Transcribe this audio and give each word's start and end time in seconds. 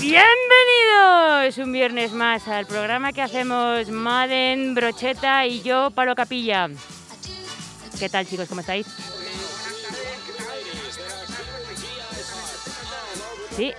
Bienvenidos 0.00 1.58
un 1.58 1.72
viernes 1.72 2.12
más 2.12 2.48
al 2.48 2.66
programa 2.66 3.12
que 3.12 3.22
hacemos 3.22 3.88
Madden, 3.90 4.74
Brocheta 4.74 5.46
y 5.46 5.62
yo, 5.62 5.92
Palo 5.92 6.16
Capilla. 6.16 6.68
¿Qué 8.00 8.08
tal 8.08 8.26
chicos? 8.26 8.48
¿Cómo 8.48 8.60
estáis? 8.62 8.88
Sí. 13.56 13.72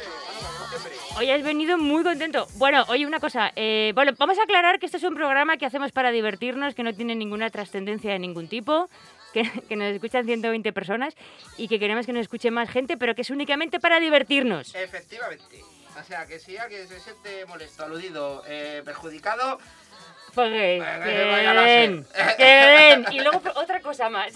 Hoy 1.16 1.30
has 1.30 1.43
venido 1.43 1.77
muy 1.77 2.04
contento. 2.04 2.48
Bueno, 2.55 2.86
oye, 2.88 3.05
una 3.05 3.20
cosa. 3.20 3.52
eh, 3.55 3.91
bueno, 3.93 4.14
vamos 4.18 4.39
a 4.39 4.43
aclarar 4.43 4.79
que 4.79 4.88
este 4.88 4.98
es 4.98 5.04
un 5.04 5.14
programa 5.14 5.57
que 5.57 5.66
hacemos 5.66 5.91
para 5.91 6.09
divertirnos, 6.11 6.74
que 6.74 6.82
no 6.82 6.93
tiene 6.93 7.14
ninguna 7.14 7.51
trascendencia 7.51 8.11
de 8.11 8.20
ningún 8.20 8.47
tipo, 8.47 8.89
que, 9.32 9.43
nos 9.75 9.93
escuchan 9.93 10.25
120 10.25 10.73
personas 10.73 11.14
y 11.56 11.68
que 11.68 11.78
queremos 11.78 12.07
que 12.07 12.14
nos 12.14 12.21
escuche 12.21 12.50
más 12.50 12.70
gente, 12.70 12.97
pero 12.97 13.14
que 13.14 13.21
es 13.21 13.29
únicamente 13.29 13.79
para 13.79 14.00
divertirnos. 14.00 14.73
Efectivamente. 14.73 15.64
O 16.00 16.04
sea, 16.04 16.25
que 16.25 16.39
si 16.39 16.57
alguien 16.57 16.87
se 16.87 17.00
siente 17.00 17.45
molesto, 17.45 17.84
aludido, 17.84 18.43
eh, 18.48 18.82
perjudicado, 18.84 19.59
Pues 20.33 20.51
que, 20.51 20.79
Venga, 20.79 21.04
que 21.04 21.11
que 21.11 21.23
vaya 21.25 21.51
a 21.51 21.54
la 21.54 21.61
den, 21.61 22.05
sed. 22.05 22.36
que 22.37 22.43
den. 22.43 23.05
Y 23.11 23.19
luego 23.19 23.42
otra 23.55 23.82
cosa 23.82 24.10
más. 24.10 24.33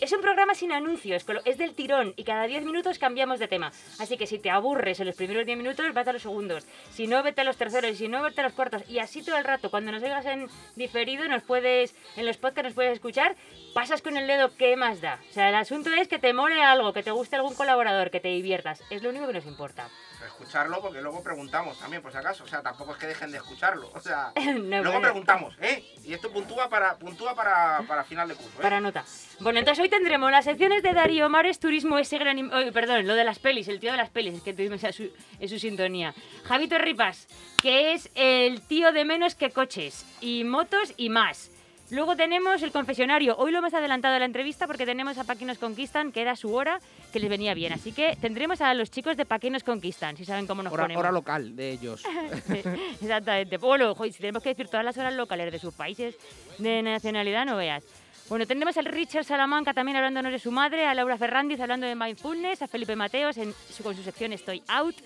Es 0.00 0.12
un 0.12 0.20
programa 0.20 0.54
sin 0.54 0.72
anuncios, 0.72 1.24
es 1.44 1.58
del 1.58 1.74
tirón 1.74 2.14
y 2.16 2.24
cada 2.24 2.46
10 2.46 2.64
minutos 2.64 2.98
cambiamos 2.98 3.38
de 3.38 3.48
tema. 3.48 3.72
Así 3.98 4.16
que 4.16 4.26
si 4.26 4.38
te 4.38 4.50
aburres 4.50 5.00
en 5.00 5.06
los 5.06 5.16
primeros 5.16 5.46
10 5.46 5.58
minutos, 5.58 5.92
vete 5.92 6.10
a 6.10 6.12
los 6.14 6.22
segundos. 6.22 6.66
Si 6.90 7.06
no, 7.06 7.22
vete 7.22 7.42
a 7.42 7.44
los 7.44 7.56
terceros 7.56 7.90
y 7.90 7.96
si 7.96 8.08
no, 8.08 8.22
vete 8.22 8.40
a 8.40 8.44
los 8.44 8.52
cuartos. 8.52 8.82
Y 8.88 8.98
así 8.98 9.22
todo 9.24 9.36
el 9.36 9.44
rato. 9.44 9.70
Cuando 9.70 9.92
nos 9.92 10.02
oigas 10.02 10.26
en 10.26 10.48
diferido, 10.76 11.26
nos 11.28 11.42
puedes, 11.42 11.94
en 12.16 12.26
los 12.26 12.36
podcasts 12.36 12.64
nos 12.64 12.74
puedes 12.74 12.92
escuchar, 12.92 13.36
pasas 13.74 14.02
con 14.02 14.16
el 14.16 14.26
dedo, 14.26 14.56
¿qué 14.56 14.76
más 14.76 15.00
da? 15.00 15.18
O 15.30 15.32
sea, 15.32 15.48
el 15.48 15.54
asunto 15.54 15.90
es 15.92 16.08
que 16.08 16.18
te 16.18 16.32
mole 16.32 16.62
algo, 16.62 16.92
que 16.92 17.02
te 17.02 17.10
guste 17.10 17.36
algún 17.36 17.54
colaborador, 17.54 18.10
que 18.10 18.20
te 18.20 18.28
diviertas. 18.28 18.82
Es 18.90 19.02
lo 19.02 19.10
único 19.10 19.26
que 19.26 19.34
nos 19.34 19.46
importa. 19.46 19.88
Escucharlo 20.26 20.80
porque 20.80 21.00
luego 21.00 21.22
preguntamos 21.22 21.78
también, 21.78 22.02
por 22.02 22.12
si 22.12 22.18
acaso. 22.18 22.44
O 22.44 22.46
sea, 22.46 22.62
tampoco 22.62 22.92
es 22.92 22.98
que 22.98 23.06
dejen 23.06 23.30
de 23.30 23.38
escucharlo. 23.38 23.90
O 23.94 24.00
sea, 24.00 24.32
No, 24.36 24.82
luego 24.82 24.92
vale. 24.92 25.00
preguntamos, 25.02 25.54
¿eh? 25.60 25.84
Y 26.04 26.12
esto 26.14 26.30
puntúa 26.30 26.68
para, 26.68 26.96
puntúa 26.96 27.34
para, 27.34 27.82
para 27.86 28.04
final 28.04 28.28
de 28.28 28.34
curso, 28.34 28.58
¿eh? 28.58 28.62
Para 28.62 28.80
nota. 28.80 29.04
Bueno, 29.40 29.58
entonces 29.58 29.82
hoy 29.82 29.88
tendremos 29.88 30.30
las 30.30 30.44
secciones 30.44 30.82
de 30.82 30.92
Darío 30.92 31.28
Mares, 31.28 31.58
Turismo, 31.58 31.98
ese 31.98 32.18
gran... 32.18 32.38
oh, 32.52 32.72
perdón, 32.72 33.06
lo 33.06 33.14
de 33.14 33.24
las 33.24 33.38
pelis, 33.38 33.68
el 33.68 33.80
tío 33.80 33.90
de 33.92 33.98
las 33.98 34.10
pelis, 34.10 34.34
es 34.34 34.42
que 34.42 34.52
tuvimos 34.52 34.82
en 34.84 34.92
su, 34.92 35.10
en 35.40 35.48
su 35.48 35.58
sintonía. 35.58 36.14
Javito 36.44 36.78
Ripas, 36.78 37.26
que 37.62 37.92
es 37.92 38.10
el 38.14 38.60
tío 38.62 38.92
de 38.92 39.04
menos 39.04 39.34
que 39.34 39.50
coches, 39.50 40.04
y 40.20 40.44
motos 40.44 40.92
y 40.96 41.08
más. 41.10 41.50
Luego 41.94 42.16
tenemos 42.16 42.60
el 42.64 42.72
confesionario. 42.72 43.36
Hoy 43.36 43.52
lo 43.52 43.58
hemos 43.58 43.72
adelantado 43.72 44.14
en 44.14 44.20
la 44.20 44.26
entrevista 44.26 44.66
porque 44.66 44.84
tenemos 44.84 45.16
a 45.16 45.22
Pa' 45.22 45.36
que 45.36 45.44
nos 45.44 45.58
conquistan, 45.58 46.10
que 46.10 46.22
era 46.22 46.34
su 46.34 46.52
hora, 46.52 46.80
que 47.12 47.20
les 47.20 47.30
venía 47.30 47.54
bien. 47.54 47.72
Así 47.72 47.92
que 47.92 48.16
tendremos 48.20 48.60
a 48.60 48.74
los 48.74 48.90
chicos 48.90 49.16
de 49.16 49.24
Pa' 49.24 49.38
que 49.38 49.48
nos 49.48 49.62
conquistan, 49.62 50.16
si 50.16 50.24
saben 50.24 50.48
cómo 50.48 50.64
nos 50.64 50.72
Hora, 50.72 50.84
ponemos. 50.84 51.00
hora 51.00 51.12
local 51.12 51.54
de 51.54 51.70
ellos. 51.70 52.02
Sí, 52.48 52.62
Exactamente. 53.00 53.58
Bueno, 53.58 53.94
si 53.94 54.18
tenemos 54.18 54.42
que 54.42 54.48
decir 54.48 54.66
todas 54.66 54.84
las 54.84 54.98
horas 54.98 55.14
locales 55.14 55.52
de 55.52 55.58
sus 55.60 55.72
países 55.72 56.16
de 56.58 56.82
nacionalidad, 56.82 57.46
no 57.46 57.56
veas. 57.56 57.84
Bueno, 58.28 58.44
tendremos 58.44 58.76
al 58.76 58.86
Richard 58.86 59.24
Salamanca 59.24 59.72
también 59.72 59.96
hablándonos 59.96 60.32
de 60.32 60.40
su 60.40 60.50
madre, 60.50 60.86
a 60.86 60.94
Laura 60.94 61.16
Ferrandiz 61.16 61.60
hablando 61.60 61.86
de 61.86 61.94
mindfulness, 61.94 62.62
a 62.62 62.66
Felipe 62.66 62.96
Mateos 62.96 63.36
en 63.36 63.54
su, 63.70 63.84
con 63.84 63.94
su 63.94 64.02
sección 64.02 64.32
Estoy 64.32 64.62
Out. 64.66 64.96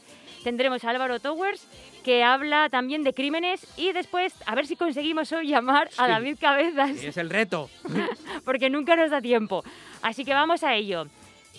Tendremos 0.42 0.84
a 0.84 0.90
Álvaro 0.90 1.18
Towers, 1.20 1.66
que 2.08 2.24
habla 2.24 2.70
también 2.70 3.04
de 3.04 3.12
crímenes. 3.12 3.66
Y 3.76 3.92
después, 3.92 4.32
a 4.46 4.54
ver 4.54 4.66
si 4.66 4.76
conseguimos 4.76 5.30
hoy 5.30 5.48
llamar 5.48 5.90
a. 5.98 6.08
David 6.08 6.38
Cabezas, 6.40 6.96
Sí, 6.96 7.08
es 7.08 7.18
el 7.18 7.28
reto. 7.28 7.68
porque 8.46 8.70
nunca 8.70 8.96
nos 8.96 9.10
da 9.10 9.20
tiempo. 9.20 9.62
Así 10.00 10.24
que 10.24 10.32
vamos 10.32 10.62
a 10.64 10.74
ello. 10.74 11.04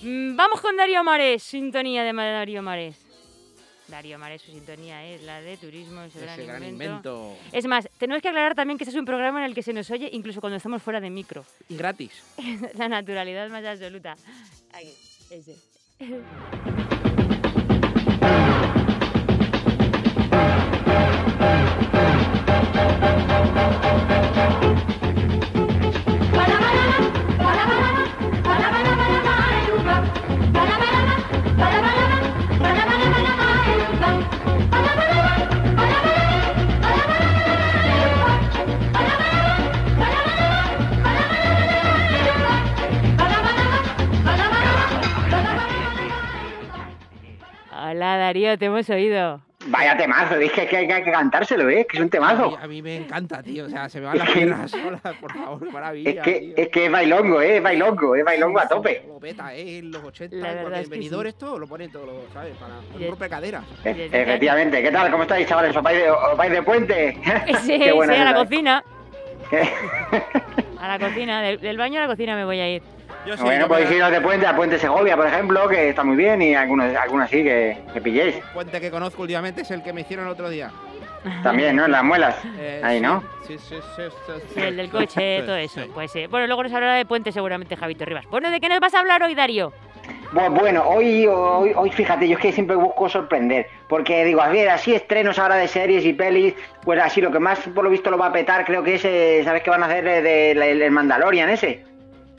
Mm, 0.02 0.36
Vamos 0.36 0.60
con 0.62 0.76
Darío 0.76 1.04
Mares, 1.04 1.44
sintonía 1.44 2.04
de 2.04 2.14
Darío 2.14 2.64
Mares. 2.64 2.98
Darío 3.90 4.18
Mares, 4.18 4.42
su 4.42 4.52
sintonía 4.52 5.06
es 5.06 5.22
la 5.22 5.40
de 5.42 5.56
turismo, 5.58 6.02
ese 6.02 6.20
gran 6.20 6.40
Ese 6.40 6.48
gran 6.48 6.64
invento. 6.64 6.94
invento. 7.36 7.38
Es 7.56 7.68
más, 7.68 7.88
tenemos 8.00 8.24
que 8.24 8.30
aclarar 8.30 8.56
también 8.56 8.80
que 8.80 8.86
este 8.86 8.96
es 8.96 9.00
un 9.00 9.06
programa 9.06 9.38
en 9.40 9.46
el 9.46 9.54
que 9.54 9.62
se 9.62 9.72
nos 9.74 9.92
oye 9.92 10.10
incluso 10.12 10.42
cuando 10.42 10.58
estamos 10.58 10.82
fuera 10.82 11.00
de 11.00 11.12
micro. 11.12 11.46
Y 11.68 11.76
gratis. 11.78 12.24
La 12.74 12.88
naturalidad 12.90 13.48
más 13.50 13.64
absoluta. 13.66 14.16
Aquí, 14.74 14.94
ese. 15.30 15.58
Hola 47.90 48.18
Darío, 48.18 48.58
te 48.58 48.66
hemos 48.66 48.88
oído. 48.90 49.42
Vaya 49.68 49.98
temazo, 49.98 50.38
dije 50.38 50.68
que 50.68 50.78
hay 50.78 50.88
que, 50.88 50.94
hay 50.94 51.04
que 51.04 51.12
cantárselo, 51.12 51.68
¿eh? 51.70 51.86
Que 51.90 51.98
es 51.98 52.02
un 52.02 52.04
A 52.04 52.06
mí, 52.06 52.10
temazo. 52.12 52.58
a 52.62 52.68
mí 52.68 52.82
me 52.84 52.98
encanta, 52.98 53.42
tío. 53.42 53.66
O 53.66 53.70
sea, 53.70 53.90
se 53.90 54.00
me 54.00 54.06
van 54.06 54.18
las 54.20 54.30
piernas 54.30 54.72
solas, 54.72 55.02
por 55.20 55.34
favor, 55.34 55.64
qué 55.66 55.72
maravilla. 55.72 56.10
Es 56.12 56.20
que, 56.22 56.40
tío. 56.40 56.54
es 56.56 56.68
que 56.70 56.86
es 56.86 56.92
bailongo, 56.92 57.42
¿eh? 57.42 57.58
Es 57.58 57.64
bailongo, 57.64 58.16
es 58.16 58.24
bailongo 58.24 58.60
a 58.60 58.68
tope. 58.68 59.04
Lo 59.08 59.20
peta, 59.20 59.54
¿eh? 59.56 59.80
En 59.80 59.92
los 59.92 60.04
80, 60.04 60.36
La 60.38 60.48
verdad 60.50 60.62
porque 60.64 60.80
es 60.80 60.84
en 60.86 60.90
que 60.92 60.96
Benidorm 60.98 61.24
sí. 61.24 61.30
esto 61.30 61.58
lo 61.60 61.68
ponen 61.68 61.92
todo, 61.92 62.06
lo- 62.06 62.22
¿sabes? 62.32 62.56
Para 62.58 62.74
Y- 63.00 63.04
un 63.06 63.10
rompecaderas. 63.10 63.64
E- 63.84 64.10
Efectivamente. 64.12 64.82
¿Qué 64.84 64.92
tal? 64.92 65.10
¿Cómo 65.12 65.24
estáis, 65.24 65.48
chavales? 65.48 65.76
¿Os 65.76 65.84
vais 65.84 65.98
de, 65.98 66.12
os 66.12 66.38
vais 66.38 66.52
de 66.52 66.62
puente? 66.62 67.18
Sí, 67.64 67.80
Qué 67.84 67.92
buena 67.92 68.14
sí, 68.14 68.20
a 68.22 68.24
la 68.26 68.32
¿eh? 68.32 68.36
cocina. 68.36 68.84
A 70.80 70.88
la 70.88 71.00
cocina, 71.00 71.42
del, 71.42 71.60
del 71.60 71.78
baño 71.78 72.00
a 72.00 72.04
la 72.04 72.08
cocina 72.08 72.36
me 72.38 72.46
voy 72.46 72.60
a 72.62 72.70
ir. 72.76 72.82
Yo 73.26 73.36
sí, 73.38 73.44
bueno, 73.44 73.62
yo 73.62 73.68
podéis 73.68 73.92
iros 73.92 74.12
de 74.12 74.22
puente 74.22 74.48
a 74.48 74.56
Puente 74.56 74.80
Segovia, 74.80 75.16
por 75.18 75.28
ejemplo, 75.28 75.68
que 75.68 75.90
está 75.90 76.04
muy 76.04 76.16
bien, 76.16 76.42
y 76.42 76.56
algunos, 76.56 76.96
algunos 76.96 77.26
así 77.26 77.44
que, 77.44 77.78
que 77.94 78.02
pilléis. 78.02 78.36
El 78.36 78.42
puente 78.54 78.80
que 78.82 78.90
conozco 78.90 79.22
últimamente 79.24 79.62
es 79.62 79.72
el 79.72 79.84
que 79.84 79.92
me 79.94 80.02
hicieron 80.02 80.26
el 80.26 80.32
otro 80.32 80.50
día. 80.50 80.72
También, 81.44 81.76
¿no? 81.76 81.84
En 81.86 81.92
las 81.92 82.04
muelas. 82.04 82.38
Eh, 82.58 82.80
Ahí, 82.82 82.98
sí, 83.00 83.04
¿no? 83.04 83.22
Sí, 83.46 83.58
sí, 83.58 83.76
sí, 83.96 84.04
sí, 84.26 84.34
Sí, 84.56 84.62
el 84.62 84.78
del 84.78 84.90
coche, 84.90 85.38
Sí, 85.42 85.46
todo 85.46 85.56
eso. 85.58 85.82
sí. 85.84 85.92
Pues 85.94 86.12
sí. 86.12 86.28
Bueno, 86.28 86.48
luego 86.48 86.64
nos 86.64 86.72
hablará 86.74 86.94
de 86.96 87.06
puente 87.06 87.34
seguramente 87.34 87.76
Javito 87.76 88.06
Rivas. 88.06 88.26
Bueno, 88.32 88.50
¿de 88.52 88.60
qué 88.62 88.70
nos 88.70 88.80
vas 88.80 88.94
a 88.94 89.00
hablar 89.00 89.22
hoy, 89.22 89.36
Darío? 89.36 89.74
Bu- 90.32 90.50
Bueno, 90.58 90.84
hoy, 90.88 91.28
hoy, 91.28 91.74
hoy 91.76 91.92
fíjate, 91.92 92.26
yo 92.26 92.36
es 92.38 92.42
que 92.42 92.52
siempre 92.54 92.78
busco 92.78 93.10
sorprender, 93.10 93.68
porque 93.90 94.24
digo, 94.24 94.42
a 94.42 94.48
ver, 94.48 94.70
así 94.70 94.96
estrenos 94.96 95.38
ahora 95.40 95.56
de 95.56 95.68
series 95.68 96.06
y 96.06 96.14
pelis, 96.14 96.54
pues 96.84 97.02
así 97.02 97.20
lo 97.20 97.32
que 97.32 97.40
más 97.40 97.60
por 97.76 97.84
lo 97.84 97.90
visto 97.90 98.10
lo 98.10 98.18
va 98.18 98.28
a 98.28 98.32
petar 98.32 98.64
creo 98.64 98.82
que 98.82 98.96
es, 98.96 99.04
eh, 99.04 99.42
¿sabes 99.44 99.62
qué 99.62 99.70
van 99.70 99.84
a 99.84 99.88
hacer 99.88 100.08
eh, 100.08 100.22
del 100.22 100.62
el, 100.62 100.82
el 100.82 100.92
Mandalorian 100.92 101.50
ese? 101.50 101.84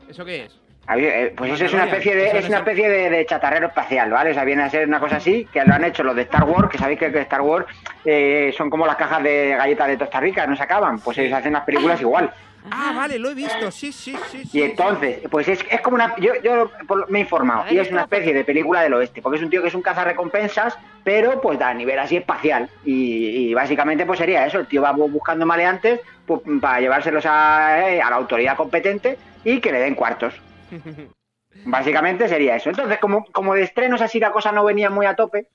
¿Eso 0.09 0.25
qué 0.25 0.45
es? 0.45 0.57
Eh, 0.89 1.33
Pues 1.37 1.51
eso 1.51 1.65
es 1.65 1.73
una 1.73 1.85
especie 1.85 2.15
de 2.15 2.25
es 2.25 2.33
una 2.33 2.57
es- 2.57 2.67
especie 2.67 2.89
de, 2.89 3.09
de 3.09 3.25
chatarrero 3.25 3.67
espacial, 3.67 4.09
¿vale? 4.11 4.31
O 4.31 4.33
sea, 4.33 4.43
viene 4.43 4.63
a 4.63 4.69
ser 4.69 4.87
una 4.87 4.99
cosa 4.99 5.17
así, 5.17 5.47
que 5.51 5.63
lo 5.63 5.73
han 5.73 5.83
hecho 5.85 6.03
los 6.03 6.15
de 6.15 6.23
Star 6.23 6.43
Wars, 6.43 6.69
que 6.69 6.77
sabéis 6.77 6.99
que, 6.99 7.05
Star 7.19 7.41
Wars 7.41 7.65
eh, 8.03 8.53
son 8.57 8.69
como 8.69 8.85
las 8.85 8.95
cajas 8.97 9.23
de 9.23 9.55
galletas 9.57 9.87
de 9.87 9.97
Costa 9.97 10.19
Rica, 10.19 10.45
no 10.47 10.55
se 10.55 10.63
acaban, 10.63 10.99
pues 10.99 11.17
ellos 11.19 11.33
hacen 11.37 11.53
las 11.53 11.63
películas 11.63 12.01
igual. 12.01 12.31
Ah, 12.69 12.93
vale, 12.95 13.17
lo 13.17 13.29
he 13.31 13.33
visto. 13.35 13.71
Sí, 13.71 13.91
sí, 13.91 14.15
sí. 14.29 14.45
sí, 14.45 14.49
Y 14.59 14.61
entonces, 14.63 15.19
pues 15.31 15.47
es, 15.47 15.63
es 15.69 15.81
como 15.81 15.95
una. 15.95 16.13
Yo, 16.17 16.33
yo 16.43 16.69
me 17.09 17.19
he 17.19 17.21
informado, 17.21 17.63
ver, 17.63 17.73
y 17.73 17.79
es 17.79 17.89
una 17.91 18.01
especie 18.01 18.33
de 18.35 18.43
película 18.43 18.81
del 18.81 18.93
oeste, 18.93 19.21
porque 19.21 19.37
es 19.37 19.43
un 19.43 19.49
tío 19.49 19.61
que 19.63 19.69
es 19.69 19.73
un 19.75 19.81
cazarrecompensas, 19.81 20.77
pero 21.03 21.41
pues 21.41 21.57
da 21.57 21.69
a 21.69 21.73
nivel 21.73 21.97
así 21.97 22.17
espacial. 22.17 22.69
Y, 22.85 23.49
y 23.49 23.53
básicamente, 23.55 24.05
pues 24.05 24.19
sería 24.19 24.45
eso: 24.45 24.59
el 24.59 24.67
tío 24.67 24.81
va 24.83 24.93
bu- 24.93 25.09
buscando 25.11 25.45
maleantes 25.45 26.01
pues, 26.25 26.41
para 26.61 26.79
llevárselos 26.81 27.25
a, 27.27 27.89
eh, 27.89 27.99
a 28.01 28.09
la 28.11 28.17
autoridad 28.17 28.55
competente 28.57 29.17
y 29.43 29.59
que 29.59 29.71
le 29.71 29.79
den 29.79 29.95
cuartos. 29.95 30.35
Básicamente 31.65 32.27
sería 32.29 32.55
eso. 32.55 32.69
Entonces, 32.69 32.97
como, 32.99 33.25
como 33.25 33.53
de 33.55 33.63
estrenos 33.63 34.01
así 34.01 34.19
la 34.19 34.31
cosa 34.31 34.51
no 34.51 34.63
venía 34.63 34.89
muy 34.89 35.05
a 35.05 35.15
tope, 35.15 35.47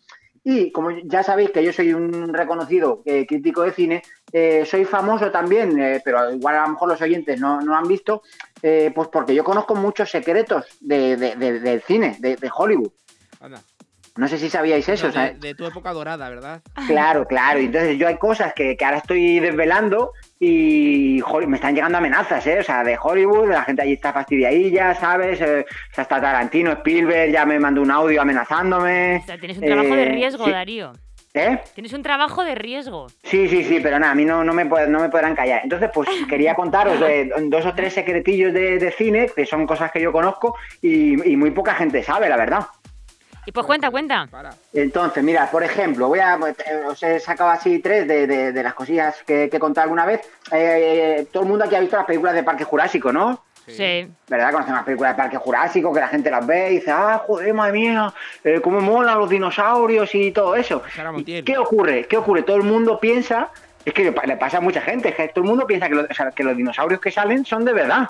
y 0.45 0.71
como 0.71 0.91
ya 0.91 1.23
sabéis 1.25 1.51
que 1.51 1.65
yo 1.65 1.73
soy 1.73 1.93
un 1.93 2.33
reconocido 2.33 3.03
eh, 3.05 3.27
crítico 3.27 3.63
de 3.63 3.73
cine, 3.73 4.03
eh, 4.31 4.65
soy 4.65 4.85
famoso 4.85 5.33
también, 5.33 5.77
eh, 5.81 6.01
pero 6.05 6.31
igual 6.31 6.57
a 6.57 6.63
lo 6.63 6.69
mejor 6.69 6.89
los 6.91 7.01
oyentes 7.03 7.41
no, 7.41 7.61
no 7.63 7.75
han 7.77 7.89
visto, 7.89 8.23
pues 8.61 9.09
porque 9.09 9.35
yo 9.35 9.43
conozco 9.43 9.75
muchos 9.75 10.11
secretos 10.11 10.67
de, 10.81 11.17
de- 11.17 11.35
de- 11.37 11.61
del 11.61 11.81
cine, 11.83 12.17
de, 12.21 12.39
Hollywood. 12.55 12.93
Anda. 13.41 13.61
No 14.17 14.29
sé 14.29 14.39
si 14.39 14.49
sabíais 14.49 14.89
eso. 14.89 15.09
No, 15.09 15.35
de, 15.35 15.55
tu 15.55 15.67
época 15.67 15.93
dorada, 15.93 16.29
¿verdad? 16.31 16.62
Claro, 16.87 17.27
claro. 17.27 17.59
Entonces 17.59 17.99
yo 17.99 18.09
hay 18.09 18.17
cosas 18.19 18.55
que, 18.55 18.77
que 18.77 18.85
ahora 18.85 18.99
estoy 18.99 19.41
desvelando 19.41 20.12
y 20.38 21.21
joder, 21.21 21.49
me 21.49 21.56
están 21.56 21.75
llegando 21.75 21.99
amenazas, 21.99 22.47
¿eh? 22.47 22.59
O 22.61 22.62
sea, 22.62 22.85
de 22.85 22.99
Hollywood, 23.00 23.49
la 23.49 23.62
gente 23.62 23.83
allí 23.83 23.94
está 23.94 24.12
fastidiadilla, 24.12 24.94
¿sabes? 24.94 25.41
Eh, 25.41 25.65
o 25.69 25.94
sea, 25.94 26.03
hasta 26.03 26.21
Tarantino, 26.21 26.73
Spielberg 26.73 27.31
ya 27.33 27.47
me 27.47 27.59
mandó 27.59 27.81
un 27.83 27.91
audio 27.91 28.21
amenazándome. 28.23 29.21
O 29.23 29.27
sea, 29.27 29.38
tienes 29.38 29.59
un 29.59 29.65
trabajo 29.65 29.94
de 29.94 30.03
Eh, 30.03 30.09
riesgo, 30.12 30.44
sí. 30.44 30.50
Darío. 30.50 30.93
¿Eh? 31.38 31.59
Tienes 31.75 31.93
un 31.93 32.03
trabajo 32.03 32.43
de 32.44 32.55
riesgo. 32.55 33.09
Sí, 33.23 33.47
sí, 33.49 33.62
sí, 33.62 33.81
pero 33.83 33.99
nada, 33.99 34.12
a 34.12 34.15
mí 34.15 34.25
no, 34.25 34.43
no, 34.43 34.55
me, 34.55 34.65
no 34.65 35.00
me 35.00 35.11
podrán 35.11 35.35
callar. 35.35 35.61
Entonces, 35.65 35.91
pues 35.93 36.09
quería 36.31 36.55
contaros 36.55 36.99
de 36.99 37.31
dos 37.50 37.67
o 37.67 37.75
tres 37.75 37.93
secretillos 37.93 38.55
de, 38.55 38.79
de 38.79 38.91
cine, 38.91 39.29
que 39.37 39.44
son 39.44 39.67
cosas 39.67 39.93
que 39.93 40.00
yo 40.00 40.12
conozco 40.12 40.56
y, 40.81 41.31
y 41.31 41.37
muy 41.37 41.50
poca 41.50 41.75
gente 41.75 42.03
sabe, 42.03 42.31
la 42.31 42.38
verdad. 42.38 42.61
Y 43.47 43.53
pues 43.53 43.65
cuenta, 43.65 43.91
cuenta. 43.91 44.29
Entonces, 44.75 45.23
mira, 45.23 45.49
por 45.51 45.63
ejemplo, 45.63 46.09
voy 46.09 46.19
a, 46.19 46.35
eh, 46.35 46.83
os 46.87 47.03
he 47.03 47.19
sacado 47.21 47.51
así 47.51 47.79
tres 47.79 48.07
de, 48.09 48.27
de- 48.27 48.53
de 48.53 48.63
las 48.63 48.75
cosillas 48.75 49.17
que, 49.27 49.49
que 49.49 49.57
he 49.57 49.61
contado 49.61 49.85
alguna 49.85 50.05
vez. 50.05 50.21
Eh, 50.53 51.27
todo 51.33 51.45
el 51.45 51.49
mundo 51.49 51.65
aquí 51.65 51.75
ha 51.77 51.81
visto 51.81 51.97
las 51.97 52.07
películas 52.07 52.35
de 52.35 52.43
Parque 52.43 52.65
Jurásico, 52.65 53.13
¿no? 53.13 53.45
Sí. 53.69 54.09
¿Verdad? 54.29 54.53
Conocen 54.53 54.75
las 54.75 54.85
películas 54.85 55.17
de 55.17 55.23
Parque 55.23 55.37
Jurásico, 55.39 55.93
que 55.93 55.99
la 56.01 56.09
gente 56.09 56.31
las 56.31 56.47
ve 56.47 56.71
y 56.71 56.75
dice, 56.77 56.91
ah, 56.93 57.21
joder, 57.27 57.53
madre 57.55 57.73
mía, 57.73 58.13
eh, 58.45 58.61
cómo 58.61 58.81
molan 58.81 59.19
los 59.19 59.29
dinosaurios 59.31 60.15
y 60.15 60.31
todo 60.33 60.55
eso. 60.55 60.83
Sara 60.95 61.13
¿Y. 61.17 61.43
¿Qué 61.43 61.59
ocurre? 61.59 62.07
¿Qué 62.07 62.17
ocurre? 62.17 62.43
Todo 62.43 62.57
el 62.57 62.63
mundo 62.63 63.01
piensa, 63.01 63.49
es 63.85 63.93
que 63.93 64.05
le 64.05 64.13
pa- 64.13 64.25
le 64.25 64.37
pasa 64.37 64.59
a 64.59 64.61
mucha 64.61 64.81
gente, 64.81 65.09
es 65.09 65.15
que 65.17 65.29
todo 65.29 65.43
el 65.45 65.51
mundo 65.51 65.67
piensa 65.67 65.89
que, 65.89 65.95
los- 65.97 66.11
o 66.11 66.15
sea, 66.15 66.31
que 66.31 66.45
los 66.45 66.57
dinosaurios 66.57 67.01
que 67.01 67.11
salen 67.11 67.45
son 67.45 67.65
de 67.65 67.73
verdad. 67.73 68.09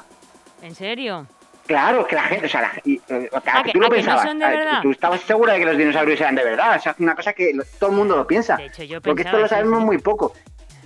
¿En 0.63 0.75
serio? 0.75 1.27
Claro, 1.67 2.03
es 2.03 2.07
que 2.07 2.15
la 2.17 2.23
gente, 2.23 2.47
o 2.47 2.49
sea, 2.49 2.61
la- 2.63 2.73
y, 2.85 3.01
eh, 3.09 3.29
o 3.33 3.41
sea, 3.41 3.53
Ah, 3.59 3.63
que 3.65 3.73
tú 3.73 3.81
lo 3.81 3.89
no 3.89 3.95
pensabas, 3.95 4.23
son 4.25 4.39
de 4.39 4.47
verdad. 4.47 4.81
tú 4.83 4.91
estabas 4.93 5.21
segura 5.23 5.55
de 5.55 5.59
que 5.61 5.65
los 5.67 5.77
dinosaurios 5.77 6.21
eran 6.21 6.35
de 6.37 6.45
verdad, 6.45 6.77
o 6.77 6.81
sea, 6.81 6.93
es 6.93 6.99
una 7.01 7.15
cosa 7.15 7.33
que 7.33 7.53
lo- 7.55 7.65
todo 7.79 7.91
el 7.91 7.97
mundo 7.97 8.17
lo 8.17 8.27
piensa. 8.27 8.57
De 8.57 8.67
hecho, 8.67 8.83
yo 8.85 9.01
porque 9.01 9.23
esto 9.23 9.39
lo 9.39 9.49
sabemos 9.49 9.81
sí. 9.81 9.85
muy 9.87 9.99
poco. 9.99 10.33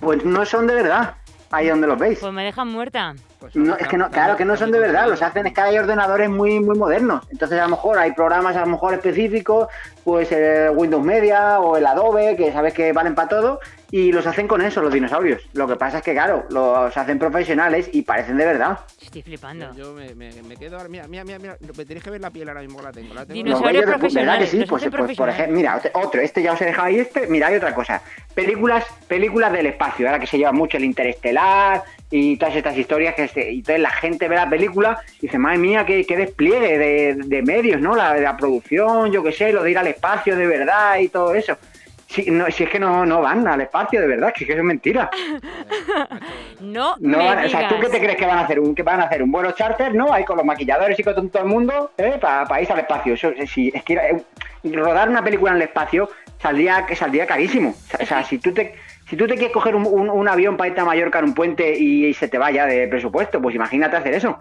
Pues 0.00 0.24
no 0.24 0.44
son 0.46 0.66
de 0.66 0.74
verdad, 0.74 1.16
ahí 1.50 1.68
donde 1.68 1.86
los 1.86 1.98
veis. 1.98 2.18
Pues 2.20 2.32
me 2.32 2.42
dejan 2.44 2.68
muerta. 2.68 3.14
Pues 3.40 3.56
No, 3.56 3.74
es 3.76 3.88
que 3.88 3.96
no, 3.96 4.10
claro 4.10 4.36
que 4.36 4.44
no 4.44 4.54
son 4.56 4.70
de 4.70 4.78
verdad, 4.78 5.08
los 5.08 5.22
hacen, 5.22 5.46
es 5.46 5.54
que 5.54 5.60
hay 5.62 5.78
ordenadores 5.78 6.28
muy, 6.28 6.60
muy 6.60 6.76
modernos. 6.76 7.26
Entonces 7.30 7.58
a 7.58 7.62
lo 7.64 7.70
mejor 7.70 7.98
hay 7.98 8.12
programas 8.12 8.54
a 8.54 8.60
lo 8.60 8.66
mejor 8.66 8.92
específicos, 8.94 9.68
pues 10.04 10.30
el 10.30 10.70
Windows 10.76 11.02
Media 11.04 11.58
o 11.58 11.76
el 11.78 11.86
Adobe, 11.86 12.36
que 12.36 12.52
sabes 12.52 12.74
que 12.74 12.92
valen 12.92 13.14
para 13.14 13.28
todo, 13.28 13.60
y 13.90 14.12
los 14.12 14.26
hacen 14.26 14.46
con 14.46 14.60
eso, 14.62 14.82
los 14.82 14.92
dinosaurios. 14.92 15.42
Lo 15.54 15.66
que 15.66 15.76
pasa 15.76 15.98
es 15.98 16.04
que, 16.04 16.12
claro, 16.12 16.44
los 16.50 16.96
hacen 16.96 17.18
profesionales 17.18 17.88
y 17.92 18.02
parecen 18.02 18.36
de 18.36 18.44
verdad. 18.44 18.78
Estoy 19.00 19.22
flipando. 19.22 19.72
Yo 19.74 19.92
me, 19.94 20.14
me, 20.14 20.30
me 20.42 20.56
quedo 20.56 20.76
ahora. 20.76 20.88
Mira, 20.88 21.08
mira, 21.08 21.24
mira, 21.24 21.38
mira. 21.38 21.56
Me 21.76 21.84
tenéis 21.84 22.04
que 22.04 22.10
ver 22.10 22.20
la 22.20 22.30
piel 22.30 22.48
ahora 22.48 22.60
mismo 22.60 22.78
que 22.78 22.84
la 22.84 22.92
tengo. 22.92 23.14
La 23.14 23.24
tengo 23.26 23.34
Los 23.40 23.44
Dinosaurios 23.44 23.72
bellos 23.72 23.74
de- 23.74 23.86
¿Verdad 23.86 23.94
que 23.94 23.98
profesionales, 24.00 24.50
sí? 24.50 24.56
Pues, 24.58 24.68
pues, 24.68 24.82
por 24.84 24.90
profesionales. 24.92 25.34
ejemplo, 25.34 25.56
mira, 25.56 25.76
otro- 25.76 25.90
otro, 25.94 26.20
este 26.20 26.42
ya 26.42 26.52
os 26.52 26.60
he 26.60 26.66
dejado 26.66 26.86
ahí 26.86 26.98
este, 27.00 27.26
mira, 27.26 27.46
hay 27.48 27.56
otra 27.56 27.74
cosa. 27.74 28.00
Películas, 28.34 28.84
películas 29.08 29.52
del 29.52 29.66
espacio, 29.66 30.06
ahora 30.06 30.20
que 30.20 30.26
se 30.28 30.38
lleva 30.38 30.52
mucho 30.52 30.76
el 30.76 30.84
interestelar 30.84 31.82
y 32.10 32.36
todas 32.36 32.56
estas 32.56 32.76
historias 32.76 33.14
que 33.14 33.28
se- 33.28 33.52
y 33.52 33.58
entonces 33.58 33.80
la 33.82 33.90
gente 33.90 34.28
ve 34.28 34.34
la 34.36 34.48
película 34.50 35.00
y 35.18 35.26
dice, 35.26 35.38
madre 35.38 35.58
mía, 35.58 35.86
qué, 35.86 36.04
qué 36.04 36.16
despliegue 36.16 36.76
de, 36.78 37.14
de 37.14 37.42
medios, 37.42 37.80
¿no? 37.80 37.94
La, 37.94 38.14
la 38.16 38.36
producción, 38.36 39.12
yo 39.12 39.22
qué 39.22 39.32
sé, 39.32 39.52
lo 39.52 39.62
de 39.62 39.70
ir 39.70 39.78
al 39.78 39.86
espacio 39.86 40.34
de 40.36 40.46
verdad 40.46 40.98
y 40.98 41.08
todo 41.08 41.34
eso. 41.34 41.56
Si, 42.08 42.28
no, 42.28 42.50
si 42.50 42.64
es 42.64 42.70
que 42.70 42.80
no, 42.80 43.06
no 43.06 43.20
van 43.20 43.46
al 43.46 43.60
espacio 43.60 44.00
de 44.00 44.08
verdad, 44.08 44.32
que 44.34 44.42
es 44.42 44.46
que 44.48 44.52
eso 44.54 44.60
es 44.62 44.66
mentira. 44.66 45.08
No, 46.60 46.94
No 46.98 47.18
me 47.18 47.24
van- 47.24 47.44
o 47.44 47.48
sea, 47.48 47.68
¿tú 47.68 47.76
qué 47.80 47.88
te 47.88 47.98
crees 48.00 48.16
que 48.16 48.26
van 48.26 48.38
a 48.38 48.42
hacer? 48.42 48.60
¿Un, 48.60 48.74
¿Que 48.74 48.82
van 48.82 49.00
a 49.00 49.04
hacer 49.04 49.22
un 49.22 49.30
vuelo 49.30 49.52
charter? 49.52 49.94
¿No? 49.94 50.12
Ahí 50.12 50.24
con 50.24 50.36
los 50.36 50.44
maquilladores 50.44 50.98
y 50.98 51.02
con 51.02 51.30
todo 51.30 51.42
el 51.42 51.48
mundo, 51.48 51.92
¿eh? 51.96 52.18
Para 52.20 52.60
irse 52.60 52.72
al 52.72 52.80
espacio. 52.80 53.14
Eso, 53.14 53.28
eh, 53.30 53.46
sí, 53.46 53.70
es 53.74 53.82
que 53.82 53.94
eh, 53.94 54.22
rodar 54.72 55.08
una 55.08 55.22
película 55.24 55.52
en 55.52 55.56
el 55.58 55.62
espacio 55.62 56.10
saldría, 56.40 56.84
que 56.86 56.94
saldría 56.96 57.26
carísimo. 57.26 57.70
O 57.70 57.86
sea, 57.96 58.00
o 58.02 58.06
sea, 58.06 58.24
si 58.24 58.38
tú 58.38 58.52
te... 58.52 58.74
Si 59.10 59.16
tú 59.16 59.26
te 59.26 59.34
quieres 59.34 59.52
coger 59.52 59.74
un, 59.74 59.84
un- 59.86 60.08
un 60.08 60.28
avión 60.28 60.56
para 60.56 60.68
irte 60.68 60.80
a 60.80 60.84
Mallorca 60.84 61.18
en 61.18 61.24
un 61.26 61.34
puente 61.34 61.76
y, 61.76 62.06
y 62.06 62.14
se 62.14 62.28
te 62.28 62.38
vaya 62.38 62.64
de 62.64 62.86
presupuesto, 62.86 63.42
pues 63.42 63.54
imagínate 63.56 63.96
hacer 63.96 64.14
eso. 64.14 64.38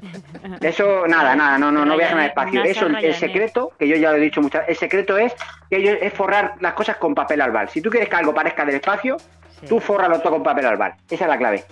Eso, 0.60 1.06
nada, 1.06 1.36
nada, 1.36 1.58
no, 1.58 1.70
no, 1.70 1.84
no 1.84 1.96
viajan 1.96 2.18
al 2.20 2.26
espacio. 2.28 2.62
Eso, 2.64 2.86
el 2.86 2.92
Ryanair. 2.96 3.14
secreto, 3.14 3.72
que 3.78 3.86
yo 3.86 3.96
ya 3.96 4.10
lo 4.10 4.16
he 4.16 4.20
dicho 4.20 4.40
muchas 4.40 4.66
el 4.68 4.76
secreto 4.76 5.16
es 5.18 5.34
que 5.70 5.76
ellos 5.76 5.98
es 6.00 6.12
forrar 6.12 6.54
las 6.60 6.72
cosas 6.74 6.96
con 6.96 7.14
papel 7.14 7.40
albal. 7.42 7.68
Si 7.68 7.80
tú 7.82 7.90
quieres 7.90 8.08
que 8.08 8.16
algo 8.16 8.34
parezca 8.34 8.64
del 8.64 8.76
espacio, 8.76 9.16
Sí. 9.60 9.66
tú 9.68 9.80
fórralo 9.80 10.20
todo 10.20 10.32
con 10.34 10.42
papel 10.42 10.66
albal. 10.66 10.94
Esa 11.10 11.24
es 11.24 11.28
la 11.30 11.38
clave. 11.38 11.64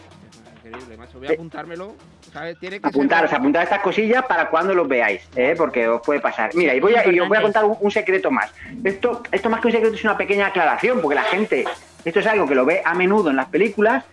Increíble, 0.64 0.96
macho. 0.96 1.18
Voy 1.18 1.28
a 1.28 1.32
apuntármelo. 1.32 1.94
¿sabes? 2.32 2.58
Tiene 2.58 2.80
que 2.80 2.88
apuntaros, 2.88 3.30
ser... 3.30 3.38
apuntar 3.38 3.62
estas 3.64 3.80
cosillas 3.80 4.24
para 4.26 4.48
cuando 4.48 4.74
los 4.74 4.88
veáis, 4.88 5.28
¿eh? 5.36 5.54
porque 5.56 5.86
os 5.88 6.00
puede 6.02 6.20
pasar. 6.20 6.50
Mira, 6.54 6.74
y, 6.74 6.80
voy 6.80 6.94
a, 6.94 7.06
y 7.06 7.20
os 7.20 7.28
voy 7.28 7.36
a 7.38 7.42
contar 7.42 7.64
un, 7.64 7.76
un 7.78 7.90
secreto 7.90 8.30
más. 8.30 8.52
Esto, 8.82 9.22
esto 9.30 9.48
más 9.50 9.60
que 9.60 9.68
un 9.68 9.72
secreto 9.72 9.94
es 9.94 10.02
una 10.04 10.16
pequeña 10.16 10.46
aclaración, 10.46 11.00
porque 11.00 11.14
la 11.14 11.22
gente, 11.24 11.64
esto 12.04 12.20
es 12.20 12.26
algo 12.26 12.46
que 12.46 12.54
lo 12.54 12.64
ve 12.64 12.82
a 12.84 12.94
menudo 12.94 13.30
en 13.30 13.36
las 13.36 13.46
películas 13.48 14.04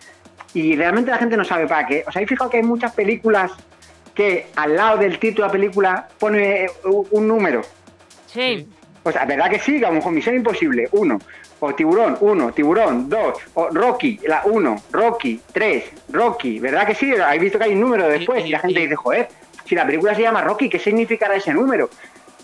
y 0.54 0.76
realmente 0.76 1.10
la 1.10 1.18
gente 1.18 1.36
no 1.36 1.44
sabe 1.44 1.66
para 1.66 1.86
qué. 1.86 2.04
¿Os 2.06 2.14
habéis 2.14 2.28
fijado 2.28 2.50
que 2.50 2.58
hay 2.58 2.62
muchas 2.62 2.92
películas 2.92 3.52
que 4.14 4.46
al 4.56 4.76
lado 4.76 4.98
del 4.98 5.18
título 5.18 5.44
de 5.44 5.48
la 5.48 5.52
película 5.52 6.08
pone 6.18 6.66
un, 6.84 7.06
un 7.10 7.28
número? 7.28 7.62
Sí. 8.26 8.66
O 9.04 9.10
sea, 9.10 9.24
¿verdad 9.24 9.50
que 9.50 9.58
sí? 9.58 9.78
Que 9.80 9.86
a 9.86 9.88
lo 9.88 9.96
mejor 9.96 10.12
Misión 10.12 10.36
Imposible, 10.36 10.88
uno. 10.92 11.18
O 11.60 11.74
Tiburón, 11.74 12.16
uno. 12.20 12.52
Tiburón, 12.52 13.08
dos. 13.08 13.38
O 13.54 13.68
Rocky, 13.70 14.20
la 14.26 14.42
uno. 14.44 14.76
Rocky, 14.92 15.40
tres. 15.52 15.84
Rocky, 16.10 16.58
¿verdad 16.60 16.86
que 16.86 16.94
sí? 16.94 17.12
Habéis 17.14 17.42
visto 17.42 17.58
que 17.58 17.64
hay 17.64 17.72
un 17.74 17.80
número 17.80 18.08
después 18.08 18.44
Y- 18.44 18.48
y, 18.48 18.50
la 18.50 18.58
gente 18.60 18.80
dice, 18.80 18.94
joder, 18.96 19.28
si 19.64 19.74
la 19.74 19.86
película 19.86 20.14
se 20.14 20.22
llama 20.22 20.42
Rocky, 20.42 20.68
¿qué 20.68 20.78
significará 20.78 21.34
ese 21.34 21.52
número? 21.52 21.88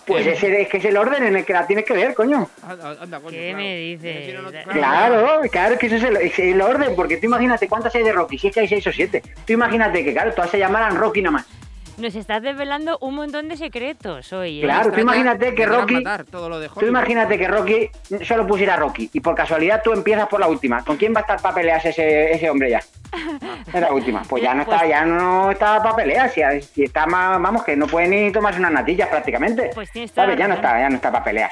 Pues 0.09 0.27
ese 0.27 0.63
es 0.63 0.69
que 0.69 0.79
es 0.79 0.85
el 0.87 0.97
orden 0.97 1.23
en 1.23 1.37
el 1.37 1.45
que 1.45 1.53
la 1.53 1.67
tienes 1.67 1.85
que 1.85 1.93
ver, 1.93 2.15
coño. 2.15 2.49
Anda, 2.63 2.97
anda, 3.01 3.21
coño, 3.21 3.31
¿Qué 3.31 3.51
claro. 3.51 3.59
me 3.59 3.77
dices? 3.77 4.37
Claro, 4.73 5.41
claro 5.51 5.79
que 5.79 5.87
ese 5.87 5.97
es 5.97 6.03
el, 6.05 6.17
es 6.17 6.39
el 6.39 6.61
orden, 6.61 6.97
porque 6.97 7.19
tú 7.19 7.27
imagínate 7.27 7.69
cuántas 7.69 7.95
hay 7.95 8.03
de 8.03 8.13
Rocky, 8.13 8.39
si 8.39 8.49
es 8.49 8.55
que 8.55 8.61
hay 8.61 8.69
seis 8.69 8.87
o 8.87 8.93
siete. 8.93 9.23
Tú 9.47 9.53
imagínate 9.53 10.03
que, 10.03 10.13
claro, 10.13 10.33
todas 10.33 10.51
se 10.51 10.59
llamaran 10.59 10.97
Rocky 10.97 11.21
nada 11.21 11.33
más. 11.33 11.58
Nos 11.99 12.15
estás 12.15 12.43
desvelando 12.43 12.97
un 13.01 13.17
montón 13.17 13.49
de 13.49 13.57
secretos 13.57 14.33
hoy. 14.33 14.61
¿eh? 14.61 14.63
Claro, 14.63 14.93
tú 14.93 15.01
imagínate 15.01 15.53
que 15.55 15.67
Rocky- 15.67 15.95
matar 15.95 16.25
todo 16.25 16.49
lo 16.49 16.61
de 16.61 16.69
Tú 16.69 16.87
imagínate 16.87 17.37
que 17.37 17.49
Rocky 17.49 17.89
solo 18.25 18.47
pusiera 18.47 18.77
Rocky 18.77 19.11
y 19.13 19.19
por 19.21 19.35
casualidad 19.35 19.83
tú 19.83 19.93
empiezas 19.93 20.29
por 20.29 20.39
la 20.39 20.47
última. 20.47 20.85
¿Con 20.85 20.97
quién 20.97 21.13
va 21.13 21.19
a 21.19 21.21
estar 21.23 21.43
para 21.43 21.57
pelear 21.57 21.85
ese, 21.85 22.33
ese 22.33 22.49
hombre 22.51 22.71
ya? 22.71 22.81
Es 23.73 23.81
la 23.81 23.93
última. 23.93 24.23
Pues 24.23 24.43
ya 24.43 24.55
no 24.55 24.65
Pues- 24.65 24.77
está, 24.77 24.89
ya 24.89 25.05
no 25.05 25.51
está 25.51 25.83
para 25.83 25.97
pelear. 25.97 26.31
Si, 26.31 26.41
si 26.73 26.85
está 26.85 27.05
más, 27.07 27.41
vamos, 27.43 27.65
que 27.65 27.77
no 27.77 27.87
puede 27.89 28.07
ni 28.07 28.31
tomarse 28.33 28.61
unas 28.61 28.73
natillas 28.73 29.09
prácticamente. 29.09 29.71
Pues 29.75 29.91
tienes 29.91 30.13
¿Sabes? 30.13 30.39
Ya 30.39 30.47
no 30.47 30.55
está, 30.55 30.79
ya 30.79 30.89
no 30.89 30.97
está 30.97 31.11
para 31.11 31.25
pelear. 31.25 31.51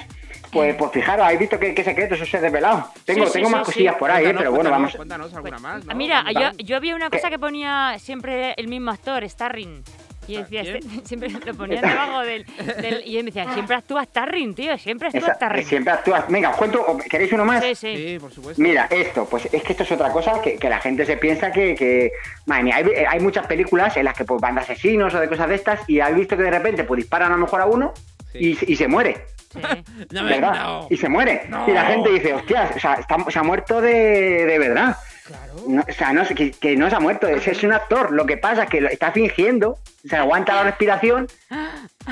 Pues, 0.53 0.77
pues 0.77 0.93
fijaros, 0.93 1.25
habéis 1.25 1.41
visto 1.41 1.59
qué, 1.59 1.75
qué 1.75 1.83
secretos 1.83 2.21
os 2.21 2.33
he 2.33 2.41
desvelado. 2.41 2.89
Tengo, 3.05 3.25
Sí, 3.25 3.27
sí, 3.27 3.33
tengo 3.35 3.49
sí, 3.49 3.53
más 3.55 3.67
sí. 3.67 3.73
cosillas 3.73 3.97
por 3.97 4.11
ahí, 4.11 4.23
eh, 4.23 4.27
Cuéntanos, 4.27 4.43
pero 4.43 4.53
bueno, 4.55 4.71
vamos. 4.71 4.97
Cuéntanos 4.97 5.35
alguna 5.35 5.59
más, 5.59 5.85
¿no? 5.85 5.95
Mira, 5.97 6.25
yo, 6.33 6.53
yo 6.59 6.77
había 6.77 6.95
una 6.95 7.11
cosa 7.11 7.25
¿Qué? 7.29 7.31
que 7.35 7.39
ponía 7.41 7.97
siempre 7.99 8.55
el 8.57 8.69
mismo 8.69 8.93
actor, 8.93 9.29
Starring. 9.29 9.83
Y 10.29 10.37
decía, 10.39 10.63
este- 10.63 10.81
siempre 11.07 11.29
lo 11.31 11.55
ponían 11.55 11.83
debajo 11.83 12.21
del, 12.21 12.45
del- 12.81 13.03
Y 13.07 13.19
él 13.19 13.25
me 13.25 13.31
decía, 13.31 13.53
siempre 13.53 13.77
actúa 13.77 14.05
Starring, 14.05 14.55
tío, 14.55 14.77
siempre 14.79 15.09
actúa 15.09 15.21
Esa- 15.21 15.35
Starring. 15.35 15.65
siempre 15.67 15.93
actúas. 15.93 16.25
Venga, 16.29 16.51
os 16.51 16.57
cuento. 16.57 16.81
¿o 16.87 16.97
¿Queréis 16.99 17.33
uno 17.33 17.45
más? 17.45 17.63
Sí, 17.65 17.75
sí. 17.75 17.97
Sí, 17.97 18.19
por 18.19 18.33
supuesto. 18.33 18.63
Mira, 18.63 18.87
esto, 18.91 19.27
pues 19.29 19.47
es 19.53 19.63
que 19.63 19.73
esto 19.73 19.83
es 19.85 19.93
otra 19.93 20.11
cosa 20.11 20.41
que, 20.43 20.57
que 20.57 20.69
la 20.69 20.81
gente 20.81 21.05
se 21.07 21.17
piensa 21.17 21.51
que, 21.53 21.75
que 21.75 22.13
madre 22.47 22.63
mía, 22.65 22.77
hay, 22.77 22.85
hay 23.09 23.21
muchas 23.21 23.47
películas 23.47 23.97
en 23.97 24.05
las 24.05 24.17
que 24.17 24.25
pues, 24.25 24.41
van 24.41 24.55
de 24.57 24.61
asesinos 24.63 25.15
o 25.15 25.21
de 25.21 25.29
cosas 25.29 25.49
de 25.49 25.55
estas 25.55 25.81
y 25.89 26.01
has 26.01 26.15
visto 26.15 26.37
que 26.37 26.43
de 26.43 26.51
repente 26.51 26.85
pues 26.85 26.99
disparan 26.99 27.31
a 27.33 27.37
lo 27.37 27.43
mejor 27.43 27.61
a 27.61 27.67
uno 27.67 27.93
Sí. 28.33 28.59
y, 28.61 28.73
y 28.73 28.77
se 28.77 28.89
muere, 28.89 29.25
sí. 29.53 29.61
No 30.11 30.25
me- 30.25 30.31
¿verdad? 30.31 30.55
no. 30.55 30.87
Y 30.91 30.97
se 30.97 31.09
muere. 31.09 31.43
No. 31.49 31.65
Y 31.69 31.73
la 31.73 31.85
gente 31.87 32.11
dice, 32.11 32.35
hostias, 32.35 32.77
o 32.77 32.81
sea, 32.81 32.95
está- 32.95 33.25
se 33.31 33.39
ha 33.39 33.43
muerto 33.43 33.81
de, 33.81 34.45
de 34.45 34.59
verdad. 34.59 34.97
Claro. 35.27 35.55
No, 35.69 35.83
o 35.89 35.93
sea, 35.93 36.13
no, 36.13 36.25
que, 36.27 36.51
que 36.53 36.77
no 36.77 36.89
se 36.91 36.97
ha 36.97 37.01
muerto, 37.01 37.27
es, 37.29 37.47
es 37.49 37.63
un 37.65 37.73
actor. 37.73 38.13
Lo 38.13 38.27
que 38.27 38.37
pasa 38.37 38.65
es 38.65 38.71
que 38.71 38.81
lo 38.81 38.89
está 38.89 39.11
fingiendo, 39.13 39.79
se 40.09 40.17
aguanta 40.17 40.55
la 40.55 40.65
respiración 40.65 41.27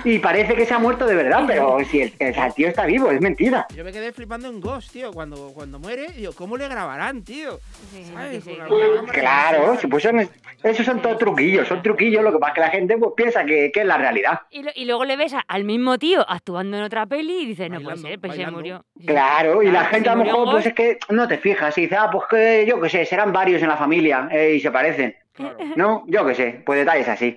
y 0.04 0.18
parece 0.18 0.54
que 0.54 0.66
se 0.66 0.74
ha 0.74 0.78
muerto 0.78 1.06
de 1.06 1.14
verdad, 1.14 1.44
pero 1.46 1.78
si 1.90 2.02
el, 2.02 2.12
el- 2.18 2.34
el 2.34 2.54
tío 2.54 2.68
está 2.68 2.84
vivo, 2.86 3.10
es 3.10 3.20
mentira. 3.20 3.66
Yo 3.74 3.84
me 3.84 3.92
quedé 3.92 4.12
flipando 4.12 4.48
en 4.48 4.60
Ghost, 4.60 4.92
tío. 4.92 5.12
Cuando, 5.12 5.52
cuando 5.54 5.78
muere, 5.78 6.08
digo, 6.12 6.32
¿cómo 6.32 6.56
le 6.56 6.68
grabarán, 6.68 7.22
tío? 7.22 7.58
Sí, 7.92 8.04
¿Sabes? 8.12 8.42
sí, 8.44 8.50
sí. 8.52 8.56
Con 8.68 8.82
alguna 8.82 9.00
cámara 9.12 9.20
Claro, 9.20 9.76
si 9.78 9.86
pues 9.86 10.02
son, 10.02 10.28
esos 10.62 10.84
son 10.86 11.00
todos 11.00 11.18
truquillos, 11.18 11.68
son 11.68 11.82
truquillos, 11.82 12.22
lo 12.24 12.32
que 12.32 12.38
pasa 12.38 12.50
es 12.50 12.54
que 12.54 12.60
la 12.60 12.70
gente 12.70 12.98
pues 12.98 13.12
piensa 13.16 13.44
que, 13.44 13.70
que 13.72 13.80
es 13.80 13.86
la 13.86 13.96
realidad. 13.98 14.40
Y, 14.50 14.62
lo- 14.62 14.72
y 14.74 14.84
luego 14.84 15.04
le 15.04 15.16
ves 15.16 15.32
a- 15.34 15.44
al 15.46 15.64
mismo 15.64 15.98
tío 15.98 16.24
actuando 16.28 16.76
en 16.76 16.82
otra 16.82 17.06
peli 17.06 17.42
y 17.42 17.46
dices, 17.46 17.70
no 17.70 17.80
puede 17.80 17.96
ser, 17.98 18.18
pues 18.20 18.32
se 18.32 18.38
bailando. 18.38 18.58
murió. 18.58 18.84
Sí. 18.98 19.06
Claro, 19.06 19.62
y 19.62 19.66
la 19.66 19.72
Claro, 19.72 19.88
gente 19.90 20.04
se 20.04 20.10
a 20.10 20.12
lo 20.14 20.18
murió 20.18 20.32
mejor 20.38 20.54
pues 20.54 20.66
es 20.66 20.74
que 20.74 20.98
no 21.10 21.28
te 21.28 21.38
fijas 21.38 21.78
y 21.78 21.82
dice, 21.82 21.96
ah, 21.96 22.08
pues 22.10 22.24
que 22.28 22.66
yo 22.66 22.80
qué 22.80 22.88
sé, 22.88 23.04
serán 23.06 23.32
varios 23.32 23.62
en 23.62 23.68
la 23.68 23.76
familia 23.76 24.28
eh, 24.32 24.54
y 24.56 24.60
se 24.60 24.70
parecen. 24.70 25.14
Claro. 25.34 25.56
No, 25.76 26.04
yo 26.06 26.24
qué 26.26 26.34
sé, 26.34 26.60
pues 26.64 26.78
detalles 26.78 27.08
así. 27.08 27.36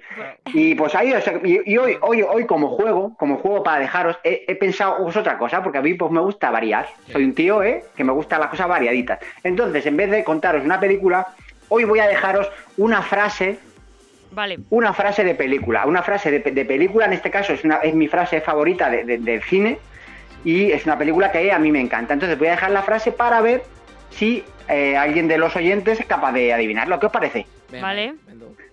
Y 0.54 0.76
pues 0.76 0.94
ahí, 0.94 1.12
o 1.14 1.20
sea, 1.22 1.40
y, 1.44 1.60
y 1.66 1.78
hoy, 1.78 1.98
hoy, 2.02 2.22
hoy 2.22 2.46
como 2.46 2.70
juego, 2.70 3.16
como 3.18 3.38
juego 3.38 3.64
para 3.64 3.80
dejaros, 3.80 4.18
he, 4.24 4.46
he 4.48 4.56
pensado 4.56 4.98
pues, 5.04 5.18
otra 5.18 5.38
cosa, 5.40 5.64
porque 5.64 5.80
a 5.80 5.82
mí 5.82 5.96
pues 5.96 6.12
me 6.12 6.20
gusta 6.22 6.52
variar. 6.52 6.88
Soy 7.12 7.24
un 7.24 7.34
tío, 7.34 7.64
¿eh? 7.64 7.84
Que 7.96 8.04
me 8.04 8.12
gustan 8.14 8.40
las 8.40 8.50
cosas 8.50 8.68
variaditas. 8.68 9.20
Entonces, 9.44 9.86
en 9.88 9.98
vez 9.98 10.12
de 10.12 10.24
contaros 10.24 10.64
una 10.64 10.80
película, 10.80 11.28
hoy 11.70 11.84
voy 11.86 12.00
a 12.00 12.08
dejaros 12.08 12.50
una 12.78 13.02
frase, 13.02 13.58
Vale, 14.32 14.60
una 14.70 14.94
frase 14.94 15.24
de 15.24 15.34
película. 15.34 15.86
Una 15.88 16.04
frase 16.04 16.30
de, 16.30 16.40
de 16.52 16.66
película, 16.66 17.06
en 17.06 17.14
este 17.14 17.32
caso, 17.32 17.54
es, 17.54 17.64
una, 17.64 17.78
es 17.78 17.96
mi 17.96 18.08
frase 18.08 18.42
favorita 18.42 18.90
de- 18.90 19.06
de- 19.06 19.18
del 19.18 19.42
cine. 19.42 19.80
Y 20.44 20.72
es 20.72 20.86
una 20.86 20.98
película 20.98 21.32
que 21.32 21.52
a 21.52 21.58
mí 21.58 21.72
me 21.72 21.80
encanta. 21.82 22.14
Entonces 22.14 22.38
voy 22.38 22.50
a 22.50 22.52
dejar 22.52 22.70
la 22.72 22.84
frase 22.84 23.12
para 23.12 23.42
ver 23.42 23.64
si 24.12 24.44
eh, 24.68 24.96
alguien 24.98 25.28
de 25.28 25.38
los 25.38 25.56
oyentes 25.56 26.00
es 26.00 26.06
capaz 26.06 26.32
de 26.34 26.54
adivinarlo. 26.54 27.00
¿Qué 27.00 27.06
os 27.08 27.12
parece? 27.12 27.46
Vale. 27.82 28.16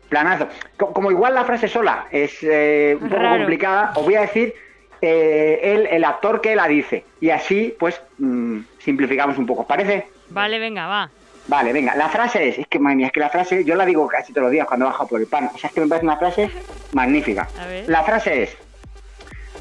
Planazo. 0.08 0.48
Co- 0.76 0.92
Como 0.92 1.10
igual 1.10 1.34
la 1.34 1.44
frase 1.44 1.68
sola 1.68 2.06
es 2.10 2.38
eh, 2.42 2.96
un 3.00 3.08
poco 3.08 3.20
Raro. 3.22 3.38
complicada, 3.38 3.92
os 3.96 4.04
voy 4.04 4.14
a 4.16 4.20
decir 4.22 4.54
eh, 5.00 5.60
el, 5.62 5.86
el 5.86 6.04
actor 6.04 6.40
que 6.40 6.54
la 6.56 6.66
dice. 6.68 7.04
Y 7.20 7.30
así, 7.30 7.74
pues, 7.78 8.00
mm, 8.18 8.60
simplificamos 8.78 9.38
un 9.38 9.46
poco. 9.46 9.62
¿Os 9.62 9.66
parece? 9.66 10.06
Vale, 10.30 10.58
venga, 10.58 10.86
va. 10.86 11.10
Vale, 11.46 11.72
venga, 11.74 11.94
la 11.94 12.08
frase 12.08 12.48
es, 12.48 12.58
es 12.58 12.66
que, 12.68 12.78
madre 12.78 12.96
mía, 12.96 13.06
es 13.08 13.12
que 13.12 13.20
la 13.20 13.28
frase, 13.28 13.64
yo 13.64 13.74
la 13.74 13.84
digo 13.84 14.06
casi 14.08 14.32
todos 14.32 14.44
los 14.44 14.52
días 14.52 14.66
cuando 14.66 14.86
bajo 14.86 15.06
por 15.06 15.20
el 15.20 15.26
pan. 15.26 15.50
O 15.54 15.58
sea, 15.58 15.68
es 15.68 15.74
que 15.74 15.80
me 15.82 15.88
parece 15.88 16.06
una 16.06 16.16
frase 16.16 16.50
magnífica. 16.92 17.48
A 17.60 17.66
ver. 17.66 17.84
La 17.88 18.02
frase 18.02 18.44
es, 18.44 18.56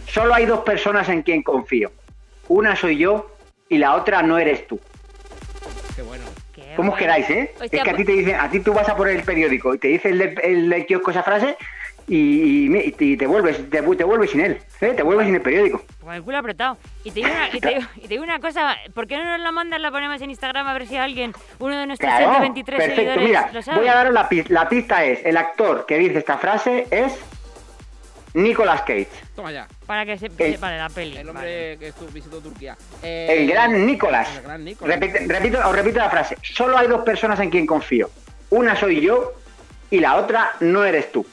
solo 0.08 0.34
hay 0.34 0.46
dos 0.46 0.60
personas 0.62 1.10
en 1.10 1.24
quien 1.24 1.44
confío. 1.44 1.92
Una 2.48 2.76
soy 2.76 2.98
yo 2.98 3.36
y 3.70 3.78
la 3.80 3.96
otra 3.96 4.22
no 4.22 4.38
eres 4.38 4.66
tú. 4.68 4.80
¿Cómo 6.76 6.92
os 6.94 6.98
queráis, 6.98 7.30
eh? 7.30 7.52
Hostia, 7.60 7.66
es 7.80 7.84
que 7.84 7.90
a 7.90 7.96
ti 7.96 8.04
pues- 8.04 8.06
te 8.06 8.12
dicen, 8.14 8.36
a 8.40 8.50
ti 8.50 8.60
tú 8.60 8.74
vas 8.74 8.88
a 8.90 8.96
por 8.96 9.08
el 9.10 9.22
periódico 9.24 9.74
y 9.76 9.78
te 9.78 9.88
dice 9.90 10.10
el 10.10 10.22
el 10.44 10.70
del 10.70 10.86
kiosco 10.86 11.12
esa 11.12 11.24
frase 11.24 11.56
y, 12.08 12.66
y 12.66 12.70
me- 12.70 12.84
y 12.86 13.16
te, 13.16 13.26
vuelves, 13.26 13.70
te, 13.70 13.82
vu- 13.82 13.96
te 13.96 14.04
vuelves 14.04 14.32
sin 14.32 14.42
él, 14.42 14.58
¿eh? 14.82 14.94
Te 14.96 15.04
vuelves 15.04 15.26
sin 15.26 15.36
el 15.36 15.42
periódico. 15.42 15.84
Con 16.02 16.14
el 16.14 16.22
culo 16.22 16.38
apretado. 16.38 16.78
Y 17.06 17.12
te, 17.12 17.22
digo 17.22 17.30
una, 17.32 17.48
y, 17.56 17.60
te 17.62 17.70
digo, 17.70 17.82
y 17.96 18.02
te 18.02 18.08
digo 18.10 18.24
una 18.24 18.40
cosa, 18.40 18.76
¿por 18.94 19.08
qué 19.08 19.16
no 19.18 19.24
nos 19.24 19.40
la 19.40 19.52
mandas, 19.54 19.80
la 19.80 19.90
ponemos 19.90 20.22
en 20.22 20.30
Instagram 20.30 20.68
a 20.68 20.74
ver 20.74 20.86
si 20.88 20.98
alguien, 20.98 21.32
uno 21.60 21.78
de 21.80 21.86
nuestros 21.88 22.10
Claro, 22.10 22.26
123 22.32 22.78
perfecto. 22.78 22.96
seguidores, 23.02 23.26
Mira, 23.28 23.50
lo 23.54 23.62
sabe? 23.62 23.78
voy 23.80 23.88
a 23.88 23.94
daros 23.96 24.14
la, 24.14 24.28
la 24.50 24.68
pista 24.70 25.06
es, 25.06 25.26
el 25.26 25.38
actor 25.38 25.86
que 25.86 25.98
dice 25.98 26.18
esta 26.18 26.38
frase 26.38 26.88
es 26.92 27.18
Nicolas 28.34 28.82
Cage. 28.82 29.08
Toma 29.36 29.52
ya. 29.52 29.68
Para 29.86 30.06
que 30.06 30.18
se 30.18 30.26
El- 30.38 30.58
vale 30.58 30.78
la 30.78 30.90
peli. 30.90 31.18
El 31.18 31.28
vale. 31.28 31.30
hombre 31.30 31.78
que 31.80 31.88
estuvo 31.90 32.10
visitó 32.10 32.40
Turquía. 32.40 32.76
Eh, 33.02 33.28
El 33.40 33.48
gran 33.48 33.86
Nicolas. 33.86 34.36
El 34.38 34.44
gran 34.44 34.64
Nicolas. 34.66 34.98
Repite- 35.00 35.28
repito, 35.28 35.60
os 35.64 35.76
repito 35.76 36.00
la 36.00 36.10
frase. 36.10 36.38
Solo 36.42 36.78
hay 36.78 36.88
dos 36.88 37.02
personas 37.04 37.40
en 37.40 37.50
quien 37.50 37.66
confío. 37.66 38.10
Una 38.50 38.76
soy 38.76 39.02
yo 39.02 39.34
y 39.92 40.00
la 40.00 40.16
otra 40.16 40.54
no 40.62 40.84
eres 40.84 41.12
tú. 41.12 41.26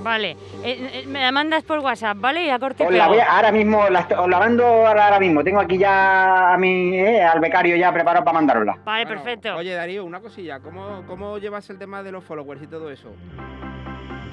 Vale, 0.00 0.32
eh, 0.62 0.90
eh, 0.92 1.04
me 1.06 1.20
la 1.20 1.32
mandas 1.32 1.64
por 1.64 1.78
WhatsApp, 1.80 2.16
¿vale? 2.20 2.44
Y 2.44 2.50
a 2.50 2.58
corte 2.58 2.84
Os 2.84 2.92
la 2.92 3.04
pego. 3.04 3.14
voy 3.14 3.18
a- 3.20 3.36
ahora 3.36 3.50
mismo, 3.50 3.88
la, 3.88 4.06
os 4.18 4.28
la 4.28 4.38
mando 4.38 4.64
ahora, 4.64 5.06
ahora 5.06 5.18
mismo. 5.18 5.42
Tengo 5.42 5.60
aquí 5.60 5.78
ya 5.78 6.52
a 6.52 6.58
mi, 6.58 6.94
eh, 6.98 7.22
al 7.22 7.40
becario 7.40 7.74
ya 7.74 7.92
preparado 7.92 8.24
para 8.24 8.34
mandárosla. 8.34 8.78
Vale, 8.84 9.04
Bueno, 9.06 9.22
perfecto. 9.22 9.56
Oye, 9.56 9.74
Darío, 9.74 10.04
una 10.04 10.20
cosilla. 10.20 10.60
¿Cómo, 10.60 11.04
¿Cómo 11.06 11.38
llevas 11.38 11.68
el 11.70 11.78
tema 11.78 12.02
de 12.02 12.12
los 12.12 12.22
followers 12.22 12.62
y 12.62 12.66
todo 12.66 12.90
eso? 12.90 13.08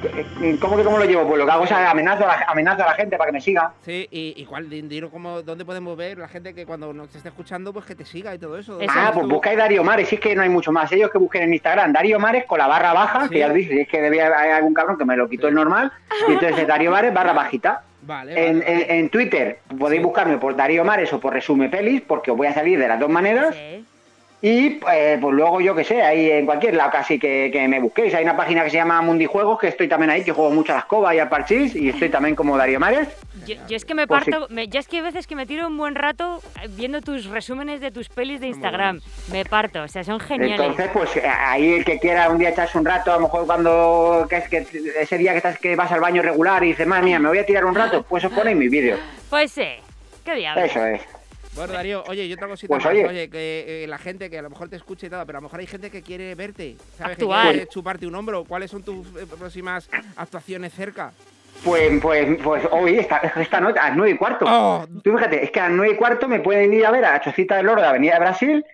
Eh, 0.04 0.58
¿Cómo 0.60 0.78
que 0.78 0.84
cómo 0.84 0.98
lo 0.98 1.06
llevo? 1.06 1.28
Pues 1.28 1.40
lo 1.40 1.46
que 1.46 1.52
hago 1.52 1.64
es 1.64 1.72
amenazo 1.72 2.24
a 2.25 2.28
la, 2.28 2.46
amenazo 2.48 2.84
a 2.84 2.88
la 2.88 2.94
gente 2.94 3.18
para 3.18 3.30
que 3.30 3.34
me 3.34 3.42
siga. 3.42 3.74
Sí, 3.84 4.08
y, 4.12 4.34
y 4.38 4.46
cuál, 4.46 4.70
di- 4.70 4.82
dinos 4.82 5.10
cómo, 5.12 5.42
dónde 5.42 5.66
podemos 5.66 5.96
ver 5.98 6.18
la 6.18 6.28
gente 6.28 6.54
que 6.54 6.66
cuando 6.66 6.92
nos 6.94 7.14
esté 7.16 7.30
escuchando, 7.30 7.74
pues 7.74 7.86
que 7.86 7.96
te 7.96 8.06
siga 8.06 8.34
y 8.36 8.38
todo 8.40 8.58
eso. 8.58 8.78
Ah, 8.88 8.94
¿Dónde 8.96 9.12
pues 9.14 9.28
tú? 9.28 9.34
buscáis 9.34 9.58
Darío 9.58 9.84
Mares, 9.84 10.08
si 10.10 10.16
es 10.16 10.22
que 10.22 10.36
no 10.36 10.42
hay 10.44 10.50
mucho 10.50 10.72
más. 10.72 10.92
Ellos 10.92 11.10
que 11.12 11.18
busquen 11.18 11.44
en 11.44 11.54
Instagram, 11.54 11.94
Darío 11.94 12.20
Mares 12.20 12.46
con 12.46 12.60
la 12.60 12.68
barra 12.68 12.94
baja, 12.94 13.24
Sí. 13.24 13.30
que 13.30 13.40
ya 13.40 13.48
lo 13.48 13.54
dije, 13.54 13.82
es 13.82 13.88
que 13.88 14.02
debía 14.02 14.28
haber 14.28 14.52
algún 14.52 14.74
cabrón 14.74 14.98
que 14.98 15.06
me 15.06 15.16
lo 15.16 15.28
quitó 15.30 15.44
Sí. 15.44 15.50
el 15.50 15.56
normal, 15.56 15.92
y 16.28 16.34
entonces 16.34 16.60
es 16.60 16.68
Darío 16.68 16.92
Mares 16.92 17.14
barra 17.14 17.34
bajita. 17.34 17.84
Vale, 18.02 18.34
En, 18.50 18.60
vale, 18.60 18.84
en- 18.84 19.00
en 19.00 19.10
Twitter 19.10 19.60
podéis 19.80 20.02
Sí. 20.02 20.06
buscarme 20.06 20.38
por 20.38 20.56
Darío 20.56 20.84
Mares 20.86 21.12
o 21.14 21.20
por 21.20 21.34
Resume 21.34 21.70
Pelis, 21.70 22.02
porque 22.02 22.30
os 22.32 22.38
voy 22.38 22.48
a 22.48 22.54
salir 22.54 22.78
de 22.78 22.88
las 22.88 23.00
dos 23.00 23.10
maneras. 23.10 23.56
Sí. 23.56 23.84
Y 24.48 24.80
eh, 24.94 25.18
pues 25.20 25.34
luego 25.34 25.60
yo 25.60 25.74
que 25.74 25.84
sé, 25.84 26.04
ahí 26.04 26.30
en 26.30 26.46
cualquier 26.46 26.75
lado 26.75 26.92
casi 26.92 27.18
que, 27.18 27.50
que 27.52 27.68
me 27.68 27.80
busquéis. 27.80 28.14
Hay 28.14 28.24
una 28.24 28.38
página 28.38 28.64
que 28.64 28.70
se 28.70 28.75
llama 28.78 29.02
Mundijuegos, 29.02 29.58
que 29.58 29.70
estoy 29.70 29.88
también 29.88 30.12
ahí, 30.12 30.24
que 30.24 30.34
juego 30.34 30.52
mucho 30.52 30.72
a 30.72 30.75
la 30.75 30.82
escoba 30.82 31.16
y 31.16 31.18
al 31.20 31.30
parchís, 31.30 31.75
y 31.75 31.90
estoy 31.90 32.10
también 32.10 32.36
como 32.36 32.56
Darío 32.56 32.80
Mares. 32.80 33.08
Yo, 33.48 33.56
yo 33.68 33.75
es 33.75 33.86
que 33.86 33.96
me 33.96 34.06
Pues 34.06 34.24
sí. 34.24 34.30
parto, 34.30 34.46
me- 34.54 34.68
yo 34.68 34.80
es 34.80 34.88
que 34.88 34.98
hay 34.98 35.02
veces 35.02 35.25
que 35.25 35.36
me 35.36 35.48
tiro 35.48 35.66
un 35.66 35.75
buen 35.75 35.96
rato 35.96 36.44
eh, 36.62 36.68
viendo 36.70 37.02
tus 37.02 37.25
resúmenes 37.25 37.82
de 37.82 37.90
tus 37.90 38.08
pelis 38.08 38.40
de 38.40 38.46
Instagram. 38.50 39.02
Me 39.32 39.46
parto, 39.46 39.82
o 39.82 39.88
sea, 39.88 40.04
son 40.04 40.20
geniales. 40.20 40.60
Entonces, 40.60 40.90
pues 40.94 41.16
eh, 41.18 41.24
ahí 41.28 41.74
el 41.74 41.84
que 41.84 41.98
quiera 41.98 42.30
un 42.30 42.38
día 42.38 42.50
echarse 42.50 42.78
un 42.78 42.86
rato, 42.86 43.12
a 43.12 43.16
lo 43.16 43.22
mejor 43.22 43.48
cuando 43.48 44.28
que 44.30 44.36
es 44.38 44.48
que 44.48 44.68
ese 45.00 45.18
día 45.18 45.32
que 45.32 45.38
estás 45.38 45.58
que 45.58 45.75
vas 45.75 45.92
al 45.92 46.02
baño 46.02 46.22
regular 46.22 46.64
y 46.64 46.68
dices, 46.68 46.86
madre 46.86 47.06
mía, 47.06 47.18
me 47.18 47.30
voy 47.30 47.40
a 47.40 47.46
tirar 47.48 47.66
un 47.66 47.74
rato, 47.74 48.04
pues 48.04 48.24
os 48.24 48.32
ponéis 48.32 48.56
mis 48.56 48.70
vídeos. 48.70 49.00
Pues 49.28 49.52
sí, 49.52 49.70
qué 50.24 50.36
diablo. 50.36 50.64
Eso 50.64 50.86
es. 50.86 51.02
Bueno, 51.56 51.74
Darío, 51.74 52.04
oye, 52.08 52.26
y 52.26 52.34
otra 52.34 52.48
cosita 52.48 52.68
Pues 52.68 52.84
más. 52.84 52.94
oye. 52.94 53.06
Oye, 53.08 53.30
que 53.30 53.84
eh, 53.84 53.88
la 53.88 53.98
gente 53.98 54.30
que 54.30 54.40
a 54.40 54.42
lo 54.42 54.50
mejor 54.50 54.68
te 54.70 54.76
escuche 54.76 55.08
y 55.08 55.10
todo, 55.10 55.26
pero 55.26 55.38
a 55.38 55.42
lo 55.42 55.46
mejor 55.46 55.60
hay 55.62 55.68
gente 55.68 55.90
que 55.90 56.02
quiere 56.02 56.36
verte, 56.36 56.76
¿sabes? 56.98 57.18
Que 57.18 57.26
quiere 57.26 57.68
chuparte 57.68 58.06
un 58.06 58.16
hombro. 58.16 58.44
¿Cuáles 58.44 58.70
son 58.72 58.84
tus 58.84 59.08
eh, 59.16 59.26
próximas 59.40 59.90
actuaciones 60.18 60.74
cerca? 60.74 61.12
Pues, 61.64 62.00
pues, 62.02 62.38
pues 62.44 62.64
hoy, 62.72 62.98
esta, 63.00 63.18
esta 63.18 63.62
noche, 63.62 63.80
a 63.80 63.88
las 63.88 63.98
nueve 63.98 64.12
y 64.12 64.18
cuarto. 64.18 64.46
Oh, 64.48 64.86
Tú 65.04 65.16
fíjate, 65.16 65.44
es 65.46 65.52
que 65.52 65.60
a 65.62 65.70
las 65.70 65.78
nueve 65.78 65.94
y 65.94 65.98
cuarto 65.98 66.28
me 66.28 66.40
pueden 66.42 66.74
ir 66.74 66.86
a 66.86 66.92
ver 66.92 67.06
a 67.06 67.14
la 67.14 67.22
Chocita 67.22 67.56
del 67.56 67.70
Oro 67.70 67.82
de 67.82 67.88
Avenida 67.88 68.16
de 68.16 68.20
Brasil, 68.20 68.66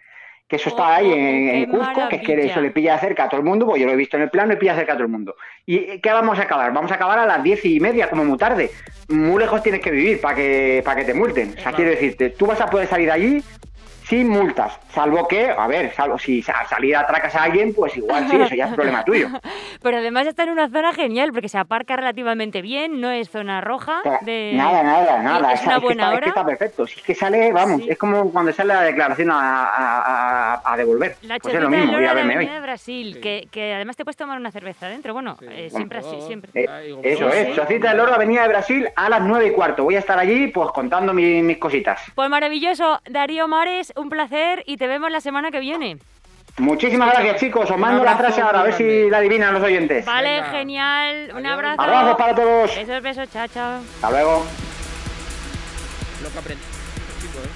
que 0.51 0.57
eso 0.57 0.67
está 0.67 0.83
Oh, 0.83 0.91
ahí 0.91 1.09
oh, 1.09 1.15
en, 1.15 1.47
en 1.49 1.65
Cusco, 1.69 2.09
que 2.09 2.17
es 2.17 2.21
que 2.23 2.45
eso 2.45 2.59
le 2.59 2.71
pilla 2.71 2.99
cerca 2.99 3.23
a 3.23 3.29
todo 3.29 3.39
el 3.39 3.45
mundo, 3.45 3.65
pues 3.65 3.79
yo 3.79 3.87
lo 3.87 3.93
he 3.93 3.95
visto 3.95 4.17
en 4.17 4.23
el 4.23 4.29
plano 4.29 4.51
y 4.51 4.57
pilla 4.57 4.75
cerca 4.75 4.91
a 4.91 4.95
todo 4.95 5.05
el 5.05 5.11
mundo. 5.11 5.35
¿Y 5.65 5.99
qué 5.99 6.11
vamos 6.11 6.37
a 6.39 6.41
acabar? 6.41 6.73
Vamos 6.73 6.91
a 6.91 6.95
acabar 6.95 7.19
a 7.19 7.25
las 7.25 7.41
diez 7.41 7.63
y 7.63 7.79
media, 7.79 8.09
como 8.09 8.25
muy 8.25 8.37
tarde. 8.37 8.69
Muy 9.07 9.39
lejos 9.39 9.63
tienes 9.63 9.79
que 9.79 9.91
vivir 9.91 10.19
para 10.19 10.35
que, 10.35 10.81
para 10.83 10.99
que 10.99 11.05
te 11.05 11.13
multen. 11.13 11.55
O 11.57 11.61
sea, 11.61 11.71
quiero 11.71 11.91
decirte, 11.91 12.31
tú 12.31 12.47
vas 12.47 12.59
a 12.59 12.65
poder 12.65 12.87
salir 12.87 13.05
de 13.05 13.13
allí 13.13 13.43
sin 14.11 14.27
multas, 14.27 14.77
salvo 14.93 15.25
que, 15.25 15.49
a 15.49 15.67
ver, 15.67 15.93
salvo 15.93 16.19
si 16.19 16.41
sa- 16.41 16.65
salir 16.67 16.97
atracas 16.97 17.33
a 17.33 17.43
alguien, 17.43 17.73
pues 17.73 17.95
igual 17.95 18.27
sí, 18.29 18.35
eso 18.35 18.53
ya 18.55 18.65
es 18.65 18.73
problema 18.73 19.05
tuyo. 19.05 19.29
Pero 19.81 19.97
además 19.99 20.27
está 20.27 20.43
en 20.43 20.49
una 20.49 20.67
zona 20.67 20.91
genial 20.91 21.31
porque 21.31 21.47
se 21.47 21.57
aparca 21.57 21.95
relativamente 21.95 22.61
bien, 22.61 22.99
no 22.99 23.09
es 23.09 23.29
zona 23.29 23.61
roja. 23.61 24.01
De... 24.19 24.51
Nada, 24.53 24.83
nada, 24.83 25.23
nada. 25.23 25.53
Es 25.53 25.61
Esa- 25.61 25.69
una 25.69 25.75
es, 25.75 25.79
que 25.79 25.85
buena 25.85 26.03
está, 26.03 26.11
es 26.11 26.17
hora. 26.17 26.23
que 26.23 26.29
está 26.29 26.45
perfecto. 26.45 26.87
Si 26.87 26.99
es 26.99 27.05
que 27.05 27.15
sale, 27.15 27.53
vamos, 27.53 27.83
Sí. 27.83 27.89
es 27.89 27.97
como 27.97 28.29
cuando 28.33 28.51
sale 28.51 28.73
la 28.73 28.81
declaración 28.81 29.31
a, 29.31 29.63
a- 29.65 30.55
a- 30.55 30.73
a 30.73 30.75
devolver. 30.77 31.15
La 31.21 31.37
pues 31.39 31.53
es 31.55 31.61
lo 31.61 31.69
mismo, 31.69 31.93
oro 31.93 32.01
ir 32.01 32.07
a 32.09 32.13
de 32.13 32.15
verme 32.15 32.37
hoy. 32.37 32.47
De 32.47 32.59
Brasil, 32.59 33.13
Sí. 33.13 33.21
que, 33.21 33.47
que 33.49 33.73
además 33.75 33.95
te 33.95 34.03
puedes 34.03 34.17
tomar 34.17 34.37
una 34.37 34.51
cerveza 34.51 34.89
dentro. 34.89 35.13
Bueno, 35.13 35.37
Sí. 35.39 35.45
eh, 35.49 35.69
siempre 35.69 35.99
así, 35.99 36.17
siempre. 36.27 36.51
Eh, 36.53 36.97
Eso 37.01 37.29
es, 37.29 37.47
sí. 37.47 37.53
Chocita 37.55 37.91
del 37.91 37.99
Oro, 38.01 38.13
Avenida 38.13 38.41
de 38.41 38.49
Brasil, 38.49 38.89
a 38.93 39.07
las 39.07 39.21
nueve 39.21 39.47
y 39.47 39.51
cuarto. 39.51 39.85
Voy 39.85 39.95
a 39.95 39.99
estar 39.99 40.19
allí, 40.19 40.47
pues 40.47 40.69
contando 40.71 41.13
mi- 41.13 41.41
mis 41.41 41.59
cositas. 41.59 42.01
Pues 42.13 42.29
maravilloso, 42.29 42.99
Darío 43.09 43.47
Mares, 43.47 43.93
un 44.01 44.09
placer 44.09 44.63
y 44.65 44.77
te 44.77 44.87
vemos 44.87 45.09
la 45.11 45.21
semana 45.21 45.51
que 45.51 45.59
viene. 45.59 45.97
Muchísimas 46.57 47.13
gracias, 47.13 47.39
chicos. 47.39 47.69
Os 47.71 47.77
mando 47.77 48.03
la 48.03 48.17
frase 48.17 48.41
ahora, 48.41 48.59
a 48.59 48.63
ver 48.63 48.73
si 48.73 49.09
la 49.09 49.19
adivinan 49.19 49.53
los 49.53 49.63
oyentes. 49.63 50.05
Vale, 50.05 50.41
Venga. 50.41 50.51
genial, 50.51 51.31
un 51.35 51.45
abrazo. 51.45 51.81
Abrazos 51.81 52.17
para 52.17 52.35
todos. 52.35 52.75
Besos, 52.75 53.01
besos, 53.01 53.29
chao, 53.31 53.47
chao. 53.47 53.79
Hasta 53.95 54.11
luego. 54.11 54.43
Lo 56.23 56.29
que 56.31 56.37
aprendí. 56.37 56.63
Chico, 57.21 57.39
¿eh? 57.39 57.49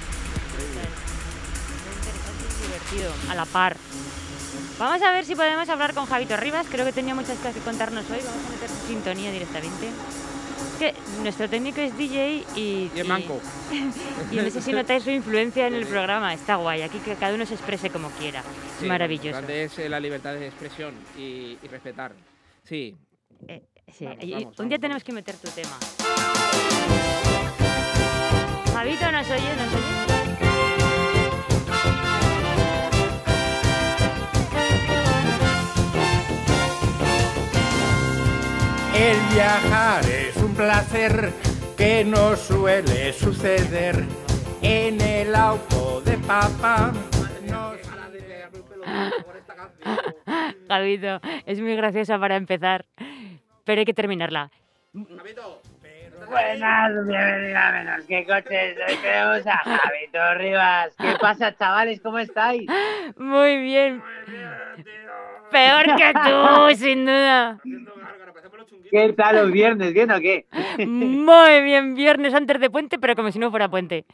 Divertido, 2.61 3.11
a 3.29 3.35
la 3.35 3.45
par. 3.45 3.75
Vamos 4.79 5.01
a 5.01 5.11
ver 5.11 5.25
si 5.25 5.35
podemos 5.35 5.67
hablar 5.69 5.93
con 5.93 6.05
Javito 6.05 6.37
Rivas. 6.37 6.65
Creo 6.69 6.85
que 6.85 6.91
tenía 6.93 7.15
muchas 7.15 7.37
cosas 7.37 7.53
que 7.53 7.61
contarnos 7.61 8.03
hoy. 8.09 8.19
Vamos 8.25 8.45
a 8.47 8.51
meter 8.51 8.69
su 8.69 8.87
sintonía 8.87 9.31
directamente. 9.31 9.89
Que 10.77 10.93
nuestro 11.23 11.49
técnico 11.49 11.79
es 11.81 11.97
DJ 11.97 12.43
y. 12.55 12.91
Y 12.95 12.99
es 12.99 13.07
manco. 13.07 13.39
Y 14.31 14.35
no 14.37 14.49
sé 14.49 14.61
si 14.61 14.73
notáis 14.73 15.03
su 15.03 15.09
influencia 15.11 15.67
en 15.67 15.75
el 15.75 15.85
programa. 15.85 16.33
Está 16.33 16.55
guay. 16.55 16.81
Aquí 16.81 16.97
que 16.99 17.15
cada 17.15 17.33
uno 17.33 17.45
se 17.45 17.53
exprese 17.53 17.89
como 17.89 18.09
quiera. 18.11 18.39
Es 18.39 18.81
Sí, 18.81 18.85
maravilloso. 18.85 19.41
Lo 19.41 19.47
es 19.49 19.77
eh, 19.79 19.89
la 19.89 19.99
libertad 19.99 20.33
de 20.33 20.47
expresión 20.47 20.93
y, 21.17 21.57
y 21.61 21.67
respetar. 21.69 22.13
Sí. 22.63 22.95
Eh, 23.47 23.61
sí, 23.93 24.05
Vamos, 24.05 24.19
vamos, 24.19 24.59
un 24.59 24.69
día 24.69 24.77
vamos, 24.77 24.81
tenemos 24.81 25.03
que 25.03 25.13
meter 25.13 25.35
tu 25.35 25.49
tema. 25.51 25.77
Javito, 28.73 29.11
¿nos 29.11 29.29
oye? 29.29 29.55
¿Nos 29.55 29.73
oye? 29.73 30.14
El 38.95 39.17
viajar 39.33 40.05
es 40.05 40.37
un 40.37 40.55
placer 40.55 41.33
que 41.75 42.05
no 42.05 42.37
suele 42.37 43.11
suceder 43.11 44.05
en 44.61 45.01
el 45.01 45.35
auto 45.35 45.99
de 45.99 46.17
papá. 46.19 46.93
No 47.45 47.73
Javito, 50.69 51.19
es 51.45 51.59
muy 51.59 51.75
graciosa 51.75 52.17
para 52.17 52.37
empezar. 52.37 52.85
Pero 53.65 53.79
hay 53.79 53.85
que 53.85 53.93
terminarla. 53.93 54.49
Buenas, 56.29 57.07
bienvenidos 57.07 57.55
a 57.55 57.71
Menos 57.71 58.05
que 58.05 58.25
Coches. 58.25 58.77
Hoy 58.87 58.97
tenemos 59.01 59.47
a 59.47 59.57
Javito 59.57 60.33
Rivas. 60.35 60.95
¿Qué 60.97 61.13
pasa, 61.19 61.55
chavales? 61.55 62.01
¿Cómo 62.01 62.19
estáis? 62.19 62.69
Muy 63.17 63.57
bien. 63.57 64.01
Peor 65.51 65.85
que 65.95 66.13
tú, 66.13 66.75
sin 66.77 67.05
duda. 67.05 67.59
¿Qué 68.89 69.13
tal 69.13 69.35
los 69.35 69.51
viernes? 69.51 69.93
¿Bien 69.93 70.11
o 70.11 70.19
qué? 70.19 70.45
Muy 70.85 71.61
bien, 71.61 71.95
viernes 71.95 72.33
antes 72.33 72.59
de 72.59 72.69
puente, 72.69 72.97
pero 72.99 73.15
como 73.15 73.31
si 73.31 73.39
no 73.39 73.51
fuera 73.51 73.69
puente. 73.69 74.05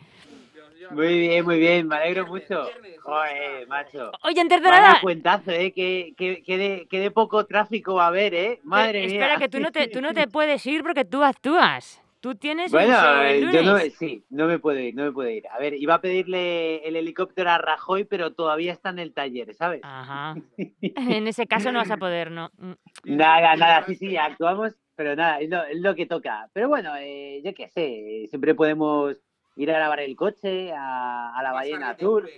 Muy 0.91 1.19
bien, 1.19 1.45
muy 1.45 1.59
bien. 1.59 1.87
Me 1.87 1.95
alegro 1.95 2.27
mucho. 2.27 2.69
Joder, 3.01 3.67
macho. 3.67 4.11
Oye, 4.23 4.41
antes 4.41 4.61
de 4.61 4.69
nada, 4.69 4.99
cuentazo, 5.01 5.51
¿eh? 5.51 5.71
Que, 5.71 6.13
que, 6.17 6.43
que, 6.43 6.57
de, 6.57 6.87
que 6.89 6.99
de 6.99 7.11
poco 7.11 7.45
tráfico 7.45 7.95
va 7.95 8.05
a 8.05 8.07
haber, 8.07 8.33
¿eh? 8.33 8.59
Madre 8.63 9.03
eh, 9.03 9.07
mía. 9.07 9.15
espera, 9.15 9.37
que 9.37 9.49
tú 9.49 9.59
no, 9.59 9.71
te, 9.71 9.87
tú 9.87 10.01
no 10.01 10.13
te 10.13 10.27
puedes 10.27 10.65
ir 10.65 10.83
porque 10.83 11.05
tú 11.05 11.23
actúas. 11.23 12.00
Tú 12.21 12.35
tienes 12.35 12.71
un 12.71 12.77
Bueno, 12.79 12.93
show 12.93 13.23
el 13.23 13.43
eh, 13.43 13.51
yo 13.51 13.63
no, 13.63 13.79
sí, 13.97 14.23
no 14.29 14.45
me 14.45 14.59
puedo 14.59 14.79
ir, 14.79 14.93
no 14.93 15.05
me 15.05 15.11
puedo 15.11 15.27
ir. 15.27 15.47
A 15.47 15.57
ver, 15.57 15.73
iba 15.73 15.95
a 15.95 16.01
pedirle 16.01 16.87
el 16.87 16.95
helicóptero 16.95 17.49
a 17.49 17.57
Rajoy, 17.57 18.05
pero 18.05 18.33
todavía 18.33 18.71
está 18.71 18.89
en 18.89 18.99
el 18.99 19.11
taller, 19.11 19.55
¿sabes? 19.55 19.81
Ajá. 19.83 20.35
En 20.81 21.27
ese 21.27 21.47
caso 21.47 21.71
no 21.71 21.79
vas 21.79 21.89
a 21.89 21.97
poder, 21.97 22.29
¿no? 22.29 22.51
Mm. 22.57 22.73
Nada, 23.05 23.55
nada, 23.55 23.83
sí, 23.87 23.95
sí, 23.95 24.17
actuamos, 24.17 24.73
pero 24.95 25.15
nada, 25.15 25.39
es 25.39 25.49
lo, 25.49 25.63
es 25.63 25.81
lo 25.81 25.95
que 25.95 26.05
toca. 26.05 26.47
Pero 26.53 26.69
bueno, 26.69 26.91
eh, 26.99 27.41
yo 27.43 27.55
qué 27.55 27.69
sé, 27.69 28.27
siempre 28.29 28.53
podemos 28.53 29.17
ir 29.63 29.71
a 29.71 29.75
grabar 29.75 29.99
el 29.99 30.15
coche 30.15 30.71
a, 30.73 31.37
a 31.37 31.43
la 31.43 31.51
ballena 31.51 31.89
azul. 31.91 32.29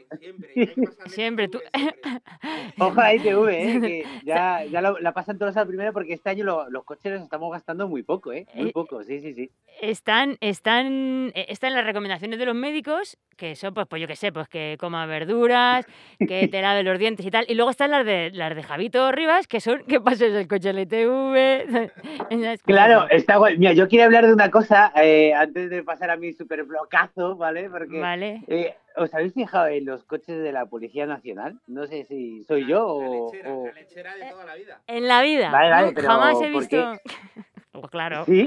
Siempre, 1.05 1.47
tú- 1.47 1.61
Ojo 2.79 2.99
a 3.01 3.13
ITV, 3.13 3.47
¿eh? 3.49 3.79
que 3.81 4.05
ya, 4.23 4.63
ya 4.65 4.81
lo- 4.81 4.99
la 4.99 5.11
pasan 5.13 5.37
todos 5.37 5.55
al 5.57 5.67
primero 5.67 5.93
porque 5.93 6.13
este 6.13 6.29
año 6.29 6.43
lo- 6.45 6.69
los 6.69 6.83
coches 6.83 7.11
los 7.13 7.21
estamos 7.21 7.51
gastando 7.51 7.87
muy 7.87 8.03
poco, 8.03 8.31
¿eh? 8.33 8.45
Muy 8.53 8.69
Eh, 8.69 8.73
poco, 8.73 9.03
sí, 9.03 9.19
sí, 9.21 9.33
sí. 9.33 9.51
Están, 9.81 10.37
están, 10.41 11.31
eh, 11.35 11.45
están 11.49 11.73
las 11.73 11.85
recomendaciones 11.85 12.39
de 12.39 12.45
los 12.45 12.55
médicos, 12.55 13.17
que 13.37 13.55
son, 13.55 13.73
pues, 13.73 13.87
pues 13.87 14.01
yo 14.01 14.07
qué 14.07 14.15
sé, 14.15 14.31
pues 14.31 14.47
que 14.47 14.77
coma 14.79 15.05
verduras, 15.05 15.85
que 16.19 16.47
te 16.47 16.61
lave 16.61 16.83
los 16.83 16.99
dientes 16.99 17.25
y 17.25 17.31
tal. 17.31 17.45
Y 17.47 17.55
luego 17.55 17.71
están 17.71 17.91
las 17.91 18.05
de 18.05 18.29
las 18.33 18.55
de 18.55 18.63
Javito 18.63 19.11
Rivas, 19.11 19.47
que 19.47 19.59
son 19.59 19.83
que 19.85 19.99
pases 19.99 20.33
el 20.33 20.47
coche 20.47 20.69
al 20.69 20.79
ITV. 20.79 21.89
Claro, 22.65 23.07
está 23.09 23.37
guay. 23.37 23.57
Mira, 23.57 23.73
yo 23.73 23.87
quería 23.87 24.05
hablar 24.05 24.25
de 24.25 24.33
una 24.33 24.49
cosa 24.49 24.91
eh, 24.95 25.33
antes 25.33 25.69
de 25.69 25.83
pasar 25.83 26.09
a 26.09 26.17
mi 26.17 26.33
super 26.33 26.63
blocazo, 26.63 27.12
¿vale? 27.37 27.69
Porque 27.69 27.99
Vale. 27.99 28.41
eh, 28.47 28.75
¿os 28.97 29.13
habéis 29.13 29.33
fijado 29.33 29.67
en 29.67 29.85
los 29.85 30.03
coches 30.03 30.41
de 30.41 30.51
la 30.51 30.65
Policía 30.65 31.05
Nacional? 31.05 31.59
No 31.67 31.85
sé 31.87 32.05
si 32.05 32.43
soy 32.45 32.67
yo 32.67 32.85
o... 32.87 33.27
o- 33.27 33.65
La 33.67 33.73
lechera 33.73 34.15
de 34.15 34.29
toda 34.29 34.45
la 34.45 34.55
vida. 34.55 34.81
En 34.87 35.07
la 35.07 35.21
vida. 35.21 35.51
Vale, 35.51 35.69
vale, 35.69 35.87
¿no? 35.87 35.93
pero 35.93 36.07
Jamás 36.07 36.41
he 36.41 36.51
¿por 36.51 36.61
visto. 36.61 36.93
Pues 37.71 37.89
claro. 37.89 38.23
Sí, 38.25 38.43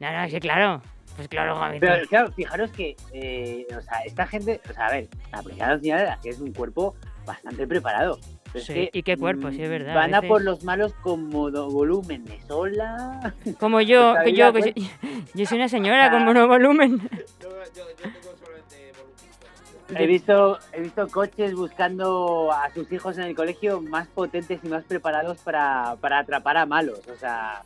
No, 0.00 0.12
no, 0.12 0.28
sí, 0.30 0.40
claro. 0.40 0.82
Pues 1.14 1.28
claro, 1.28 1.56
Javito. 1.56 1.86
pero 1.86 2.06
claro, 2.08 2.32
fijaros 2.32 2.70
que, 2.72 2.94
eh, 3.12 3.66
o 3.76 3.80
sea, 3.80 4.00
esta 4.04 4.26
gente, 4.26 4.60
o 4.68 4.72
sea, 4.72 4.86
a 4.86 4.90
ver, 4.92 5.08
la 5.32 5.42
Policía 5.42 5.66
Nacional 5.68 6.18
es 6.24 6.40
un 6.40 6.52
cuerpo 6.52 6.94
bastante 7.24 7.66
preparado. 7.66 8.18
Pero 8.52 8.58
es 8.60 8.64
Sí, 8.66 8.74
que, 8.74 8.90
y 8.98 9.02
qué 9.02 9.16
cuerpo, 9.16 9.50
sí, 9.50 9.62
es 9.62 9.68
mm, 9.68 9.72
verdad, 9.72 9.94
Van 9.94 10.14
a 10.14 10.22
por 10.22 10.42
los 10.42 10.64
malos 10.64 10.92
con 11.02 11.28
monovolúmenes. 11.28 12.44
Hola. 12.50 13.34
Como 13.58 13.80
yo, 13.82 14.12
Pues 14.14 14.24
que 14.24 14.32
yo, 14.34 14.52
que 14.52 14.74
yo 15.34 15.46
soy 15.46 15.58
una 15.58 15.68
señora 15.68 16.10
con 16.10 16.24
monovolumen. 16.24 16.98
Yo, 16.98 17.08
yo, 17.40 17.48
yo 17.74 17.84
tengo 17.96 18.18
solamente 18.38 18.92
volumen. 18.96 20.02
He 20.02 20.06
visto, 20.06 20.58
he 20.72 20.80
visto 20.80 21.08
coches 21.08 21.54
buscando 21.54 22.50
a 22.52 22.70
sus 22.72 22.90
hijos 22.92 23.18
en 23.18 23.24
el 23.24 23.34
colegio 23.36 23.80
más 23.80 24.08
potentes 24.08 24.58
y 24.64 24.68
más 24.68 24.84
preparados 24.84 25.38
para, 25.38 25.96
para 26.00 26.18
atrapar 26.20 26.56
a 26.56 26.66
malos. 26.66 27.00
O 27.08 27.16
sea, 27.16 27.62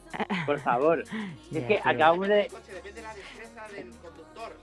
por 0.46 0.58
favor. 0.60 1.04
Es 1.52 1.64
que 1.64 1.80
pero- 1.82 1.88
acabamos 1.88 2.28
de. 2.28 2.42
El 2.42 2.48
coche 2.48 2.72
depende 2.74 3.00
de 3.00 3.02
la 3.06 3.14
destreza 3.14 3.66
del 3.74 3.90
conductor. 3.90 4.56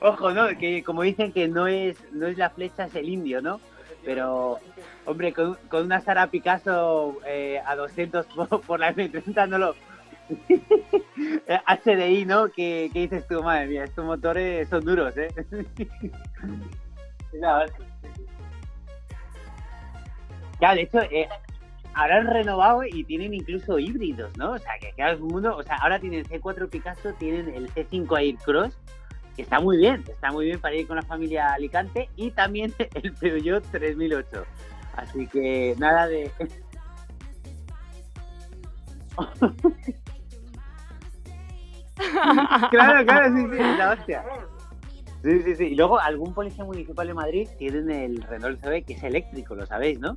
Ojo, 0.00 0.30
¿no? 0.32 0.48
Que 0.58 0.82
como 0.82 1.02
dicen 1.02 1.32
que 1.32 1.48
no 1.48 1.66
es, 1.66 1.96
no 2.12 2.26
es 2.26 2.38
la 2.38 2.50
flecha, 2.50 2.84
es 2.86 2.94
el 2.94 3.08
indio, 3.08 3.40
¿no? 3.42 3.60
Pero, 4.04 4.58
hombre, 5.06 5.32
con, 5.32 5.56
una 5.72 6.00
Sara 6.00 6.26
Picasso 6.28 7.18
eh, 7.26 7.60
a 7.64 7.74
200 7.76 8.26
por, 8.66 8.80
la 8.80 8.94
M30 8.94 9.48
no 9.48 9.58
lo. 9.58 9.74
Eh, 11.48 11.60
HDI, 11.66 12.26
¿no? 12.26 12.48
Que, 12.48 12.90
que 12.92 13.00
dices 13.00 13.26
tú, 13.26 13.42
madre 13.42 13.68
mía, 13.68 13.84
estos 13.84 14.04
motores 14.04 14.68
son 14.68 14.84
duros, 14.84 15.16
¿eh? 15.16 15.28
No, 17.40 17.60
Claro, 20.58 20.76
de 20.76 20.82
hecho, 20.82 20.98
eh, 21.02 21.28
ahora 21.94 22.18
han 22.18 22.26
renovado 22.26 22.82
y 22.84 23.04
tienen 23.04 23.34
incluso 23.34 23.78
híbridos, 23.78 24.36
¿no? 24.36 24.52
O 24.52 24.58
sea, 24.58 24.72
que 24.80 24.92
claro, 24.92 25.18
un 25.22 25.28
mundo. 25.28 25.56
O 25.56 25.62
sea, 25.62 25.76
ahora 25.76 25.98
tienen 25.98 26.24
C4 26.24 26.68
Picasso, 26.68 27.12
tienen 27.14 27.48
el 27.54 27.68
C5 27.72 28.18
Aircross, 28.18 28.78
que 29.34 29.42
está 29.42 29.60
muy 29.60 29.76
bien, 29.76 30.02
está 30.08 30.32
muy 30.32 30.46
bien 30.46 30.60
para 30.60 30.74
ir 30.74 30.86
con 30.86 30.96
la 30.96 31.02
familia 31.02 31.52
Alicante, 31.52 32.08
y 32.16 32.30
también 32.30 32.72
el 32.94 33.12
Peugeot 33.12 33.64
3008. 33.70 34.44
Así 34.96 35.26
que 35.26 35.74
nada 35.78 36.06
de. 36.08 36.30
claro, 42.70 43.04
claro, 43.06 43.36
sí, 43.36 43.46
sí, 43.50 43.58
la 43.78 43.92
hostia. 43.92 44.24
Sí, 45.22 45.42
sí, 45.42 45.56
sí. 45.56 45.64
Y 45.64 45.74
luego 45.74 45.98
algún 45.98 46.32
policía 46.34 46.64
municipal 46.64 47.06
de 47.06 47.14
Madrid 47.14 47.48
tienen 47.58 47.90
el 47.90 48.22
Renault 48.22 48.62
Zoe 48.62 48.82
que 48.82 48.92
es 48.94 49.02
eléctrico, 49.02 49.54
lo 49.54 49.66
sabéis, 49.66 49.98
¿no? 49.98 50.16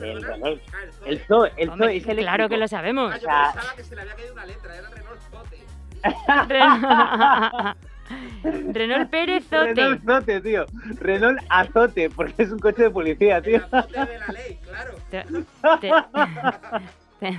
El 0.00 0.22
Renault. 0.22 0.60
Ah, 0.72 0.76
el 1.06 1.20
Zoe. 1.20 1.52
El 1.56 1.68
Zoe, 1.68 1.96
es 1.96 2.04
eléctrico. 2.04 2.22
claro 2.22 2.48
que 2.48 2.56
lo 2.56 2.68
sabemos. 2.68 3.12
Ah, 3.14 3.18
yo 3.18 3.28
pensaba 3.54 3.76
que 3.76 3.84
se 3.84 3.94
le 3.94 4.02
había 4.02 4.14
caído 4.14 4.32
una 4.32 4.46
letra, 4.46 4.76
era 4.76 4.88
el 4.88 4.94
Renault 4.94 5.20
Zote. 5.30 5.58
Ren- 8.42 8.74
Renault 8.74 9.10
Pérez 9.10 9.44
Zote. 9.48 9.74
Renault 9.74 10.04
Zote, 10.04 10.40
tío. 10.40 10.66
Renault 11.00 11.38
Azote, 11.48 12.10
porque 12.10 12.42
es 12.42 12.50
un 12.52 12.58
coche 12.58 12.82
de 12.84 12.90
policía, 12.90 13.40
tío. 13.42 13.56
El 13.56 13.64
azote 13.64 14.06
de 14.06 14.18
la 14.18 14.26
ley, 14.28 14.58
claro. 14.64 14.94
Te- 15.10 15.24
te- 17.20 17.38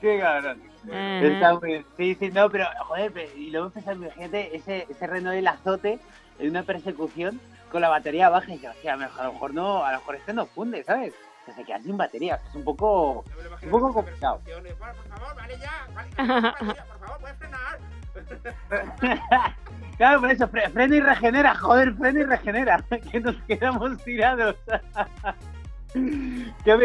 Qué 0.00 0.18
cabrón. 0.20 0.62
Muy 0.84 1.68
bien. 1.70 1.84
Sí, 1.96 2.14
sí, 2.14 2.30
no, 2.30 2.48
pero, 2.48 2.66
joder, 2.86 3.10
pero- 3.12 3.34
y 3.36 3.50
luego 3.50 3.66
empezar, 3.66 3.96
imagínate, 3.96 4.54
ese, 4.56 4.86
ese 4.88 5.06
Renault 5.06 5.36
el 5.36 5.46
Azote 5.48 5.98
en 6.38 6.50
una 6.50 6.62
persecución 6.62 7.40
con 7.72 7.80
la 7.80 7.88
batería 7.88 8.28
baja 8.28 8.54
y 8.54 8.58
que, 8.58 8.68
hostia, 8.68 8.92
a 8.92 8.96
lo 8.96 9.02
mejor- 9.02 9.20
a 9.20 9.24
lo 9.26 9.32
mejor 9.32 9.54
no, 9.54 9.84
a 9.84 9.92
lo 9.92 9.98
mejor 9.98 10.14
este 10.16 10.32
no 10.32 10.46
funde, 10.46 10.84
¿sabes? 10.84 11.12
Que 11.44 11.52
se 11.52 11.64
quedan 11.64 11.82
sin 11.82 11.96
batería, 11.96 12.40
es 12.48 12.54
un 12.54 12.62
poco... 12.64 13.24
Un 13.62 13.70
poco 13.70 13.92
complicado. 13.92 14.40
Por 14.44 15.08
favor, 15.18 15.34
vale 15.36 15.54
ya. 15.58 15.86
Vale, 15.94 16.10
vale, 16.16 16.52
por 16.88 16.98
favor, 17.00 17.18
puedes 17.20 17.36
frenar. 17.38 17.78
claro, 19.98 20.20
por 20.20 20.30
eso, 20.30 20.48
fre- 20.48 20.70
frena 20.70 20.96
y 20.96 21.00
regenera, 21.00 21.54
joder, 21.54 21.94
frena 21.94 22.20
y 22.20 22.24
regenera, 22.24 22.84
que 23.12 23.20
nos 23.20 23.36
quedamos 23.42 24.02
tirados. 24.04 24.56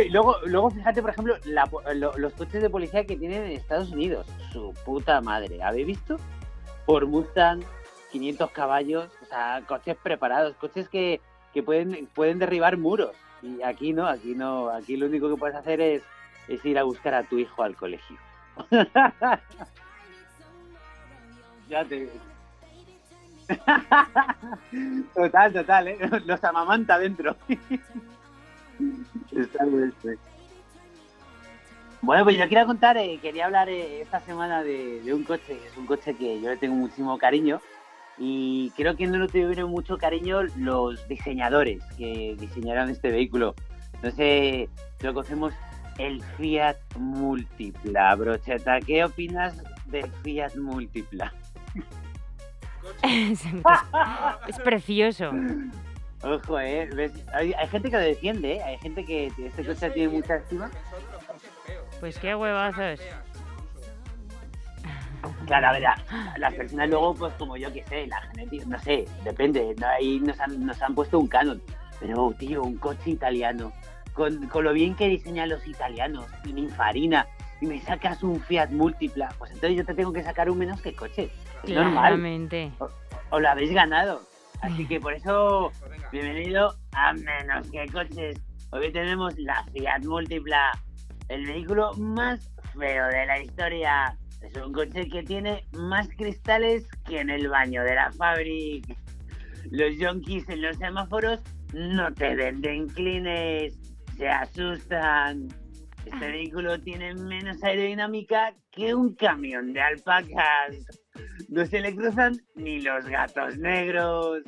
Luego, 0.10 0.38
luego, 0.46 0.70
fíjate, 0.72 1.02
por 1.02 1.10
ejemplo, 1.10 1.36
los 2.16 2.34
coches 2.34 2.62
de 2.62 2.70
policía 2.70 3.06
que 3.06 3.18
tienen 3.18 3.44
en 3.44 3.52
Estados 3.52 3.92
Unidos. 3.92 4.26
Su 4.54 4.74
puta 4.86 5.20
madre. 5.20 5.62
¿Habéis 5.62 5.88
visto? 5.88 6.18
Por 6.86 7.06
Mustang, 7.08 7.62
500 8.14 8.52
caballos, 8.52 9.10
o 9.22 9.26
sea, 9.26 9.62
coches 9.68 9.98
preparados, 10.02 10.56
coches 10.56 10.88
que, 10.88 11.20
que 11.54 11.62
pueden, 11.62 12.08
pueden 12.14 12.40
derribar 12.40 12.78
muros. 12.78 13.12
Y 13.42 13.62
aquí 13.64 13.92
no, 13.92 14.08
aquí 14.08 14.34
no, 14.34 14.70
aquí 14.70 14.96
lo 14.96 15.08
único 15.08 15.30
que 15.30 15.36
puedes 15.36 15.58
hacer 15.58 15.82
es, 15.82 16.04
es 16.48 16.64
ir 16.64 16.80
a 16.80 16.84
buscar 16.84 17.14
a 17.14 17.24
tu 17.24 17.38
hijo 17.38 17.64
al 17.64 17.76
colegio. 17.76 18.18
Ya 21.72 21.86
te 21.86 22.10
Total, 25.16 25.54
total, 25.54 25.88
¿eh? 25.88 25.98
Los 26.26 26.44
amamanta 26.44 27.00
dentro. 27.00 27.36
Bueno, 32.04 32.24
pues 32.24 32.36
yo 32.36 32.44
quería 32.46 32.66
contar, 32.66 32.98
eh, 32.98 33.20
quería 33.22 33.46
hablar 33.46 33.70
eh, 33.70 34.02
esta 34.02 34.20
semana 34.22 34.64
de, 34.64 35.04
un 35.14 35.24
coche, 35.24 35.60
es 35.68 35.78
un 35.78 35.86
coche 35.86 36.16
que 36.16 36.42
yo 36.42 36.50
le 36.50 36.58
tengo 36.58 36.74
muchísimo 36.74 37.16
cariño 37.20 37.62
y 38.18 38.72
creo 38.76 38.96
que 38.96 39.06
no 39.06 39.20
lo 39.20 39.28
tuvieron 39.28 39.70
mucho 39.70 40.00
cariño 40.00 40.42
los 40.58 41.08
diseñadores 41.08 41.84
que 42.00 42.36
diseñaron 42.40 42.90
este 42.90 43.12
vehículo. 43.12 43.54
No 44.02 44.10
sé, 44.10 44.68
lo 45.02 45.14
conocemos 45.14 45.54
el 46.00 46.24
Fiat 46.38 46.78
Multipla, 46.98 48.16
brocheta. 48.16 48.80
¿Qué 48.80 49.04
opinas 49.04 49.62
del 49.86 50.12
Fiat 50.24 50.56
Multipla? 50.56 51.32
Es, 53.04 53.42
es 54.48 54.60
precioso. 54.60 55.32
Ojo, 56.24 56.60
eh. 56.60 56.88
¿ves? 56.96 57.12
Hay, 57.34 57.54
hay 57.54 57.68
gente 57.68 57.90
que 57.90 57.96
lo 57.98 58.04
defiende, 58.04 58.54
¿eh? 58.58 58.64
Hay 58.64 58.78
gente 58.78 59.04
que 59.06 59.28
este 59.28 59.66
coche 59.66 59.90
tiene 59.92 60.10
mucha 60.10 60.36
estima. 60.36 60.70
Pues 62.00 62.18
qué 62.20 62.36
huevazos. 62.36 63.00
Claro, 65.46 65.68
a 65.68 65.72
ver, 65.74 65.86
a- 65.86 65.98
las 66.38 66.54
personas 66.54 66.90
luego, 66.90 67.14
pues 67.16 67.34
como 67.36 67.58
yo 67.58 67.72
que 67.74 67.84
sé, 67.86 68.08
la 68.08 68.22
genética, 68.22 68.66
no 68.68 68.80
sé, 68.80 69.06
depende, 69.24 69.76
¿no? 69.80 69.88
ahí 69.88 70.20
nos 70.20 70.40
han, 70.40 70.66
nos 70.66 70.82
han 70.82 70.96
puesto 70.96 71.20
un 71.20 71.28
canon. 71.28 71.62
Pero, 72.00 72.34
tío, 72.40 72.64
un 72.64 72.78
coche 72.78 73.12
italiano, 73.12 73.72
con, 74.14 74.48
con 74.48 74.64
lo 74.64 74.74
bien 74.74 74.96
que 74.96 75.08
diseñan 75.08 75.50
los 75.50 75.68
italianos, 75.68 76.26
y 76.46 76.54
Ninfarina, 76.54 77.28
y 77.60 77.68
me 77.68 77.80
sacas 77.82 78.24
un 78.24 78.40
Fiat 78.42 78.70
Múltipla, 78.72 79.30
pues 79.38 79.52
entonces 79.52 79.78
yo 79.78 79.86
te 79.86 79.94
tengo 79.94 80.12
que 80.12 80.24
sacar 80.24 80.50
un 80.50 80.58
menos 80.58 80.82
que 80.82 80.94
coche. 80.96 81.30
Es 81.64 81.70
normal, 81.72 81.94
Claramente. 81.94 82.72
o 83.30 83.40
lo 83.40 83.50
habéis 83.50 83.74
ganado. 83.74 84.22
Así 84.62 84.86
que 84.88 85.00
por 85.00 85.14
eso, 85.14 85.72
Pues 85.80 86.12
bienvenido 86.12 86.76
a 86.94 87.14
Menos 87.14 87.70
que 87.72 87.86
Coches. 87.88 88.40
Hoy 88.72 88.92
tenemos 88.92 89.38
la 89.40 89.64
Fiat 89.74 90.04
Múltipla, 90.06 90.72
el 91.30 91.46
vehículo 91.46 91.94
más 91.94 92.52
feo 92.78 93.08
de 93.08 93.26
la 93.26 93.40
historia. 93.42 94.18
Es 94.42 94.56
un 94.58 94.74
coche 94.74 95.08
que 95.08 95.24
tiene 95.24 95.66
más 95.74 96.08
cristales 96.18 96.88
que 97.06 97.20
en 97.20 97.30
el 97.30 97.48
baño 97.48 97.84
de 97.84 97.96
la 97.96 98.12
fábrica. 98.12 98.96
Los 99.70 99.98
yonkis 99.98 100.48
en 100.50 100.62
los 100.64 100.78
semáforos 100.78 101.42
no 101.74 102.12
te 102.14 102.36
ven 102.36 102.62
de 102.62 102.76
inclines, 102.76 103.80
se 104.18 104.28
asustan. 104.28 105.48
Este 106.06 106.28
vehículo 106.28 106.80
tiene 106.80 107.14
menos 107.14 107.64
aerodinámica 107.64 108.54
que 108.72 108.96
un 108.96 109.14
camión 109.14 109.72
de 109.74 109.82
alpacas. 109.82 110.76
No 111.50 111.66
se 111.66 111.80
le 111.82 111.96
cruzan 111.96 112.34
ni 112.56 112.82
los 112.82 113.06
gatos 113.06 113.58
negros. 113.58 114.42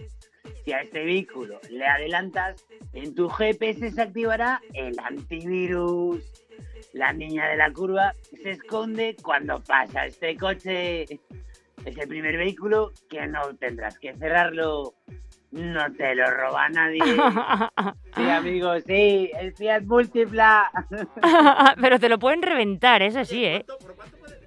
Si 0.65 0.71
a 0.71 0.81
este 0.81 1.03
vehículo 1.03 1.59
le 1.69 1.86
adelantas, 1.86 2.65
en 2.93 3.13
tu 3.15 3.27
GPS 3.29 3.91
se 3.91 4.01
activará 4.01 4.62
el 4.73 4.97
antivirus. 4.99 6.21
la 6.93 7.12
niña 7.12 7.47
de 7.49 7.57
la 7.57 7.71
curva 7.71 8.13
se 8.41 8.51
esconde 8.51 9.15
cuando 9.21 9.62
pasa 9.63 10.05
este 10.05 10.38
coche. 10.38 11.03
Es 11.86 11.97
el 11.97 12.07
primer 12.07 12.38
vehículo 12.38 12.91
que 13.09 13.27
no 13.27 13.41
tendrás 13.59 13.97
que 13.99 14.13
cerrarlo. 14.15 14.93
No 15.51 15.91
te 15.93 16.15
lo 16.15 16.25
roba 16.31 16.69
nadie. 16.69 17.01
Sí, 18.15 18.29
amigos, 18.29 18.83
sí, 18.86 19.31
el 19.39 19.53
Fiat 19.55 19.83
Múltipla. 19.86 20.69
Pero 21.81 21.99
te 21.99 22.09
lo 22.09 22.19
pueden 22.19 22.43
reventar, 22.43 23.01
eso 23.01 23.25
sí, 23.25 23.43
¿eh? 23.43 23.65
¿Por 23.67 23.77
cuánto, 23.79 23.88
por 23.88 23.95
cuánto 23.95 24.17
puede- 24.17 24.42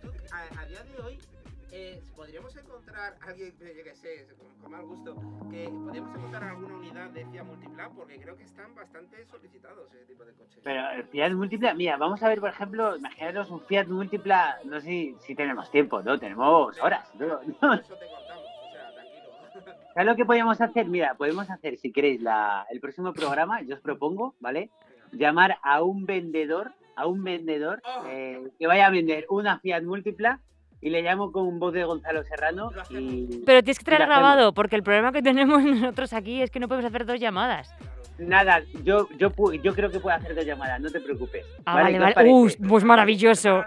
encontrar 2.96 3.28
alguien, 3.28 3.54
eh, 3.60 3.74
yo 3.76 3.84
que 3.84 3.94
sé, 3.94 4.26
con, 4.38 4.48
con 4.60 4.72
mal 4.72 4.84
gusto, 4.84 5.14
que 5.50 5.68
podríamos 5.68 6.16
encontrar 6.16 6.44
alguna 6.44 6.76
unidad 6.76 7.10
de 7.10 7.26
Fiat 7.26 7.44
Multiplan? 7.44 7.94
Porque 7.94 8.18
creo 8.18 8.36
que 8.36 8.44
están 8.44 8.74
bastante 8.74 9.24
solicitados 9.26 9.92
ese 9.92 10.06
tipo 10.06 10.24
de 10.24 10.32
coches. 10.32 10.60
Pero 10.62 10.90
el 10.90 11.04
Fiat 11.04 11.32
Múltipla, 11.32 11.74
mira, 11.74 11.96
vamos 11.96 12.22
a 12.22 12.28
ver, 12.28 12.40
por 12.40 12.50
ejemplo, 12.50 12.96
imaginaros 12.96 13.50
un 13.50 13.60
Fiat 13.60 13.88
Múltipla, 13.88 14.58
no 14.64 14.80
sé 14.80 14.86
si, 14.86 15.16
si 15.20 15.34
tenemos 15.34 15.70
tiempo, 15.70 16.02
¿no? 16.02 16.18
Tenemos 16.18 16.78
horas. 16.80 17.12
¿no? 17.14 17.26
Eso 17.74 17.96
te 17.96 18.06
cortamos, 18.06 18.46
o 18.66 18.72
sea, 18.72 18.92
tranquilo. 18.94 19.74
¿Sabes 19.94 20.06
lo 20.06 20.16
que 20.16 20.24
podemos 20.24 20.60
hacer? 20.60 20.86
Mira, 20.86 21.14
podemos 21.14 21.50
hacer, 21.50 21.76
si 21.76 21.92
queréis, 21.92 22.22
la, 22.22 22.66
el 22.70 22.80
próximo 22.80 23.12
programa, 23.12 23.62
yo 23.62 23.74
os 23.74 23.80
propongo, 23.80 24.34
¿vale? 24.40 24.70
Llamar 25.12 25.58
a 25.62 25.82
un 25.82 26.06
vendedor, 26.06 26.72
a 26.96 27.06
un 27.06 27.22
vendedor 27.22 27.82
eh, 28.06 28.48
que 28.58 28.66
vaya 28.66 28.86
a 28.86 28.90
vender 28.90 29.26
una 29.28 29.58
Fiat 29.60 29.82
Múltipla 29.82 30.40
y 30.80 30.90
le 30.90 31.02
llamo 31.02 31.32
con 31.32 31.58
voz 31.58 31.72
de 31.72 31.84
Gonzalo 31.84 32.22
Serrano 32.24 32.70
y 32.90 33.42
Pero 33.46 33.62
tienes 33.62 33.78
que 33.78 33.84
traer 33.84 34.06
grabado, 34.06 34.52
porque 34.52 34.76
el 34.76 34.82
problema 34.82 35.12
que 35.12 35.22
tenemos 35.22 35.62
nosotros 35.64 36.12
aquí 36.12 36.42
es 36.42 36.50
que 36.50 36.60
no 36.60 36.68
podemos 36.68 36.86
hacer 36.88 37.06
dos 37.06 37.18
llamadas. 37.18 37.72
nada, 38.18 38.62
yo, 38.82 39.08
yo, 39.18 39.30
pu- 39.30 39.60
yo 39.62 39.74
creo 39.74 39.90
que 39.90 40.00
puedo 40.00 40.16
hacer 40.16 40.34
dos 40.34 40.44
llamadas, 40.44 40.80
no 40.80 40.90
te 40.90 41.00
preocupes. 41.00 41.44
Ah, 41.64 41.74
¿Vale? 41.82 41.98
vale, 41.98 41.98
¿Qué 41.98 42.08
os 42.10 42.14
vale. 42.14 42.30
Uh, 42.32 42.68
pues 42.68 42.84
maravilloso. 42.84 43.64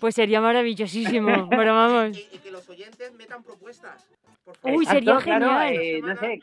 Pues 0.00 0.14
sería 0.14 0.40
maravillosísimo. 0.40 1.48
Pero 1.50 1.74
vamos. 1.74 2.16
Y, 2.16 2.28
y 2.32 2.38
que 2.38 2.50
los 2.50 2.68
oyentes 2.70 3.12
metan 3.14 3.42
propuestas. 3.42 4.08
Por 4.44 4.56
favor. 4.56 4.78
Uy, 4.78 4.84
Exacto, 4.84 5.20
sería 5.20 5.38
claro, 5.38 5.46
genial. 5.46 5.74
eh, 5.74 6.00
no 6.02 6.16
sé, 6.16 6.32
¿Eh? 6.34 6.40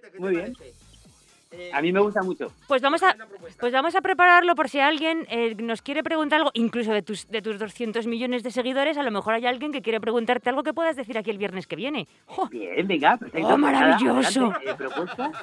¿Qué 0.00 0.10
te 0.10 0.18
Muy 0.20 0.30
bien. 0.36 0.52
parece? 0.54 0.81
Eh, 1.52 1.70
a 1.72 1.82
mí 1.82 1.92
me 1.92 2.00
gusta 2.00 2.22
mucho. 2.22 2.50
Pues 2.66 2.80
vamos 2.80 3.02
a, 3.02 3.14
pues 3.60 3.72
vamos 3.72 3.94
a 3.94 4.00
prepararlo 4.00 4.54
por 4.54 4.70
si 4.70 4.80
alguien 4.80 5.26
eh, 5.28 5.54
nos 5.56 5.82
quiere 5.82 6.02
preguntar 6.02 6.38
algo, 6.40 6.50
incluso 6.54 6.92
de 6.92 7.02
tus, 7.02 7.28
de 7.28 7.42
tus 7.42 7.58
200 7.58 8.06
millones 8.06 8.42
de 8.42 8.50
seguidores, 8.50 8.96
a 8.96 9.02
lo 9.02 9.10
mejor 9.10 9.34
hay 9.34 9.44
alguien 9.46 9.72
que 9.72 9.82
quiere 9.82 10.00
preguntarte 10.00 10.48
algo 10.48 10.62
que 10.62 10.72
puedas 10.72 10.96
decir 10.96 11.18
aquí 11.18 11.30
el 11.30 11.36
viernes 11.38 11.66
que 11.66 11.76
viene. 11.76 12.08
¡Jo! 12.26 12.48
Bien, 12.48 12.86
venga, 12.88 13.16
perfecto. 13.18 13.48
Oh, 13.48 13.58
nada, 13.58 13.80
maravilloso. 13.98 14.46
adelante, 14.46 14.70
eh, 14.70 14.74
propuesta. 14.74 15.30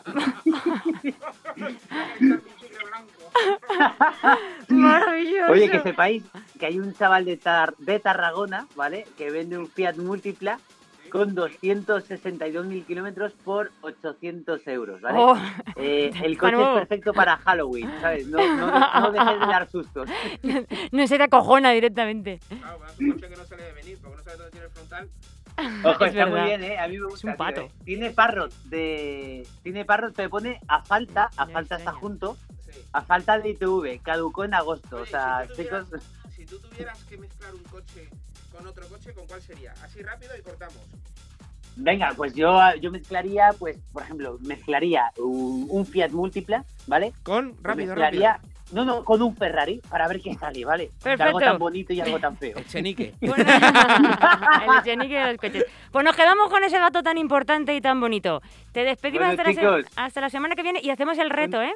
¡Maravilloso! 4.69 5.51
Oye, 5.51 5.69
que 5.69 5.79
sepáis 5.81 6.23
que 6.59 6.65
hay 6.65 6.79
un 6.79 6.93
chaval 6.93 7.25
de, 7.25 7.37
Tar- 7.37 7.75
de 7.77 7.99
Tarragona, 7.99 8.67
¿vale? 8.75 9.05
Que 9.17 9.31
vende 9.31 9.57
un 9.57 9.67
Fiat 9.67 9.97
Múltipla 9.97 10.59
con 11.09 11.35
262.000 11.35 12.85
kilómetros 12.85 13.33
por 13.43 13.71
800 13.81 14.65
euros, 14.67 15.01
¿vale? 15.01 15.17
Oh, 15.19 15.37
Eh, 15.75 16.11
el 16.23 16.37
coche 16.37 16.61
es 16.61 16.67
perfecto 16.69 17.13
para 17.13 17.37
Halloween, 17.37 17.89
¿sabes? 18.01 18.27
No, 18.27 18.37
no, 18.55 19.01
no 19.01 19.11
dejes 19.11 19.39
de 19.39 19.45
dar 19.47 19.69
sustos. 19.69 20.09
no 20.91 21.07
se 21.07 21.17
te 21.17 21.23
acojona 21.23 21.71
directamente. 21.71 22.39
Claro, 22.47 22.79
va, 22.79 22.87
un 22.99 23.11
coche 23.11 23.29
que 23.29 23.35
no 23.35 23.45
se 23.45 23.55
le 23.57 23.63
debe 23.63 23.75
venir, 23.81 23.97
porque 24.01 24.17
no 24.17 24.23
sabe 24.23 24.37
dónde 24.37 24.51
tiene 24.51 24.65
el 24.67 24.71
frontal. 24.71 25.09
Ojo, 25.83 26.05
Es 26.05 26.11
está 26.11 26.25
muy 26.25 26.41
bien, 26.41 26.63
¿eh? 26.63 26.77
A 26.79 26.87
mí 26.87 26.97
me 26.97 27.05
gusta. 27.07 27.27
un 27.27 27.33
tío, 27.33 27.37
pato. 27.37 27.61
¿eh? 27.61 27.71
Tiene 27.83 28.11
parrot 28.11 28.53
de... 28.65 29.45
Tiene 29.61 29.83
parrot, 29.83 30.15
te 30.15 30.29
pone 30.29 30.59
a 30.69 30.81
falta, 30.83 31.29
a 31.35 31.47
falta 31.47 31.75
está 31.75 31.91
junto, 31.91 32.37
Sí. 32.59 32.79
a 32.93 33.01
falta 33.01 33.39
de 33.39 33.49
ITV, 33.49 33.99
caducó 34.03 34.43
en 34.43 34.53
agosto, 34.53 34.97
o 34.97 35.05
sea, 35.05 35.41
si 35.47 35.47
tú 35.55 35.63
chicos... 35.63 35.89
tuvieras- 35.89 36.03
Si 36.35 36.45
tú 36.45 36.59
tuvieras 36.59 37.03
que 37.05 37.17
mezclar 37.17 37.53
un 37.55 37.63
coche 37.63 38.09
con 38.59 38.67
otro 38.67 38.87
coche, 38.89 39.13
¿con 39.13 39.25
cuál 39.25 39.41
sería? 39.41 39.73
Así 39.83 40.01
rápido 40.01 40.31
y 40.37 40.41
cortamos. 40.41 40.77
Venga, 41.77 42.11
pues 42.15 42.33
yo, 42.35 42.59
yo 42.81 42.91
mezclaría, 42.91 43.51
pues, 43.57 43.77
por 43.93 44.03
ejemplo, 44.03 44.37
mezclaría 44.41 45.11
un, 45.17 45.65
un 45.69 45.85
Fiat 45.85 46.11
Múltipla, 46.11 46.65
¿vale? 46.87 47.13
Con 47.23 47.51
rápido, 47.63 47.63
rápido. 47.63 47.87
mezclaría, 47.87 48.39
no, 48.73 48.83
no, 48.83 49.05
con 49.05 49.21
un 49.21 49.33
Ferrari 49.33 49.81
para 49.89 50.09
ver 50.09 50.19
qué 50.19 50.35
sale, 50.35 50.65
¿vale? 50.65 50.91
De 51.03 51.11
algo 51.11 51.17
Perfecto. 51.17 51.39
tan 51.39 51.57
bonito 51.57 51.93
y 51.93 52.01
algo 52.01 52.19
tan 52.19 52.35
feo. 52.35 52.57
El 52.57 52.65
chenique. 52.67 53.13
Bueno, 53.21 53.45
el 53.45 54.79
echenique 54.81 55.17
de 55.17 55.31
los 55.31 55.37
coches. 55.37 55.65
Pues 55.91 56.03
nos 56.03 56.15
quedamos 56.17 56.49
con 56.49 56.61
ese 56.65 56.79
dato 56.79 57.01
tan 57.01 57.17
importante 57.17 57.73
y 57.73 57.79
tan 57.79 58.01
bonito. 58.01 58.41
Te 58.73 58.83
despedimos 58.83 59.27
Bueno, 59.27 59.49
hasta, 59.49 59.61
la 59.63 59.83
hasta 59.95 60.21
la 60.21 60.29
semana 60.29 60.55
que 60.55 60.63
viene 60.63 60.81
y 60.83 60.89
hacemos 60.89 61.17
el 61.17 61.29
reto, 61.29 61.61
¿eh? 61.61 61.73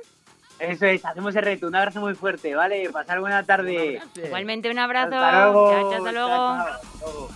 Eso 0.64 0.86
es, 0.86 1.04
hacemos 1.04 1.36
el 1.36 1.44
reto. 1.44 1.68
Un 1.68 1.76
abrazo 1.76 2.00
muy 2.00 2.16
fuerte, 2.16 2.56
¿vale? 2.56 2.90
Pasar 2.90 3.20
buena 3.20 3.44
tarde. 3.44 4.02
Igualmente 4.16 4.72
un 4.72 4.80
abrazo. 4.80 5.16
Hasta 5.16 5.44
luego. 5.46 5.72
Chao, 5.72 5.82
chao, 5.82 5.98
hasta 5.98 6.12
luego. 6.12 6.28
Chao, 6.30 6.58
chao. 6.58 6.74
Hasta 6.74 7.06
luego. 7.06 7.30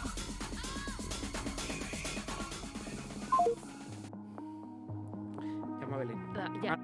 Llama 5.82 5.96
a 5.96 6.00
Belén. 6.00 6.18
Ya. 6.64 6.80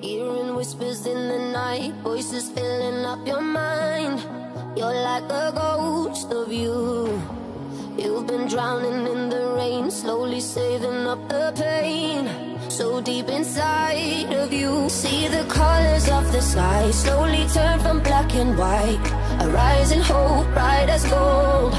Hearing 0.00 0.54
whispers 0.54 1.06
in 1.06 1.28
the 1.28 1.38
night, 1.52 1.94
voices 2.04 2.50
filling 2.50 3.04
up 3.04 3.26
your 3.26 3.40
mind. 3.40 4.20
You're 4.76 4.92
like 4.92 5.24
a 5.32 5.50
ghost 5.52 6.30
of 6.30 6.52
you. 6.52 7.08
You've 7.96 8.26
been 8.26 8.48
drowning 8.48 9.06
in 9.06 9.28
the 9.28 9.54
rain, 9.56 9.88
slowly 9.88 10.40
saving 10.40 11.06
up 11.06 11.28
the 11.28 11.52
pain. 11.54 12.28
So 12.68 13.00
deep 13.00 13.28
inside 13.28 14.32
of 14.32 14.52
you, 14.52 14.88
see 14.88 15.28
the 15.28 15.44
colors 15.44 16.08
of 16.08 16.32
the 16.32 16.40
sky 16.40 16.90
slowly 16.90 17.46
turn 17.54 17.78
from 17.78 18.00
black 18.00 18.34
and 18.34 18.58
white. 18.58 19.06
A 19.40 19.48
rising 19.48 20.00
hope, 20.00 20.46
bright 20.54 20.88
as 20.88 21.04
gold. 21.08 21.74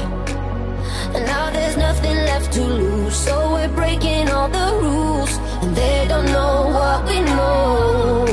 And 1.14 1.26
now 1.26 1.50
there's 1.50 1.76
nothing 1.76 2.16
left 2.30 2.50
to 2.54 2.64
lose. 2.64 3.14
So 3.14 3.52
we're 3.52 3.68
breaking 3.68 4.30
all 4.30 4.48
the 4.48 4.68
rules. 4.80 5.36
And 5.62 5.76
they 5.76 6.06
don't 6.08 6.26
know 6.26 6.70
what 6.78 7.06
we 7.06 7.20
know. 7.20 8.24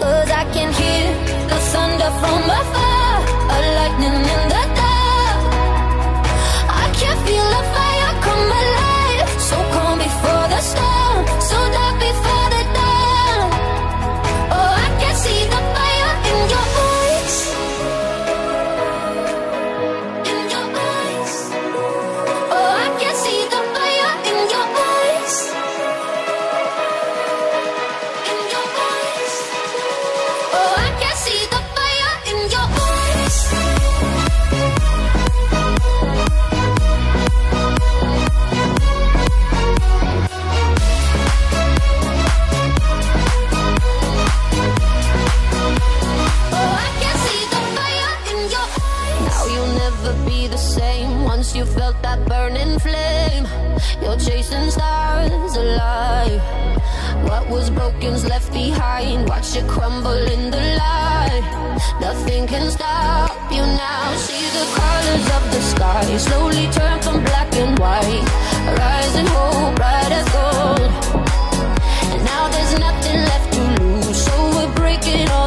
Cause 0.00 0.30
I 0.30 0.44
can 0.52 0.70
hear 0.74 1.06
the 1.48 1.58
thunder 1.72 2.10
from 2.20 2.42
afar. 2.50 2.95
That 52.16 52.28
burning 52.28 52.78
flame. 52.78 53.46
You're 54.02 54.18
chasing 54.18 54.70
stars 54.70 55.56
alive. 55.56 56.40
What 57.28 57.48
was 57.48 57.70
broken's 57.70 58.24
left 58.24 58.52
behind. 58.52 59.28
Watch 59.28 59.56
it 59.56 59.66
crumble 59.68 60.12
in 60.34 60.50
the 60.50 60.58
light. 60.78 61.44
Nothing 62.00 62.46
can 62.46 62.70
stop 62.70 63.50
you 63.50 63.62
now. 63.62 64.14
See 64.16 64.46
the 64.58 64.66
colors 64.78 65.26
of 65.36 65.42
the 65.52 65.60
sky 65.60 66.16
slowly 66.16 66.66
turn 66.72 67.00
from 67.02 67.22
black 67.24 67.52
and 67.54 67.78
white. 67.78 68.26
Rising 68.78 69.26
hope, 69.26 69.76
bright 69.76 70.12
as 70.12 70.28
gold. 70.36 70.90
And 72.12 72.24
now 72.24 72.48
there's 72.48 72.78
nothing 72.78 73.20
left 73.30 73.52
to 73.54 73.82
lose. 73.82 74.24
So 74.24 74.34
we're 74.54 74.72
breaking 74.74 75.28
all 75.30 75.45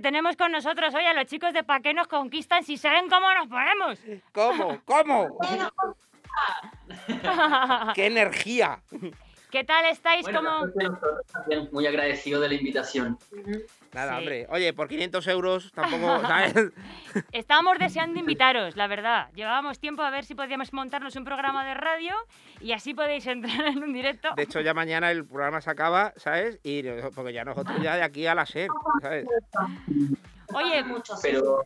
que 0.00 0.02
tenemos 0.02 0.34
con 0.36 0.50
nosotros 0.50 0.94
hoy 0.94 1.04
a 1.04 1.12
los 1.12 1.26
chicos 1.26 1.52
de 1.52 1.62
Pa' 1.62 1.80
qué 1.80 1.92
nos 1.92 2.08
conquistan 2.08 2.64
si 2.64 2.78
saben 2.78 3.10
cómo 3.10 3.26
nos 3.34 3.48
ponemos. 3.48 3.98
¿Cómo? 4.32 4.80
¿Cómo? 4.86 5.38
¡Qué 7.94 8.06
energía! 8.06 8.80
¿Qué 9.50 9.64
tal 9.64 9.84
estáis? 9.86 10.22
Bueno, 10.22 10.72
como 11.44 11.70
muy 11.72 11.86
agradecidos 11.86 12.40
de 12.40 12.48
la 12.48 12.54
invitación. 12.54 13.18
Nada, 13.92 14.12
Sí. 14.12 14.18
hombre. 14.18 14.46
Oye, 14.50 14.72
por 14.72 14.88
500 14.88 15.26
euros 15.28 15.72
tampoco, 15.72 16.20
¿sabes? 16.54 16.54
Estábamos 17.32 17.78
deseando 17.78 18.18
invitaros, 18.20 18.76
la 18.76 18.86
verdad. 18.86 19.28
Llevábamos 19.34 19.78
tiempo 19.80 20.02
a 20.02 20.10
ver 20.10 20.24
si 20.24 20.34
podíamos 20.34 20.72
montarnos 20.72 21.16
un 21.16 21.24
programa 21.24 21.64
de 21.64 21.74
radio 21.74 22.14
y 22.60 22.72
así 22.72 22.94
podéis 22.94 23.26
entrar 23.26 23.66
en 23.66 23.82
un 23.82 23.92
directo. 23.92 24.28
De 24.36 24.44
hecho, 24.44 24.60
ya 24.60 24.74
mañana 24.74 25.10
el 25.10 25.24
programa 25.26 25.60
se 25.60 25.70
acaba, 25.70 26.12
¿sabes? 26.16 26.60
Y 26.62 26.82
porque 27.14 27.32
ya 27.32 27.44
nosotros 27.44 27.82
ya 27.82 27.96
de 27.96 28.02
aquí 28.02 28.26
a 28.26 28.34
la 28.34 28.46
SER, 28.46 28.68
¿sabes? 29.02 29.26
Oye, 30.52 30.84
Pero 31.22 31.64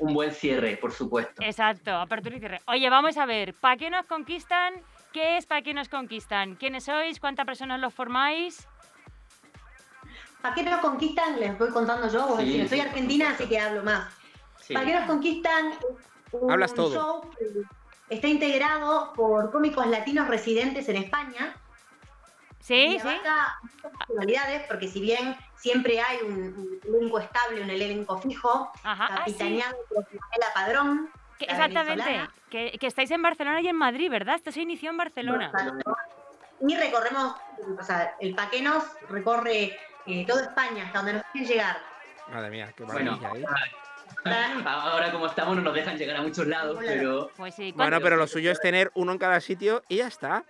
un 0.00 0.14
buen 0.14 0.30
cierre, 0.32 0.76
por 0.76 0.92
supuesto. 0.92 1.42
exacto, 1.42 1.94
apertura 1.94 2.36
y 2.36 2.40
cierre. 2.40 2.60
Oye, 2.66 2.88
vamos 2.90 3.16
a 3.16 3.24
ver, 3.26 3.54
¿para 3.54 3.76
qué 3.76 3.88
nos 3.90 4.04
conquistan? 4.06 4.74
¿Qué 5.12 5.38
es 5.38 5.46
para 5.46 5.62
qué 5.62 5.72
nos 5.72 5.88
conquistan? 5.88 6.54
¿Quiénes 6.56 6.84
sois? 6.84 7.20
¿Cuántas 7.20 7.46
personas 7.46 7.80
los 7.80 7.94
formáis? 7.94 8.68
¿Para 10.48 10.54
qué 10.54 10.62
nos 10.70 10.80
conquistan? 10.80 11.38
Les 11.38 11.58
voy 11.58 11.70
contando 11.70 12.08
yo. 12.08 12.26
vos 12.26 12.38
Sí, 12.40 12.52
decís, 12.52 12.68
soy 12.70 12.80
sí. 12.80 12.86
argentina, 12.86 13.30
así 13.30 13.46
que 13.46 13.58
hablo 13.60 13.82
más. 13.82 14.12
Sí. 14.60 14.74
¿Para 14.74 14.86
qué 14.86 14.94
nos 14.94 15.04
conquistan? 15.06 15.72
Un 16.32 16.50
Hablas 16.50 16.74
todo. 16.74 16.94
show 16.94 17.30
que 17.38 18.14
está 18.14 18.28
integrado 18.28 19.12
por 19.14 19.50
cómicos 19.50 19.86
latinos 19.86 20.28
residentes 20.28 20.88
en 20.88 20.96
España. 20.96 21.54
Sí, 22.60 22.74
y 22.74 22.98
sí. 23.00 23.06
muchas 23.06 23.92
personalidades, 23.98 24.62
porque 24.68 24.88
si 24.88 25.00
bien 25.00 25.36
siempre 25.56 26.00
hay 26.00 26.18
un, 26.24 26.80
un 26.86 26.94
elenco 26.96 27.18
estable, 27.18 27.62
un 27.62 27.70
elenco 27.70 28.18
fijo, 28.18 28.70
Ajá. 28.82 29.06
ah, 29.10 29.22
sí. 29.26 29.32
capitaneado 29.32 29.76
por 29.88 30.02
Isabela 30.04 30.46
Padrón. 30.54 31.10
Que- 31.38 31.46
la 31.46 31.52
exactamente. 31.52 32.28
Que, 32.50 32.78
que 32.78 32.86
estáis 32.86 33.10
en 33.10 33.22
Barcelona 33.22 33.60
y 33.60 33.68
en 33.68 33.76
Madrid, 33.76 34.10
¿verdad? 34.10 34.34
Esto 34.36 34.50
se 34.52 34.62
inició 34.62 34.90
en 34.90 34.96
Barcelona. 34.96 35.52
Y 36.66 36.74
recorremos, 36.76 37.34
o 37.78 37.82
sea, 37.84 38.16
el 38.20 38.34
Paquenos 38.34 38.82
recorre 39.08 39.78
eh, 40.08 40.24
toda 40.26 40.42
España 40.42 40.84
hasta 40.86 40.98
donde 40.98 41.12
nos 41.14 41.22
quieren 41.32 41.50
llegar. 41.50 41.76
Madre 42.28 42.50
mía, 42.50 42.72
qué 42.76 42.84
Bueno, 42.84 43.16
maravilla, 43.16 43.48
¿eh? 44.24 44.62
ahora 44.66 45.10
como 45.12 45.26
estamos 45.26 45.56
no 45.56 45.62
nos 45.62 45.74
dejan 45.74 45.96
llegar 45.96 46.16
a 46.16 46.22
muchos 46.22 46.46
lados, 46.46 46.76
pero 46.80 47.30
Pues 47.36 47.54
sí. 47.54 47.72
Bueno, 47.72 47.90
¿cuánto- 47.92 48.04
pero 48.04 48.16
lo 48.16 48.26
suyo 48.26 48.50
es 48.50 48.60
tener 48.60 48.90
uno 48.94 49.12
en 49.12 49.18
cada 49.18 49.40
sitio 49.40 49.82
y 49.88 49.96
ya 49.96 50.08
está, 50.08 50.44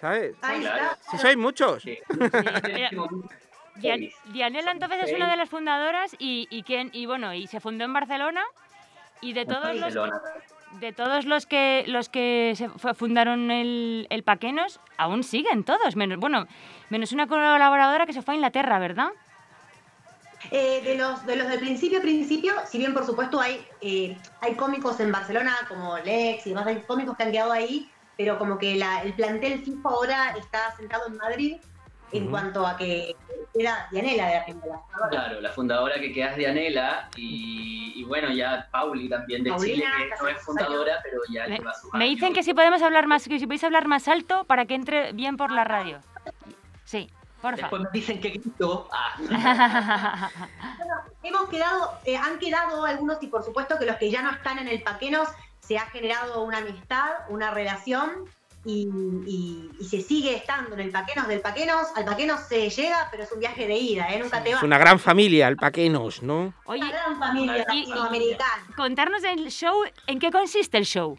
¿sabes? 0.00 0.34
Ahí 0.42 0.64
está. 0.64 0.98
Si 1.10 1.18
sois 1.18 1.36
muchos. 1.36 1.82
sí. 1.82 1.98
Mira, 2.64 2.90
Dian- 3.76 4.10
Dianela 4.32 4.70
entonces 4.72 5.04
es 5.04 5.12
una 5.12 5.30
de 5.30 5.36
las 5.36 5.48
fundadoras 5.50 6.14
y, 6.18 6.46
y, 6.50 6.62
quién- 6.62 6.90
y 6.92 7.06
bueno, 7.06 7.34
y 7.34 7.46
se 7.46 7.60
fundó 7.60 7.84
en 7.84 7.92
Barcelona 7.92 8.42
y 9.20 9.32
de 9.34 9.44
todos 9.44 9.74
los 9.74 9.80
Barcelona. 9.94 10.20
De 10.72 10.92
todos 10.92 11.24
los 11.24 11.46
que 11.46 11.84
los 11.86 12.08
que 12.08 12.52
se 12.56 12.68
fu- 12.68 12.94
fundaron 12.94 13.50
el, 13.50 14.06
el 14.10 14.22
Paquenos, 14.22 14.80
aún 14.98 15.22
siguen 15.24 15.64
todos, 15.64 15.96
menos 15.96 16.18
bueno, 16.18 16.46
menos 16.90 17.12
una 17.12 17.26
colaboradora 17.26 18.06
que 18.06 18.12
se 18.12 18.22
fue 18.22 18.34
a 18.34 18.36
Inglaterra, 18.36 18.78
¿verdad? 18.78 19.08
Eh, 20.50 20.82
de 20.84 20.96
los 20.96 21.24
de 21.26 21.36
los 21.36 21.48
del 21.48 21.60
principio 21.60 22.00
principio, 22.00 22.52
si 22.66 22.78
bien 22.78 22.92
por 22.92 23.06
supuesto 23.06 23.40
hay 23.40 23.66
eh, 23.80 24.16
hay 24.42 24.54
cómicos 24.54 25.00
en 25.00 25.10
Barcelona 25.10 25.56
como 25.68 25.96
Lex 25.98 26.46
y 26.46 26.50
demás, 26.50 26.66
hay 26.66 26.82
cómicos 26.82 27.16
que 27.16 27.22
han 27.24 27.32
quedado 27.32 27.52
ahí, 27.52 27.90
pero 28.16 28.38
como 28.38 28.58
que 28.58 28.76
la- 28.76 29.02
el 29.02 29.14
plantel 29.14 29.64
fijo 29.64 29.88
ahora 29.88 30.36
está 30.36 30.76
sentado 30.76 31.06
en 31.08 31.16
Madrid 31.16 31.56
en 32.16 32.30
cuanto 32.30 32.66
a 32.66 32.76
que 32.76 33.14
era 33.54 33.88
Dianela 33.90 34.26
de 34.28 34.36
Argentina. 34.36 34.80
Claro, 35.10 35.40
la 35.40 35.50
fundadora 35.50 35.98
que 36.00 36.12
queda 36.12 36.30
es 36.30 36.36
Dianela 36.36 37.08
y, 37.16 37.92
y 37.96 38.04
bueno, 38.04 38.30
ya 38.30 38.68
Pauli 38.70 39.08
también 39.08 39.44
de 39.44 39.50
Paulina, 39.50 39.92
Chile, 39.96 40.10
que 40.10 40.22
no 40.22 40.28
es 40.28 40.42
fundadora, 40.42 41.00
pero 41.02 41.18
ya 41.32 41.46
Me, 41.46 41.58
lleva 41.58 41.74
sus 41.74 41.92
me 41.94 42.04
dicen 42.06 42.32
que 42.32 42.42
si 42.42 42.54
podemos 42.54 42.82
hablar 42.82 43.06
más, 43.06 43.26
que 43.26 43.38
si 43.38 43.46
podéis 43.46 43.64
hablar 43.64 43.88
más 43.88 44.08
alto 44.08 44.44
para 44.44 44.66
que 44.66 44.74
entre 44.74 45.12
bien 45.12 45.36
por 45.36 45.50
la 45.50 45.64
radio. 45.64 46.00
Sí, 46.84 47.10
porfa. 47.40 47.62
Después 47.62 47.82
me 47.82 47.88
dicen 47.92 48.20
que 48.20 48.30
grito. 48.30 48.88
Ah, 48.92 50.30
Hemos 51.22 51.48
quedado, 51.48 51.98
eh, 52.04 52.16
han 52.16 52.38
quedado 52.38 52.84
algunos 52.84 53.22
y 53.22 53.26
por 53.26 53.42
supuesto 53.42 53.78
que 53.78 53.86
los 53.86 53.96
que 53.96 54.10
ya 54.10 54.22
no 54.22 54.30
están 54.30 54.58
en 54.58 54.68
el 54.68 54.82
Paquenos 54.82 55.28
se 55.60 55.76
ha 55.78 55.86
generado 55.86 56.44
una 56.44 56.58
amistad, 56.58 57.10
una 57.28 57.50
relación 57.50 58.28
y, 58.66 58.88
y- 59.26 59.70
y 59.78 59.84
se 59.84 60.00
sigue 60.02 60.34
estando 60.34 60.74
en 60.74 60.80
el 60.80 60.90
Paquenos. 60.90 61.28
Del 61.28 61.40
Paquenos 61.40 61.86
al 61.94 62.04
Paquenos 62.04 62.40
se 62.48 62.68
llega, 62.68 63.06
pero 63.10 63.22
es 63.22 63.30
un 63.32 63.38
viaje 63.38 63.66
de 63.66 63.76
ida, 63.76 64.12
¿eh? 64.12 64.18
nunca 64.18 64.42
te 64.42 64.50
Es 64.50 64.62
una 64.62 64.76
gran 64.76 64.98
familia, 64.98 65.46
el 65.48 65.56
Paquenos, 65.56 66.22
¿no? 66.22 66.52
Una 66.66 66.88
gran 66.90 67.18
familia 67.18 67.64
y- 67.72 67.86
latinoamericana. 67.86 68.66
contarnos 68.76 69.22
el 69.22 69.48
show, 69.50 69.84
¿en 70.08 70.18
qué 70.18 70.30
consiste 70.32 70.78
el 70.78 70.84
show? 70.84 71.16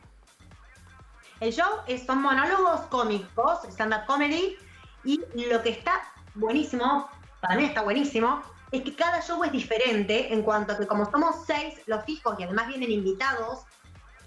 El 1.39 1.53
show 1.53 1.69
es, 1.87 2.05
son 2.05 2.21
monólogos 2.21 2.81
cómicos, 2.89 3.59
stand-up 3.69 4.05
comedy, 4.07 4.57
y 5.05 5.21
lo 5.49 5.61
que 5.61 5.69
está 5.69 6.01
buenísimo, 6.35 7.07
para 7.39 7.55
mí 7.55 7.63
está 7.65 7.81
buenísimo, 7.81 8.41
es 8.71 8.81
que 8.81 8.93
cada 8.95 9.21
show 9.21 9.41
es 9.45 9.51
diferente 9.53 10.33
en 10.33 10.41
cuanto 10.41 10.73
a 10.73 10.77
que 10.77 10.85
como 10.87 11.09
somos 11.09 11.45
seis 11.45 11.75
los 11.85 12.03
fijos 12.03 12.35
y 12.39 12.43
además 12.43 12.67
vienen 12.67 12.91
invitados, 12.91 13.59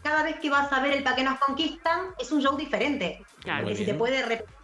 cada 0.03 0.23
vez 0.23 0.39
que 0.41 0.51
vas 0.51 0.73
a 0.73 0.81
ver 0.81 0.93
el 0.93 1.03
Pa' 1.03 1.15
que 1.15 1.23
nos 1.23 1.39
conquistan 1.39 2.15
es 2.19 2.31
un 2.33 2.41
show 2.43 2.57
diferente. 2.57 3.23
Claro. 3.41 3.65
Porque 3.65 3.75
Muy 3.75 3.77
si 3.77 3.85
te 3.91 3.95
puede 3.95 4.23
repetir 4.23 4.55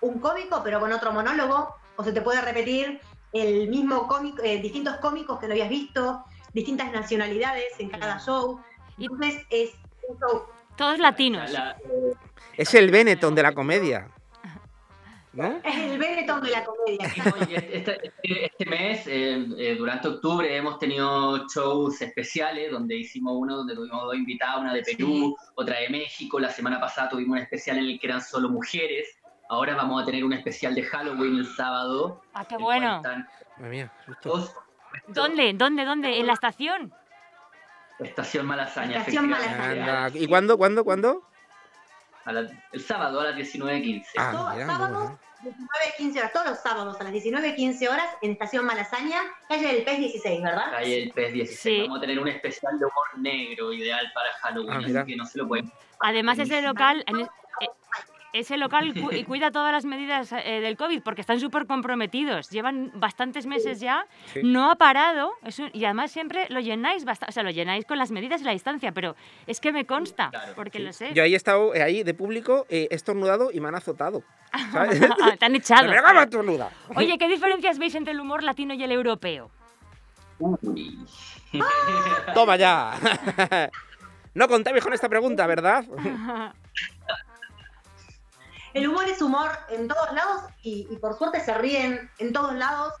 un 0.00 0.18
cómico 0.18 0.62
pero 0.64 0.80
con 0.80 0.92
otro 0.92 1.12
monólogo, 1.12 1.76
o 1.96 2.02
se 2.04 2.12
te 2.12 2.20
puede 2.22 2.40
repetir 2.40 3.00
el 3.32 3.68
mismo 3.68 4.08
cómico, 4.08 4.42
eh, 4.42 4.60
distintos 4.60 4.96
cómicos 4.96 5.38
que 5.38 5.46
no 5.46 5.52
habías 5.52 5.68
visto, 5.68 6.24
distintas 6.52 6.90
nacionalidades 6.90 7.66
en 7.78 7.90
cada 7.90 8.18
show. 8.18 8.60
Y- 8.98 9.04
Entonces 9.04 9.46
es 9.50 9.70
un 10.08 10.18
show 10.18 10.42
Todos 10.76 10.98
latinos. 10.98 11.50
la- 11.52 11.76
Es 12.56 12.74
el 12.74 12.90
Benetton 12.90 13.34
de 13.34 13.42
la 13.42 13.52
comedia. 13.52 14.08
¿No? 15.32 15.60
Es 15.62 15.76
el 15.76 15.96
Benetton 15.98 16.42
de 16.42 16.50
la 16.50 16.64
comedia. 16.64 17.06
Este, 17.72 18.00
este- 18.02 18.46
este 18.46 18.66
mes, 18.66 19.06
eh, 19.06 19.46
eh, 19.58 19.76
durante 19.78 20.08
octubre, 20.08 20.56
hemos 20.56 20.78
tenido 20.78 21.46
shows 21.48 22.02
especiales 22.02 22.72
donde 22.72 22.96
hicimos 22.96 23.34
uno 23.36 23.58
donde 23.58 23.74
tuvimos 23.74 24.02
dos 24.02 24.16
invitadas, 24.16 24.58
una 24.58 24.74
de 24.74 24.82
Perú, 24.82 25.36
otra 25.54 25.78
de 25.78 25.88
México. 25.88 26.40
La 26.40 26.50
semana 26.50 26.80
pasada 26.80 27.10
tuvimos 27.10 27.36
un 27.36 27.42
especial 27.42 27.78
en 27.78 27.84
el 27.84 28.00
que 28.00 28.08
eran 28.08 28.20
solo 28.20 28.48
mujeres. 28.48 29.16
Ahora 29.48 29.74
vamos 29.76 30.02
a 30.02 30.06
tener 30.06 30.24
un 30.24 30.32
especial 30.32 30.74
de 30.74 30.82
Halloween 30.82 31.36
el 31.36 31.46
sábado. 31.46 32.22
Ah, 32.34 32.44
qué 32.44 32.56
bueno. 32.56 32.96
están 32.96 33.28
Madre 33.56 33.70
mía, 33.70 33.92
¿Dónde? 35.08 35.52
¿Dónde? 35.54 35.84
¿Dónde? 35.84 36.18
¿En 36.18 36.26
la 36.26 36.32
estación? 36.32 36.92
Estación 37.98 38.46
Malasaña. 38.46 38.98
Estación. 38.98 39.32
Anda. 39.32 40.10
¿Y 40.14 40.26
cuándo, 40.26 40.56
cuándo, 40.56 40.84
cuándo? 40.84 41.22
A 42.24 42.32
la- 42.32 42.50
el 42.72 42.80
sábado 42.80 43.20
a 43.20 43.24
las 43.24 43.36
19.15. 43.36 44.04
Ah, 44.18 44.30
Todos 44.32 44.52
mira, 44.54 44.66
sábados, 44.66 44.98
bueno. 44.98 45.18
19, 45.42 45.68
15 45.96 46.18
horas, 46.18 46.32
todos 46.32 46.46
los 46.50 46.58
sábados 46.58 47.00
a 47.00 47.04
las 47.04 47.12
19, 47.12 47.54
15 47.54 47.88
horas 47.88 48.06
en 48.20 48.32
Estación 48.32 48.64
Malasaña, 48.66 49.20
calle 49.48 49.66
del 49.68 49.84
Pez 49.84 49.98
16, 49.98 50.42
¿verdad? 50.42 50.70
Calle 50.70 51.02
el 51.04 51.10
PES 51.12 51.32
16. 51.32 51.60
Sí. 51.60 51.80
Vamos 51.80 51.98
a 51.98 52.00
tener 52.02 52.18
un 52.18 52.28
especial 52.28 52.78
de 52.78 52.84
humor 52.84 53.18
negro 53.18 53.72
ideal 53.72 54.10
para 54.14 54.32
Halloween, 54.42 54.70
Ah, 54.96 55.00
así 55.00 55.06
que 55.10 55.16
no 55.16 55.24
se 55.24 55.38
lo 55.38 55.48
pueden. 55.48 55.72
Además, 56.00 56.38
ese 56.38 56.60
local, 56.60 57.02
en 57.06 57.20
es- 57.20 57.28
eh, 57.62 57.68
ese 58.32 58.56
local 58.56 58.94
cu- 58.94 59.12
y 59.12 59.24
cuida 59.24 59.50
todas 59.50 59.72
las 59.72 59.84
medidas 59.84 60.32
eh, 60.32 60.60
del 60.60 60.76
COVID 60.76 61.02
porque 61.02 61.20
están 61.20 61.40
súper 61.40 61.66
comprometidos. 61.66 62.48
Llevan 62.50 62.90
bastantes 62.94 63.46
meses 63.46 63.80
ya, 63.80 64.06
Sí. 64.32 64.40
no 64.44 64.70
ha 64.70 64.76
parado 64.76 65.32
es 65.44 65.58
un- 65.58 65.70
y 65.72 65.84
además 65.84 66.10
siempre 66.12 66.46
lo 66.48 66.60
llenáis, 66.60 67.04
o 67.06 67.32
sea, 67.32 67.42
lo 67.42 67.50
llenáis 67.50 67.84
con 67.84 67.98
las 67.98 68.10
medidas 68.10 68.40
y 68.40 68.44
la 68.44 68.52
distancia, 68.52 68.92
pero 68.92 69.16
es 69.46 69.60
que 69.60 69.72
me 69.72 69.84
consta, 69.86 70.30
Claro, 70.30 70.52
porque 70.54 70.78
Sí. 70.78 70.84
lo 70.84 70.92
sé. 70.92 71.12
Yo 71.14 71.22
ahí 71.22 71.34
he 71.34 71.36
estado, 71.36 71.74
eh, 71.74 71.82
ahí 71.82 72.02
de 72.02 72.14
público, 72.14 72.66
eh, 72.68 72.88
estornudado 72.90 73.50
y 73.52 73.60
me 73.60 73.68
han 73.68 73.74
azotado. 73.74 74.22
¿sabes? 74.72 75.00
Ah, 75.22 75.36
Te 75.38 75.44
han 75.46 75.54
echado. 75.54 75.88
Oye, 76.96 77.18
¿qué 77.18 77.28
diferencias 77.28 77.78
veis 77.78 77.94
entre 77.94 78.12
el 78.12 78.20
humor 78.20 78.42
latino 78.42 78.74
y 78.74 78.82
el 78.82 78.90
europeo? 78.92 79.50
Uy. 80.38 80.98
¡Toma 82.34 82.56
ya! 82.56 82.92
no 84.34 84.48
contáis 84.48 84.82
con 84.82 84.92
esta 84.92 85.08
pregunta, 85.08 85.46
¿verdad? 85.46 85.84
El 88.74 88.88
humor 88.88 89.04
es 89.08 89.20
humor 89.22 89.50
en 89.70 89.88
todos 89.88 90.12
lados 90.12 90.42
y, 90.62 90.86
y 90.90 90.96
por 90.96 91.16
suerte 91.18 91.40
se 91.40 91.54
ríen 91.54 92.10
en 92.18 92.32
todos 92.32 92.54
lados. 92.54 92.94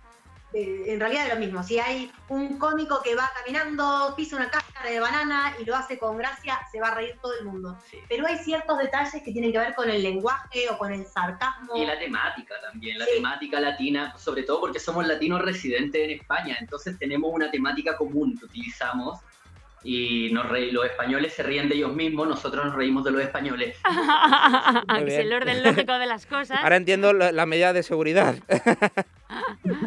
eh, 0.52 0.82
en 0.94 0.98
realidad 0.98 1.28
de 1.28 1.34
lo 1.36 1.40
mismo. 1.40 1.62
Si 1.62 1.78
hay 1.78 2.10
un 2.28 2.58
cómico 2.58 3.00
que 3.04 3.14
va 3.14 3.30
caminando, 3.38 4.12
pisa 4.16 4.34
una 4.34 4.50
cáscara 4.50 4.90
de 4.90 4.98
banana 4.98 5.54
y 5.60 5.64
lo 5.64 5.76
hace 5.76 5.96
con 5.96 6.16
gracia, 6.18 6.58
se 6.72 6.80
va 6.80 6.88
a 6.88 6.94
reír 6.96 7.16
todo 7.22 7.32
el 7.38 7.44
mundo. 7.46 7.78
Sí. 7.88 7.98
Pero 8.08 8.26
hay 8.26 8.36
ciertos 8.36 8.76
detalles 8.78 9.22
que 9.22 9.30
tienen 9.30 9.52
que 9.52 9.58
ver 9.60 9.76
con 9.76 9.88
el 9.88 10.02
lenguaje 10.02 10.68
o 10.68 10.76
con 10.76 10.92
el 10.92 11.06
sarcasmo. 11.06 11.76
Y 11.76 11.86
la 11.86 11.96
temática 12.00 12.56
también, 12.62 12.98
la 12.98 13.04
Sí. 13.04 13.12
temática 13.14 13.60
latina, 13.60 14.12
sobre 14.18 14.42
todo 14.42 14.58
porque 14.58 14.80
somos 14.80 15.06
latinos 15.06 15.40
residentes 15.40 16.02
en 16.02 16.18
España, 16.18 16.56
entonces 16.58 16.98
tenemos 16.98 17.30
una 17.32 17.48
temática 17.48 17.96
común 17.96 18.36
que 18.36 18.46
utilizamos 18.46 19.20
y 19.82 20.30
nos 20.32 20.48
re- 20.48 20.70
los 20.72 20.84
españoles 20.84 21.32
se 21.32 21.42
ríen 21.42 21.68
de 21.68 21.76
ellos 21.76 21.94
mismos, 21.94 22.28
nosotros 22.28 22.64
nos 22.66 22.74
reímos 22.74 23.04
de 23.04 23.10
los 23.12 23.22
españoles. 23.22 23.76
es 24.98 25.04
bien. 25.04 25.20
el 25.20 25.32
orden 25.32 25.62
lógico 25.62 25.98
de 25.98 26.06
las 26.06 26.26
cosas. 26.26 26.58
Ahora 26.62 26.76
entiendo 26.76 27.12
la, 27.12 27.32
la 27.32 27.46
medida 27.46 27.72
de 27.72 27.82
seguridad. 27.82 28.34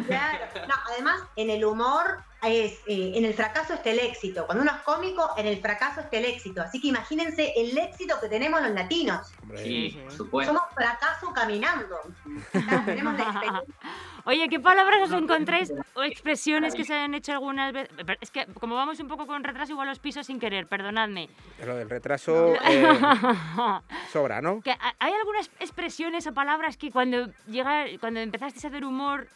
Claro. 0.06 0.38
No, 0.68 0.74
además, 0.94 1.20
en 1.36 1.50
el 1.50 1.64
humor, 1.64 2.22
es, 2.42 2.80
eh, 2.86 3.12
en 3.14 3.24
el 3.24 3.34
fracaso 3.34 3.74
está 3.74 3.90
el 3.90 3.98
éxito. 3.98 4.46
Cuando 4.46 4.62
uno 4.62 4.72
es 4.72 4.82
cómico, 4.82 5.30
en 5.36 5.46
el 5.46 5.60
fracaso 5.60 6.00
está 6.00 6.16
el 6.18 6.26
éxito. 6.26 6.62
Así 6.62 6.80
que 6.80 6.88
imagínense 6.88 7.52
el 7.56 7.76
éxito 7.76 8.16
que 8.20 8.28
tenemos 8.28 8.60
los 8.62 8.70
latinos. 8.72 9.32
Sí, 9.56 9.98
por 10.02 10.12
supuesto. 10.12 10.52
Somos 10.52 10.74
fracaso 10.74 11.32
caminando. 11.32 12.00
Tenemos 12.84 13.14
la 13.14 13.22
experiencia. 13.22 13.62
Oye, 14.26 14.48
¿qué 14.48 14.58
palabras 14.58 15.10
os 15.10 15.12
encontráis 15.12 15.70
o 15.94 16.02
expresiones 16.02 16.74
que 16.74 16.84
se 16.84 16.94
han 16.94 17.14
hecho 17.14 17.32
algunas 17.32 17.74
veces? 17.74 17.94
Es 18.22 18.30
que 18.30 18.46
como 18.46 18.74
vamos 18.74 18.98
un 19.00 19.08
poco 19.08 19.26
con 19.26 19.44
retraso, 19.44 19.72
igual 19.72 19.88
los 19.88 19.98
piso 19.98 20.22
sin 20.22 20.40
querer, 20.40 20.66
perdonadme. 20.66 21.28
Pero 21.58 21.78
el 21.78 21.90
retraso 21.90 22.54
eh, 22.54 22.86
sobra, 24.12 24.40
¿no? 24.40 24.62
¿Hay 24.98 25.12
algunas 25.12 25.50
expresiones 25.60 26.26
o 26.26 26.32
palabras 26.32 26.78
que 26.78 26.90
cuando 26.90 27.28
llega, 27.46 27.84
cuando 28.00 28.20
empezaste 28.20 28.66
a 28.66 28.68
hacer 28.70 28.84
humor 28.84 29.28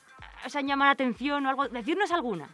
os 0.44 0.57
han 0.57 0.66
llamado 0.66 0.88
la 0.88 0.92
atención 0.92 1.44
o 1.46 1.48
algo? 1.48 1.68
Decirnos 1.68 2.11
alguna. 2.11 2.48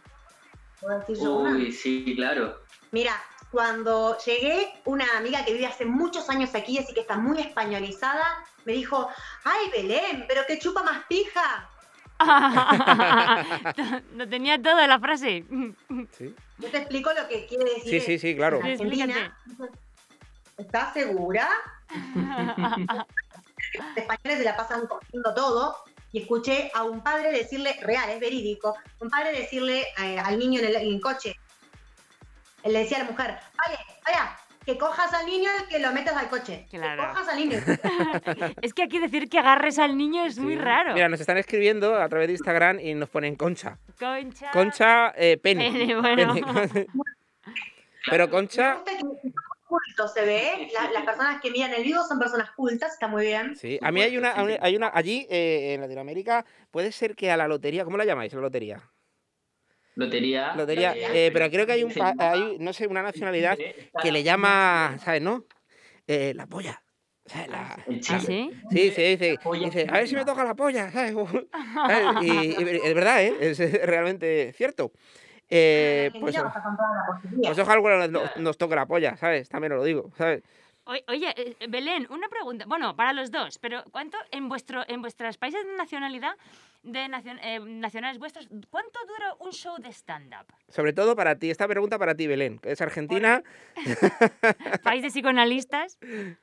Uy, 0.81 1.71
sí, 1.71 2.13
claro. 2.15 2.59
Mira, 2.91 3.13
cuando 3.51 4.17
llegué, 4.19 4.73
una 4.85 5.05
amiga 5.17 5.43
que 5.45 5.53
vive 5.53 5.65
hace 5.65 5.85
muchos 5.85 6.29
años 6.29 6.53
aquí, 6.55 6.77
así 6.77 6.93
que 6.93 7.01
está 7.01 7.17
muy 7.17 7.39
españolizada, 7.39 8.25
me 8.65 8.73
dijo, 8.73 9.07
ay 9.43 9.69
Belén, 9.71 10.25
pero 10.27 10.45
que 10.45 10.59
chupa 10.59 10.83
más 10.83 11.03
pija. 11.07 11.69
no 14.13 14.29
tenía 14.29 14.61
toda 14.61 14.87
la 14.87 14.99
frase. 14.99 15.45
Sí, 16.11 16.35
Yo 16.57 16.69
te 16.69 16.77
explico 16.77 17.11
lo 17.13 17.27
que 17.27 17.45
quiere 17.45 17.65
decir. 17.65 18.01
sí, 18.01 18.01
sí, 18.01 18.19
sí, 18.19 18.35
claro. 18.35 18.59
en 18.59 18.71
Argentina. 18.71 19.37
¿Estás 20.57 20.93
segura? 20.93 21.49
Los 23.73 23.97
españoles 23.97 24.37
se 24.37 24.43
la 24.45 24.55
pasan 24.55 24.87
cogiendo 24.87 25.33
todo. 25.33 25.75
Y 26.15 26.21
escuché 26.21 26.71
a 26.73 26.83
un 26.83 27.03
padre 27.03 27.29
decirle, 27.29 27.75
real, 27.81 28.09
es 28.09 28.21
verídico, 28.21 28.73
un 29.01 29.09
padre 29.09 29.33
decirle 29.33 29.83
eh, 30.01 30.17
al 30.17 30.39
niño 30.39 30.61
en 30.61 30.67
el, 30.67 30.75
en 30.77 30.87
el 30.87 31.01
coche, 31.01 31.35
él 32.63 32.71
le 32.71 32.79
decía 32.79 32.99
a 32.99 33.03
la 33.03 33.11
mujer, 33.11 33.37
vaya, 33.57 33.79
vaya, 34.05 34.37
que 34.65 34.77
cojas 34.77 35.13
al 35.13 35.25
niño 35.25 35.49
y 35.61 35.67
que 35.67 35.79
lo 35.79 35.91
metas 35.91 36.15
al 36.15 36.29
coche. 36.29 36.67
Claro. 36.69 37.01
Que 37.03 37.09
cojas 37.09 37.27
al 37.27 37.37
niño. 37.37 37.59
es 38.61 38.73
que 38.73 38.83
aquí 38.83 38.99
decir 38.99 39.27
que 39.27 39.39
agarres 39.39 39.77
al 39.77 39.97
niño 39.97 40.23
es 40.23 40.39
muy 40.39 40.55
raro. 40.55 40.93
Mira, 40.93 41.09
nos 41.09 41.19
están 41.19 41.37
escribiendo 41.37 42.01
a 42.01 42.07
través 42.07 42.27
de 42.29 42.35
Instagram 42.35 42.79
y 42.79 42.93
nos 42.93 43.09
ponen 43.09 43.35
concha. 43.35 43.77
Concha. 43.99 44.51
Concha, 44.51 45.13
eh, 45.17 45.35
pene. 45.35 45.69
Pene, 45.69 45.99
bueno. 45.99 46.33
Pene. 46.33 46.87
Pero 48.09 48.27
Me 48.27 48.31
concha, 48.31 48.81
se 50.07 50.25
ve, 50.25 50.67
La- 50.73 50.91
las 50.91 51.03
personas 51.05 51.41
que 51.41 51.51
miran 51.51 51.73
el 51.73 51.83
vivo 51.83 52.03
son 52.03 52.19
personas 52.19 52.51
cultas, 52.51 52.93
está 52.93 53.07
muy 53.07 53.25
bien. 53.25 53.55
sí. 53.55 53.79
A 53.81 53.91
mí 53.91 54.01
hay 54.01 54.17
una, 54.17 54.33
hay 54.35 54.75
una 54.75 54.91
allí 54.93 55.25
eh, 55.29 55.73
en 55.73 55.81
Latinoamérica, 55.81 56.45
puede 56.71 56.91
ser 56.91 57.15
que 57.15 57.31
a 57.31 57.37
la 57.37 57.47
lotería, 57.47 57.83
¿cómo 57.85 57.97
la 57.97 58.05
llamáis? 58.05 58.33
La 58.33 58.41
lotería. 58.41 58.91
Lotería. 59.95 60.53
Lotería, 60.55 60.93
eh, 61.13 61.29
pero 61.33 61.49
creo 61.49 61.65
que 61.65 61.71
hay 61.71 61.83
un, 61.83 61.91
hay, 62.19 62.57
no 62.59 62.73
sé, 62.73 62.85
una 62.87 63.01
nacionalidad 63.01 63.57
que 64.01 64.11
le 64.11 64.23
llama, 64.23 64.97
¿sabes, 65.03 65.21
no? 65.21 65.45
Eh, 66.05 66.33
la 66.35 66.47
polla. 66.47 66.81
¿sabes? 67.25 67.49
La- 67.49 67.83
En 67.87 67.95
¿Ah, 67.95 67.99
Chile. 67.99 68.19
sí? 68.19 68.51
Sí, 68.71 68.91
sí, 68.91 69.01
dice, 69.01 69.87
a 69.89 69.97
ver 69.97 70.07
si 70.07 70.15
me 70.15 70.25
toca 70.25 70.43
la 70.43 70.55
polla, 70.55 70.91
¿sabes? 70.91 71.13
Y 72.21 72.61
es 72.83 72.93
verdad, 72.95 73.23
¿eh? 73.23 73.33
Es 73.39 73.59
realmente 73.85 74.53
cierto. 74.53 74.91
Eh, 75.49 76.09
pues, 76.19 76.35
pues 77.43 77.59
ojalá 77.59 78.07
nos, 78.07 78.35
nos 78.37 78.57
toque 78.57 78.75
la 78.75 78.85
polla, 78.85 79.15
¿sabes? 79.17 79.47
También 79.49 79.73
os 79.73 79.77
lo 79.79 79.83
digo, 79.83 80.11
¿sabes? 80.17 80.43
Oye, 80.87 81.03
oye, 81.07 81.33
eh, 81.35 81.55
Belén, 81.67 82.05
una 82.11 82.27
pregunta. 82.29 82.65
Bueno, 82.67 82.95
para 82.95 83.11
los 83.13 83.31
dos, 83.31 83.57
pero 83.59 83.83
¿cuánto 83.91 84.17
en 84.31 84.49
vuestro 84.49 84.83
en 84.87 85.01
vuestros 85.01 85.37
países 85.37 85.65
de 85.65 85.75
nacionalidad, 85.75 86.33
de 86.83 87.07
nacion- 87.07 87.39
eh, 87.41 87.59
nacionales 87.59 88.19
vuestros, 88.19 88.47
cuánto 88.69 88.99
dura 89.07 89.33
un 89.39 89.51
show 89.51 89.75
de 89.79 89.89
stand-up? 89.91 90.45
Sobre 90.69 90.93
todo 90.93 91.15
para 91.15 91.37
ti, 91.37 91.49
esta 91.49 91.67
pregunta 91.67 91.97
para 91.97 92.13
ti, 92.15 92.27
Belén, 92.27 92.59
que 92.59 92.71
es 92.71 92.81
argentina. 92.81 93.41
País 94.83 95.01
de 95.01 95.09
psicoanalistas. 95.09 95.97
En 96.01 96.37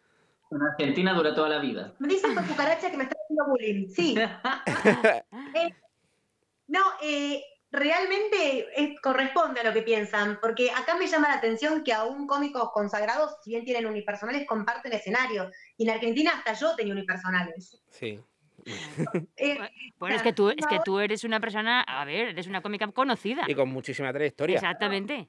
Argentina 0.72 1.14
dura 1.14 1.34
toda 1.34 1.48
la 1.48 1.58
vida. 1.60 1.94
Me 2.00 2.08
dicen 2.08 2.34
por 2.34 2.44
cucaracha 2.44 2.90
que 2.90 2.96
me 2.96 3.04
está 3.04 3.16
haciendo 3.24 3.44
bullying. 3.46 3.88
Sí. 3.88 4.16
Eh, 5.54 5.72
no, 6.66 6.80
eh, 7.02 7.42
realmente 7.72 8.96
corresponde 9.02 9.60
a 9.60 9.64
lo 9.64 9.72
que 9.72 9.82
piensan, 9.82 10.38
porque 10.40 10.70
acá 10.70 10.94
me 10.96 11.06
llama 11.06 11.28
la 11.28 11.34
atención 11.36 11.82
que 11.82 11.92
aún 11.92 12.26
cómicos 12.26 12.70
consagrados, 12.72 13.36
si 13.42 13.50
bien 13.50 13.64
tienen 13.64 13.86
unipersonales, 13.86 14.46
comparten 14.46 14.92
escenario. 14.92 15.50
Y 15.78 15.84
en 15.88 15.94
Argentina 15.94 16.32
hasta 16.36 16.52
yo 16.52 16.76
tenía 16.76 16.92
unipersonales. 16.92 17.82
Sí. 17.90 18.20
Eh, 19.36 19.58
Bueno, 19.98 20.14
es 20.14 20.22
que 20.22 20.32
tú, 20.32 20.50
es 20.50 20.64
que 20.66 20.78
tú 20.84 21.00
eres 21.00 21.24
una 21.24 21.40
persona, 21.40 21.80
a 21.80 22.04
ver, 22.04 22.28
eres 22.28 22.46
una 22.46 22.62
cómica 22.62 22.86
conocida. 22.92 23.42
Y 23.48 23.54
con 23.56 23.68
muchísima 23.70 24.12
trayectoria. 24.12 24.54
Exactamente. 24.54 25.28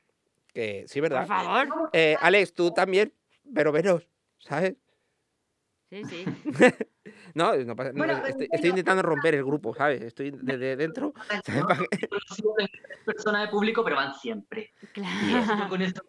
Que 0.53 0.85
sí, 0.87 0.99
Por 1.01 1.09
¿verdad? 1.09 1.25
favor. 1.25 1.89
Eh, 1.93 2.15
Alex, 2.21 2.53
tú 2.53 2.71
también, 2.71 3.11
pero 3.51 3.71
menos, 3.71 4.07
¿sabes? 4.37 4.75
Sí, 5.89 6.03
sí. 6.05 6.25
No, 7.35 7.55
no 7.55 7.75
pasa- 7.75 7.91
no, 7.91 7.97
Bueno, 7.97 8.13
estoy, 8.13 8.33
pero- 8.33 8.49
estoy 8.53 8.69
intentando 8.69 9.01
romper 9.01 9.35
el 9.35 9.43
grupo, 9.43 9.73
¿sabes? 9.73 10.01
Estoy 10.01 10.31
desde 10.31 10.75
dentro. 10.75 11.13
¿sabes? 11.45 11.87
Personas 13.05 13.43
de 13.43 13.47
público, 13.49 13.83
pero 13.83 13.95
van 13.95 14.13
siempre. 14.15 14.73
Y 14.81 14.87
Claro. 14.87 15.63
yo 15.63 15.69
con 15.69 15.81
eso 15.81 16.03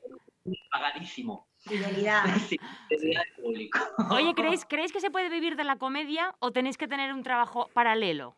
pagadísimo. 0.71 1.49
fidelidad. 1.61 2.25
Sí, 2.49 2.59
fidelidad 2.89 3.23
de 3.37 3.43
público. 3.43 3.79
Oye, 4.11 4.35
¿creéis, 4.37 4.67
¿creéis 4.67 4.93
que 4.93 5.01
se 5.01 5.11
puede 5.11 5.31
vivir 5.31 5.57
de 5.57 5.65
la 5.65 5.77
comedia 5.77 6.35
o 6.41 6.53
tenéis 6.53 6.77
que 6.77 6.87
tener 6.89 7.13
un 7.15 7.23
trabajo 7.23 7.69
paralelo? 7.73 8.37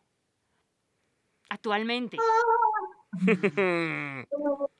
Actualmente. 1.49 2.17
Lo 3.27 4.71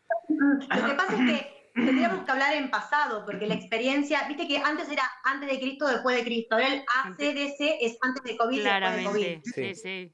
que 0.69 0.95
pasa 0.95 1.15
es 1.15 1.41
que 1.41 1.56
tendríamos 1.77 2.25
que 2.25 2.31
hablar 2.31 2.55
en 2.55 2.71
pasado, 2.71 3.25
porque 3.25 3.47
la 3.47 3.55
experiencia, 3.55 4.27
viste 4.27 4.49
que 4.49 4.59
antes 4.59 4.89
era 4.91 5.05
antes 5.25 5.49
de 5.51 5.61
Cristo, 5.61 5.87
después 5.87 6.17
de 6.17 6.25
Cristo. 6.25 6.55
Ahora 6.57 6.73
el 6.73 6.85
ACDC 7.05 7.79
es 7.81 7.99
antes 8.01 8.23
de 8.25 8.37
COVID, 8.37 8.57
después 8.57 8.63
de 8.63 8.63
Claramente. 8.63 9.11
COVID. 9.11 9.41
Sí, 9.45 9.75
sí. 9.75 10.13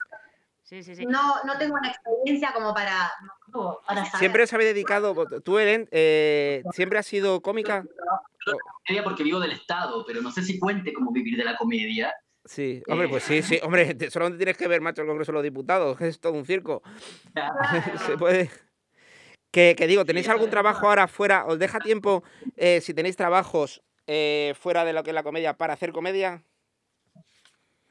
Sí, 0.62 0.82
sí, 0.82 0.96
sí. 0.96 1.04
No, 1.06 1.44
no 1.44 1.58
tengo 1.58 1.74
una 1.74 1.88
experiencia 1.88 2.52
como 2.54 2.72
para, 2.72 3.12
para 3.86 4.04
saber. 4.06 4.18
Siempre 4.18 4.42
os 4.44 4.52
habéis 4.54 4.70
dedicado, 4.72 5.14
tú, 5.42 5.58
Ellen, 5.58 5.86
eh, 5.90 6.62
siempre 6.72 6.98
has 6.98 7.06
sido 7.06 7.42
cómica. 7.42 7.84
Comedia 8.86 9.04
porque 9.04 9.22
vivo 9.22 9.38
del 9.38 9.52
Estado, 9.52 10.04
pero 10.06 10.22
no 10.22 10.30
sé 10.30 10.42
si 10.42 10.58
cuente 10.58 10.92
como 10.94 11.12
vivir 11.12 11.36
de 11.36 11.44
la 11.44 11.56
comedia. 11.56 12.12
Sí, 12.44 12.82
hombre, 12.88 13.08
pues 13.08 13.22
sí, 13.22 13.42
sí, 13.42 13.60
hombre, 13.62 13.94
te- 13.94 14.10
solamente 14.10 14.38
tienes 14.38 14.56
que 14.56 14.66
ver, 14.66 14.80
macho, 14.80 15.02
el 15.02 15.08
Congreso 15.08 15.30
de 15.30 15.34
los 15.34 15.42
Diputados, 15.44 15.96
que 15.96 16.08
es 16.08 16.18
todo 16.18 16.32
un 16.32 16.44
circo. 16.44 16.82
Se 18.06 18.16
puede. 18.16 18.50
Que, 19.52 19.76
que 19.76 19.86
digo, 19.86 20.04
¿tenéis 20.04 20.28
algún 20.28 20.50
trabajo 20.50 20.88
ahora 20.88 21.06
fuera? 21.06 21.46
¿Os 21.46 21.58
deja 21.58 21.78
tiempo, 21.78 22.24
eh, 22.56 22.80
si 22.80 22.94
tenéis 22.94 23.16
trabajos 23.16 23.82
eh, 24.06 24.54
fuera 24.58 24.84
de 24.84 24.92
lo 24.94 25.04
que 25.04 25.10
es 25.10 25.14
la 25.14 25.22
comedia, 25.22 25.56
para 25.56 25.74
hacer 25.74 25.92
comedia? 25.92 26.42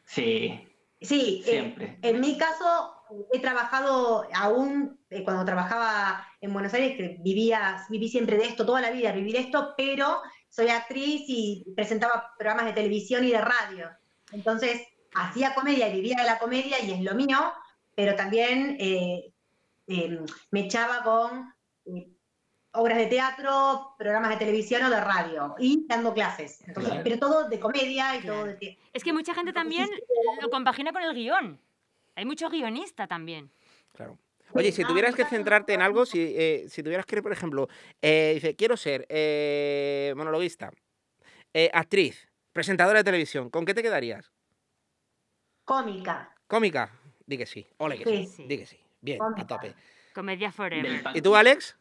Sí, 0.05 0.67
Sí, 0.99 1.41
eh, 1.47 1.51
siempre. 1.51 1.97
en 2.03 2.19
mi 2.19 2.37
caso 2.37 2.93
he 3.33 3.39
trabajado 3.39 4.27
aún 4.35 4.99
eh, 5.09 5.23
cuando 5.23 5.43
trabajaba 5.45 6.27
en 6.41 6.53
Buenos 6.53 6.73
Aires, 6.75 6.95
que 6.95 7.17
vivía, 7.21 7.85
viví 7.89 8.07
siempre 8.07 8.37
de 8.37 8.45
esto, 8.45 8.65
toda 8.67 8.81
la 8.81 8.91
vida 8.91 9.11
viví 9.11 9.31
de 9.31 9.39
esto, 9.39 9.73
pero 9.75 10.21
soy 10.49 10.67
actriz 10.69 11.23
y 11.27 11.65
presentaba 11.75 12.33
programas 12.37 12.65
de 12.67 12.73
televisión 12.73 13.23
y 13.23 13.31
de 13.31 13.41
radio. 13.41 13.89
Entonces, 14.31 14.81
hacía 15.15 15.55
comedia 15.55 15.87
y 15.89 15.93
vivía 15.93 16.17
de 16.17 16.23
la 16.25 16.37
comedia 16.37 16.79
y 16.83 16.91
es 16.91 17.01
lo 17.01 17.15
mío, 17.15 17.37
pero 17.95 18.15
también 18.15 18.77
eh, 18.79 19.33
eh, 19.87 20.19
me 20.51 20.59
echaba 20.61 21.01
con 21.03 21.50
obras 22.73 22.97
de 22.97 23.07
teatro, 23.07 23.95
programas 23.97 24.29
de 24.31 24.37
televisión 24.37 24.83
o 24.83 24.89
de 24.89 25.01
radio 25.01 25.55
y 25.59 25.85
dando 25.87 26.13
clases. 26.13 26.61
Entonces, 26.67 26.91
Claro. 26.91 27.03
Pero 27.03 27.19
todo 27.19 27.49
de 27.49 27.59
comedia 27.59 28.15
y 28.15 28.25
todo 28.25 28.45
de... 28.45 28.77
Es 28.93 29.03
que 29.03 29.11
mucha 29.13 29.33
gente 29.33 29.51
también 29.53 29.89
lo 30.41 30.49
compagina 30.49 30.91
con 30.93 31.01
el 31.03 31.13
guion. 31.13 31.59
Hay 32.15 32.25
mucho 32.25 32.49
guionista 32.49 33.07
también. 33.07 33.51
Claro. 33.93 34.17
Oye, 34.53 34.71
si 34.71 34.83
Ah, 34.83 34.87
tuvieras 34.87 35.15
que 35.15 35.23
mira. 35.23 35.29
centrarte 35.29 35.73
en 35.73 35.81
algo, 35.81 36.05
si, 36.05 36.19
eh, 36.37 36.65
si 36.69 36.83
tuvieras 36.83 37.05
que, 37.05 37.21
por 37.21 37.31
ejemplo, 37.31 37.67
eh, 38.01 38.31
dice, 38.35 38.55
quiero 38.55 38.75
ser 38.75 39.05
eh, 39.09 40.13
monologuista, 40.17 40.71
eh, 41.53 41.69
actriz, 41.73 42.27
presentadora 42.51 42.99
de 42.99 43.03
televisión, 43.05 43.49
¿con 43.49 43.65
qué 43.65 43.73
te 43.73 43.81
quedarías? 43.81 44.31
Cómica. 45.65 46.35
¿Cómica? 46.47 46.91
Di 47.25 47.37
que 47.37 47.45
sí. 47.45 47.65
Ole 47.77 47.97
que 47.97 48.03
sí. 48.05 48.25
Sí. 48.27 48.45
Di 48.47 48.57
que 48.57 48.65
sí. 48.65 48.77
Bien, 48.99 49.19
a 49.21 49.47
tope. 49.47 49.73
Comedia 50.13 50.51
forever. 50.51 51.03
¿Y 51.13 51.21
tú, 51.21 51.35
Alex? 51.35 51.77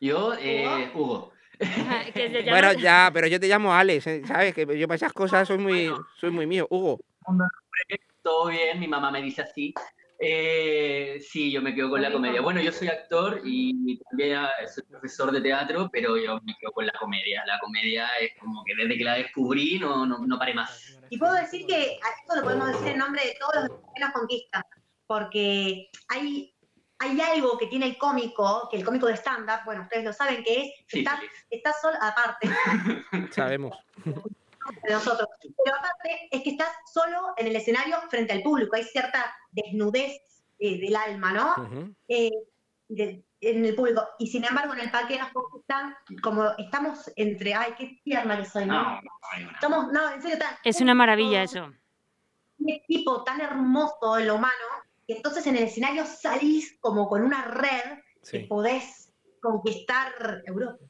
Yo, 0.00 0.34
eh, 0.38 0.90
Hugo. 0.94 1.32
Que 2.14 2.44
Bueno, 2.48 2.72
ya, 2.74 3.10
pero 3.12 3.26
yo 3.26 3.40
te 3.40 3.48
llamo 3.48 3.74
Alex, 3.74 4.06
¿eh? 4.06 4.22
¿sabes? 4.26 4.54
Que 4.54 4.78
yo 4.78 4.86
para 4.86 4.96
esas 4.96 5.12
cosas 5.12 5.48
soy 5.48 5.58
muy, 5.58 5.92
soy 6.16 6.30
muy 6.30 6.46
mío. 6.46 6.66
Hugo. 6.70 7.00
Todo 8.22 8.48
bien, 8.48 8.78
mi 8.78 8.86
mamá 8.86 9.10
me 9.10 9.22
dice 9.22 9.42
así. 9.42 9.74
Eh, 10.20 11.20
sí, 11.20 11.52
yo 11.52 11.62
me 11.62 11.74
quedo 11.74 11.90
con 11.90 12.02
la 12.02 12.10
comedia. 12.10 12.40
Bueno, 12.40 12.60
yo 12.60 12.72
soy 12.72 12.88
actor 12.88 13.40
y 13.44 13.98
también 14.10 14.36
ah, 14.36 14.50
soy 14.72 14.82
profesor 14.84 15.30
de 15.30 15.40
teatro, 15.40 15.88
pero 15.92 16.16
yo 16.16 16.40
me 16.42 16.56
quedo 16.60 16.72
con 16.72 16.86
la 16.86 16.92
comedia. 16.98 17.44
La 17.46 17.58
comedia 17.60 18.08
es 18.20 18.32
como 18.40 18.64
que 18.64 18.74
desde 18.74 18.98
que 18.98 19.04
la 19.04 19.14
descubrí 19.14 19.78
no, 19.78 20.06
no, 20.06 20.26
no 20.26 20.38
paré 20.38 20.54
más. 20.54 20.98
Y 21.10 21.18
puedo 21.18 21.34
decir 21.34 21.66
que 21.66 21.98
a 22.02 22.20
esto 22.20 22.36
lo 22.36 22.42
podemos 22.42 22.68
decir 22.68 22.88
en 22.88 22.98
nombre 22.98 23.22
de 23.24 23.36
todos 23.38 23.68
los 23.68 23.78
que 23.94 24.00
nos 24.00 24.12
conquistan. 24.12 24.62
Porque 25.08 25.88
hay, 26.08 26.54
hay 27.00 27.20
algo 27.20 27.58
que 27.58 27.66
tiene 27.66 27.86
el 27.86 27.98
cómico, 27.98 28.68
que 28.70 28.76
el 28.76 28.84
cómico 28.84 29.06
de 29.06 29.14
stand-up, 29.16 29.64
bueno, 29.64 29.82
ustedes 29.82 30.04
lo 30.04 30.12
saben, 30.12 30.44
que 30.44 30.62
es, 30.66 30.72
Sí, 30.86 31.04
está, 31.50 31.72
solo, 31.82 31.96
aparte 32.00 32.48
Sabemos. 33.32 33.76
de 34.04 34.92
nosotros, 34.92 35.26
pero 35.64 35.76
aparte 35.76 36.28
es 36.30 36.42
que 36.42 36.50
estás 36.50 36.68
solo 36.92 37.32
en 37.38 37.46
el 37.46 37.56
escenario 37.56 37.96
frente 38.10 38.34
al 38.34 38.42
público, 38.42 38.76
hay 38.76 38.84
cierta 38.84 39.34
desnudez 39.50 40.20
eh, 40.58 40.78
del 40.78 40.94
alma, 40.94 41.32
¿no? 41.32 41.88
Eh, 42.06 42.30
de- 42.88 43.24
en 43.40 43.64
el 43.64 43.74
público. 43.76 44.02
Y 44.18 44.26
sin 44.26 44.44
embargo, 44.44 44.74
en 44.74 44.80
el 44.80 44.90
parque 44.90 45.16
nos 45.16 45.30
están 45.60 45.94
como 46.22 46.50
estamos 46.58 47.10
entre, 47.16 47.54
ay, 47.54 47.72
qué 47.78 48.00
tierna 48.02 48.36
que 48.36 48.44
soy, 48.44 48.66
¿no? 48.66 48.74
No, 48.82 49.00
una- 49.00 49.52
Estamos, 49.52 49.92
no, 49.92 50.10
en 50.10 50.20
serio, 50.20 50.38
tan- 50.38 50.56
Es 50.64 50.80
una 50.80 50.94
maravilla 50.94 51.44
eso. 51.44 51.64
Un 52.58 52.68
equipo 52.70 53.22
tan 53.22 53.40
hermoso 53.40 54.18
en 54.18 54.26
lo 54.26 54.34
humano, 54.34 54.52
que 55.08 55.14
entonces 55.14 55.46
en 55.46 55.56
el 55.56 55.64
escenario 55.64 56.04
salís 56.04 56.78
como 56.80 57.08
con 57.08 57.22
una 57.24 57.46
red 57.46 57.98
que 58.22 58.26
Sí. 58.26 58.38
podés 58.40 59.10
conquistar 59.40 60.42
Europa. 60.44 60.84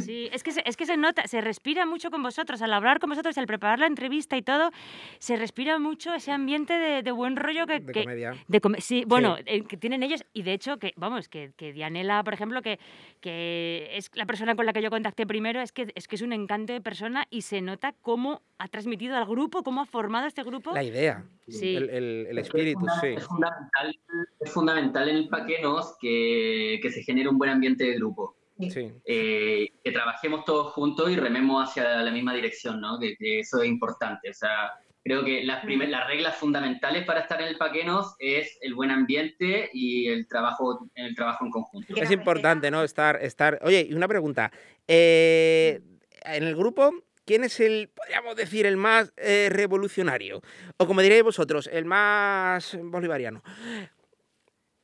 Sí, 0.00 0.28
es 0.32 0.42
que, 0.42 0.52
se, 0.52 0.62
es 0.66 0.76
que 0.76 0.86
se 0.86 0.96
nota, 0.96 1.26
se 1.26 1.40
respira 1.40 1.86
mucho 1.86 2.10
con 2.10 2.22
vosotros, 2.22 2.62
al 2.62 2.72
hablar 2.72 3.00
con 3.00 3.10
vosotros, 3.10 3.36
al 3.38 3.46
preparar 3.46 3.78
la 3.78 3.86
entrevista 3.86 4.36
y 4.36 4.42
todo, 4.42 4.70
se 5.18 5.36
respira 5.36 5.78
mucho 5.78 6.14
ese 6.14 6.30
ambiente 6.32 6.74
de, 6.74 7.02
de 7.02 7.10
buen 7.12 7.36
rollo 7.36 7.66
que... 7.66 7.80
De 7.80 7.92
que- 7.92 8.02
comedia. 8.02 8.32
de 8.46 8.60
come- 8.60 8.80
sí, 8.80 9.04
bueno, 9.06 9.36
eh, 9.46 9.64
que 9.64 9.76
tienen 9.76 10.02
ellos 10.02 10.24
y 10.32 10.42
de 10.42 10.52
hecho 10.52 10.78
que, 10.78 10.92
vamos, 10.96 11.28
que, 11.28 11.52
que 11.56 11.72
Dianela, 11.72 12.22
por 12.22 12.34
ejemplo, 12.34 12.62
que, 12.62 12.78
que 13.20 13.88
es 13.92 14.10
la 14.14 14.26
persona 14.26 14.54
con 14.54 14.66
la 14.66 14.72
que 14.72 14.82
yo 14.82 14.90
contacté 14.90 15.26
primero, 15.26 15.60
es 15.60 15.72
que, 15.72 15.90
es 15.94 16.06
que 16.08 16.16
es 16.16 16.22
un 16.22 16.32
encanto 16.32 16.72
de 16.72 16.80
persona 16.80 17.26
y 17.30 17.42
se 17.42 17.60
nota 17.60 17.94
cómo 18.02 18.42
ha 18.58 18.68
transmitido 18.68 19.16
al 19.16 19.26
grupo, 19.26 19.62
cómo 19.62 19.80
ha 19.80 19.86
formado 19.86 20.26
este 20.26 20.42
grupo. 20.42 20.72
La 20.72 20.84
idea. 20.84 21.24
Sí. 21.48 21.76
El, 21.76 22.38
espíritu, 22.38 22.78
es, 22.86 22.92
funda- 22.92 23.00
sí. 23.00 23.06
es 23.16 23.24
fundamental, 23.26 24.00
es 24.40 24.52
fundamental 24.52 25.08
en 25.08 25.16
el 25.16 25.28
Paquenos 25.28 25.96
que, 26.00 26.78
que 26.82 26.90
se 26.90 27.02
genere 27.02 27.28
un 27.28 27.38
buen 27.38 27.50
ambiente 27.50 27.84
de 27.84 27.94
grupo. 27.96 28.36
Sí. 28.58 28.92
Eh, 29.04 29.68
que 29.82 29.90
trabajemos 29.92 30.44
todos 30.44 30.72
juntos 30.72 31.10
y 31.10 31.16
rememos 31.16 31.68
hacia 31.68 32.02
la 32.02 32.10
misma 32.10 32.32
dirección, 32.34 32.80
¿no? 32.80 32.98
Que, 33.00 33.16
que 33.16 33.40
eso 33.40 33.60
es 33.62 33.68
importante. 33.68 34.30
O 34.30 34.34
sea, 34.34 34.70
creo 35.02 35.24
que 35.24 35.42
las, 35.44 35.64
primer- 35.64 35.88
las 35.88 36.06
reglas 36.06 36.36
fundamentales 36.36 37.04
para 37.04 37.20
estar 37.20 37.40
en 37.42 37.48
el 37.48 37.56
Paquenos 37.58 38.14
es 38.18 38.56
el 38.62 38.74
buen 38.74 38.90
ambiente 38.90 39.70
y 39.72 40.06
el 40.08 40.26
trabajo, 40.28 40.88
el 40.94 41.14
trabajo 41.16 41.44
en 41.44 41.50
conjunto. 41.50 41.94
Es 41.96 42.10
importante, 42.10 42.70
¿no? 42.70 42.84
Estar, 42.84 43.16
estar. 43.22 43.58
Oye, 43.62 43.86
y 43.90 43.94
una 43.94 44.06
pregunta. 44.08 44.52
Eh, 44.86 45.80
en 46.24 46.44
el 46.44 46.54
grupo, 46.56 46.92
¿quién 47.26 47.42
es 47.44 47.58
el, 47.60 47.90
podríamos 47.94 48.36
decir, 48.36 48.66
el 48.66 48.76
más 48.76 49.12
eh, 49.16 49.48
revolucionario? 49.50 50.42
O 50.78 50.86
como 50.86 51.02
diréis 51.02 51.22
vosotros, 51.24 51.68
el 51.72 51.84
más 51.86 52.78
bolivariano. 52.82 53.42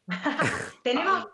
Tenemos, 0.83 1.29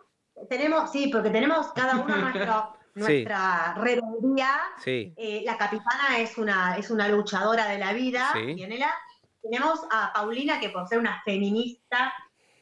tenemos, 0.49 0.91
sí, 0.91 1.09
porque 1.09 1.31
tenemos 1.31 1.69
cada 1.75 1.97
uno 1.97 2.17
nuestro, 2.17 2.77
Sí. 2.95 3.01
nuestra 3.01 3.75
rebeldía. 3.75 4.51
Sí. 4.83 5.13
Eh, 5.17 5.43
la 5.45 5.59
capitana 5.59 6.19
es 6.19 6.39
una, 6.39 6.77
es 6.79 6.91
una 6.91 7.09
luchadora 7.09 7.69
de 7.69 7.79
la 7.79 7.93
vida, 7.93 8.31
Sí. 8.33 8.57
Tenemos 9.43 9.81
a 9.93 10.13
Paulina, 10.13 10.59
que 10.59 10.71
por 10.71 10.89
ser 10.89 10.99
una 10.99 11.23
feminista, 11.23 12.13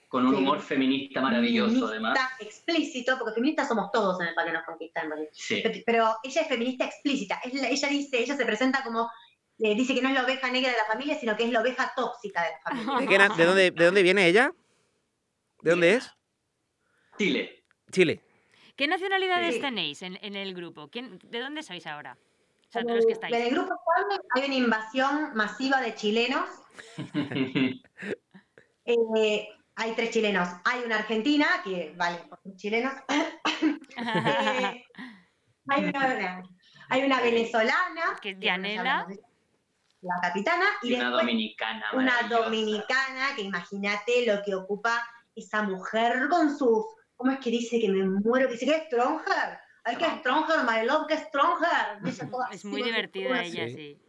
Con 0.09 0.27
un 0.27 0.35
Sí. 0.37 0.43
humor 0.43 0.61
feminista 0.61 1.20
maravilloso, 1.20 1.70
feminista 1.89 1.91
además. 1.91 2.18
explícito, 2.41 3.18
porque 3.18 3.35
feministas 3.35 3.66
somos 3.68 3.91
todos 3.91 4.20
en 4.20 4.29
el 4.29 4.35
Para 4.35 4.47
que 4.49 4.53
nos 4.53 4.64
conquistan. 4.64 5.09
Pero- 5.09 5.75
pero 5.87 6.16
ella 6.22 6.41
es 6.43 6.47
feminista 6.49 6.85
explícita. 6.85 7.41
Es 7.43 7.55
la- 7.55 7.68
ella 7.68 7.89
dice, 7.89 8.18
ella 8.22 8.37
se 8.37 8.45
presenta 8.47 8.83
como, 8.85 9.11
eh, 9.59 9.75
dice 9.75 9.95
que 9.95 10.03
no 10.03 10.09
es 10.11 10.14
la 10.14 10.25
oveja 10.25 10.51
negra 10.51 10.70
de 10.70 10.77
la 10.77 10.85
familia, 10.85 11.18
sino 11.18 11.37
que 11.37 11.45
es 11.45 11.51
la 11.51 11.61
oveja 11.62 11.93
tóxica 11.97 12.43
de 12.45 12.51
la 12.51 12.59
familia. 12.61 12.99
¿De, 13.01 13.07
qué 13.09 13.18
na- 13.18 13.29
de 13.35 13.45
dónde, 13.45 13.70
¿De 13.72 13.85
dónde 13.87 14.03
viene 14.03 14.27
ella? 14.29 14.53
¿De 15.62 15.70
dónde 15.70 15.95
es? 15.95 16.12
Chile. 17.18 17.64
Chile. 17.95 18.20
¿Qué 18.76 18.86
nacionalidades 18.88 19.55
Sí. 19.57 19.61
tenéis 19.61 20.03
en, 20.03 20.18
en 20.20 20.34
el 20.36 20.53
grupo? 20.55 20.88
¿Quién, 20.88 21.18
¿De 21.24 21.38
dónde 21.40 21.62
sois 21.62 21.86
ahora? 21.86 22.18
O 22.68 22.72
sea, 22.72 22.80
En 22.80 22.86
de 22.88 22.92
el, 22.92 22.97
los 22.99 23.07
que 23.07 23.12
en 23.12 23.16
estáis. 23.24 23.36
el 23.47 23.51
grupo 23.55 23.74
hay 24.34 24.45
una 24.47 24.55
invasión 24.55 25.34
masiva 25.34 25.80
de 25.80 25.95
chilenos. 25.95 26.49
Eh, 28.86 29.49
hay 29.76 29.92
tres 29.95 30.11
chilenos. 30.11 30.47
Hay 30.64 30.82
una 30.84 30.97
argentina, 30.99 31.47
que 31.64 31.95
vale, 31.97 32.18
por 32.28 32.38
chilenos. 32.57 32.92
Eh, 33.97 34.84
hay, 35.68 35.84
una, 35.84 36.42
hay 36.90 37.03
una 37.05 37.20
venezolana, 37.22 38.18
Que 38.20 38.30
es 38.30 38.38
Dianela. 38.40 39.07
la 40.03 40.14
capitana, 40.20 40.64
y, 40.82 40.92
Y 40.92 40.95
una 40.97 41.11
dominicana. 41.11 41.84
una 41.95 42.22
dominicana, 42.28 43.34
que 43.34 43.42
imagínate 43.42 44.26
lo 44.26 44.42
que 44.42 44.55
ocupa 44.55 45.03
esa 45.34 45.62
mujer 45.62 46.28
con 46.28 46.51
sus, 46.59 46.84
¿cómo 47.17 47.33
es 47.33 47.39
que 47.39 47.51
dice 47.51 47.81
que 47.81 47.89
me 47.89 48.05
muero? 48.05 48.47
Que 48.47 48.55
dice 48.55 48.67
que 48.67 48.77
es 48.77 48.85
stronger. 48.85 49.59
Ay, 49.85 49.97
que 49.97 50.05
stronger, 50.21 50.61
my 50.67 50.87
love, 50.87 51.07
que 51.07 51.15
Es 51.15 51.29
así, 52.51 52.67
muy 52.67 52.83
divertida 52.83 53.43
ella, 53.43 53.69
Sí. 53.69 53.75
sí. 53.75 54.01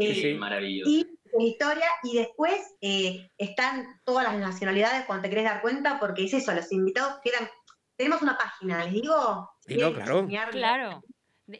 Sí. 0.00 0.14
Sí. 0.14 0.34
Maravilloso. 0.34 0.90
Y 0.90 1.18
de 1.32 1.44
historia, 1.44 1.86
y 2.04 2.16
después 2.16 2.76
eh, 2.80 3.30
están 3.36 4.00
todas 4.04 4.24
las 4.24 4.38
nacionalidades 4.38 5.04
cuando 5.06 5.22
te 5.22 5.30
querés 5.30 5.44
dar 5.44 5.60
cuenta, 5.60 5.98
porque 5.98 6.24
es 6.24 6.34
eso, 6.34 6.54
los 6.54 6.70
invitados 6.72 7.20
quedan. 7.22 7.48
Tenemos 7.96 8.22
una 8.22 8.38
página, 8.38 8.84
les 8.84 8.92
digo. 8.94 9.50
Dilo, 9.66 9.92
quieren 9.92 10.28
claro. 10.28 10.50
Claro. 10.50 11.02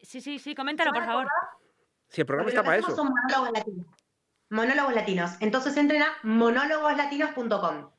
Sí, 0.03 0.21
sí, 0.21 0.39
sí, 0.39 0.55
coméntalo, 0.55 0.93
por 0.93 1.05
favor. 1.05 1.27
Si 2.09 2.21
el 2.21 2.27
programa 2.27 2.51
está 2.51 2.63
para 2.63 2.79
eso. 2.79 2.95
son 2.95 3.09
monólogos 3.09 3.53
latinos. 3.53 3.87
Monólogos 4.51 4.95
latinos. 4.95 5.31
Entonces 5.41 5.77
entren 5.77 6.03
a 6.03 6.17
monólogoslatinos.com. 6.23 7.91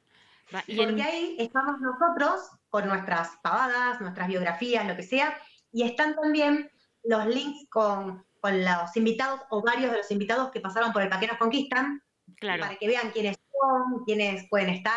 Va, 0.53 0.63
y 0.67 0.75
Porque 0.77 0.91
en- 0.93 1.01
ahí 1.01 1.35
estamos 1.39 1.75
nosotros 1.79 2.49
con 2.69 2.87
nuestras 2.87 3.31
pavadas, 3.43 4.01
nuestras 4.01 4.27
biografías, 4.27 4.85
lo 4.87 4.95
que 4.95 5.03
sea, 5.03 5.37
y 5.71 5.83
están 5.83 6.15
también 6.15 6.69
los 7.03 7.25
links 7.27 7.67
con, 7.69 8.25
con 8.41 8.63
los 8.63 8.95
invitados 8.97 9.41
o 9.49 9.61
varios 9.61 9.91
de 9.91 9.97
los 9.97 10.11
invitados 10.11 10.51
que 10.51 10.59
pasaron 10.61 10.91
por 10.91 11.01
el 11.01 11.09
Pa' 11.09 11.19
que 11.19 11.27
nos 11.27 11.37
conquistan, 11.37 12.01
claro. 12.37 12.61
para 12.63 12.75
que 12.75 12.87
vean 12.87 13.11
quiénes 13.11 13.37
son, 13.51 14.03
quiénes 14.05 14.47
pueden 14.49 14.69
estar. 14.69 14.93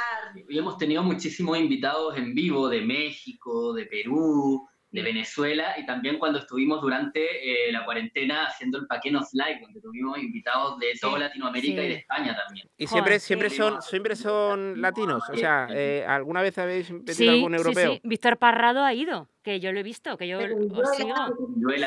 Y 0.48 0.58
hemos 0.58 0.78
tenido 0.78 1.02
muchísimos 1.02 1.58
invitados 1.58 2.16
en 2.16 2.34
vivo 2.34 2.68
de 2.68 2.80
México, 2.82 3.72
de 3.74 3.86
Perú, 3.86 4.68
de 4.92 5.02
Venezuela 5.02 5.74
y 5.78 5.86
también 5.86 6.18
cuando 6.18 6.38
estuvimos 6.38 6.80
durante 6.82 7.68
eh, 7.68 7.72
la 7.72 7.84
cuarentena 7.84 8.46
haciendo 8.46 8.78
el 8.78 8.86
Paquenos 8.86 9.30
Live, 9.32 9.60
donde 9.62 9.80
tuvimos 9.80 10.18
invitados 10.18 10.78
de 10.78 10.92
toda 11.00 11.18
Latinoamérica 11.18 11.80
Sí. 11.80 11.86
y 11.86 11.88
de 11.88 11.94
España 11.94 12.36
también. 12.44 12.68
Y 12.76 12.86
siempre, 12.86 13.12
Joder, 13.12 13.20
siempre 13.20 13.50
sí. 13.50 13.56
son, 13.56 13.80
siempre 13.82 14.16
son 14.16 14.80
latinos. 14.82 15.22
O 15.30 15.34
sea, 15.36 15.66
eh, 15.70 16.04
¿alguna 16.06 16.42
vez 16.42 16.58
habéis 16.58 16.90
metido 16.90 17.14
Sí, 17.14 17.26
algún 17.28 17.52
sí, 17.52 17.56
europeo? 17.56 17.92
sí. 17.94 18.00
Víctor 18.04 18.36
Parrado 18.36 18.84
ha 18.84 18.92
ido, 18.92 19.28
que 19.42 19.58
yo 19.60 19.72
lo 19.72 19.80
he 19.80 19.82
visto, 19.82 20.16
que 20.16 20.28
yo 20.28 20.38
Pero 20.38 20.56
os 20.56 20.96
sigo. 20.96 21.14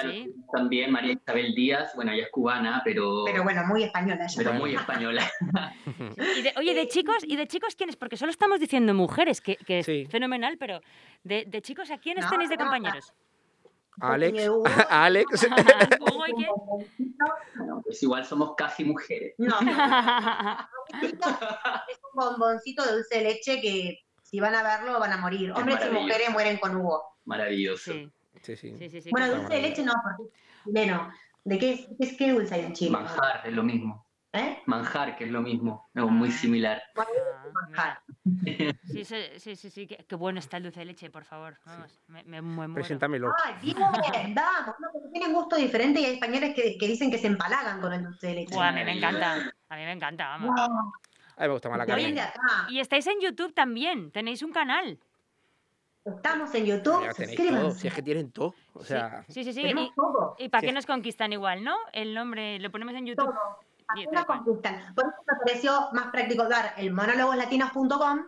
Sí. 0.02 0.34
también, 0.54 0.92
María 0.92 1.14
Isabel 1.14 1.54
Díaz, 1.56 1.94
bueno, 1.96 2.12
ella 2.12 2.24
es 2.24 2.30
cubana, 2.32 2.82
pero, 2.84 3.24
Pero 3.26 3.44
bueno, 3.44 3.64
muy 3.66 3.84
española 3.84 4.26
ella. 4.26 4.34
pero 4.38 4.54
muy 4.54 4.76
española. 4.76 5.24
Y 6.38 6.42
de- 6.42 6.54
oye, 6.58 6.74
de 6.74 6.88
chicos, 6.88 7.18
¿y 7.24 7.36
de 7.36 7.48
chicos 7.48 7.76
quiénes? 7.76 7.96
Porque 7.96 8.18
solo 8.18 8.32
estamos 8.32 8.60
diciendo 8.60 8.94
mujeres, 8.94 9.40
que, 9.42 9.56
que 9.56 9.80
es 9.80 9.86
Sí. 9.86 10.06
fenomenal, 10.08 10.58
pero 10.58 10.82
de, 11.24 11.46
de 11.46 11.62
chicos, 11.62 11.90
¿a 11.92 11.98
quiénes 11.98 12.26
No, 12.26 12.32
tenéis 12.32 12.50
de 12.50 12.58
no, 12.58 12.64
compañeros? 12.66 13.14
Alex. 14.02 14.48
Hugo. 14.50 14.66
Alex. 14.90 15.48
Hugo, 16.02 16.28
¿y 16.28 16.34
quién? 16.34 16.50
Bueno, 17.56 17.82
pues 17.86 18.04
igual 18.04 18.26
somos 18.26 18.54
casi 18.58 18.84
mujeres. 18.84 19.34
No, 19.38 19.56
es 21.02 21.14
un 21.14 22.12
bomboncito 22.14 22.84
de 22.86 22.92
dulce 22.94 23.18
de 23.20 23.24
leche 23.24 23.62
que 23.62 24.05
si 24.26 24.40
van 24.40 24.56
a 24.56 24.64
verlo 24.64 25.00
van 25.00 25.14
a 25.14 25.18
morir. 25.18 25.52
Es 25.52 25.56
Hombres 25.56 25.80
y 25.88 25.94
mujeres 25.94 26.30
mueren 26.32 26.58
con 26.58 26.76
Hugo. 26.76 27.04
Maravilloso. 27.26 27.92
Sí, 27.94 28.12
Sí, 28.42 28.56
sí. 28.58 28.76
sí, 28.78 28.90
sí. 28.90 29.02
sí, 29.02 29.10
Bueno, 29.12 29.34
dulce 29.34 29.54
de 29.56 29.62
leche 29.62 29.84
no, 29.84 29.94
porque 30.04 30.34
chileno. 30.66 31.12
¿De 31.44 31.60
qué, 31.60 31.74
es- 31.74 31.88
qué, 32.00 32.18
qué 32.18 32.32
dulce 32.34 32.56
hay 32.56 32.62
en 32.66 32.74
Chile? 32.74 32.92
Manjar 32.92 33.42
es 33.46 33.54
lo 33.54 33.64
mismo. 33.64 34.06
¿Eh? 34.34 34.62
Manjar, 34.66 35.16
que 35.16 35.24
es 35.26 35.32
lo 35.32 35.42
mismo. 35.42 35.90
Es 35.94 36.04
muy 36.04 36.30
Ah. 36.30 36.32
similar. 36.32 36.82
Bueno, 36.96 37.12
Ah, 37.34 37.46
manjar. 37.54 38.00
Sí, 38.84 39.06
sí, 39.06 39.16
sí, 39.38 39.56
sí, 39.56 39.70
sí, 39.70 39.88
qué, 39.88 40.04
qué 40.08 40.16
bueno 40.16 40.40
está 40.40 40.58
el 40.58 40.64
dulce 40.64 40.80
de 40.82 40.86
leche, 40.88 41.10
por 41.10 41.24
favor. 41.24 41.58
Vamos, 41.66 42.00
me, 42.08 42.24
me, 42.24 42.42
me 42.42 42.68
muero. 42.68 42.74
Preséntamelo. 42.74 43.32
Bien, 43.62 43.78
vamos. 44.36 44.76
No, 44.80 44.88
porque 44.92 45.08
tienen 45.14 45.34
gusto 45.34 45.56
diferente 45.56 46.02
y 46.02 46.06
hay 46.06 46.14
españoles 46.16 46.54
que, 46.56 46.78
que 46.78 46.88
dicen 46.88 47.10
que 47.12 47.18
se 47.18 47.28
empalagan 47.28 47.80
con 47.80 47.94
el 47.94 48.04
dulce 48.04 48.28
de 48.28 48.34
leche. 48.36 48.60
A 48.60 48.72
mí 48.72 48.84
me 48.84 48.98
encanta, 48.98 49.34
a 49.70 49.76
mí 49.76 49.82
me 49.84 49.92
encanta, 49.94 50.28
vamos. 50.30 50.50
Wow, 50.56 50.94
A 51.38 51.42
mí 51.44 51.48
me 51.48 51.54
gusta 51.54 51.70
más 51.70 51.78
la 51.80 51.86
carne. 51.86 52.16
Y 52.70 52.80
estáis 52.80 53.06
en 53.08 53.20
YouTube 53.22 53.54
también, 53.54 54.12
tenéis 54.12 54.42
un 54.44 54.52
canal. 54.52 54.98
Estamos 56.06 56.54
en 56.54 56.66
YouTube. 56.66 57.02
Ya 57.04 57.14
todo. 57.60 57.72
Si 57.72 57.88
es 57.88 57.94
que 57.94 58.02
tienen 58.04 58.32
todo. 58.32 58.54
O 58.74 58.82
Sí, 58.82 58.88
sea, 58.90 59.26
sí, 59.28 59.44
sí, 59.44 59.54
sí. 59.54 59.62
¿Y, 59.66 60.44
y 60.46 60.50
para 60.50 60.62
Sí. 60.62 60.68
qué 60.68 60.74
nos 60.74 60.86
conquistan 60.86 61.34
igual, 61.34 61.64
no? 61.64 61.76
El 61.94 62.14
nombre 62.14 62.60
lo 62.60 62.72
ponemos 62.72 62.94
en 62.94 63.08
YouTube. 63.08 63.26
Todo. 63.26 63.36
Nos 64.12 64.26
conquistan. 64.26 64.94
Por 64.96 65.06
eso 65.06 65.14
me 65.28 65.38
pareció 65.46 65.90
más 65.94 66.08
práctico 66.12 66.48
dar 66.48 66.74
el 66.78 66.92
monólogoslatinos.com 66.94 68.26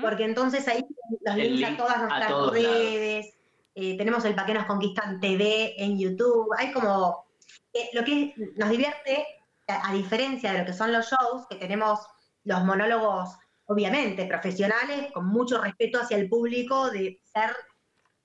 porque 0.00 0.24
entonces 0.24 0.66
ahí 0.68 0.84
los 1.24 1.34
El 1.36 1.56
links 1.56 1.70
link 1.70 1.80
a 1.80 1.82
todas 1.82 1.98
nuestras 2.02 2.50
redes, 2.52 3.34
eh, 3.74 3.96
tenemos 3.96 4.24
el 4.24 4.34
Pa' 4.36 4.46
que 4.46 4.54
nos 4.54 4.66
conquistan 4.66 5.18
TV 5.18 5.74
en 5.76 5.98
YouTube, 5.98 6.48
hay 6.56 6.72
como, 6.72 7.24
eh, 7.72 7.88
lo 7.92 8.04
que 8.04 8.32
nos 8.56 8.68
divierte, 8.70 9.26
a, 9.66 9.90
a 9.90 9.92
diferencia 9.92 10.52
de 10.52 10.60
lo 10.60 10.66
que 10.66 10.72
son 10.72 10.92
los 10.92 11.10
shows, 11.10 11.48
que 11.48 11.56
tenemos 11.56 11.98
los 12.44 12.64
monólogos 12.64 13.36
obviamente, 13.66 14.26
profesionales, 14.26 15.10
con 15.12 15.26
mucho 15.26 15.60
respeto 15.60 16.00
hacia 16.00 16.16
el 16.16 16.28
público, 16.28 16.90
de 16.90 17.20
ser, 17.24 17.50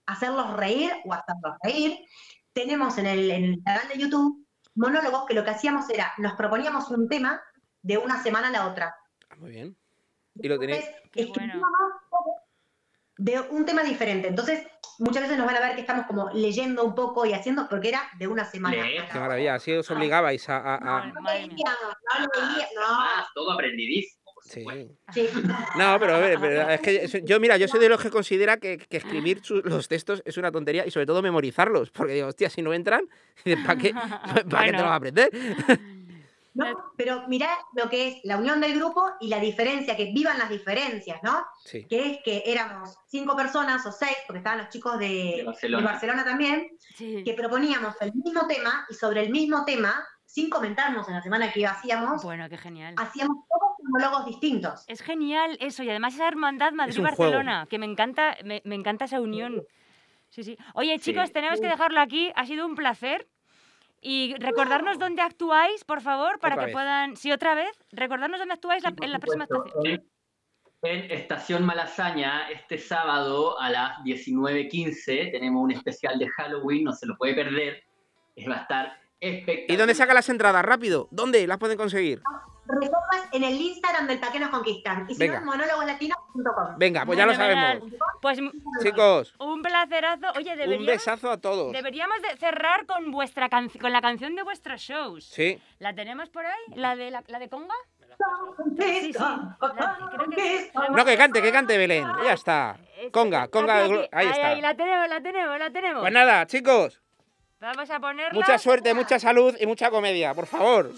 hacerlos 0.06 0.56
reír 0.58 0.92
o 1.06 1.14
hacerlos 1.14 1.56
reír. 1.64 2.00
Tenemos 2.54 2.98
en 2.98 3.06
el, 3.06 3.32
en 3.32 3.44
el 3.44 3.64
canal 3.64 3.88
de 3.88 3.98
YouTube 3.98 4.46
monólogos 4.76 5.26
que 5.26 5.34
lo 5.34 5.44
que 5.44 5.52
hacíamos 5.52 5.90
era, 5.90 6.14
nos 6.18 6.34
proponíamos 6.34 6.90
un 6.92 7.08
tema 7.08 7.42
de 7.82 7.98
una 7.98 8.22
semana 8.22 8.50
a 8.50 8.52
la 8.52 8.68
otra. 8.68 8.96
Ah, 9.30 9.36
Muy 9.38 9.52
bien. 9.52 9.78
Y 10.36 10.48
lo 10.48 10.60
tenéis. 10.60 10.86
Entonces, 10.86 11.12
escribíamos 11.14 11.70
bueno. 12.10 12.37
De 13.18 13.40
un 13.50 13.66
tema 13.66 13.84
diferente. 13.84 14.28
Entonces, 14.28 14.66
muchas 15.00 15.24
veces 15.24 15.38
nos 15.38 15.48
van 15.48 15.56
a 15.58 15.60
ver 15.60 15.76
que 15.76 15.82
estamos 15.82 16.06
como 16.06 16.30
leyendo 16.34 16.84
un 16.84 16.96
poco 16.96 17.26
y 17.26 17.34
haciendo, 17.34 17.68
porque 17.70 17.90
era 17.90 18.04
de 18.20 18.28
una 18.28 18.46
semana. 18.46 18.78
Qué 19.12 19.20
maravilla. 19.20 19.56
Así 19.56 19.72
os 19.74 19.90
obligabais 19.92 20.48
a. 20.50 20.58
a- 20.58 20.76
a- 20.76 20.80
No, 21.08 21.14
No 21.22 21.22
leíamos, 21.34 21.54
no 21.58 22.42
leíamos, 22.42 22.70
no. 22.76 22.82
Ah, 22.88 23.28
todo 23.34 23.52
aprendidísimo, 23.52 24.18
Sí. 24.44 24.66
Sí. 25.14 25.28
No, 25.78 26.00
pero 26.00 26.16
a 26.16 26.20
ver, 26.20 26.40
pero 26.40 26.70
es 26.70 26.80
que 26.82 27.22
yo, 27.26 27.38
mira, 27.40 27.58
yo 27.58 27.68
soy 27.68 27.82
de 27.82 27.90
los 27.90 28.02
que 28.02 28.10
considera 28.10 28.56
que, 28.58 28.78
que 28.78 28.98
escribir 28.98 29.42
su- 29.44 29.62
los 29.64 29.88
textos 29.90 30.22
es 30.26 30.38
una 30.38 30.52
tontería 30.54 30.86
y 30.86 30.92
sobre 30.92 31.06
todo 31.06 31.22
memorizarlos. 31.22 31.92
Porque 31.92 32.14
digo, 32.14 32.28
hostia, 32.28 32.50
si 32.50 32.62
no 32.62 32.74
entran, 32.74 33.02
¿para 33.66 33.78
qué, 33.78 33.94
¿para 34.50 34.66
qué 34.66 34.72
te 34.72 34.72
los 34.74 34.82
vas 34.84 34.92
a 34.92 34.96
aprender? 34.96 35.30
No, 36.58 36.92
pero 36.98 37.28
mirá 37.28 37.50
lo 37.74 37.90
que 37.90 38.08
es 38.08 38.16
la 38.24 38.38
unión 38.38 38.60
del 38.60 38.74
grupo 38.78 39.04
y 39.20 39.28
la 39.28 39.40
diferencia, 39.40 39.96
que 39.96 40.12
vivan 40.12 40.38
las 40.40 40.50
diferencias, 40.50 41.20
¿no? 41.24 41.46
Sí. 41.64 41.86
Que 41.88 42.12
es 42.12 42.20
que 42.24 42.44
éramos 42.46 42.98
cinco 43.08 43.36
personas 43.36 43.86
o 43.86 43.92
seis, 43.92 44.18
porque 44.26 44.40
estaban 44.40 44.60
los 44.60 44.70
chicos 44.70 44.98
de, 45.00 45.08
De 45.08 45.34
de 45.38 45.44
Barcelona. 45.44 45.86
Barcelona 45.92 46.26
también, 46.26 46.68
Sí. 46.96 47.24
que 47.24 47.34
proponíamos 47.34 47.96
el 48.02 48.12
mismo 48.14 48.48
tema 48.48 48.86
y 48.90 48.94
sobre 48.94 49.24
el 49.24 49.30
mismo 49.30 49.64
tema, 49.66 50.04
sin 50.26 50.50
comentarnos 50.50 51.08
en 51.08 51.14
la 51.16 51.22
semana 51.22 51.52
que 51.52 51.66
hacíamos, 51.66 52.24
Bueno, 52.24 52.50
qué 52.50 52.58
genial. 52.58 52.96
hacíamos 52.98 53.38
todos 53.48 53.72
monólogos 53.84 54.26
distintos. 54.26 54.84
Es 54.88 55.02
genial 55.02 55.58
eso, 55.62 55.84
y 55.84 55.90
además 55.90 56.16
esa 56.16 56.28
hermandad 56.28 56.74
Madrid-Barcelona, 56.74 57.68
que 57.70 57.78
me 57.80 57.86
encanta, 57.86 58.36
me, 58.44 58.62
me 58.66 58.76
encanta 58.76 59.06
esa 59.06 59.22
unión. 59.22 59.64
Sí, 60.30 60.44
sí. 60.44 60.58
Oye, 60.74 61.00
chicos, 61.00 61.28
Sí. 61.28 61.34
tenemos 61.34 61.62
que 61.62 61.68
dejarlo 61.68 62.02
aquí. 62.02 62.32
Ha 62.36 62.46
sido 62.46 62.66
un 62.66 62.76
placer. 62.76 63.28
Y 64.08 64.36
recordarnos 64.40 64.98
dónde 65.00 65.22
actuáis, 65.22 65.84
por 65.84 66.02
favor, 66.02 66.40
para 66.40 66.56
Otra 66.56 66.62
que 66.64 66.66
vez. 66.68 66.74
puedan. 66.74 67.18
Sí, 67.18 67.32
otra 67.32 67.56
vez. 67.56 67.72
Recordarnos 67.92 68.40
dónde 68.40 68.54
actuáis 68.54 68.82
la- 68.84 68.90
Sí, 68.92 68.96
por 68.96 69.06
en 69.06 69.12
la 69.12 69.20
próxima 69.20 69.44
estación. 69.44 69.86
En, 69.86 70.10
en 70.84 71.12
Estación 71.12 71.66
Malasaña, 71.66 72.50
este 72.50 72.78
sábado 72.78 73.60
a 73.60 73.70
las 73.70 73.98
19.15, 74.06 75.32
tenemos 75.32 75.62
un 75.64 75.72
especial 75.72 76.18
de 76.20 76.30
Halloween, 76.30 76.86
no 76.86 76.94
se 76.94 77.06
lo 77.06 77.18
puede 77.18 77.34
perder. 77.36 77.84
Va 78.50 78.56
a 78.56 78.62
estar 78.62 79.02
espectacular. 79.20 79.72
¿Y 79.72 79.76
dónde 79.76 79.96
saca 79.96 80.14
las 80.14 80.30
entradas? 80.30 80.64
Rápido. 80.64 81.08
¿Dónde 81.12 81.46
las 81.48 81.58
pueden 81.58 81.78
conseguir? 81.78 82.22
Reservas 82.68 83.30
en 83.32 83.44
el 83.44 83.54
Instagram 83.62 84.08
del 84.08 84.20
Pa' 84.20 84.32
que 84.32 84.40
nos 84.40 84.50
conquistan. 84.50 85.06
Y 85.10 85.14
si 85.16 85.20
Venga. 85.20 85.40
no, 85.40 85.46
monólogoslatinos.com. 85.48 86.76
Venga, 86.78 87.06
pues 87.06 87.18
ya 87.18 87.26
lo 87.26 87.34
sabemos. 87.34 87.92
Pues 88.22 88.40
Chicos, 88.82 89.34
un 89.40 89.62
placerazo. 89.62 90.28
Oye, 90.36 90.52
un 90.52 90.58
deberíamos, 90.58 90.86
besazo 90.88 91.32
a 91.32 91.38
todos. 91.38 91.72
deberíamos 91.72 92.22
de 92.22 92.36
cerrar 92.38 92.86
con 92.86 93.12
vuestra 93.12 93.50
canción, 93.50 93.82
con 93.82 93.92
la 93.94 94.02
canción 94.02 94.36
de 94.36 94.44
vuestros 94.44 94.82
shows. 94.82 95.26
Sí. 95.26 95.60
¿La 95.80 95.94
tenemos 95.96 96.30
por 96.30 96.46
ahí? 96.46 96.62
¿La 96.76 96.96
de, 96.96 97.12
la, 97.12 97.24
la 97.28 97.40
de 97.40 97.50
Conga? 97.50 97.76
Sí, 98.80 99.14
sí. 99.14 99.20
Que. 100.36 100.72
No, 100.90 101.06
que 101.06 101.18
cante, 101.18 101.42
que 101.42 101.52
cante 101.52 101.78
Belén. 101.78 102.06
Ya 102.24 102.34
está. 102.34 102.78
Es- 103.00 103.12
Conga, 103.12 103.48
conga. 103.48 103.84
Ahí 104.12 104.28
está. 104.28 104.48
Ahí, 104.48 104.62
la 104.62 104.76
tenemos, 104.76 105.08
la 105.08 105.22
tenemos, 105.22 105.60
la 105.60 105.70
tenemos. 105.70 106.02
Pues 106.02 106.14
nada, 106.14 106.46
chicos, 106.48 107.00
Vamos 107.60 107.90
a 107.90 108.00
ponerla. 108.00 108.34
mucha 108.34 108.60
suerte, 108.60 108.94
mucha 108.94 109.20
salud 109.20 109.56
y 109.60 109.66
mucha 109.66 109.90
comedia, 109.90 110.32
por 110.36 110.46
favor. 110.46 110.92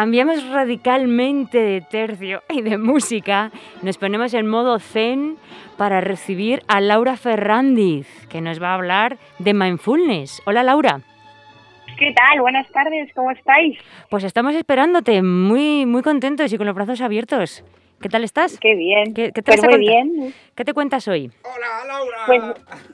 Cambiamos 0.00 0.48
radicalmente 0.48 1.58
de 1.58 1.82
tercio 1.82 2.42
y 2.48 2.62
de 2.62 2.78
música. 2.78 3.50
Nos 3.82 3.98
ponemos 3.98 4.32
en 4.32 4.46
modo 4.46 4.78
zen 4.78 5.36
para 5.76 6.00
recibir 6.00 6.62
a 6.68 6.80
Laura 6.80 7.18
Ferrandiz, 7.18 8.08
que 8.30 8.40
nos 8.40 8.62
va 8.62 8.68
a 8.68 8.76
hablar 8.76 9.18
de 9.40 9.52
mindfulness. 9.52 10.40
Hola 10.46 10.62
Laura. 10.62 11.02
¿Qué 11.98 12.14
tal? 12.14 12.40
Buenas 12.40 12.66
tardes, 12.72 13.12
¿cómo 13.14 13.30
estáis? 13.30 13.78
Pues 14.08 14.24
estamos 14.24 14.54
esperándote, 14.54 15.20
muy, 15.20 15.84
muy 15.84 16.00
contentos 16.00 16.50
y 16.50 16.56
con 16.56 16.66
los 16.66 16.74
brazos 16.74 17.02
abiertos. 17.02 17.62
¿Qué 18.00 18.08
tal 18.08 18.24
estás? 18.24 18.58
Qué 18.58 18.74
bien. 18.74 19.12
¿Qué, 19.12 19.32
qué 19.34 19.42
te 19.42 19.52
Pues 19.52 19.62
muy 19.62 19.80
bien. 19.80 20.32
¿Qué 20.54 20.64
te 20.64 20.72
cuentas 20.72 21.06
hoy? 21.08 21.30
Hola, 21.44 21.84
Laura. 21.86 22.18
Pues, 22.24 22.42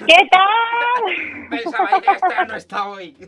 ¿qué 0.08 0.28
tal? 0.28 1.48
Pensaba 1.50 2.00
que 2.00 2.10
esta 2.10 2.44
no 2.46 2.56
está 2.56 2.88
hoy. 2.88 3.14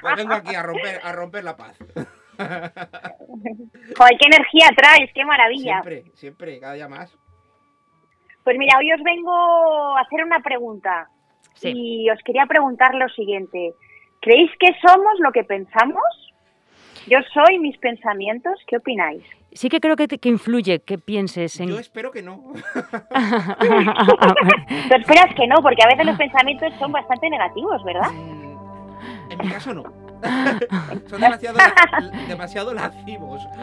pues 0.00 0.16
vengo 0.16 0.34
aquí 0.34 0.54
a 0.54 0.62
romper, 0.62 1.00
a 1.02 1.10
romper 1.10 1.42
la 1.42 1.56
paz. 1.56 1.76
Joder, 3.96 4.18
qué 4.18 4.26
energía 4.26 4.68
traes, 4.76 5.10
qué 5.14 5.24
maravilla. 5.24 5.82
Siempre, 5.82 6.04
siempre, 6.14 6.60
cada 6.60 6.74
día 6.74 6.88
más. 6.88 7.16
Pues 8.44 8.56
mira, 8.58 8.78
hoy 8.78 8.92
os 8.92 9.02
vengo 9.02 9.32
a 9.96 10.00
hacer 10.00 10.24
una 10.24 10.40
pregunta. 10.40 11.08
Sí. 11.54 11.72
Y 11.74 12.10
os 12.10 12.18
quería 12.24 12.46
preguntar 12.46 12.94
lo 12.94 13.08
siguiente. 13.10 13.74
¿Creéis 14.20 14.50
que 14.58 14.68
somos 14.86 15.14
lo 15.20 15.30
que 15.32 15.44
pensamos? 15.44 16.02
Yo 17.06 17.18
soy 17.32 17.58
mis 17.58 17.76
pensamientos, 17.78 18.54
¿qué 18.66 18.76
opináis? 18.78 19.22
Sí 19.52 19.68
que 19.68 19.78
creo 19.80 19.94
que, 19.94 20.08
te- 20.08 20.18
que 20.18 20.28
influye 20.30 20.80
que 20.82 20.98
pienses 20.98 21.60
en... 21.60 21.68
Yo 21.68 21.78
espero 21.78 22.10
que 22.10 22.22
no. 22.22 22.42
Tú 24.88 24.94
esperas 24.98 25.34
que 25.36 25.46
no, 25.46 25.56
porque 25.62 25.82
a 25.84 25.88
veces 25.88 26.06
los 26.06 26.16
pensamientos 26.16 26.72
son 26.78 26.90
bastante 26.92 27.28
negativos, 27.30 27.84
¿verdad? 27.84 28.10
En 29.30 29.38
mi 29.38 29.48
caso 29.48 29.72
no. 29.74 29.84
Son 31.08 31.20
demasiado, 31.20 31.58
demasiado 32.28 32.74
lascivos. 32.74 33.46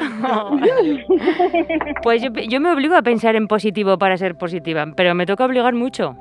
Pues 2.03 2.21
yo, 2.21 2.29
yo 2.31 2.59
me 2.59 2.71
obligo 2.71 2.95
a 2.95 3.01
pensar 3.01 3.35
en 3.35 3.47
positivo 3.47 3.97
para 3.97 4.17
ser 4.17 4.35
positiva, 4.37 4.85
pero 4.95 5.13
me 5.13 5.25
toca 5.25 5.45
obligar 5.45 5.73
mucho. 5.73 6.13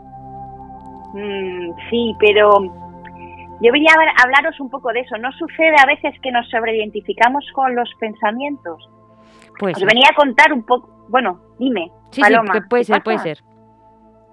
Mm, 1.15 1.71
sí, 1.91 2.15
pero 2.19 2.51
yo 3.61 3.73
venía 3.73 3.93
a 3.93 4.23
hablaros 4.23 4.59
un 4.61 4.71
poco 4.71 4.93
de 4.93 5.01
eso. 5.01 5.17
¿No 5.19 5.31
sucede 5.33 5.75
a 5.83 5.87
veces 5.87 6.15
que 6.23 6.31
nos 6.31 6.49
sobreidentificamos 6.51 7.45
con 7.55 7.75
los 7.75 7.91
pensamientos? 7.99 8.89
Pues 9.59 9.77
Os 9.77 9.85
venía 9.85 10.09
a 10.11 10.15
contar 10.15 10.53
un 10.53 10.65
poco... 10.65 11.07
Bueno, 11.09 11.41
dime, 11.59 11.91
sí, 12.11 12.17
sí, 12.17 12.21
Paloma. 12.23 12.53
que 12.53 12.63
puede 12.63 12.83
¿qué 12.83 12.93
ser, 12.93 13.03
puede 13.03 13.19
ser. 13.19 13.39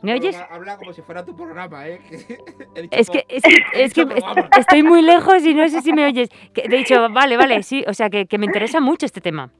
¿Me 0.03 0.13
oyes? 0.13 0.35
Habla, 0.35 0.55
habla 0.55 0.77
como 0.77 0.93
si 0.93 1.01
fuera 1.01 1.25
tu 1.25 1.35
programa, 1.35 1.87
¿eh? 1.87 1.99
Es 2.91 3.09
que, 3.09 3.25
es, 3.27 3.43
que- 3.93 4.03
es 4.03 4.57
estoy 4.59 4.83
muy 4.83 5.01
lejos 5.01 5.43
y 5.45 5.53
no 5.53 5.67
sé 5.67 5.81
si 5.81 5.91
me 5.93 6.05
oyes. 6.05 6.29
Que, 6.53 6.67
de 6.67 6.79
hecho, 6.79 7.09
vale, 7.09 7.35
vale, 7.37 7.63
sí, 7.63 7.83
o 7.87 7.93
sea, 7.93 8.09
que, 8.09 8.25
que 8.27 8.37
me 8.37 8.45
interesa 8.45 8.79
mucho 8.79 9.05
este 9.05 9.21
tema. 9.21 9.51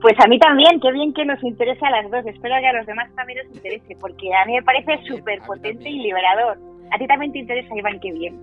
Pues 0.00 0.14
a 0.22 0.28
mí 0.28 0.38
también, 0.38 0.78
qué 0.80 0.92
bien 0.92 1.12
que 1.14 1.24
nos 1.24 1.42
interese 1.42 1.84
a 1.84 1.90
las 1.90 2.10
dos. 2.10 2.24
Espero 2.26 2.54
que 2.60 2.66
a 2.66 2.72
los 2.72 2.86
demás 2.86 3.10
también 3.16 3.40
os 3.46 3.54
interese, 3.56 3.96
porque 4.00 4.32
a 4.34 4.44
mí 4.44 4.52
me 4.54 4.62
parece 4.62 4.98
súper 5.06 5.40
potente 5.40 5.88
y 5.88 5.98
liberador. 6.00 6.58
A 6.92 6.98
ti 6.98 7.06
también 7.06 7.32
te 7.32 7.38
interesa, 7.40 7.74
Iván, 7.76 7.98
qué 8.00 8.12
bien. 8.12 8.38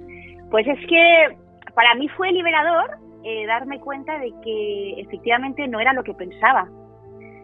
Pues 0.52 0.68
es 0.68 0.80
que 0.88 1.38
para 1.76 1.96
mí 1.96 2.08
fue 2.10 2.32
liberador 2.32 2.98
eh, 3.24 3.46
darme 3.46 3.80
cuenta 3.80 4.18
de 4.20 4.34
que 4.44 5.00
efectivamente 5.02 5.68
no 5.68 5.80
era 5.80 5.94
lo 5.94 6.04
que 6.04 6.14
pensaba, 6.14 6.68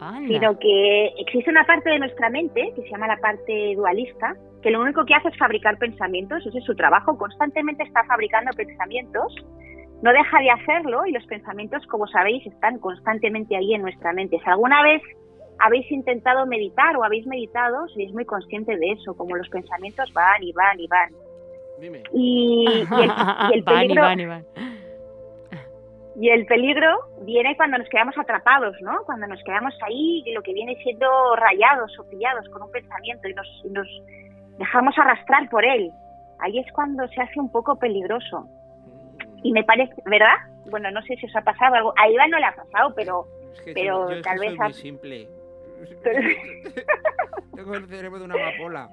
Anda. 0.00 0.28
sino 0.28 0.58
que 0.58 1.06
existe 1.18 1.50
una 1.50 1.64
parte 1.64 1.90
de 1.90 1.98
nuestra 1.98 2.30
mente, 2.30 2.72
que 2.74 2.82
se 2.82 2.90
llama 2.90 3.06
la 3.06 3.18
parte 3.18 3.74
dualista, 3.76 4.34
que 4.62 4.70
lo 4.70 4.80
único 4.80 5.04
que 5.04 5.14
hace 5.14 5.28
es 5.28 5.38
fabricar 5.38 5.78
pensamientos, 5.78 6.44
ese 6.46 6.58
es 6.58 6.64
su 6.64 6.74
trabajo, 6.74 7.16
constantemente 7.16 7.82
está 7.82 8.04
fabricando 8.04 8.50
pensamientos, 8.52 9.34
no 10.02 10.12
deja 10.12 10.38
de 10.38 10.50
hacerlo 10.50 11.06
y 11.06 11.12
los 11.12 11.24
pensamientos, 11.26 11.86
como 11.86 12.06
sabéis, 12.06 12.46
están 12.46 12.78
constantemente 12.78 13.56
ahí 13.56 13.74
en 13.74 13.82
nuestra 13.82 14.12
mente. 14.12 14.38
Si 14.42 14.50
alguna 14.50 14.82
vez 14.82 15.02
habéis 15.58 15.90
intentado 15.92 16.46
meditar 16.46 16.96
o 16.96 17.04
habéis 17.04 17.26
meditado, 17.26 17.86
sois 17.88 18.12
muy 18.12 18.24
consciente 18.24 18.76
de 18.76 18.92
eso, 18.92 19.14
como 19.14 19.36
los 19.36 19.48
pensamientos 19.48 20.10
van 20.14 20.42
y 20.42 20.52
van 20.52 20.80
y 20.80 20.86
van. 20.86 21.10
Dime. 21.80 22.02
Y, 22.12 22.66
y 22.66 23.02
el, 23.02 23.10
y 23.50 23.54
el 23.54 23.62
Van, 23.64 23.74
peligro, 23.74 23.94
Iván, 23.94 24.20
Iván. 24.20 24.44
Y 26.20 26.28
el 26.28 26.44
peligro 26.46 26.88
viene 27.22 27.56
cuando 27.56 27.78
nos 27.78 27.88
quedamos 27.88 28.16
atrapados, 28.18 28.76
¿no? 28.82 29.02
Cuando 29.06 29.26
nos 29.26 29.42
quedamos 29.42 29.74
ahí, 29.82 30.22
lo 30.34 30.42
que 30.42 30.52
viene 30.52 30.76
siendo 30.82 31.08
rayados 31.36 31.98
o 31.98 32.08
pillados 32.10 32.46
con 32.50 32.62
un 32.62 32.70
pensamiento 32.70 33.26
y 33.28 33.34
nos, 33.34 33.46
y 33.64 33.70
nos 33.70 33.88
dejamos 34.58 34.96
arrastrar 34.98 35.48
por 35.48 35.64
él. 35.64 35.90
Ahí 36.40 36.58
es 36.58 36.70
cuando 36.72 37.08
se 37.08 37.20
hace 37.22 37.40
un 37.40 37.50
poco 37.50 37.78
peligroso. 37.78 38.46
Y 39.42 39.52
me 39.52 39.64
parece, 39.64 39.94
¿verdad? 40.04 40.34
Bueno, 40.70 40.90
no 40.90 41.00
sé 41.02 41.16
si 41.16 41.24
os 41.26 41.34
ha 41.36 41.40
pasado 41.42 41.74
algo. 41.74 41.94
A 41.96 42.08
Iván 42.08 42.30
no 42.30 42.38
le 42.38 42.44
ha 42.46 42.54
pasado, 42.54 42.92
pero 42.94 43.24
Es 43.54 43.60
que 43.62 43.72
Pero 43.72 44.08
yo 44.08 44.10
es 44.10 44.16
que 44.18 44.22
tal 44.22 44.38
soy 44.38 44.46
vez 44.48 44.58
muy 44.58 44.66
ha- 44.68 44.72
simple. 44.72 45.28
Tengo 47.54 47.74
el 47.74 47.86
cerebro 47.88 48.18
de 48.18 48.24
una 48.26 48.34
amapola. 48.34 48.88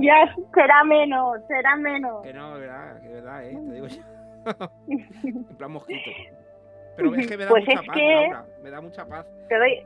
ya 0.00 0.34
será 0.54 0.84
menos, 0.84 1.38
será 1.48 1.76
menos. 1.76 2.22
Que 2.22 2.32
no, 2.32 2.52
verdad, 2.54 3.00
que 3.00 3.08
verdad, 3.08 3.44
¿eh? 3.46 3.58
Te 3.68 3.74
digo 3.74 3.86
yo. 3.86 4.02
En 4.88 5.44
plan 5.56 5.72
mosquito. 5.72 6.10
Pero 6.96 7.14
es 7.14 7.26
que 7.26 7.36
me 7.36 7.44
da 7.44 7.50
Pues 7.50 7.64
mucha 7.66 7.80
es 7.80 7.86
paz, 7.86 7.96
que- 7.96 8.14
Laura. 8.14 8.44
Me 8.62 8.70
da 8.70 8.80
mucha 8.80 9.06
paz. 9.06 9.26
te 9.48 9.58
doy, 9.58 9.82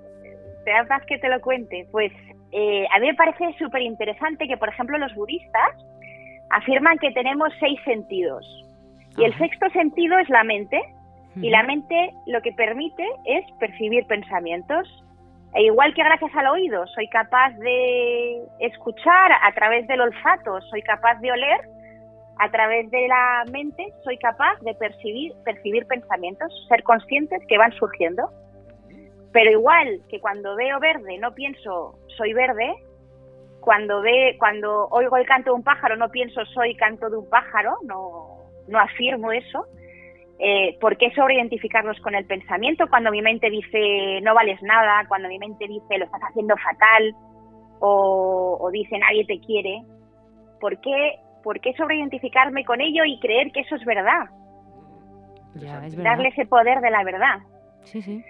te 0.65 0.71
da 0.71 0.85
paz 0.85 1.03
que 1.07 1.19
te 1.19 1.29
lo 1.29 1.41
cuente. 1.41 1.87
Pues 1.91 2.13
eh, 2.53 2.87
a 2.95 2.99
mí 3.01 3.07
me 3.07 3.15
parece 3.15 3.55
súper 3.59 3.83
interesante 3.83 4.47
que, 4.47 4.57
por 4.57 4.69
ejemplo, 4.69 4.99
los 4.99 5.15
budistas 5.15 5.75
afirman 6.51 6.99
que 6.99 7.11
tenemos 7.13 7.51
seis 7.61 7.79
sentidos. 7.85 8.45
Y 9.17 9.25
el 9.25 9.37
sexto 9.39 9.69
sentido 9.71 10.19
es 10.19 10.29
la 10.29 10.45
mente. 10.45 10.81
Y 11.41 11.51
la 11.51 11.63
mente 11.63 12.11
lo 12.27 12.41
que 12.43 12.53
permite 12.53 13.05
es 13.25 13.45
percibir 13.61 14.05
pensamientos. 14.07 14.89
E 15.55 15.63
igual 15.63 15.95
que 15.95 16.03
gracias 16.03 16.35
al 16.35 16.49
oído 16.49 16.87
soy 16.89 17.09
capaz 17.09 17.51
de 17.59 18.43
escuchar 18.61 19.33
a 19.43 19.53
través 19.55 19.87
del 19.87 20.01
olfato, 20.01 20.61
soy 20.63 20.83
capaz 20.83 21.15
de 21.21 21.31
oler, 21.33 21.61
a 22.39 22.51
través 22.51 22.91
de 22.91 23.09
la 23.09 23.45
mente 23.51 23.93
soy 24.05 24.17
capaz 24.19 24.59
de 24.61 24.75
percibir, 24.75 25.33
percibir 25.45 25.87
pensamientos, 25.87 26.53
ser 26.69 26.83
conscientes 26.83 27.43
que 27.49 27.59
van 27.59 27.73
surgiendo. 27.73 28.31
Pero 29.33 29.51
igual 29.51 30.01
que 30.09 30.21
cuando 30.21 30.57
veo 30.57 30.79
verde 30.81 31.19
no 31.19 31.35
pienso 31.35 31.99
soy 32.17 32.33
verde, 32.33 32.75
cuando 33.61 34.01
ve, 34.01 34.37
cuando 34.39 34.89
oigo 34.91 35.17
el 35.17 35.27
canto 35.27 35.51
de 35.51 35.57
un 35.57 35.65
pájaro 35.65 35.97
no 35.97 36.09
pienso 36.11 36.45
soy 36.47 36.75
canto 36.77 37.11
de 37.11 37.17
un 37.17 37.29
pájaro, 37.29 37.77
no, 37.85 38.51
no 38.69 38.79
afirmo 38.79 39.33
eso. 39.33 39.67
Eh, 40.39 40.79
¿Por 40.81 40.97
qué 40.97 41.11
sobreidentificarnos 41.17 41.99
con 42.01 42.15
el 42.15 42.25
pensamiento 42.25 42.87
cuando 42.89 43.11
mi 43.11 43.21
mente 43.21 43.51
dice 43.51 44.21
no 44.23 44.35
vales 44.35 44.63
nada, 44.63 45.05
cuando 45.09 45.29
mi 45.29 45.39
mente 45.39 45.67
dice 45.67 45.99
lo 45.99 46.05
estás 46.05 46.21
haciendo 46.23 46.55
fatal 46.57 47.13
o, 47.81 48.57
o 48.61 48.71
dice 48.71 48.97
nadie 48.99 49.27
te 49.27 49.41
quiere? 49.41 49.83
¿Por 50.61 50.81
qué, 50.81 51.19
¿Por 51.43 51.61
qué 51.61 51.73
sobreidentificarme 51.75 52.65
con 52.65 52.81
ello 52.81 53.05
y 53.05 53.19
creer 53.21 53.53
que 53.53 53.61
eso 53.61 53.77
es 53.77 53.85
verdad? 53.85 54.27
Ya, 55.55 55.85
es 55.87 55.97
verdad. 55.97 56.13
Darle 56.13 56.29
ese 56.29 56.47
poder 56.47 56.81
de 56.81 56.91
la 56.91 57.05
verdad. 57.05 57.39
Sí, 57.85 58.03
sí. 58.03 58.25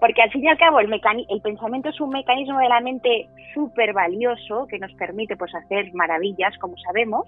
Porque 0.00 0.22
al 0.22 0.30
fin 0.30 0.44
y 0.44 0.48
al 0.48 0.58
cabo 0.58 0.80
el, 0.80 0.92
el 0.92 1.40
pensamiento 1.42 1.88
es 1.88 2.00
un 2.00 2.10
mecanismo 2.10 2.58
de 2.60 2.68
la 2.68 2.80
mente 2.80 3.28
súper 3.52 3.92
valioso 3.92 4.66
que 4.68 4.78
nos 4.78 4.92
permite 4.94 5.36
pues 5.36 5.52
hacer 5.54 5.92
maravillas, 5.92 6.56
como 6.58 6.76
sabemos, 6.76 7.24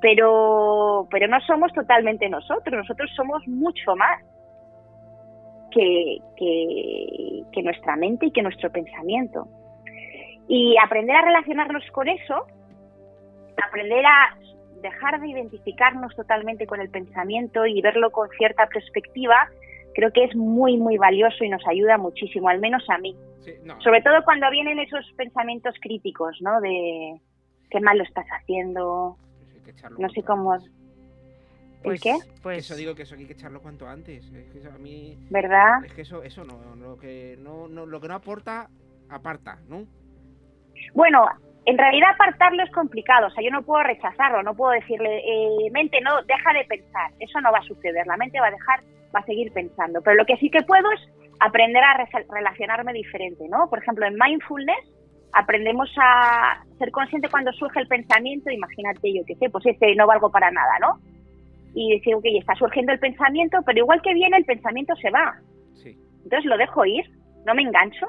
pero, 0.00 1.06
pero 1.10 1.28
no 1.28 1.40
somos 1.42 1.72
totalmente 1.72 2.28
nosotros, 2.28 2.74
nosotros 2.78 3.10
somos 3.14 3.46
mucho 3.46 3.94
más 3.96 4.22
que, 5.70 6.18
que, 6.36 7.42
que 7.52 7.62
nuestra 7.62 7.96
mente 7.96 8.26
y 8.26 8.30
que 8.30 8.42
nuestro 8.42 8.70
pensamiento. 8.70 9.46
Y 10.48 10.76
aprender 10.82 11.16
a 11.16 11.22
relacionarnos 11.22 11.84
con 11.92 12.08
eso, 12.08 12.46
aprender 13.66 14.04
a 14.04 14.36
dejar 14.80 15.20
de 15.20 15.28
identificarnos 15.28 16.14
totalmente 16.14 16.66
con 16.66 16.80
el 16.80 16.88
pensamiento 16.88 17.66
y 17.66 17.80
verlo 17.80 18.10
con 18.10 18.28
cierta 18.30 18.66
perspectiva, 18.66 19.48
creo 19.94 20.12
que 20.12 20.24
es 20.24 20.36
muy, 20.36 20.76
muy 20.76 20.96
valioso 20.98 21.44
y 21.44 21.48
nos 21.48 21.66
ayuda 21.66 21.98
muchísimo, 21.98 22.48
al 22.48 22.60
menos 22.60 22.84
a 22.88 22.98
mí. 22.98 23.16
Sí, 23.40 23.54
no. 23.64 23.80
Sobre 23.80 24.02
todo 24.02 24.22
cuando 24.24 24.50
vienen 24.50 24.78
esos 24.78 25.04
pensamientos 25.16 25.74
críticos, 25.80 26.38
¿no? 26.40 26.60
De 26.60 27.20
qué 27.70 27.80
mal 27.80 27.98
lo 27.98 28.04
estás 28.04 28.26
haciendo, 28.28 29.16
Pues 29.64 29.98
no 29.98 30.08
sé 30.10 30.22
cómo... 30.22 30.56
Pues, 31.82 32.00
qué? 32.00 32.16
Pues, 32.42 32.58
Eso 32.58 32.74
digo 32.74 32.94
que 32.94 33.02
eso 33.02 33.14
hay 33.14 33.26
que 33.26 33.34
echarlo 33.34 33.60
cuanto 33.60 33.86
antes. 33.86 34.24
Es 34.32 34.50
que 34.50 34.58
eso 34.58 34.70
a 34.72 34.78
mí. 34.78 35.16
¿Verdad? 35.30 35.84
Es 35.84 35.92
que 35.92 36.02
eso, 36.02 36.22
eso 36.24 36.44
no, 36.44 36.74
lo 36.74 36.98
que 36.98 37.36
no, 37.38 37.68
no, 37.68 37.86
lo 37.86 38.00
que 38.00 38.08
no 38.08 38.14
aporta, 38.14 38.68
aparta, 39.08 39.58
¿no? 39.68 39.84
Bueno, 40.92 41.26
en 41.64 41.76
realidad 41.78 42.10
apartarlo 42.14 42.62
es 42.62 42.70
complicado, 42.70 43.26
o 43.26 43.30
sea, 43.30 43.44
yo 43.44 43.50
no 43.50 43.62
puedo 43.62 43.82
rechazarlo, 43.82 44.42
no 44.42 44.54
puedo 44.54 44.72
decirle, 44.72 45.18
eh, 45.18 45.70
mente, 45.70 46.00
no, 46.00 46.22
deja 46.22 46.52
de 46.52 46.64
pensar, 46.64 47.10
eso 47.20 47.40
no 47.40 47.52
va 47.52 47.58
a 47.58 47.62
suceder, 47.62 48.06
la 48.06 48.16
mente 48.16 48.40
va 48.40 48.46
a 48.46 48.50
dejar, 48.52 48.80
va 49.14 49.20
a 49.20 49.24
seguir 49.26 49.52
pensando, 49.52 50.00
pero 50.02 50.16
lo 50.16 50.24
que 50.24 50.36
sí 50.38 50.50
que 50.50 50.62
puedo 50.62 50.90
es 50.92 51.00
aprender 51.40 51.82
a 51.84 51.94
re- 51.98 52.26
relacionarme 52.30 52.92
diferente, 52.92 53.46
¿no? 53.48 53.68
Por 53.68 53.80
ejemplo, 53.80 54.06
en 54.06 54.16
mindfulness 54.18 54.78
aprendemos 55.34 55.90
a 56.00 56.64
ser 56.78 56.90
consciente 56.90 57.28
cuando 57.28 57.52
surge 57.52 57.80
el 57.80 57.86
pensamiento, 57.88 58.50
imagínate 58.50 59.12
yo 59.14 59.22
qué 59.26 59.34
sé, 59.34 59.50
pues 59.50 59.66
este 59.66 59.94
no 59.94 60.06
valgo 60.06 60.30
para 60.30 60.50
nada, 60.50 60.78
¿no? 60.80 60.98
y 61.74 61.92
decir, 61.96 62.14
ok, 62.14 62.24
está 62.40 62.54
surgiendo 62.54 62.92
el 62.92 62.98
pensamiento, 62.98 63.58
pero 63.64 63.78
igual 63.80 64.00
que 64.02 64.14
viene 64.14 64.38
el 64.38 64.44
pensamiento 64.46 64.96
se 64.96 65.10
va. 65.10 65.36
Sí. 65.74 65.96
Entonces 66.24 66.46
lo 66.46 66.56
dejo 66.56 66.84
ir, 66.86 67.04
no 67.44 67.54
me 67.54 67.62
engancho, 67.62 68.06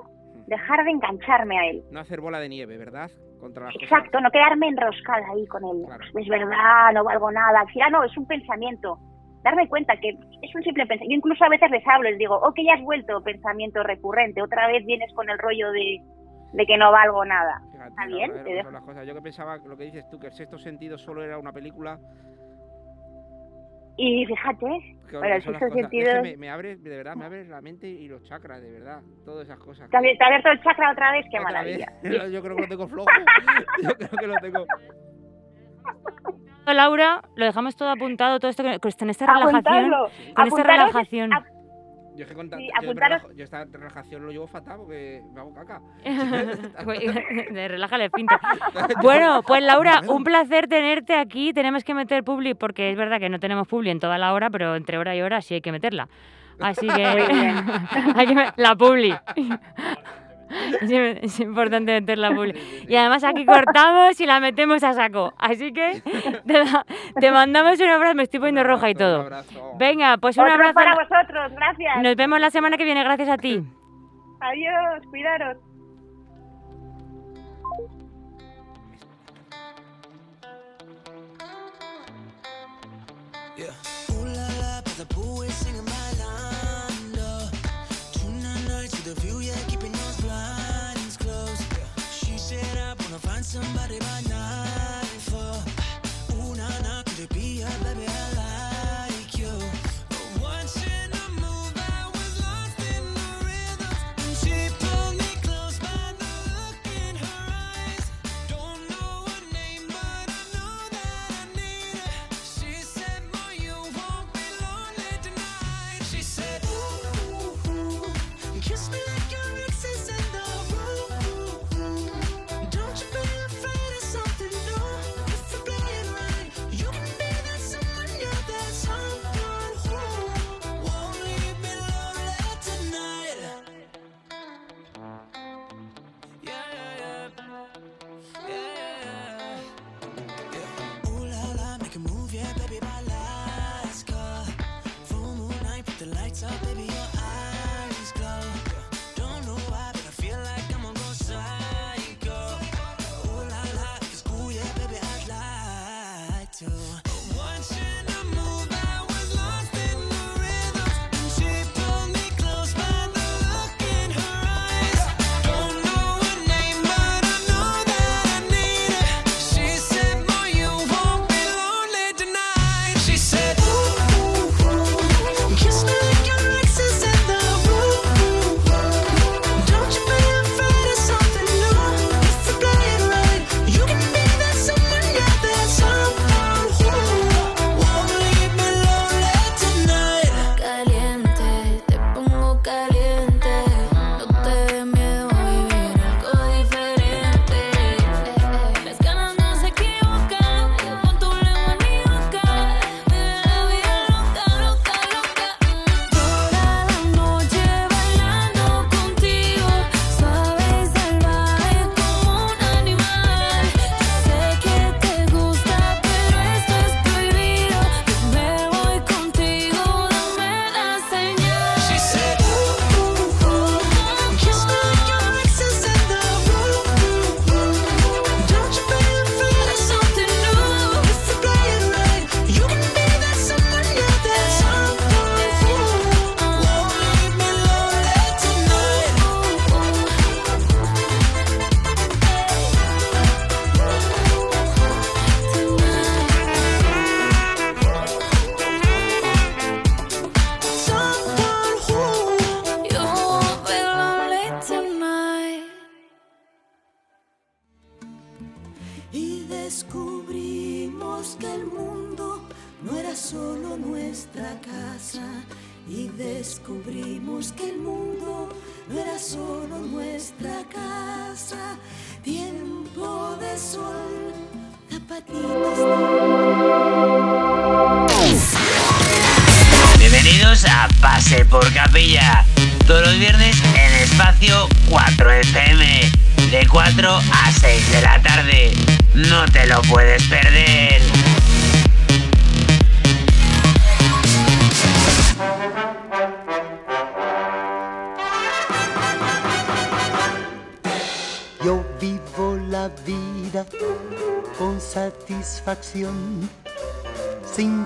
dejar 0.50 0.84
de 0.84 0.92
engancharme 0.92 1.58
a 1.60 1.66
él. 1.70 1.84
No 1.92 2.00
hacer 2.00 2.20
bola 2.22 2.40
de 2.40 2.50
nieve, 2.50 2.78
¿verdad? 2.78 3.10
Contra 3.40 3.66
las 3.66 3.74
cosas. 3.74 3.84
Exacto, 3.90 4.20
no 4.20 4.30
quedarme 4.32 4.68
enroscada 4.68 5.26
ahí 5.34 5.48
con 5.48 5.64
él. 5.64 5.86
Es 6.20 6.28
verdad, 6.28 6.92
no 6.94 7.04
valgo 7.06 7.32
nada. 7.32 7.62
Al 7.62 7.70
final 7.70 7.92
no, 7.92 8.04
es 8.04 8.16
un 8.18 8.26
pensamiento. 8.28 8.98
Darme 9.44 9.70
cuenta 9.70 9.96
que 9.98 10.10
es 10.10 10.54
un 10.56 10.62
simple 10.64 10.86
pensamiento. 10.86 11.14
Yo 11.14 11.18
incluso 11.18 11.46
a 11.46 11.50
veces 11.50 11.72
les 11.72 11.88
hablo, 11.88 12.10
les 12.10 12.18
digo, 12.20 12.36
ok, 12.36 12.58
ya 12.66 12.74
has 12.74 12.82
vuelto, 12.82 13.22
pensamiento 13.24 13.82
recurrente. 13.84 14.42
Otra 14.42 14.68
vez 14.68 14.86
vienes 14.86 15.14
con 15.14 15.30
el 15.30 15.38
rollo 15.40 15.72
de, 15.72 16.00
de 16.52 16.66
que 16.66 16.78
no 16.78 16.92
valgo 16.92 17.24
nada. 17.24 17.62
Fíjate, 17.72 17.90
¿Está 17.90 18.06
bien? 18.08 18.34
Te 18.34 18.44
dejo- 18.56 18.72
las 18.72 18.84
cosas. 18.84 19.08
Yo 19.08 19.14
que 19.16 19.22
pensaba 19.22 19.58
lo 19.58 19.78
que 19.78 19.86
dices 19.86 20.10
tú, 20.10 20.20
que 20.20 20.28
el 20.28 20.34
sexto 20.34 20.58
sentido 20.58 20.98
solo 20.98 21.24
era 21.24 21.38
una 21.38 21.54
película. 21.54 21.98
Y 24.02 24.26
fíjate, 24.26 24.66
bueno, 25.12 25.36
el 25.36 25.44
sexto 25.44 25.52
cosas. 25.52 25.62
Es 25.64 25.74
que 25.74 25.82
sentido... 25.82 26.22
me, 26.24 26.38
me 26.38 26.50
abre, 26.50 26.78
de 26.78 26.90
verdad, 26.90 27.16
me 27.18 27.26
abre 27.26 27.44
la 27.46 27.60
mente 27.60 27.88
y 27.90 28.08
los 28.08 28.24
chakras, 28.24 28.62
de 28.62 28.72
verdad. 28.72 29.02
Todas 29.26 29.46
esas 29.46 29.60
cosas. 29.60 29.90
¿Te 29.90 29.98
ha 29.98 30.02
te 30.02 30.24
ha 30.24 30.28
abierto 30.28 30.50
el 30.52 30.62
chakra 30.64 30.92
otra 30.92 31.12
vez? 31.12 31.26
¡Qué 31.30 31.38
Otra 31.40 31.64
vez. 31.64 31.80
maravilla! 32.04 32.28
Yo 32.30 32.42
creo 32.42 32.56
que 32.56 32.62
lo 32.62 32.68
tengo 32.70 32.88
flojo. 32.88 33.10
Yo 33.84 33.90
creo 33.90 34.10
que 34.10 34.28
lo 34.28 34.36
tengo. 34.36 34.66
Laura, 36.66 37.22
lo 37.36 37.46
dejamos 37.46 37.76
todo 37.76 37.90
apuntado, 37.90 38.40
todo 38.40 38.50
esto 38.52 38.64
que 38.64 38.80
con 38.80 39.10
esta 39.10 39.26
relajación. 39.26 39.56
Apuntadlo. 39.58 40.10
Con 40.36 40.48
esta 40.48 40.64
relajación. 40.64 41.34
ap- 41.34 41.46
Yo, 42.20 42.24
es 42.26 42.30
que 42.32 42.36
con 42.36 42.50
Sí, 42.50 42.70
yo, 42.84 42.92
relajo- 42.94 43.30
esta 43.38 43.64
relajación 43.64 44.26
lo 44.26 44.32
llevo 44.32 44.46
fatal 44.46 44.76
porque 44.80 45.22
me 45.34 45.40
hago 45.40 45.54
caca. 45.54 45.80
De 47.54 47.68
relájale 47.70 48.04
el 48.06 48.12
pinto. 48.12 48.36
Bueno, 49.02 49.42
pues 49.48 49.64
Laura, 49.64 50.02
un 50.06 50.26
placer 50.26 50.68
tenerte 50.68 51.16
aquí. 51.16 51.54
Tenemos 51.54 51.86
que 51.86 51.94
meter 51.94 52.26
publi 52.26 52.56
porque 52.56 52.92
es 52.92 52.98
verdad 52.98 53.20
que 53.20 53.30
no 53.30 53.40
tenemos 53.40 53.70
publi 53.70 53.90
en 53.90 54.02
toda 54.02 54.18
la 54.18 54.34
hora, 54.34 54.50
pero 54.50 54.76
entre 54.76 54.98
hora 54.98 55.16
y 55.16 55.22
hora 55.22 55.42
sí 55.42 55.54
hay 55.54 55.62
que 55.62 55.72
meterla. 55.72 56.10
Así 56.60 56.88
que 56.88 57.06
hay 57.06 58.28
que 58.28 58.52
la 58.58 58.76
publi. 58.76 59.16
Es, 60.82 60.92
es 61.22 61.40
importante 61.40 61.92
meter 61.92 62.18
la 62.18 62.32
publi. 62.32 62.54
Y 62.88 62.96
además 62.96 63.24
aquí 63.24 63.46
cortamos 63.46 64.20
y 64.20 64.26
la 64.26 64.40
metemos 64.40 64.84
a 64.84 64.94
saco. 64.94 65.34
Así 65.38 65.72
que 65.74 66.02
te, 66.46 66.54
da- 66.54 66.86
te 67.20 67.32
mandamos 67.32 67.80
un 67.80 67.88
abrazo. 67.90 68.16
Me 68.16 68.24
estoy 68.24 68.40
poniendo 68.40 68.64
roja 68.64 68.90
y 68.90 68.96
todo. 68.96 69.30
Venga, 69.78 70.18
pues 70.18 70.38
un 70.38 70.44
Otro 70.44 70.56
abrazo. 70.56 70.74
para 70.74 70.96
vosotros, 70.96 71.52
gracias. 71.54 72.02
Nos 72.02 72.16
vemos 72.16 72.40
la 72.40 72.50
semana 72.50 72.78
que 72.78 72.86
viene. 72.86 73.04
Gracias 73.04 73.30
a 73.30 73.38
ti. 73.38 73.64
Adiós, 74.42 75.06
cuidaros. 75.10 75.58
Yeah. 83.58 83.74
Ooh 84.12 84.26
la 84.26 84.48
la, 84.62 84.82
but 84.84 84.94
the 84.98 85.06
pool 85.14 85.42
is 85.44 85.54
singing 85.54 85.86
somebody 93.50 93.98
by 93.98 94.29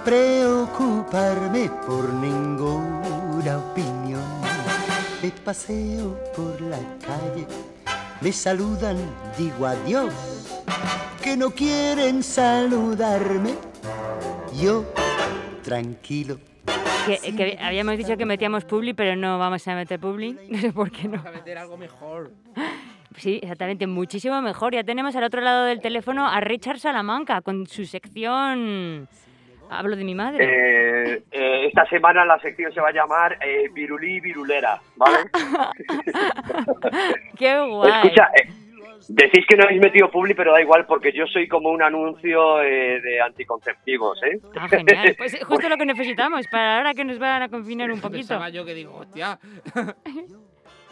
preocuparme 0.03 1.69
por 1.85 2.11
ninguna 2.13 3.57
opinión. 3.57 4.21
Me 5.21 5.31
paseo 5.31 6.19
por 6.35 6.59
la 6.61 6.79
calle, 6.99 7.47
me 8.19 8.31
saludan, 8.31 8.97
digo 9.37 9.65
adiós, 9.65 10.13
que 11.21 11.37
no 11.37 11.51
quieren 11.51 12.21
saludarme. 12.23 13.53
Yo, 14.61 14.85
tranquilo, 15.63 16.37
Que, 17.05 17.35
que 17.35 17.57
habíamos 17.61 17.97
dicho 17.97 18.15
que 18.17 18.25
metíamos 18.25 18.65
publi, 18.65 18.93
pero 18.93 19.15
no 19.15 19.37
vamos 19.39 19.67
a 19.67 19.75
meter 19.75 19.99
publi. 19.99 20.37
No 20.49 20.59
sé 20.59 20.71
por 20.71 20.91
qué 20.91 21.07
no. 21.07 21.17
Vamos 21.17 21.27
a 21.27 21.31
meter 21.31 21.57
algo 21.57 21.77
mejor. 21.77 22.31
Sí, 23.17 23.39
exactamente, 23.41 23.87
muchísimo 23.87 24.41
mejor. 24.41 24.73
Ya 24.73 24.83
tenemos 24.83 25.15
al 25.15 25.23
otro 25.23 25.41
lado 25.41 25.65
del 25.65 25.79
teléfono 25.81 26.27
a 26.27 26.39
Richard 26.41 26.79
Salamanca 26.79 27.41
con 27.41 27.67
su 27.67 27.85
sección. 27.85 29.07
Hablo 29.69 29.95
de 29.95 30.03
mi 30.03 30.15
madre. 30.15 30.45
Eh, 30.45 31.23
eh, 31.31 31.65
esta 31.67 31.85
semana 31.87 32.25
la 32.25 32.39
sección 32.39 32.71
se 32.73 32.81
va 32.81 32.89
a 32.89 32.93
llamar 32.93 33.37
eh, 33.41 33.69
Virulí 33.73 34.19
Virulera, 34.19 34.79
¿vale? 34.95 35.17
Qué 37.37 37.59
guay. 37.59 37.91
Escucha, 37.91 38.29
eh, 38.35 38.47
decís 39.09 39.45
que 39.47 39.57
no 39.57 39.63
habéis 39.63 39.81
metido 39.81 40.09
publi, 40.11 40.33
pero 40.33 40.53
da 40.53 40.61
igual 40.61 40.85
porque 40.85 41.11
yo 41.11 41.25
soy 41.27 41.47
como 41.47 41.69
un 41.69 41.81
anuncio 41.81 42.61
eh, 42.61 43.01
de 43.01 43.21
anticonceptivos, 43.21 44.21
¿eh? 44.23 44.39
Ah, 44.55 44.67
genial. 44.67 45.13
Pues 45.17 45.33
es 45.33 45.43
justo 45.43 45.69
lo 45.69 45.77
que 45.77 45.85
necesitamos 45.85 46.47
para 46.47 46.77
ahora 46.77 46.93
que 46.93 47.05
nos 47.05 47.19
van 47.19 47.43
a 47.43 47.49
confinar 47.49 47.91
un 47.91 48.01
poquito. 48.01 48.19
Pensaba 48.19 48.49
yo 48.49 48.65
que 48.65 48.73
digo, 48.73 48.95
hostia. 48.95 49.39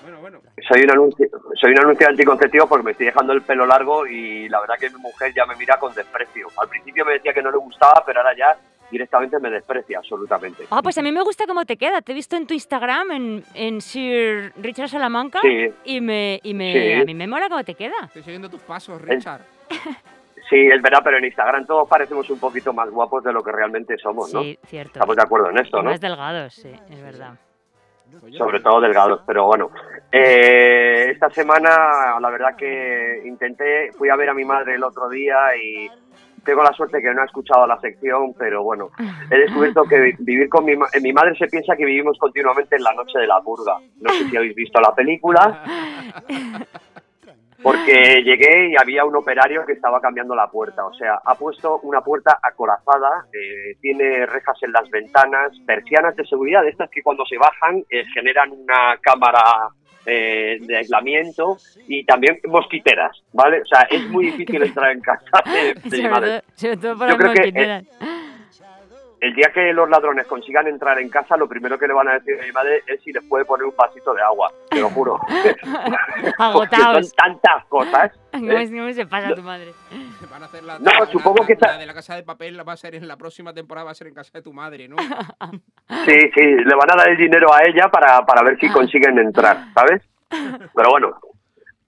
Bueno, 0.01 0.19
bueno. 0.21 0.39
Soy 0.67 0.81
un 0.83 0.91
anuncio, 0.91 1.27
soy 1.59 1.71
un 1.71 1.79
anuncio 1.79 2.07
de 2.07 2.11
anticonceptivos 2.11 2.67
porque 2.69 2.83
me 2.85 2.91
estoy 2.91 3.07
dejando 3.07 3.33
el 3.33 3.41
pelo 3.41 3.65
largo 3.65 4.05
y 4.07 4.47
la 4.49 4.59
verdad 4.61 4.75
que 4.79 4.89
mi 4.89 4.97
mujer 4.97 5.33
ya 5.35 5.45
me 5.45 5.55
mira 5.55 5.77
con 5.77 5.93
desprecio. 5.93 6.47
Al 6.57 6.67
principio 6.69 7.05
me 7.05 7.13
decía 7.13 7.33
que 7.33 7.41
no 7.41 7.51
le 7.51 7.57
gustaba, 7.57 8.03
pero 8.05 8.19
ahora 8.21 8.35
ya 8.37 8.57
directamente 8.91 9.39
me 9.39 9.49
desprecia 9.49 9.99
absolutamente. 9.99 10.65
Ah, 10.69 10.81
pues 10.83 10.97
a 10.97 11.01
mí 11.01 11.11
me 11.11 11.21
gusta 11.21 11.45
cómo 11.47 11.65
te 11.65 11.77
queda. 11.77 12.01
Te 12.01 12.11
he 12.11 12.15
visto 12.15 12.35
en 12.35 12.45
tu 12.45 12.53
Instagram, 12.53 13.11
en, 13.11 13.43
en 13.53 13.79
Sir 13.81 14.51
Richard 14.57 14.89
Salamanca, 14.89 15.39
Sí. 15.41 15.69
y, 15.85 16.01
me, 16.01 16.39
y 16.43 16.53
me, 16.53 16.73
Sí. 16.73 16.93
a 17.01 17.05
mí 17.05 17.13
me 17.13 17.27
mola 17.27 17.47
cómo 17.47 17.63
te 17.63 17.75
queda. 17.75 17.95
Estoy 18.05 18.23
siguiendo 18.23 18.49
tus 18.49 18.61
pasos, 18.61 19.01
Richard. 19.01 19.41
Sí, 20.49 20.57
es 20.67 20.81
verdad, 20.81 20.99
pero 21.01 21.17
en 21.17 21.23
Instagram 21.23 21.65
todos 21.65 21.87
parecemos 21.87 22.29
un 22.29 22.37
poquito 22.39 22.73
más 22.73 22.89
guapos 22.89 23.23
de 23.23 23.31
lo 23.31 23.41
que 23.41 23.53
realmente 23.53 23.97
somos, 23.97 24.33
¿no? 24.33 24.41
Sí, 24.41 24.59
cierto. 24.65 24.93
Estamos 24.99 25.15
de 25.15 25.21
acuerdo 25.21 25.49
en 25.49 25.59
esto, 25.59 25.77
Y 25.79 25.83
¿no? 25.83 25.89
Más 25.91 26.01
delgados, 26.01 26.53
sí, 26.55 26.69
es 26.89 27.01
verdad. 27.01 27.35
Sobre 28.37 28.59
todo 28.59 28.81
delgados, 28.81 29.21
pero 29.25 29.45
bueno. 29.45 29.69
Eh, 30.11 31.09
esta 31.11 31.29
semana, 31.29 32.17
la 32.19 32.29
verdad 32.29 32.55
que 32.57 33.21
intenté, 33.25 33.91
fui 33.97 34.09
a 34.09 34.15
ver 34.15 34.29
a 34.29 34.33
mi 34.33 34.43
madre 34.45 34.75
el 34.75 34.83
otro 34.83 35.07
día 35.09 35.37
y 35.55 35.89
tengo 36.43 36.63
la 36.63 36.73
suerte 36.73 37.01
que 37.01 37.13
no 37.13 37.21
ha 37.21 37.25
escuchado 37.25 37.67
la 37.67 37.79
sección, 37.79 38.33
pero 38.37 38.63
bueno, 38.63 38.89
he 39.29 39.37
descubierto 39.37 39.83
que 39.83 39.99
vi- 39.99 40.15
vivir 40.19 40.49
con 40.49 40.65
mi, 40.65 40.75
ma- 40.75 40.87
eh, 40.91 40.99
mi 40.99 41.13
madre 41.13 41.35
se 41.35 41.45
piensa 41.47 41.75
que 41.75 41.85
vivimos 41.85 42.17
continuamente 42.17 42.75
en 42.77 42.83
la 42.83 42.93
noche 42.93 43.19
de 43.19 43.27
la 43.27 43.39
purga. 43.41 43.77
No 44.01 44.09
sé 44.09 44.27
si 44.27 44.35
habéis 44.37 44.55
visto 44.55 44.81
la 44.81 44.93
película, 44.95 45.63
porque 47.61 48.21
llegué 48.23 48.69
y 48.69 48.75
había 48.75 49.05
un 49.05 49.15
operario 49.15 49.65
que 49.65 49.73
estaba 49.73 50.01
cambiando 50.01 50.35
la 50.35 50.47
puerta. 50.47 50.85
O 50.85 50.93
sea, 50.93 51.19
ha 51.23 51.35
puesto 51.35 51.79
una 51.83 52.01
puerta 52.01 52.39
acorazada, 52.41 53.25
eh, 53.33 53.75
tiene 53.81 54.25
rejas 54.25 54.57
en 54.63 54.71
las 54.71 54.89
ventanas, 54.89 55.51
persianas 55.65 56.15
de 56.15 56.25
seguridad, 56.25 56.63
de 56.63 56.69
estas 56.69 56.89
que 56.89 57.03
cuando 57.03 57.25
se 57.25 57.37
bajan 57.37 57.83
eh, 57.89 58.03
generan 58.13 58.51
una 58.51 58.97
cámara 59.01 59.69
eh, 60.05 60.57
de 60.61 60.77
aislamiento 60.77 61.57
y 61.87 62.03
también 62.05 62.39
mosquiteras, 62.47 63.21
¿vale? 63.33 63.61
O 63.61 63.65
sea, 63.65 63.81
es 63.89 64.03
muy 64.09 64.25
difícil 64.31 64.63
entrar 64.63 64.91
en 64.91 65.01
casa 65.01 65.43
de, 65.45 65.73
de 65.75 65.81
mi 65.83 65.89
Sobre 65.91 66.09
madre. 66.09 66.27
todo, 66.29 66.41
sobre 66.55 66.77
todo 66.77 66.97
para 66.97 67.11
Yo 67.11 67.17
creo 67.17 67.33
que, 67.33 67.39
mosquiteras. 67.39 67.83
El 69.21 69.35
día 69.35 69.51
que 69.53 69.71
los 69.71 69.87
ladrones 69.87 70.25
consigan 70.25 70.65
entrar 70.67 70.97
en 70.99 71.07
casa, 71.07 71.37
lo 71.37 71.47
primero 71.47 71.77
que 71.77 71.87
le 71.87 71.93
van 71.93 72.07
a 72.07 72.13
decir 72.13 72.39
a 72.41 72.43
mi 72.43 72.51
madre 72.51 72.81
es 72.87 73.01
si 73.03 73.13
les 73.13 73.23
puede 73.25 73.45
poner 73.45 73.67
un 73.67 73.75
vasito 73.77 74.15
de 74.15 74.21
agua, 74.23 74.51
te 74.69 74.79
lo 74.79 74.89
juro. 74.89 75.19
Agotados. 76.39 77.09
son 77.09 77.15
tantas 77.15 77.65
cosas. 77.67 78.11
¿Cómo, 78.31 78.51
¿eh? 78.51 78.61
es- 78.63 78.71
cómo 78.71 78.91
se 78.91 79.05
pasa 79.05 79.35
tu 79.35 79.43
madre? 79.43 79.73
Van 80.31 80.41
a 80.41 80.45
hacer 80.47 80.63
la, 80.63 80.79
No, 80.79 80.91
la- 80.99 81.05
supongo 81.05 81.37
la- 81.41 81.45
que 81.47 81.55
la 81.59 81.77
de 81.77 81.85
la 81.85 81.93
casa 81.93 82.15
de 82.15 82.23
papel 82.23 82.57
la 82.57 82.63
va 82.63 82.73
a 82.73 82.77
ser 82.77 82.95
en 82.95 83.07
la 83.07 83.15
próxima 83.17 83.53
temporada 83.53 83.85
va 83.85 83.91
a 83.91 83.95
ser 83.95 84.07
en 84.07 84.13
casa 84.15 84.31
de 84.33 84.41
tu 84.41 84.53
madre, 84.53 84.87
¿no? 84.87 84.95
Sí, 86.05 86.17
sí, 86.33 86.41
le 86.41 86.75
van 86.75 86.91
a 86.91 86.95
dar 86.97 87.09
el 87.09 87.17
dinero 87.17 87.53
a 87.53 87.59
ella 87.67 87.89
para, 87.89 88.25
para 88.25 88.41
ver 88.43 88.57
si 88.59 88.69
consiguen 88.71 89.19
entrar, 89.19 89.57
¿sabes? 89.75 90.01
Pero 90.29 90.89
bueno, 90.89 91.19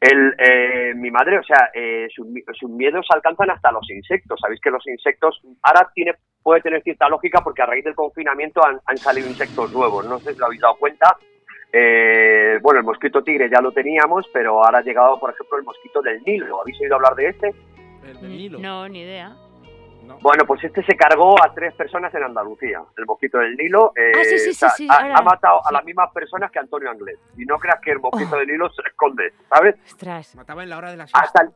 el, 0.01 0.35
eh, 0.37 0.93
mi 0.95 1.09
madre, 1.09 1.39
o 1.39 1.43
sea, 1.43 1.71
eh, 1.73 2.07
sus, 2.13 2.27
sus 2.59 2.69
miedos 2.69 3.07
alcanzan 3.09 3.49
hasta 3.49 3.71
los 3.71 3.89
insectos. 3.89 4.39
Sabéis 4.39 4.59
que 4.61 4.69
los 4.69 4.85
insectos 4.87 5.41
ahora 5.63 5.89
tiene 5.95 6.13
puede 6.43 6.61
tener 6.61 6.83
cierta 6.83 7.07
lógica 7.09 7.41
porque 7.41 7.61
a 7.61 7.65
raíz 7.65 7.83
del 7.85 7.95
confinamiento 7.95 8.63
han, 8.65 8.79
han 8.85 8.97
salido 8.97 9.27
insectos 9.27 9.71
nuevos. 9.71 10.05
No 10.05 10.19
sé 10.19 10.33
si 10.33 10.39
lo 10.39 10.45
habéis 10.47 10.61
dado 10.61 10.75
cuenta. 10.75 11.17
Eh, 11.71 12.59
bueno, 12.61 12.81
el 12.81 12.85
mosquito 12.85 13.23
tigre 13.23 13.49
ya 13.49 13.59
lo 13.61 13.71
teníamos, 13.71 14.27
pero 14.31 14.63
ahora 14.63 14.79
ha 14.79 14.83
llegado, 14.83 15.19
por 15.19 15.31
ejemplo, 15.31 15.57
el 15.57 15.63
mosquito 15.63 16.01
del 16.01 16.21
Nilo. 16.23 16.61
¿Habéis 16.61 16.79
oído 16.81 16.95
hablar 16.95 17.15
de 17.15 17.29
este? 17.29 17.47
El 18.05 18.19
del 18.21 18.29
Nilo. 18.29 18.59
No, 18.59 18.87
ni 18.89 19.01
idea. 19.01 19.35
Bueno, 20.21 20.45
pues 20.45 20.61
este 20.63 20.83
se 20.83 20.95
cargó 20.97 21.41
a 21.41 21.53
tres 21.53 21.73
personas 21.75 22.13
en 22.13 22.23
Andalucía, 22.23 22.81
el 22.97 23.05
mosquito 23.05 23.37
del 23.39 23.55
Nilo. 23.55 23.93
eh, 23.95 24.11
Ah, 24.13 24.23
sí, 24.25 24.37
sí, 24.37 24.49
o 24.49 24.53
sea, 24.53 24.69
sí, 24.71 24.83
sí, 24.83 24.89
ha, 24.91 24.97
ahora- 25.01 25.15
ha 25.17 25.21
matado 25.21 25.65
a 25.65 25.71
las 25.71 25.83
mismas 25.85 26.11
personas 26.11 26.51
que 26.51 26.59
Antonio 26.59 26.89
Anglés. 26.91 27.17
Y 27.37 27.45
no 27.45 27.57
creas 27.57 27.79
que 27.81 27.91
el 27.91 27.99
mosquito 27.99 28.35
del 28.35 28.47
Nilo 28.47 28.69
se 28.69 28.81
esconde, 28.87 29.31
¿sabes? 29.49 29.75
Ostras. 29.85 30.35
Mataba 30.35 30.61
en 30.63 30.69
la 30.69 30.77
hora 30.77 30.91
de 30.91 30.97
la 30.97 31.07
siesta. 31.07 31.19
Hasta 31.21 31.43
el... 31.43 31.49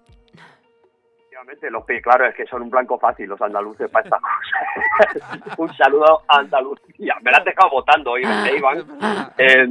Efectivamente, 1.38 1.70
los 1.70 1.86
pi- 1.86 2.02
claro, 2.02 2.26
es 2.28 2.36
que 2.36 2.46
son 2.48 2.64
un 2.64 2.70
blanco 2.70 2.98
fácil 2.98 3.30
los 3.30 3.40
andaluces 3.42 3.90
para 3.92 4.04
estas 4.06 4.22
cosas. 4.22 5.54
un 5.58 5.74
saludo 5.76 6.22
a 6.28 6.40
Andalucía. 6.40 7.16
Me 7.22 7.32
la 7.32 7.38
has 7.38 7.46
dejado 7.46 7.70
votando 7.72 8.12
hoy, 8.12 8.24
¿verdad, 8.24 8.48
Iván? 8.58 9.34
Eh, 9.38 9.68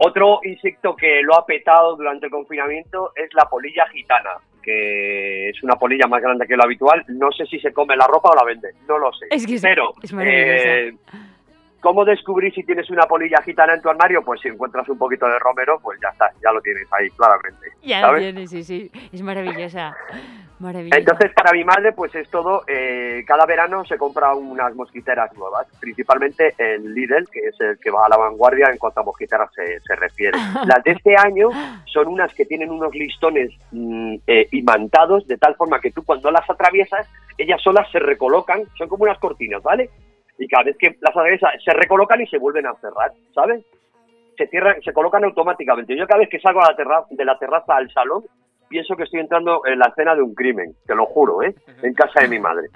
otro 0.00 0.40
insecto 0.42 0.96
que 0.96 1.22
lo 1.22 1.36
ha 1.36 1.46
petado 1.46 1.96
durante 1.96 2.26
el 2.26 2.32
confinamiento 2.32 3.12
es 3.14 3.32
la 3.34 3.44
polilla 3.44 3.86
gitana, 3.92 4.30
que 4.62 5.50
es 5.50 5.62
una 5.62 5.76
polilla 5.76 6.06
más 6.08 6.20
grande 6.22 6.46
que 6.46 6.56
lo 6.56 6.64
habitual. 6.64 7.04
No 7.08 7.30
sé 7.30 7.46
si 7.46 7.60
se 7.60 7.72
come 7.72 7.96
la 7.96 8.06
ropa 8.08 8.30
o 8.30 8.34
la 8.34 8.44
vende, 8.44 8.70
no 8.88 8.98
lo 8.98 9.12
sé. 9.12 9.26
Es 9.30 9.46
que 9.46 9.58
Pero, 9.60 9.92
es. 10.02 10.94
¿Cómo 11.86 12.04
descubrir 12.04 12.52
si 12.52 12.64
tienes 12.64 12.90
una 12.90 13.04
polilla 13.04 13.40
gitana 13.44 13.72
en 13.74 13.80
tu 13.80 13.88
armario? 13.88 14.20
Pues 14.24 14.40
si 14.40 14.48
encuentras 14.48 14.88
un 14.88 14.98
poquito 14.98 15.24
de 15.26 15.38
romero, 15.38 15.78
pues 15.80 16.00
ya 16.02 16.08
está, 16.08 16.28
ya 16.42 16.50
lo 16.50 16.60
tienes 16.60 16.84
ahí, 16.92 17.08
claramente. 17.10 17.68
Ya 17.80 18.00
lo 18.00 18.06
¿sabes? 18.08 18.22
tienes, 18.22 18.50
sí, 18.50 18.64
sí. 18.64 18.90
Es 19.12 19.22
maravillosa. 19.22 19.96
Maravillosa. 20.58 20.98
Entonces, 20.98 21.32
para 21.34 21.52
mi 21.52 21.62
madre, 21.64 21.92
pues 21.92 22.12
es 22.14 22.28
todo. 22.30 22.64
eh, 22.66 23.22
cada 23.26 23.44
verano 23.46 23.84
se 23.84 23.98
compra 23.98 24.34
unas 24.34 24.74
mosquiteras 24.74 25.32
nuevas, 25.36 25.68
principalmente 25.78 26.54
el 26.58 26.92
Lidl, 26.92 27.28
que 27.30 27.40
es 27.40 27.60
el 27.60 27.78
que 27.78 27.90
va 27.90 28.06
a 28.06 28.08
la 28.08 28.16
vanguardia 28.16 28.66
en 28.72 28.78
cuanto 28.78 29.00
a 29.00 29.04
mosquiteras 29.04 29.50
se, 29.54 29.78
se 29.80 29.94
refiere. 29.94 30.36
Las 30.66 30.82
de 30.82 30.92
este 30.92 31.14
año 31.14 31.50
son 31.84 32.08
unas 32.08 32.34
que 32.34 32.46
tienen 32.46 32.70
unos 32.70 32.92
listones 32.94 33.52
mm, 33.70 34.14
eh, 34.26 34.48
imantados, 34.52 35.26
de 35.28 35.36
tal 35.36 35.54
forma 35.54 35.78
que 35.78 35.92
tú 35.92 36.02
cuando 36.02 36.32
las 36.32 36.48
atraviesas, 36.50 37.06
ellas 37.38 37.62
solas 37.62 37.86
se 37.92 38.00
recolocan, 38.00 38.64
son 38.76 38.88
como 38.88 39.04
unas 39.04 39.18
cortinas, 39.18 39.62
¿vale? 39.62 39.90
Y 40.38 40.48
cada 40.48 40.64
vez 40.64 40.76
que 40.78 40.96
las 41.00 41.10
atraviesas, 41.10 41.52
se 41.64 41.72
recolocan 41.72 42.20
y 42.20 42.26
se 42.26 42.38
vuelven 42.38 42.66
a 42.66 42.74
cerrar, 42.74 43.12
¿sabes? 43.34 43.64
Se 44.36 44.46
cierran, 44.48 44.80
se 44.82 44.92
colocan 44.92 45.24
automáticamente. 45.24 45.96
Yo 45.96 46.06
cada 46.06 46.20
vez 46.20 46.28
que 46.28 46.38
salgo 46.40 46.62
a 46.62 46.70
la 46.70 46.76
terra- 46.76 47.04
de 47.10 47.24
la 47.24 47.38
terraza 47.38 47.74
al 47.76 47.90
salón, 47.90 48.24
pienso 48.68 48.94
que 48.96 49.04
estoy 49.04 49.20
entrando 49.20 49.62
en 49.64 49.78
la 49.78 49.86
escena 49.86 50.14
de 50.14 50.22
un 50.22 50.34
crimen, 50.34 50.74
te 50.86 50.94
lo 50.94 51.06
juro, 51.06 51.42
¿eh? 51.42 51.54
En 51.82 51.94
casa 51.94 52.20
de 52.20 52.28
mi 52.28 52.38
madre. 52.38 52.68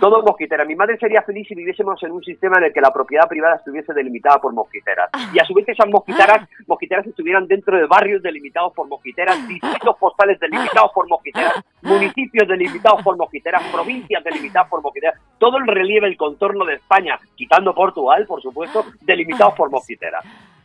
Todo 0.00 0.22
mosquitera. 0.22 0.64
Mi 0.64 0.74
madre 0.74 0.96
sería 0.98 1.22
feliz 1.22 1.46
si 1.48 1.54
viviésemos 1.54 2.02
en 2.02 2.12
un 2.12 2.22
sistema 2.22 2.58
en 2.58 2.64
el 2.64 2.72
que 2.72 2.80
la 2.80 2.92
propiedad 2.92 3.28
privada 3.28 3.56
estuviese 3.56 3.92
delimitada 3.92 4.38
por 4.38 4.52
mosquiteras. 4.52 5.10
Y 5.32 5.38
a 5.38 5.44
su 5.44 5.54
vez 5.54 5.68
esas 5.68 5.88
mosquiteras, 5.88 6.48
mosquiteras 6.66 7.06
estuvieran 7.06 7.46
dentro 7.46 7.76
de 7.76 7.86
barrios 7.86 8.22
delimitados 8.22 8.72
por 8.74 8.88
mosquiteras, 8.88 9.46
distritos 9.48 9.96
postales 9.98 10.38
delimitados 10.40 10.90
por 10.94 11.08
mosquiteras, 11.08 11.54
municipios 11.82 12.48
delimitados 12.48 13.02
por 13.02 13.16
mosquiteras, 13.16 13.62
provincias 13.72 14.22
delimitadas 14.24 14.68
por 14.68 14.82
mosquiteras. 14.82 15.20
Todo 15.38 15.58
el 15.58 15.66
relieve, 15.66 16.08
el 16.08 16.16
contorno 16.16 16.64
de 16.64 16.74
España, 16.74 17.18
quitando 17.34 17.74
Portugal, 17.74 18.26
por 18.26 18.40
supuesto, 18.42 18.84
delimitados 19.00 19.54
por 19.54 19.70
mosquiteras. 19.70 20.24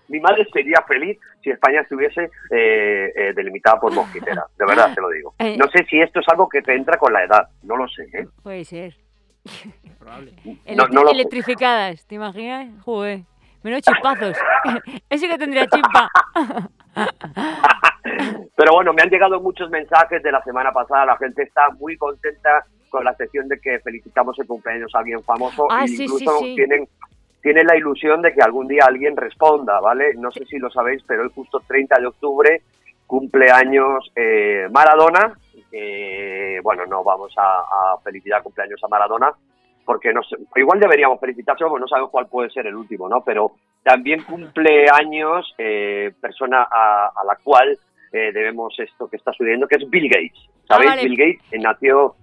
Mi 0.09 0.19
madre 0.19 0.47
sería 0.51 0.81
feliz 0.87 1.19
si 1.43 1.49
España 1.49 1.81
estuviese 1.81 2.29
eh, 2.51 3.11
eh, 3.15 3.33
delimitada 3.35 3.79
por 3.79 3.93
mosquiteras. 3.93 4.45
De 4.57 4.65
verdad 4.65 4.93
te 4.93 5.01
lo 5.01 5.09
digo. 5.09 5.33
Eh. 5.39 5.57
No 5.57 5.67
sé 5.67 5.85
si 5.85 5.99
esto 5.99 6.19
es 6.21 6.27
algo 6.29 6.47
que 6.47 6.61
te 6.61 6.75
entra 6.75 6.97
con 6.97 7.11
la 7.11 7.23
edad. 7.23 7.49
No 7.63 7.75
lo 7.75 7.87
sé, 7.87 8.03
¿eh? 8.13 8.27
Puede 8.41 8.63
ser. 8.63 9.06
Probable. 9.99 10.33
No, 10.75 10.87
no 10.87 11.03
lo 11.03 11.09
sé. 11.09 11.15
Electrificadas, 11.15 12.05
¿te 12.05 12.15
imaginas? 12.15 12.69
Joder. 12.83 13.21
Menos 13.63 13.81
chispazos. 13.81 14.37
Ese 15.09 15.27
que 15.27 15.37
tendría 15.37 15.67
chispa. 15.67 16.09
Pero 18.55 18.73
bueno, 18.73 18.93
me 18.93 19.01
han 19.01 19.09
llegado 19.09 19.39
muchos 19.41 19.69
mensajes 19.69 20.23
de 20.23 20.31
la 20.31 20.41
semana 20.43 20.71
pasada. 20.71 21.05
La 21.05 21.17
gente 21.17 21.43
está 21.43 21.69
muy 21.79 21.97
contenta 21.97 22.65
con 22.89 23.03
la 23.03 23.13
sección 23.15 23.47
de 23.47 23.59
que 23.59 23.79
felicitamos 23.79 24.37
el 24.39 24.47
cumpleaños 24.47 24.93
a 24.95 24.99
alguien 24.99 25.21
famoso. 25.23 25.67
Ah, 25.69 25.83
e 25.83 25.87
sí, 25.87 25.97
sí, 25.97 26.03
incluso 26.03 26.39
sí. 26.39 26.55
tienen 26.55 26.87
tienen 27.41 27.67
la 27.67 27.77
ilusión 27.77 28.21
de 28.21 28.33
que 28.33 28.41
algún 28.41 28.67
día 28.67 28.83
alguien 28.85 29.15
responda, 29.15 29.79
¿vale? 29.79 30.13
No 30.15 30.31
sé 30.31 30.45
si 30.45 30.57
lo 30.57 30.69
sabéis, 30.69 31.01
pero 31.07 31.23
hoy 31.23 31.31
justo 31.33 31.61
30 31.65 31.99
de 31.99 32.07
octubre 32.07 32.61
cumpleaños 33.07 34.11
eh, 34.15 34.67
Maradona, 34.69 35.33
bueno, 36.63 36.85
no 36.85 37.03
vamos 37.03 37.33
a, 37.37 37.59
a 37.61 37.97
felicitar 38.03 38.43
cumpleaños 38.43 38.83
a 38.83 38.87
Maradona, 38.87 39.31
porque 39.87 40.11
no 40.11 40.21
sé, 40.23 40.35
igual 40.57 40.81
deberíamos 40.81 41.17
felicitarse, 41.17 41.63
porque 41.63 41.81
no 41.81 41.87
sabemos 41.87 42.11
cuál 42.11 42.27
puede 42.27 42.49
ser 42.49 42.67
el 42.67 42.75
último, 42.75 43.07
¿no? 43.07 43.23
Pero 43.23 43.53
también 43.83 44.21
cumple 44.23 44.85
años 44.91 45.55
eh, 45.57 46.11
persona 46.19 46.67
a, 46.69 47.11
a 47.15 47.25
la 47.25 47.37
cual 47.41 47.79
eh, 48.11 48.31
debemos 48.33 48.77
esto 48.79 49.07
que 49.07 49.15
está 49.15 49.31
sucediendo, 49.31 49.65
que 49.65 49.77
es 49.77 49.89
Bill 49.89 50.09
Gates. 50.09 50.49
¿Sabéis? 50.67 50.91
Ah, 50.91 50.95
vale. 50.95 51.03
Bill 51.07 51.17
Gates 51.17 51.53
eh, 51.53 51.59
nació, 51.59 52.15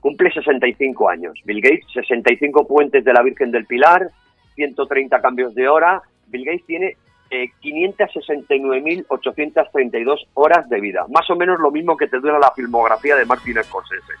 cumple 0.00 0.32
65 0.32 1.10
años. 1.10 1.38
Bill 1.44 1.60
Gates, 1.60 1.84
65 1.92 2.66
puentes 2.66 3.04
de 3.04 3.12
la 3.12 3.22
Virgen 3.22 3.50
del 3.50 3.66
Pilar, 3.66 4.08
130 4.54 5.20
cambios 5.20 5.54
de 5.54 5.68
hora. 5.68 6.02
Bill 6.28 6.46
Gates 6.46 6.64
tiene 6.64 6.96
eh, 7.30 7.50
569.832 7.62 10.26
horas 10.34 10.68
de 10.68 10.80
vida. 10.80 11.04
Más 11.08 11.28
o 11.30 11.36
menos 11.36 11.58
lo 11.60 11.70
mismo 11.70 11.96
que 11.96 12.08
te 12.08 12.18
dura 12.20 12.38
la 12.38 12.50
filmografía 12.52 13.16
de 13.16 13.24
Martin 13.24 13.62
Scorsese. 13.62 14.12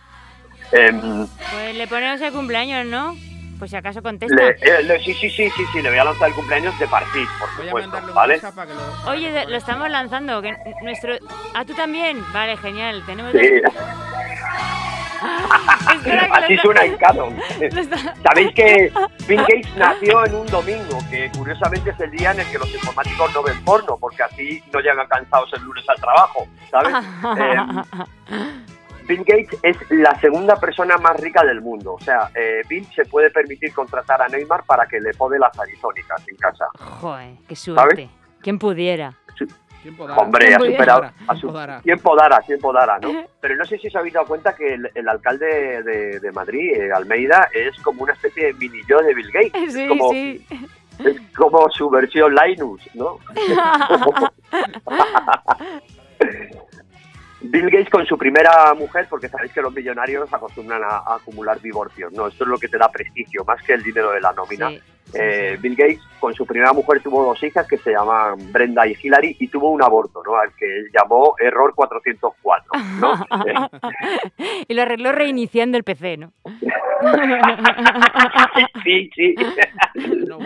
Em, 0.72 1.00
Pues 1.52 1.74
le 1.76 1.86
ponemos 1.88 2.20
el 2.20 2.32
cumpleaños, 2.32 2.86
¿no? 2.86 3.16
Pues 3.58 3.72
si 3.72 3.76
acaso 3.76 4.00
contesta. 4.02 4.34
le- 4.34 4.56
eh, 4.62 4.82
le- 4.84 5.00
sí, 5.00 5.12
sí, 5.12 5.28
sí, 5.28 5.50
sí, 5.50 5.64
sí, 5.72 5.82
le 5.82 5.90
voy 5.90 5.98
a 5.98 6.04
lanzar 6.04 6.28
el 6.28 6.34
cumpleaños 6.34 6.78
de 6.78 6.86
Partit, 6.88 7.28
por 7.38 7.48
a 7.48 7.52
supuesto, 7.64 8.14
¿vale? 8.14 8.40
Lo... 9.04 9.10
Oye, 9.10 9.44
lo 9.46 9.56
estamos 9.56 9.90
lanzando. 9.90 10.40
Que 10.40 10.56
nuestro... 10.82 11.14
¿Ah, 11.54 11.64
tú 11.66 11.74
también? 11.74 12.24
Vale, 12.32 12.56
genial. 12.56 13.02
Tenemos... 13.04 13.32
Sí, 13.32 13.38
así 16.32 16.56
suena 16.58 16.84
en 16.84 16.96
canon. 16.96 17.36
Sabéis 18.22 18.54
que 18.54 18.92
Bill 19.28 19.40
Gates 19.40 19.76
nació 19.76 20.24
en 20.26 20.34
un 20.34 20.46
domingo, 20.46 20.98
que 21.10 21.30
curiosamente 21.36 21.90
es 21.90 22.00
el 22.00 22.10
día 22.10 22.32
en 22.32 22.40
el 22.40 22.46
que 22.50 22.58
los 22.58 22.72
informáticos 22.72 23.34
no 23.34 23.42
ven 23.42 23.64
porno, 23.64 23.96
porque 23.98 24.22
así 24.22 24.62
no 24.72 24.80
llegan 24.80 25.06
cansados 25.08 25.50
el 25.54 25.62
lunes 25.62 25.84
al 25.88 26.00
trabajo, 26.00 26.46
¿sabes? 26.70 26.94
Eh, 27.38 27.56
Bill 29.06 29.24
Gates 29.24 29.58
es 29.62 29.76
la 29.90 30.18
segunda 30.20 30.56
persona 30.56 30.96
más 30.96 31.18
rica 31.20 31.44
del 31.44 31.60
mundo. 31.60 31.94
O 31.94 32.00
sea, 32.00 32.30
eh, 32.34 32.62
Bill 32.68 32.86
se 32.94 33.04
puede 33.06 33.30
permitir 33.30 33.72
contratar 33.72 34.22
a 34.22 34.28
Neymar 34.28 34.64
para 34.64 34.86
que 34.86 35.00
le 35.00 35.12
pode 35.14 35.38
las 35.38 35.58
arizónicas 35.58 36.22
en 36.28 36.36
casa. 36.36 36.66
Joder, 36.78 37.34
qué 37.48 37.56
suerte. 37.56 38.08
¿Quién 38.40 38.58
pudiera? 38.58 39.14
Tiempo 39.82 40.06
dará. 40.06 40.20
Hombre, 40.22 40.54
ha 40.54 40.58
superado. 40.58 41.02
a 41.04 41.10
Tiempo 41.12 41.34
su- 41.36 41.52
dará. 41.52 41.80
Tiempo 41.80 42.16
dará, 42.16 42.40
tiempo 42.40 42.72
dará, 42.72 42.98
¿no? 42.98 43.24
Pero 43.40 43.56
no 43.56 43.64
sé 43.64 43.78
si 43.78 43.86
os 43.88 43.96
habéis 43.96 44.14
dado 44.14 44.26
cuenta 44.26 44.54
que 44.54 44.74
el, 44.74 44.90
el 44.94 45.08
alcalde 45.08 45.82
de, 45.82 46.20
de 46.20 46.32
Madrid, 46.32 46.74
eh, 46.74 46.90
Almeida, 46.92 47.48
es 47.54 47.80
como 47.82 48.02
una 48.02 48.12
especie 48.12 48.46
de 48.46 48.52
mini 48.54 48.80
yo 48.88 48.98
de 48.98 49.14
Bill 49.14 49.30
Gates. 49.32 49.72
Sí, 49.72 49.86
como, 49.88 50.10
sí. 50.12 50.46
es 50.98 51.20
como 51.36 51.68
su 51.70 51.88
versión 51.88 52.34
Linus, 52.34 52.82
¿no? 52.94 53.18
Bill 57.42 57.70
Gates 57.70 57.88
con 57.90 58.04
su 58.06 58.18
primera 58.18 58.74
mujer, 58.74 59.06
porque 59.08 59.28
sabéis 59.28 59.52
que 59.52 59.62
los 59.62 59.72
millonarios 59.74 60.32
acostumbran 60.32 60.82
a, 60.84 60.98
a 60.98 61.14
acumular 61.16 61.60
divorcios, 61.60 62.12
¿no? 62.12 62.26
Esto 62.28 62.44
es 62.44 62.50
lo 62.50 62.58
que 62.58 62.68
te 62.68 62.76
da 62.78 62.88
prestigio, 62.90 63.44
más 63.44 63.62
que 63.62 63.72
el 63.74 63.82
dinero 63.82 64.10
de 64.12 64.20
la 64.20 64.32
nómina. 64.32 64.68
Sí, 64.68 64.76
sí, 64.78 64.82
Eh, 65.14 65.58
Bill 65.60 65.74
Gates 65.74 66.00
con 66.20 66.34
su 66.34 66.46
primera 66.46 66.72
mujer 66.72 67.00
tuvo 67.02 67.24
dos 67.24 67.42
hijas 67.42 67.66
que 67.66 67.78
se 67.78 67.90
llaman 67.92 68.52
Brenda 68.52 68.86
y 68.86 68.94
Hillary 69.02 69.36
y 69.40 69.48
tuvo 69.48 69.70
un 69.70 69.82
aborto, 69.82 70.22
¿no? 70.24 70.36
Al 70.36 70.52
que 70.54 70.66
él 70.66 70.90
llamó 70.92 71.34
Error 71.38 71.74
404, 71.74 72.72
¿no? 73.00 73.26
Y 74.68 74.74
lo 74.74 74.82
arregló 74.82 75.10
reiniciando 75.12 75.76
el 75.78 75.84
PC, 75.84 76.18
¿no? 76.18 76.32
sí, 78.84 79.10
sí. 79.14 79.34
Pero 79.94 80.38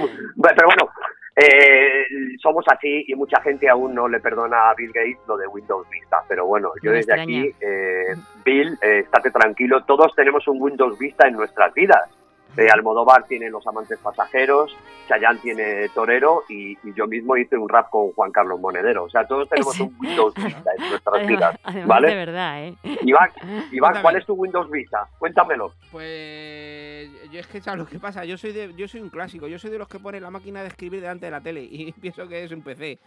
bueno, 0.66 0.88
eh, 1.36 2.06
somos 2.40 2.64
así 2.68 3.04
y 3.08 3.14
mucha 3.14 3.40
gente 3.42 3.68
aún 3.68 3.94
no 3.94 4.06
le 4.06 4.20
perdona 4.20 4.70
a 4.70 4.74
Bill 4.74 4.92
Gates 4.92 5.18
lo 5.26 5.36
de 5.36 5.46
Windows 5.46 5.88
Vista. 5.90 6.22
Pero 6.28 6.46
bueno, 6.46 6.70
yo 6.82 6.90
me 6.90 6.98
desde 6.98 7.12
extraña. 7.12 7.40
aquí, 7.40 7.54
eh, 7.60 8.14
Bill, 8.44 8.78
eh, 8.82 9.00
estate 9.00 9.30
tranquilo, 9.30 9.82
todos 9.84 10.14
tenemos 10.14 10.46
un 10.46 10.60
Windows 10.60 10.98
Vista 10.98 11.26
en 11.26 11.34
nuestras 11.34 11.74
vidas. 11.74 12.08
Eh, 12.56 12.68
Almodóvar 12.72 13.24
tiene 13.26 13.50
Los 13.50 13.66
Amantes 13.66 13.98
Pasajeros, 13.98 14.76
Chayanne 15.08 15.40
tiene 15.40 15.88
Torero 15.88 16.44
y, 16.48 16.72
y 16.72 16.94
yo 16.94 17.06
mismo 17.06 17.36
hice 17.36 17.56
un 17.56 17.68
rap 17.68 17.90
con 17.90 18.12
Juan 18.12 18.30
Carlos 18.30 18.60
Monedero. 18.60 19.04
O 19.04 19.10
sea, 19.10 19.26
todos 19.26 19.48
tenemos 19.48 19.78
un 19.80 19.94
Windows 20.00 20.34
Vista 20.34 20.70
en 20.78 20.88
nuestras 20.90 21.26
vidas. 21.26 21.58
Además, 21.64 21.82
de 21.82 21.86
¿Vale? 21.88 22.14
verdad, 22.14 22.64
¿eh? 22.64 22.74
Iván, 23.02 23.30
Iván. 23.72 24.02
¿cuál 24.02 24.16
es 24.16 24.24
tu 24.26 24.34
Windows 24.34 24.70
Vista? 24.70 25.06
Cuéntamelo. 25.18 25.72
Pues 25.90 27.10
yo 27.32 27.40
es 27.40 27.46
que 27.48 27.60
sabes 27.60 27.80
lo 27.80 27.86
que 27.86 27.98
pasa, 27.98 28.24
yo 28.24 28.36
soy 28.38 28.52
de, 28.52 28.72
yo 28.76 28.86
soy 28.88 29.00
un 29.00 29.10
clásico, 29.10 29.46
yo 29.48 29.58
soy 29.58 29.70
de 29.70 29.78
los 29.78 29.88
que 29.88 29.98
pone 29.98 30.20
la 30.20 30.30
máquina 30.30 30.62
de 30.62 30.68
escribir 30.68 31.00
delante 31.00 31.26
de 31.26 31.32
la 31.32 31.40
tele 31.40 31.62
y 31.62 31.92
pienso 32.00 32.28
que 32.28 32.44
es 32.44 32.52
un 32.52 32.62
PC. 32.62 32.98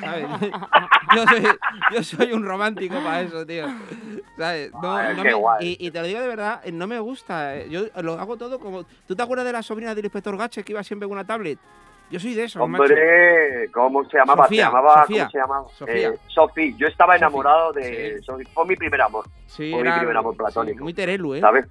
¿sabes? 0.00 0.26
yo, 1.14 1.24
soy, 1.26 1.42
yo 1.94 2.02
soy 2.02 2.32
un 2.32 2.44
romántico 2.44 2.96
para 2.96 3.20
eso, 3.22 3.46
tío. 3.46 3.66
¿Sabes? 4.36 4.72
No, 4.82 4.96
Ay, 4.96 5.16
no 5.16 5.22
qué 5.22 5.28
me- 5.28 5.34
guay. 5.34 5.76
y, 5.78 5.86
y 5.86 5.90
te 5.90 6.00
lo 6.00 6.06
digo 6.06 6.20
de 6.20 6.28
verdad, 6.28 6.64
no 6.72 6.86
me 6.86 6.98
gusta. 6.98 7.56
eh, 7.56 7.68
Yo 7.70 7.82
lo 8.02 8.14
hago 8.14 8.36
todo 8.36 8.58
como. 8.58 8.84
¿Tú 9.06 9.14
te 9.16 9.22
acuerdas 9.22 9.46
de 9.46 9.52
la 9.52 9.62
sobrina 9.62 9.94
del 9.94 10.04
inspector 10.04 10.36
Gache 10.36 10.62
que 10.64 10.72
iba 10.72 10.82
siempre 10.82 11.06
con 11.08 11.16
una 11.16 11.26
tablet? 11.26 11.58
Yo 12.10 12.20
soy 12.20 12.34
de 12.34 12.42
macho. 12.42 12.62
Hombre, 12.62 13.68
¿cómo 13.72 14.04
se 14.08 14.16
llamaba? 14.18 14.44
Sofía, 14.44 14.62
se 14.62 14.66
llamaba, 14.68 14.94
Sofía, 15.02 15.18
¿cómo 15.22 15.30
se 15.30 15.38
llamaba? 15.38 15.68
Sofía. 15.70 16.08
Eh, 16.10 16.18
Sofi. 16.28 16.74
Yo 16.76 16.86
estaba 16.86 17.16
enamorado 17.16 17.72
de 17.72 18.20
sí. 18.20 18.44
Fue 18.54 18.64
mi 18.64 18.76
primer 18.76 19.00
amor. 19.02 19.24
Sí, 19.46 19.72
Fue 19.72 19.82
mi 19.82 19.90
primer 19.90 20.16
amor 20.16 20.32
sí, 20.34 20.38
platónico. 20.38 20.84
muy 20.84 20.94
terelu, 20.94 21.34
¿eh? 21.34 21.40
¿Sabes? 21.40 21.66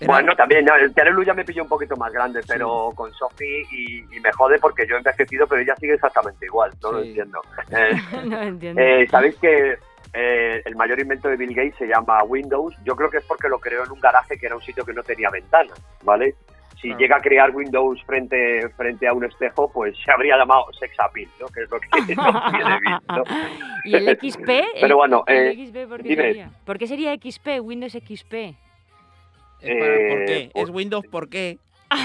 Era- 0.00 0.12
Bueno, 0.12 0.36
también, 0.36 0.64
no, 0.64 0.74
el 0.74 0.92
Terelu 0.92 1.22
ya 1.22 1.32
me 1.32 1.44
pilló 1.44 1.62
un 1.62 1.68
poquito 1.70 1.96
más 1.96 2.12
grande, 2.12 2.40
pero 2.46 2.90
con 2.94 3.10
Sofi 3.14 3.62
y, 3.70 4.00
y 4.14 4.20
me 4.20 4.30
jode 4.32 4.58
porque 4.58 4.86
yo 4.86 4.94
he 4.96 4.98
envejecido, 4.98 5.46
pero 5.46 5.62
ella 5.62 5.74
sigue 5.76 5.94
exactamente 5.94 6.44
igual, 6.44 6.70
no 6.82 6.92
lo 6.92 7.02
Sí. 7.02 7.08
entiendo. 7.08 7.40
Eh, 7.70 8.26
no 8.26 8.42
entiendo. 8.42 8.82
eh, 8.82 9.06
¿Sabéis 9.10 9.36
que 9.36 9.78
eh, 10.18 10.62
el 10.64 10.74
mayor 10.76 10.98
invento 10.98 11.28
de 11.28 11.36
Bill 11.36 11.54
Gates 11.54 11.74
se 11.78 11.86
llama 11.86 12.22
Windows? 12.24 12.74
Yo 12.84 12.96
creo 12.96 13.10
que 13.10 13.18
es 13.18 13.24
porque 13.24 13.48
lo 13.48 13.58
creó 13.58 13.84
en 13.84 13.90
un 13.92 14.00
garaje 14.00 14.38
que 14.38 14.46
era 14.46 14.56
un 14.56 14.62
sitio 14.62 14.84
que 14.84 14.92
no 14.94 15.02
tenía 15.02 15.28
ventanas, 15.30 15.78
¿vale? 16.02 16.34
Si 16.80 16.88
Claro. 16.88 16.98
llega 17.00 17.16
a 17.16 17.20
crear 17.20 17.50
Windows 17.56 18.02
frente, 18.04 18.68
frente 18.76 19.08
a 19.08 19.12
un 19.14 19.24
espejo, 19.24 19.70
pues 19.72 19.96
se 20.04 20.10
habría 20.10 20.36
llamado 20.36 20.64
Sex 20.78 20.94
Appeal, 21.00 21.28
¿no? 21.40 21.46
Que 21.48 21.62
es 21.62 21.70
lo 21.70 21.78
que 21.80 21.88
no 22.16 22.50
tiene 22.50 22.80
Bill, 22.80 22.98
¿no? 23.08 23.22
¿Y 23.84 23.94
el 23.94 24.18
XP? 24.18 24.48
El- 24.48 24.64
Pero 24.80 24.96
bueno, 24.96 25.24
el 25.26 25.58
eh, 25.58 25.66
XP, 25.66 25.88
¿por 25.88 26.02
qué 26.02 26.08
dime. 26.08 26.22
sería? 26.24 26.50
¿Por 26.64 26.78
qué 26.78 26.86
sería 26.86 27.14
XP, 27.14 27.60
Windows 27.62 27.92
XP? 27.92 28.34
Es 29.60 29.78
para- 29.78 30.08
¿Por 30.08 30.18
Eh, 30.20 30.24
qué? 30.26 30.50
por- 30.52 30.62
Es 30.62 30.70
Windows, 30.70 31.06
¿por 31.10 31.28
qué? 31.28 31.58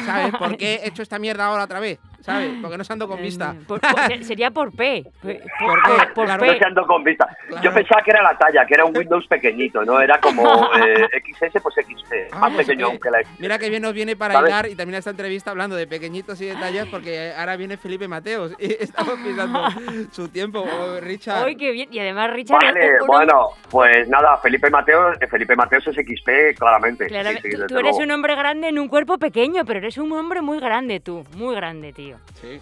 ¿Sabes? 0.05 0.31
¿Por 0.35 0.55
qué 0.57 0.75
he 0.75 0.87
hecho 0.87 1.01
esta 1.01 1.17
mierda 1.19 1.47
ahora 1.47 1.63
otra 1.65 1.79
vez? 1.79 1.99
¿Sabes? 2.21 2.51
Porque 2.61 2.77
no 2.77 2.83
se 2.83 2.93
ando 2.93 3.07
con 3.07 3.21
vista. 3.21 3.55
Por- 3.67 3.79
por- 3.81 3.99
se- 4.07 4.23
sería 4.23 4.51
por 4.51 4.75
P. 4.75 5.03
Por, 5.21 5.31
¿Por 5.31 5.83
qué? 5.83 6.07
por 6.13 6.25
Claro. 6.25 6.45
No 6.45 6.51
P. 6.53 6.57
se 6.59 6.65
ando 6.65 6.85
con 6.87 7.03
vista. 7.03 7.27
Claro. 7.47 7.63
Yo 7.63 7.73
pensaba 7.73 8.01
que 8.03 8.11
era 8.11 8.21
la 8.23 8.37
talla, 8.37 8.65
que 8.65 8.73
era 8.75 8.85
un 8.85 8.95
Windows 8.97 9.25
pequeñito, 9.27 9.83
¿no? 9.83 9.99
Era 9.99 10.19
como 10.19 10.43
eh, 10.75 11.07
XS, 11.23 11.61
pues 11.61 11.75
XP, 11.75 12.13
Ah, 12.31 12.39
más 12.39 12.53
pues, 12.53 12.67
pequeño 12.67 12.91
eh, 12.91 12.99
que 13.01 13.09
la 13.09 13.19
XS. 13.23 13.39
Mira 13.39 13.57
que 13.59 13.69
bien 13.69 13.81
nos 13.81 13.93
viene 13.93 14.15
para 14.15 14.33
¿Sabes? 14.35 14.49
hilar 14.49 14.67
y 14.69 14.75
terminar 14.75 14.99
esta 14.99 15.11
entrevista 15.11 15.51
hablando 15.51 15.75
de 15.75 15.87
pequeñitos 15.87 16.39
y 16.41 16.45
detalles 16.47 16.85
porque 16.87 17.33
ahora 17.37 17.55
viene 17.57 17.77
Felipe 17.77 18.07
Mateos 18.07 18.53
y 18.59 18.65
estamos 18.83 19.15
pisando 19.19 19.67
su 20.11 20.29
tiempo. 20.29 20.59
Oh, 20.61 20.99
Richard. 20.99 21.45
Uy, 21.45 21.55
qué 21.55 21.71
bien. 21.71 21.89
Y 21.91 21.99
además, 21.99 22.31
Richard. 22.31 22.59
Vale, 22.63 22.93
un- 22.95 23.01
un- 23.01 23.07
bueno, 23.07 23.47
pues 23.69 24.07
nada, 24.09 24.37
Felipe 24.37 24.69
Mateos, 24.69 25.17
eh, 25.21 25.27
Felipe 25.27 25.55
Mateos 25.55 25.85
es 25.87 25.95
XP, 25.95 26.55
claramente. 26.57 27.05
Sí, 27.05 27.09
Claramente, 27.09 27.49
sí, 27.49 27.55
tú, 27.55 27.61
desde 27.63 27.73
tú 27.73 27.79
eres 27.79 27.97
un 27.97 28.11
hombre 28.11 28.35
grande 28.35 28.67
en 28.69 28.79
un 28.79 28.87
cuerpo 28.87 29.17
pequeño, 29.17 29.65
pero 29.65 29.79
eres 29.79 29.97
un 29.97 30.11
hombre 30.13 30.41
muy 30.41 30.59
grande 30.59 30.99
tú. 30.99 31.25
Muy 31.35 31.55
grande, 31.55 31.93
tío. 31.93 32.10
Sí. 32.41 32.59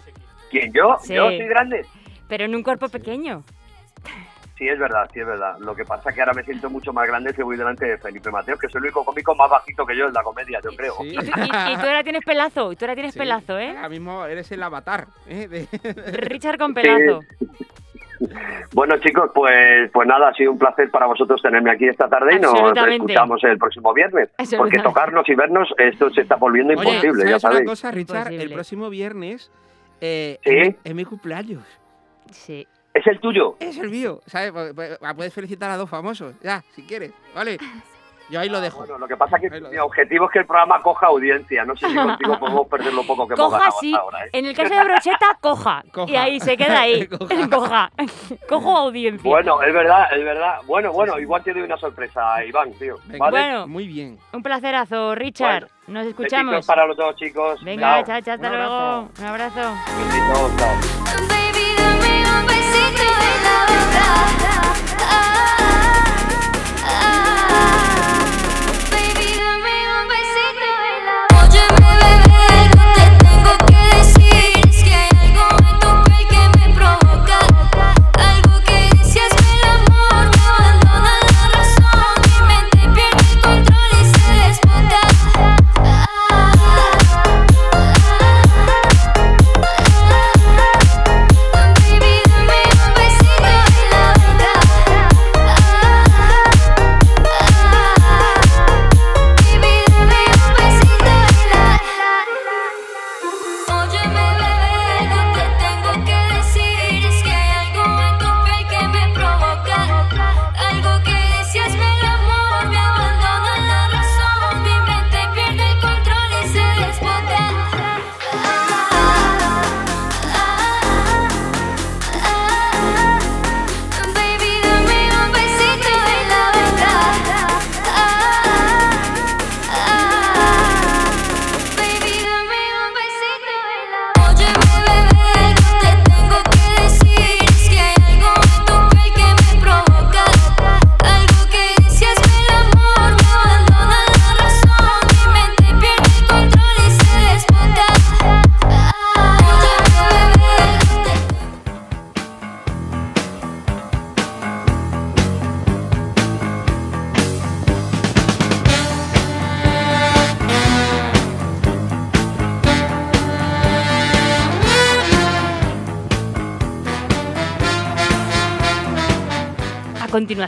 ¿Quién, 0.50 0.72
yo? 0.72 0.96
Sí. 1.02 1.14
¿Yo 1.14 1.26
soy 1.26 1.46
grande? 1.48 1.86
Pero 2.28 2.44
en 2.44 2.54
un 2.54 2.62
cuerpo 2.62 2.88
pequeño. 2.88 3.42
Sí, 4.56 4.68
es 4.68 4.78
verdad, 4.78 5.08
sí, 5.12 5.20
es 5.20 5.26
verdad. 5.26 5.56
Lo 5.60 5.74
que 5.74 5.84
pasa 5.86 6.10
es 6.10 6.14
que 6.14 6.20
ahora 6.20 6.34
me 6.34 6.42
siento 6.44 6.68
mucho 6.68 6.92
más 6.92 7.06
grande 7.06 7.32
si 7.32 7.40
voy 7.42 7.56
delante 7.56 7.86
de 7.86 7.96
Felipe 7.96 8.30
Mateos, 8.30 8.60
que 8.60 8.66
es 8.66 8.74
el 8.74 8.82
único 8.82 9.02
cómico 9.06 9.34
más 9.34 9.48
bajito 9.48 9.86
que 9.86 9.96
yo 9.96 10.06
en 10.06 10.12
la 10.12 10.22
comedia, 10.22 10.60
yo 10.62 10.70
creo. 10.76 10.94
Sí. 11.00 11.08
Y, 11.08 11.16
tú- 11.16 11.22
y- 11.40 11.72
y 11.72 11.76
tú 11.76 11.86
ahora 11.86 12.02
tienes 12.02 12.22
pelazo. 12.26 12.70
Y 12.72 12.76
tú 12.76 12.84
ahora 12.84 12.94
tienes 12.94 13.14
Sí. 13.14 13.18
pelazo, 13.20 13.58
¿eh? 13.58 13.70
Ahora 13.74 13.88
mismo 13.88 14.26
eres 14.26 14.52
el 14.52 14.62
avatar. 14.62 15.06
¿eh? 15.26 15.48
De- 15.48 16.12
Richard 16.12 16.58
con 16.58 16.74
pelazo. 16.74 17.20
Bueno, 18.72 18.96
chicos, 18.98 19.30
pues, 19.34 19.90
pues 19.92 20.06
nada, 20.06 20.28
ha 20.28 20.34
sido 20.34 20.52
un 20.52 20.58
placer 20.58 20.90
para 20.90 21.06
vosotros 21.06 21.42
tenerme 21.42 21.72
aquí 21.72 21.86
esta 21.88 22.08
tarde 22.08 22.36
y 22.36 22.38
nos 22.38 22.54
escuchamos 22.88 23.42
el 23.44 23.58
próximo 23.58 23.92
viernes. 23.92 24.28
Porque 24.56 24.78
tocarnos 24.78 25.28
y 25.28 25.34
vernos, 25.34 25.68
esto 25.78 26.08
se 26.10 26.20
está 26.20 26.36
volviendo 26.36 26.74
Oye, 26.74 26.88
imposible, 26.88 27.24
ya 27.24 27.38
¿sabes 27.40 27.44
una 27.44 27.50
sabéis. 27.52 27.68
cosa, 27.70 27.90
Richard? 27.90 28.32
El 28.32 28.52
próximo 28.52 28.88
viernes 28.90 29.50
eh, 30.00 30.38
¿Sí? 30.44 30.50
es, 30.50 30.68
mi, 30.68 30.76
es 30.84 30.94
mi 30.94 31.04
cumpleaños. 31.04 31.64
Sí. 32.30 32.66
¿Es 32.94 33.06
el 33.06 33.20
tuyo? 33.20 33.56
Es 33.60 33.78
el 33.78 33.88
mío, 33.90 34.20
¿sabes? 34.26 34.52
Pu- 34.52 34.74
pu- 34.74 35.14
Puedes 35.16 35.32
felicitar 35.34 35.70
a 35.70 35.76
dos 35.76 35.88
famosos, 35.88 36.34
ya, 36.40 36.62
si 36.74 36.82
quieres, 36.82 37.12
¿vale? 37.34 37.58
Yo 38.30 38.40
ahí 38.40 38.48
lo 38.48 38.60
dejo. 38.60 38.78
Bueno, 38.78 38.98
lo 38.98 39.08
que 39.08 39.16
pasa 39.16 39.36
es 39.36 39.42
que 39.50 39.60
mi 39.60 39.76
objetivo 39.78 40.26
es 40.26 40.30
que 40.32 40.38
el 40.40 40.46
programa 40.46 40.80
coja 40.82 41.06
audiencia. 41.06 41.64
No 41.64 41.76
sé 41.76 41.88
si 41.88 41.96
contigo 41.96 42.38
podemos 42.40 42.66
perder 42.68 42.94
lo 42.94 43.02
poco 43.04 43.26
que 43.26 43.34
hemos 43.34 43.46
Coja 43.46 43.58
ganado 43.58 43.76
sí. 43.80 43.92
hasta 43.92 44.02
ahora. 44.04 44.24
¿eh? 44.26 44.30
En 44.32 44.46
el 44.46 44.56
caso 44.56 44.74
de 44.74 44.84
Brocheta, 44.84 45.38
coja. 45.40 45.82
Coja. 45.92 46.10
Y 46.12 46.16
ahí 46.16 46.40
se 46.40 46.56
queda 46.56 46.80
ahí. 46.80 47.06
Coja. 47.08 47.48
coja. 47.50 47.90
Cojo 48.48 48.76
audiencia. 48.76 49.28
Bueno, 49.28 49.60
es 49.62 49.74
verdad, 49.74 50.06
es 50.16 50.24
verdad. 50.24 50.58
Bueno, 50.66 50.92
bueno, 50.92 51.18
igual 51.18 51.42
te 51.42 51.52
doy 51.52 51.62
una 51.62 51.76
sorpresa, 51.76 52.44
Iván, 52.44 52.72
tío. 52.74 52.96
Venga, 53.06 53.24
¿Vale? 53.24 53.38
Bueno. 53.40 53.66
Muy 53.66 53.86
bien. 53.86 54.18
Un 54.32 54.42
placerazo, 54.42 55.14
Richard. 55.14 55.68
Nos 55.88 56.06
escuchamos. 56.06 56.52
Besitos 56.52 56.66
para 56.66 56.86
los 56.86 56.96
dos, 56.96 57.16
chicos. 57.16 57.62
Venga, 57.64 58.04
Chao. 58.04 58.20
chao, 58.20 58.34
hasta 58.34 58.48
Un 58.50 58.56
luego. 58.56 58.74
abrazo. 58.74 59.10
Un 59.18 59.24
abrazo. 59.26 59.74
Besitos, 59.98 60.56
chao. 60.56 60.74
Baby, 61.28 61.74
dame 61.76 62.22
un 62.22 62.46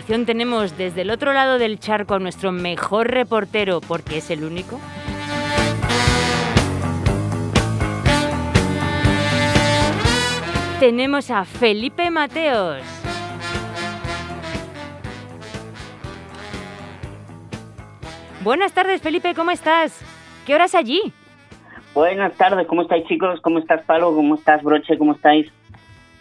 tenemos 0.01 0.79
desde 0.79 1.03
el 1.03 1.11
otro 1.11 1.33
lado 1.33 1.59
del 1.59 1.79
charco 1.79 2.15
a 2.15 2.19
nuestro 2.19 2.51
mejor 2.51 3.11
reportero, 3.11 3.81
porque 3.81 4.19
es 4.19 4.31
el 4.31 4.43
único. 4.45 4.81
Tenemos 10.81 11.31
a 11.31 11.45
Felipe 11.45 12.11
Mateos. 12.11 12.83
Buenas 18.43 18.73
tardes, 18.73 19.01
Felipe, 19.01 19.35
¿cómo 19.35 19.51
estás? 19.53 20.01
¿Qué 20.47 20.55
horas 20.55 20.75
allí? 20.75 21.01
Buenas 21.95 22.33
tardes, 22.33 22.67
¿cómo 22.67 22.83
estáis 22.83 23.07
chicos? 23.07 23.41
¿Cómo 23.43 23.59
estás 23.59 23.85
Palo? 23.85 24.15
¿Cómo 24.15 24.35
estás 24.35 24.63
Broche? 24.63 24.99
¿Cómo 24.99 25.13
estáis? 25.13 25.53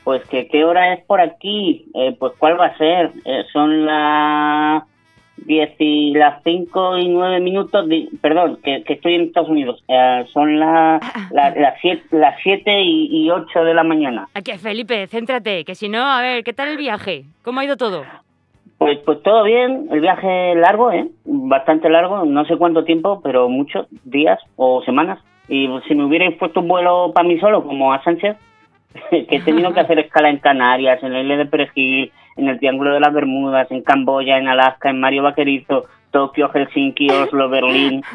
Pues 0.04 0.24
que 0.30 0.47
qué 0.47 0.64
hora 0.66 0.93
es 0.93 1.04
por 1.06 1.22
aquí, 1.22 1.86
Eh, 1.93 2.16
pues 2.20 2.34
cuál 2.38 2.60
va 2.60 2.68
a 2.68 2.78
ser, 2.78 3.12
Eh, 3.26 3.43
son 3.54 3.86
las 3.86 4.84
10 5.45 5.72
y 5.80 6.14
las 6.14 6.41
5 6.43 6.97
y 6.99 7.08
9 7.08 7.39
minutos, 7.39 7.88
di- 7.89 8.10
perdón, 8.22 8.60
que, 8.64 8.84
que 8.84 8.93
estoy 8.93 9.16
en 9.16 9.22
Estados 9.24 9.49
Unidos, 9.49 9.84
Eh, 9.88 10.26
son 10.34 10.60
la- 10.60 10.99
la- 11.32 11.52
las 11.56 11.76
7 11.82 12.04
las 12.12 12.36
siete 12.43 12.82
y, 12.82 13.08
y 13.26 13.30
8 13.32 13.64
de 13.64 13.74
la 13.74 13.84
mañana. 13.84 14.28
Aquí, 14.34 14.52
Felipe, 14.54 15.08
céntrate, 15.08 15.66
que 15.66 15.76
si 15.76 15.89
no, 15.89 16.04
a 16.04 16.22
ver, 16.22 16.43
¿qué 16.43 16.54
tal 16.54 16.70
el 16.70 16.78
viaje? 16.78 17.24
¿Cómo 17.43 17.60
ha 17.60 17.66
ido 17.66 17.78
todo? 17.78 18.04
Pues, 18.78 18.97
pues 19.06 19.22
todo 19.22 19.43
bien, 19.43 19.88
el 19.91 19.99
viaje 20.02 20.56
largo, 20.56 20.91
¿eh? 20.91 21.06
Bastante 21.26 21.88
largo, 21.89 22.26
no 22.26 22.45
sé 22.45 22.57
cuánto 22.57 22.84
tiempo, 22.84 23.22
pero 23.23 23.48
muchos 23.48 23.86
días 24.06 24.40
o 24.56 24.82
semanas. 24.84 25.19
Y 25.48 25.68
si 25.88 25.94
me 25.95 26.06
hubierais 26.06 26.36
puesto 26.38 26.61
un 26.61 26.68
vuelo 26.68 27.11
para 27.14 27.28
mí 27.28 27.40
solo, 27.40 27.64
como 27.64 27.94
a 27.94 28.03
Sánchez, 28.03 28.38
que 29.09 29.35
he 29.35 29.41
tenido 29.41 29.73
que 29.73 29.80
hacer 29.80 29.99
escala 29.99 30.30
en 30.30 30.38
Canarias, 30.38 31.01
en 31.03 31.13
la 31.13 31.22
isla 31.22 31.38
de 31.38 31.45
Perejil, 31.45 32.11
en 32.38 32.49
el 32.49 32.59
Triángulo 32.59 32.93
de 32.93 32.99
las 32.99 33.13
Bermudas, 33.13 33.69
en 33.72 33.81
Camboya, 33.81 34.38
en 34.38 34.47
Alaska, 34.47 34.89
en 34.89 34.99
Mario 34.99 35.23
Vaquerizo, 35.23 35.85
Tokio, 36.11 36.49
Helsinki, 36.49 37.09
Oslo, 37.09 37.49
Berlín. 37.49 38.03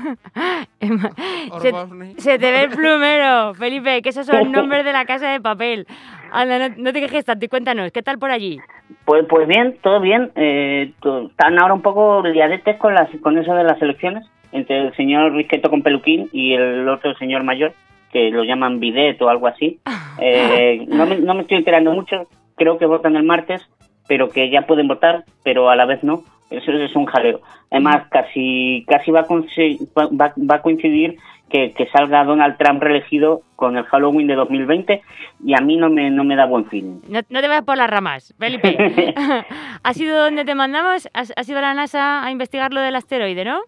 Se, 1.61 1.73
se 2.19 2.39
te 2.39 2.51
ve 2.51 2.65
el 2.65 2.71
plumero, 2.71 3.55
Felipe, 3.55 4.03
que 4.03 4.11
esos 4.11 4.27
son 4.27 4.53
nombres 4.53 4.85
de 4.85 4.93
la 4.93 5.07
casa 5.07 5.31
de 5.31 5.41
papel. 5.41 5.87
Anda, 6.31 6.69
no, 6.69 6.75
no 6.77 6.93
te 6.93 7.01
quejes 7.01 7.25
tanto 7.25 7.47
y 7.47 7.49
cuéntanos, 7.49 7.91
¿qué 7.93 8.03
tal 8.03 8.19
por 8.19 8.31
allí? 8.31 8.61
Pues, 9.05 9.25
pues 9.29 9.49
bien, 9.49 9.77
todo 9.83 10.01
bien. 10.01 10.31
Eh, 10.37 10.93
están 11.31 11.59
ahora 11.59 11.75
un 11.75 11.83
poco 11.83 12.23
liadetes 12.23 12.77
con, 12.77 12.95
las, 12.95 13.09
con 13.23 13.39
eso 13.39 13.55
de 13.55 13.65
las 13.65 13.81
elecciones, 13.81 14.27
entre 14.53 14.79
el 14.79 14.97
señor 14.97 15.33
Risqueto 15.33 15.71
con 15.71 15.83
peluquín 15.83 16.29
y 16.33 16.53
el 16.55 16.89
otro 16.89 17.15
señor 17.15 17.43
mayor, 17.43 17.73
que 18.17 18.31
lo 18.31 18.45
llaman 18.45 18.81
bidet 18.81 19.21
o 19.21 19.29
algo 19.29 19.47
así. 19.47 19.79
Eh, 20.19 20.87
no, 20.89 21.05
me, 21.05 21.17
no 21.19 21.35
me 21.35 21.43
estoy 21.43 21.59
enterando 21.59 21.93
mucho, 21.93 22.29
creo 22.57 22.79
que 22.79 22.87
votan 22.87 23.15
el 23.15 23.25
martes, 23.25 23.61
pero 24.09 24.31
que 24.31 24.49
ya 24.49 24.63
pueden 24.63 24.89
votar, 24.89 25.25
pero 25.45 25.69
a 25.69 25.77
la 25.77 25.85
vez 25.85 26.03
no. 26.03 26.23
Eso 26.49 26.73
es 26.73 26.97
un 26.97 27.05
jaleo. 27.05 27.41
Además, 27.71 28.07
casi 28.11 28.87
casi 28.89 29.11
va 29.11 29.21
a, 29.21 29.25
va, 29.27 30.33
va- 30.51 30.55
a 30.55 30.63
coincidir 30.63 31.19
que, 31.51 31.73
que 31.73 31.87
salga 31.89 32.25
Donald 32.25 32.57
Trump 32.57 32.83
reelegido 32.83 33.43
con 33.55 33.77
el 33.77 33.85
Halloween 33.85 34.29
de 34.29 34.37
2020 34.37 35.03
y 35.45 35.53
a 35.55 35.61
mí 35.61 35.77
no 35.77 35.91
me, 35.91 36.09
no 36.11 36.25
me 36.25 36.37
da 36.37 36.47
buen 36.47 36.65
fin. 36.71 37.03
No, 37.09 37.21
no 37.29 37.41
te 37.43 37.49
vayas 37.49 37.65
por 37.65 37.77
las 37.77 37.91
ramas, 37.91 38.35
Felipe. 38.39 39.15
¿Has 39.83 40.01
ido 40.01 40.17
donde 40.25 40.45
te 40.47 40.55
mandamos? 40.55 41.09
¿Has, 41.13 41.35
has 41.37 41.49
ido 41.49 41.59
a 41.59 41.63
la 41.63 41.75
NASA 41.75 42.25
a 42.25 42.31
investigar 42.31 42.73
lo 42.73 42.81
del 42.81 42.95
asteroide, 42.97 43.45
no? 43.45 43.61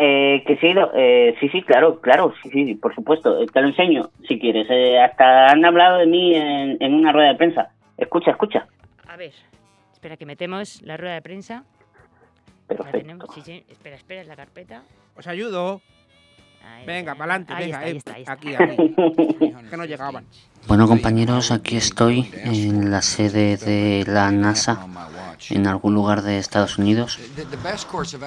Eh, 0.00 0.44
que 0.46 0.56
sí, 0.58 0.72
lo- 0.74 0.92
eh, 0.94 1.34
sí, 1.40 1.48
sí, 1.48 1.60
claro, 1.62 2.00
claro, 2.00 2.32
sí, 2.42 2.50
sí, 2.50 2.74
por 2.76 2.94
supuesto. 2.94 3.42
Eh, 3.42 3.46
Te 3.52 3.60
lo 3.60 3.66
enseño, 3.68 4.10
si 4.28 4.38
quieres. 4.38 4.68
Eh, 4.70 5.00
hasta 5.00 5.48
han 5.48 5.64
hablado 5.64 5.98
de 5.98 6.06
mí 6.06 6.36
en, 6.36 6.76
en 6.80 6.94
una 6.94 7.10
rueda 7.12 7.30
de 7.30 7.34
prensa. 7.34 7.72
Escucha, 7.96 8.30
escucha. 8.30 8.68
A 9.08 9.16
ver, 9.16 9.32
espera 9.92 10.16
que 10.16 10.24
metemos 10.24 10.80
la 10.82 10.96
rueda 10.96 11.14
de 11.14 11.22
prensa. 11.22 11.64
La 12.68 12.76
Perfecto. 12.76 12.98
tenemos, 12.98 13.34
sí, 13.34 13.40
sí, 13.40 13.64
espera, 13.68 13.96
espera, 13.96 14.20
es 14.20 14.28
la 14.28 14.36
carpeta. 14.36 14.82
Os 15.16 15.26
ayudo. 15.26 15.80
Venga, 16.86 17.14
para 17.14 17.34
adelante, 17.34 17.52
Ahí 17.52 17.64
venga, 17.66 17.86
está, 17.86 18.12
eh, 18.12 18.14
ahí 18.16 18.24
está, 18.26 18.34
ahí 18.46 18.54
aquí, 18.54 18.54
aquí. 19.54 19.70
que 19.70 19.76
no 19.76 19.84
llegaban. 19.84 20.24
Bueno 20.66 20.88
compañeros, 20.88 21.50
aquí 21.50 21.76
estoy 21.76 22.30
en 22.34 22.90
la 22.90 23.02
sede 23.02 23.56
de 23.56 24.04
la 24.06 24.30
NASA 24.30 24.86
en 25.50 25.66
algún 25.66 25.94
lugar 25.94 26.22
de 26.22 26.38
Estados 26.38 26.78
Unidos. 26.78 27.18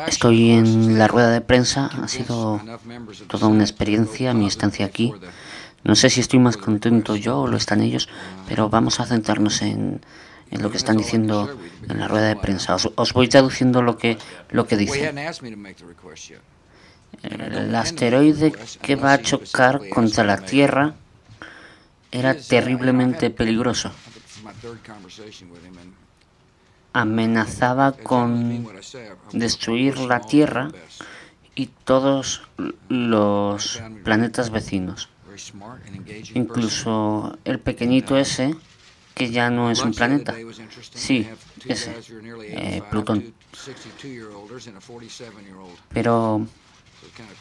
Estoy 0.07 0.51
en 0.51 0.97
la 0.97 1.07
rueda 1.07 1.31
de 1.31 1.41
prensa, 1.41 1.89
ha 2.01 2.07
sido 2.07 2.61
toda 3.27 3.47
una 3.47 3.63
experiencia 3.63 4.33
mi 4.33 4.47
estancia 4.47 4.85
aquí. 4.85 5.13
No 5.83 5.95
sé 5.95 6.09
si 6.09 6.19
estoy 6.19 6.39
más 6.39 6.57
contento 6.57 7.15
yo 7.15 7.41
o 7.41 7.47
lo 7.47 7.57
están 7.57 7.81
ellos, 7.81 8.09
pero 8.47 8.69
vamos 8.69 8.99
a 8.99 9.05
centrarnos 9.05 9.61
en, 9.61 10.01
en 10.51 10.61
lo 10.61 10.69
que 10.69 10.77
están 10.77 10.97
diciendo 10.97 11.49
en 11.89 11.99
la 11.99 12.07
rueda 12.07 12.27
de 12.27 12.35
prensa. 12.35 12.75
Os, 12.75 12.91
os 12.95 13.13
voy 13.13 13.27
traduciendo 13.27 13.81
lo 13.81 13.97
que, 13.97 14.17
lo 14.49 14.67
que 14.67 14.77
dicen. 14.77 15.15
El 17.23 17.75
asteroide 17.75 18.53
que 18.81 18.95
va 18.95 19.13
a 19.13 19.21
chocar 19.21 19.89
contra 19.89 20.23
la 20.23 20.37
Tierra 20.37 20.95
era 22.11 22.35
terriblemente 22.35 23.29
peligroso. 23.29 23.91
Amenazaba 26.93 27.93
con 27.93 28.67
destruir 29.31 29.97
la 29.99 30.19
Tierra 30.19 30.71
y 31.55 31.67
todos 31.67 32.43
los 32.89 33.81
planetas 34.03 34.49
vecinos. 34.49 35.09
Incluso 36.33 37.37
el 37.45 37.59
pequeñito 37.59 38.17
ese, 38.17 38.55
que 39.13 39.31
ya 39.31 39.49
no 39.49 39.71
es 39.71 39.81
un 39.81 39.93
planeta. 39.93 40.35
Sí, 40.93 41.27
ese, 41.65 41.95
eh, 42.43 42.81
Plutón. 42.89 43.33
62-year-olders 43.53 44.67
and 44.67 44.77
a 44.77 44.79
47-year-old. 44.79 45.77
Pero 45.93 46.47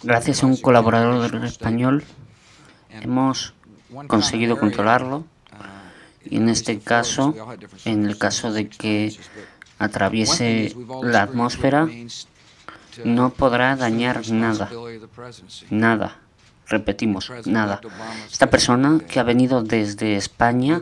gracias 0.03 0.43
a 0.43 0.47
un 0.47 0.57
colaborador 0.57 1.45
español 1.45 2.05
hemos 2.91 3.55
conseguido 4.07 4.59
controlarlo 4.59 5.25
y 6.25 6.37
en 6.37 6.49
este 6.49 6.79
caso, 6.79 7.35
en 7.85 8.05
el 8.05 8.19
caso 8.19 8.53
de 8.53 8.69
que 8.69 9.17
atraviese 9.79 10.77
la 11.03 11.23
atmósfera, 11.23 11.89
no 13.05 13.31
podrá 13.31 13.77
dañar 13.77 14.29
nada. 14.31 14.71
Nada. 15.71 16.19
Repetimos, 16.69 17.33
nada. 17.47 17.81
Esta 18.31 18.49
persona 18.49 19.01
que 19.09 19.19
ha 19.19 19.25
venido 19.25 19.63
desde 19.63 20.15
España 20.15 20.81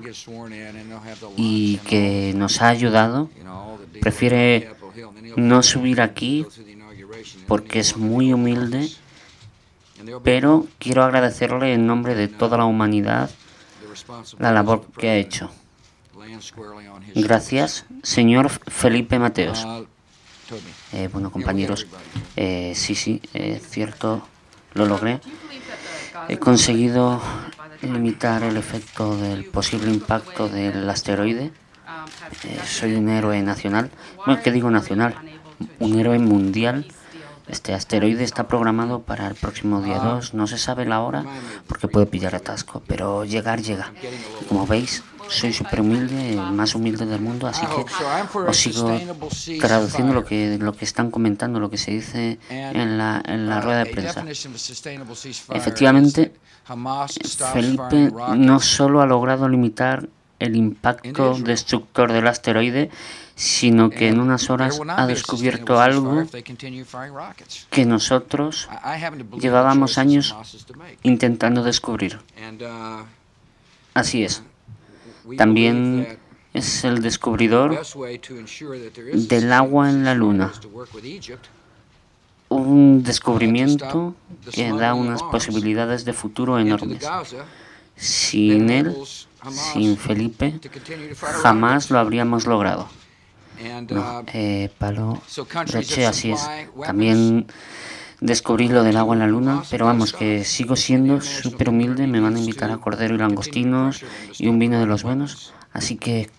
y 1.36 1.78
que 1.78 2.34
nos 2.36 2.60
ha 2.60 2.68
ayudado 2.68 3.30
prefiere 4.02 4.70
no 5.36 5.62
subir 5.62 6.02
aquí 6.02 6.44
porque 7.46 7.80
es 7.80 7.96
muy 7.96 8.32
humilde, 8.32 8.88
pero 10.22 10.66
quiero 10.78 11.02
agradecerle 11.02 11.74
en 11.74 11.86
nombre 11.86 12.14
de 12.14 12.28
toda 12.28 12.58
la 12.58 12.64
humanidad 12.64 13.30
la 14.38 14.52
labor 14.52 14.86
que 14.96 15.08
ha 15.10 15.16
hecho. 15.16 15.50
Gracias, 17.14 17.84
señor 18.02 18.50
Felipe 18.50 19.18
Mateos. 19.18 19.66
Eh, 20.92 21.08
bueno, 21.12 21.30
compañeros, 21.30 21.86
eh, 22.36 22.72
sí, 22.74 22.94
sí, 22.94 23.20
es 23.34 23.68
cierto, 23.68 24.26
lo 24.74 24.86
logré. 24.86 25.20
He 26.28 26.38
conseguido 26.38 27.20
limitar 27.82 28.42
el 28.42 28.56
efecto 28.56 29.16
del 29.16 29.44
posible 29.44 29.90
impacto 29.90 30.48
del 30.48 30.88
asteroide. 30.88 31.52
Eh, 32.44 32.60
soy 32.66 32.94
un 32.94 33.08
héroe 33.08 33.42
nacional. 33.42 33.90
Bueno, 34.24 34.40
¿qué 34.42 34.50
digo 34.50 34.70
nacional? 34.70 35.14
Un 35.78 35.98
héroe 35.98 36.18
mundial. 36.18 36.86
Este 37.48 37.74
asteroide 37.74 38.24
está 38.24 38.46
programado 38.46 39.00
para 39.00 39.26
el 39.26 39.34
próximo 39.34 39.80
día 39.80 39.98
2. 39.98 40.34
No 40.34 40.46
se 40.46 40.58
sabe 40.58 40.84
la 40.84 41.00
hora 41.00 41.24
porque 41.66 41.88
puede 41.88 42.06
pillar 42.06 42.34
atasco, 42.34 42.82
pero 42.86 43.24
llegar 43.24 43.62
llega. 43.62 43.92
Y 44.42 44.44
como 44.44 44.66
veis, 44.66 45.02
soy 45.28 45.52
súper 45.52 45.80
humilde, 45.80 46.32
el 46.32 46.52
más 46.52 46.74
humilde 46.74 47.06
del 47.06 47.20
mundo, 47.20 47.46
así 47.46 47.66
que 47.66 47.84
os 48.40 48.56
sigo 48.56 48.98
traduciendo 49.60 50.14
lo 50.14 50.24
que, 50.24 50.58
lo 50.58 50.72
que 50.72 50.84
están 50.84 51.10
comentando, 51.10 51.60
lo 51.60 51.70
que 51.70 51.78
se 51.78 51.92
dice 51.92 52.38
en 52.50 52.98
la, 52.98 53.22
en 53.24 53.48
la 53.48 53.60
rueda 53.60 53.84
de 53.84 53.90
prensa. 53.90 54.24
Efectivamente, 55.54 56.32
Felipe 57.52 58.12
no 58.36 58.60
solo 58.60 59.00
ha 59.00 59.06
logrado 59.06 59.48
limitar 59.48 60.08
el 60.38 60.56
impacto 60.56 61.36
destructor 61.38 62.12
del 62.12 62.26
asteroide, 62.26 62.90
sino 63.39 63.89
que 63.89 64.09
en 64.09 64.19
unas 64.19 64.51
horas 64.51 64.81
ha 64.89 65.06
descubierto 65.06 65.78
algo 65.78 66.24
que 67.70 67.86
nosotros 67.86 68.69
llevábamos 69.39 69.97
años 69.97 70.35
intentando 71.05 71.62
descubrir. 71.62 72.19
Así 73.94 74.24
es. 74.24 74.43
También 75.36 76.19
es 76.52 76.82
el 76.82 77.01
descubridor 77.01 77.81
del 79.15 79.52
agua 79.52 79.89
en 79.89 80.05
la 80.05 80.15
luna. 80.15 80.52
Un 82.48 83.05
descubrimiento 83.05 84.16
que 84.52 84.73
da 84.73 84.94
unas 84.94 85.23
posibilidades 85.23 86.05
de 86.05 86.12
futuro 86.12 86.59
enormes. 86.59 87.06
Sin 87.94 88.70
él, 88.70 88.97
sin 89.73 89.97
Felipe, 89.97 90.59
jamás 91.40 91.89
lo 91.93 92.01
habríamos 92.01 92.44
logrado. 92.44 92.89
No, 93.90 94.24
eh, 94.32 94.70
palo 94.78 95.20
that 95.52 96.09
así 96.09 96.32
es. 96.32 96.48
También 96.85 97.47
descubrí 98.20 98.68
lo 98.68 98.82
del 98.82 98.97
agua 98.97 99.14
en 99.14 99.20
la 99.20 99.26
luna, 99.26 99.62
pero 99.70 99.86
vamos, 99.86 100.12
que 100.12 100.44
sigo 100.44 100.76
siendo 100.76 101.20
súper 101.20 101.68
humilde. 101.68 102.06
Me 102.06 102.20
van 102.20 102.36
a 102.36 102.39
invitar 102.39 102.70
a 102.70 102.78
cordero 102.78 103.14
y 103.14 103.18
langostinos 103.18 104.02
y 104.39 104.48
un 104.48 104.59
vino 104.59 104.78
de 104.78 104.86
los 104.86 105.02
buenos. 105.02 105.52
Así 105.72 105.97
que 105.97 106.30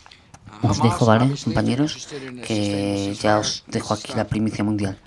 os 0.62 0.82
dejo, 0.82 1.06
¿vale, 1.06 1.34
compañeros? 1.44 2.10
Que 2.46 3.16
ya 3.20 3.40
os 3.40 3.64
dejo 3.68 3.94
aquí 3.94 4.14
la 4.14 4.28
primicia 4.28 4.64
mundial. 4.64 5.00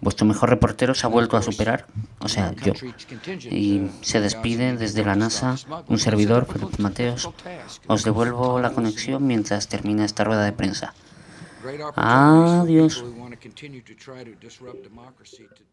Vuestro 0.00 0.26
mejor 0.26 0.50
reportero 0.50 0.94
se 0.94 1.06
ha 1.06 1.08
vuelto 1.08 1.36
a 1.36 1.42
superar, 1.42 1.86
o 2.20 2.28
sea, 2.28 2.54
yo. 2.54 2.72
Y 3.50 3.90
se 4.02 4.20
despide 4.20 4.76
desde 4.76 5.04
la 5.04 5.16
NASA 5.16 5.56
un 5.88 5.98
servidor, 5.98 6.46
Felipe 6.46 6.80
Mateos. 6.82 7.30
Os 7.88 8.04
devuelvo 8.04 8.60
la 8.60 8.70
conexión 8.70 9.26
mientras 9.26 9.68
termina 9.68 10.04
esta 10.04 10.22
rueda 10.24 10.44
de 10.44 10.52
prensa. 10.52 10.94
Democracy 14.82 15.46
to 15.48 15.64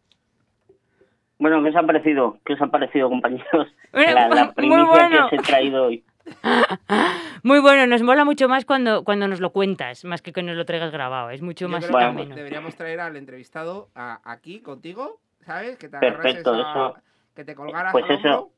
Bueno, 1.38 1.62
¿qué 1.62 1.68
os 1.70 1.76
ha 1.76 1.82
parecido? 1.82 2.38
¿Qué 2.44 2.52
os 2.54 2.62
ha 2.62 2.66
parecido, 2.68 3.08
compañeros? 3.08 3.68
Bueno, 3.92 4.12
La, 4.14 4.28
la 4.28 4.52
primicia 4.52 4.84
bueno. 4.86 5.28
que 5.30 5.36
os 5.36 5.42
he 5.42 5.46
traído 5.46 5.84
hoy. 5.84 6.04
Muy 7.42 7.60
bueno, 7.60 7.86
nos 7.86 8.02
mola 8.02 8.24
mucho 8.24 8.48
más 8.48 8.64
cuando, 8.64 9.04
cuando 9.04 9.28
nos 9.28 9.40
lo 9.40 9.50
cuentas, 9.52 10.04
más 10.06 10.22
que 10.22 10.32
que 10.32 10.42
nos 10.42 10.56
lo 10.56 10.64
traigas 10.64 10.90
grabado. 10.90 11.28
Es 11.30 11.42
mucho 11.42 11.66
Yo 11.66 11.68
más 11.68 11.84
creo 11.86 12.16
que 12.16 12.34
deberíamos 12.34 12.74
traer 12.76 13.00
al 13.00 13.16
entrevistado 13.16 13.90
a- 13.94 14.20
aquí 14.24 14.60
contigo, 14.60 15.20
¿sabes? 15.44 15.76
Que 15.76 15.88
te 15.90 15.98
Perfecto, 15.98 16.54
a- 16.54 16.60
eso- 16.60 16.94
que 17.34 17.44
te 17.44 17.54
colgaras 17.54 17.92
pues 17.92 18.04
eso. 18.08 18.14
hombro, 18.16 18.50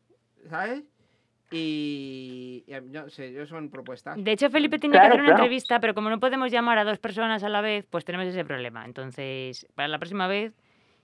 ¿sabes? 0.48 0.84
Y, 1.50 2.64
no 2.90 3.08
sé, 3.08 3.32
yo 3.32 3.46
son 3.46 3.70
propuestas. 3.70 4.22
De 4.22 4.32
hecho, 4.32 4.50
Felipe 4.50 4.78
tiene 4.78 4.94
Claro, 4.94 5.06
que 5.06 5.12
hacer 5.12 5.20
una 5.20 5.28
claro. 5.30 5.42
entrevista, 5.44 5.78
pero 5.80 5.94
como 5.94 6.10
no 6.10 6.18
podemos 6.18 6.50
llamar 6.50 6.78
a 6.78 6.84
dos 6.84 6.98
personas 6.98 7.44
a 7.44 7.48
la 7.48 7.60
vez, 7.60 7.86
pues 7.88 8.04
tenemos 8.04 8.26
ese 8.26 8.44
problema. 8.44 8.84
Entonces, 8.84 9.66
para 9.74 9.88
la 9.88 9.98
próxima 9.98 10.26
vez, 10.26 10.54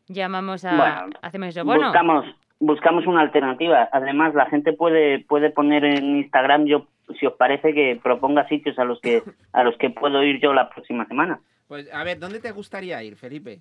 llamamos 0.09 0.65
a... 0.65 0.77
Bueno, 0.77 1.19
hacemos 1.23 1.49
eso. 1.49 1.65
Bueno, 1.65 1.87
Buscamos, 1.87 2.27
buscamos 2.59 3.07
una 3.07 3.21
alternativa. 3.21 3.89
Además, 3.93 4.35
la 4.35 4.47
gente 4.47 4.73
puede, 4.73 5.21
puede 5.21 5.51
poner 5.51 5.85
en 5.85 6.17
Instagram, 6.17 6.65
yo, 6.65 6.89
si 7.21 7.27
os 7.27 7.35
parece, 7.35 7.73
que 7.73 8.01
proponga 8.03 8.49
sitios 8.49 8.79
a 8.81 8.85
los 8.85 9.01
que, 9.01 9.23
a 9.53 9.63
los 9.63 9.77
que 9.77 9.91
puedo 9.91 10.25
ir 10.25 10.41
yo 10.41 10.53
la 10.53 10.71
próxima 10.71 11.07
semana. 11.07 11.41
Pues 11.69 11.93
a 11.95 12.03
ver, 12.03 12.19
¿dónde 12.19 12.41
te 12.41 12.51
gustaría 12.51 13.03
ir, 13.03 13.17
Felipe? 13.17 13.61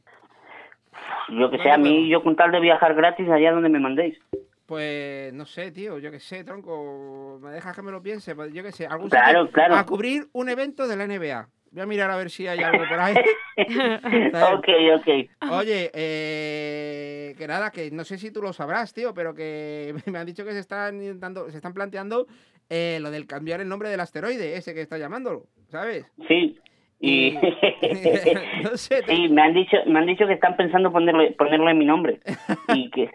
Yo 1.29 1.49
que 1.49 1.59
sé, 1.59 1.71
a 1.71 1.77
mí, 1.77 2.09
yo 2.09 2.21
con 2.23 2.35
tal 2.35 2.51
de 2.51 2.59
viajar 2.59 2.93
gratis 2.95 3.29
allá 3.29 3.53
donde 3.53 3.69
me 3.69 3.79
mandéis. 3.79 4.17
Pues 4.71 5.33
no 5.33 5.45
sé, 5.45 5.69
tío, 5.73 5.99
yo 5.99 6.11
qué 6.11 6.21
sé, 6.21 6.45
tronco, 6.45 7.37
me 7.43 7.49
dejas 7.49 7.75
que 7.75 7.81
me 7.81 7.91
lo 7.91 8.01
piense, 8.01 8.33
pues, 8.33 8.53
yo 8.53 8.63
qué 8.63 8.71
sé, 8.71 8.85
algún 8.85 9.09
Claro, 9.09 9.51
claro. 9.51 9.75
a 9.75 9.85
cubrir 9.85 10.29
un 10.31 10.47
evento 10.47 10.87
de 10.87 10.95
la 10.95 11.05
NBA. 11.05 11.49
Voy 11.71 11.81
a 11.81 11.85
mirar 11.85 12.09
a 12.09 12.15
ver 12.15 12.29
si 12.29 12.47
hay 12.47 12.59
algo 12.59 12.87
por 12.87 12.97
ahí. 12.97 13.15
ok, 13.57 14.67
ok. 14.95 15.51
Oye, 15.51 15.91
eh, 15.93 17.35
que 17.37 17.47
nada, 17.47 17.69
que 17.69 17.91
no 17.91 18.05
sé 18.05 18.17
si 18.17 18.31
tú 18.31 18.41
lo 18.41 18.53
sabrás, 18.53 18.93
tío, 18.93 19.13
pero 19.13 19.35
que 19.35 19.93
me 20.09 20.19
han 20.19 20.25
dicho 20.25 20.45
que 20.45 20.53
se 20.53 20.59
están 20.59 21.01
intentando, 21.01 21.49
se 21.49 21.57
están 21.57 21.73
planteando 21.73 22.27
eh, 22.69 22.99
lo 23.01 23.11
del 23.11 23.27
cambiar 23.27 23.59
el 23.59 23.67
nombre 23.67 23.89
del 23.89 23.99
asteroide, 23.99 24.55
ese 24.55 24.73
que 24.73 24.79
está 24.79 24.97
llamándolo, 24.97 25.47
¿sabes? 25.67 26.05
Sí. 26.29 26.57
Y 27.01 27.31
no 28.63 28.77
sé, 28.77 29.03
sí, 29.05 29.27
me 29.27 29.41
han 29.41 29.53
dicho, 29.53 29.75
me 29.87 29.99
han 29.99 30.05
dicho 30.05 30.25
que 30.27 30.33
están 30.33 30.55
pensando 30.55 30.93
ponerle, 30.93 31.31
ponerle 31.31 31.73
mi 31.73 31.83
nombre 31.83 32.21
y 32.73 32.89
que 32.91 33.09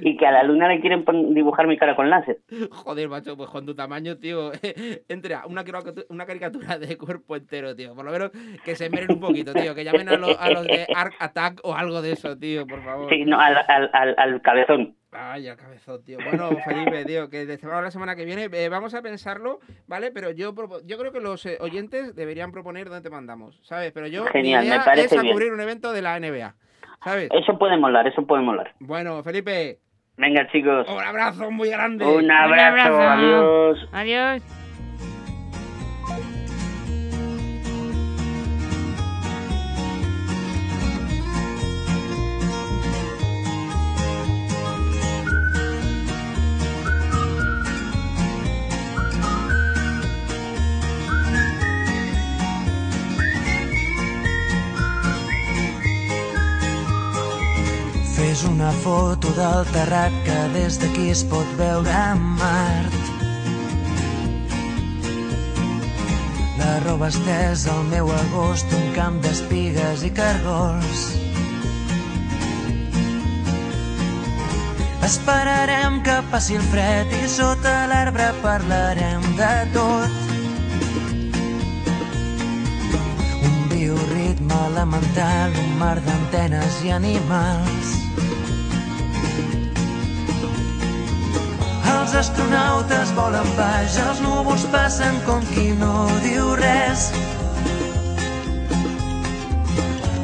y 0.00 0.16
que 0.16 0.26
a 0.26 0.32
la 0.32 0.42
luna 0.42 0.68
le 0.68 0.80
quieren 0.80 1.04
dibujar 1.34 1.66
mi 1.66 1.76
cara 1.76 1.96
con 1.96 2.10
láser. 2.10 2.40
Joder, 2.70 3.08
macho, 3.08 3.36
pues 3.36 3.48
con 3.50 3.64
tu 3.66 3.74
tamaño, 3.74 4.16
tío, 4.18 4.52
entra 5.08 5.44
una, 5.46 5.64
una 6.08 6.26
caricatura 6.26 6.78
de 6.78 6.96
cuerpo 6.98 7.36
entero, 7.36 7.74
tío. 7.74 7.94
Por 7.94 8.04
lo 8.04 8.10
menos 8.12 8.30
que 8.64 8.74
se 8.76 8.90
meren 8.90 9.12
un 9.12 9.20
poquito, 9.20 9.52
tío. 9.52 9.74
Que 9.74 9.84
llamen 9.84 10.08
a, 10.08 10.16
lo- 10.16 10.38
a 10.38 10.50
los 10.50 10.64
de 10.66 10.86
Arc 10.94 11.14
Attack 11.18 11.60
o 11.64 11.74
algo 11.74 12.02
de 12.02 12.12
eso, 12.12 12.36
tío, 12.38 12.66
por 12.66 12.82
favor. 12.82 13.08
Sí, 13.10 13.24
no, 13.24 13.40
al, 13.40 13.56
al, 13.68 13.90
al, 13.92 14.14
al 14.18 14.42
cabezón. 14.42 14.94
Ay, 15.10 15.46
el 15.46 15.56
cabezón, 15.56 16.04
tío. 16.04 16.18
Bueno, 16.22 16.50
Felipe, 16.66 17.04
tío, 17.06 17.30
que 17.30 17.46
de 17.46 17.58
la 17.62 17.90
semana 17.90 18.14
que 18.14 18.26
viene 18.26 18.48
eh, 18.52 18.68
vamos 18.68 18.92
a 18.92 19.00
pensarlo, 19.00 19.58
¿vale? 19.86 20.10
Pero 20.10 20.30
yo 20.32 20.54
yo 20.84 20.98
creo 20.98 21.12
que 21.12 21.20
los 21.20 21.46
eh, 21.46 21.56
oyentes 21.60 22.14
deberían 22.14 22.52
proponer 22.52 22.90
dónde 22.90 23.08
te 23.08 23.10
mandamos, 23.14 23.58
¿sabes? 23.62 23.90
Pero 23.92 24.06
yo 24.06 24.26
Genial, 24.26 24.64
mi 24.64 24.68
me 24.68 24.74
idea 24.74 24.84
parece 24.84 25.14
es 25.14 25.18
a 25.18 25.22
bien. 25.22 25.32
cubrir 25.32 25.52
un 25.54 25.60
evento 25.62 25.92
de 25.94 26.02
la 26.02 26.20
NBA, 26.20 26.54
¿sabes? 27.02 27.28
Eso 27.32 27.58
puede 27.58 27.76
molar, 27.76 28.06
eso 28.06 28.26
puede 28.26 28.42
molar. 28.42 28.72
Bueno, 28.80 29.22
Felipe, 29.22 29.78
Venga, 30.16 30.48
chicos. 30.50 30.86
un 30.88 31.00
abrazo 31.02 31.50
muy 31.50 31.70
grande. 31.70 32.04
Un 32.04 32.30
abrazo, 32.30 33.00
adiós. 33.00 33.88
Adiós. 33.92 34.57
Una 58.68 58.76
foto 58.80 59.28
del 59.32 59.64
terrat 59.72 60.12
que 60.26 60.36
des 60.52 60.76
d'aquí 60.76 61.06
es 61.08 61.22
pot 61.24 61.52
veure 61.56 61.88
a 61.88 62.14
Mart. 62.14 62.96
La 66.58 66.74
roba 66.84 67.08
estesa 67.08 67.72
al 67.72 67.86
meu 67.88 68.10
agost, 68.12 68.66
un 68.76 68.90
camp 68.92 69.16
d'espigues 69.24 70.02
i 70.04 70.10
cargols. 70.18 71.04
Esperarem 75.08 76.02
que 76.04 76.18
passi 76.30 76.58
el 76.60 76.66
fred 76.68 77.14
i 77.22 77.28
sota 77.36 77.72
l'arbre 77.88 78.26
parlarem 78.42 79.24
de 79.38 79.54
tot. 79.78 80.18
Un 83.48 83.56
bioritme 83.72 84.60
elemental, 84.66 85.56
un 85.64 85.72
mar 85.80 85.96
d'antenes 86.04 86.82
i 86.84 86.92
animals. 86.98 87.96
Els 92.08 92.16
astronautes 92.16 93.10
volen 93.12 93.48
baix, 93.52 93.98
els 94.00 94.20
núvols 94.24 94.62
passen 94.72 95.18
com 95.26 95.42
qui 95.50 95.74
no 95.76 96.06
diu 96.22 96.54
res. 96.56 97.02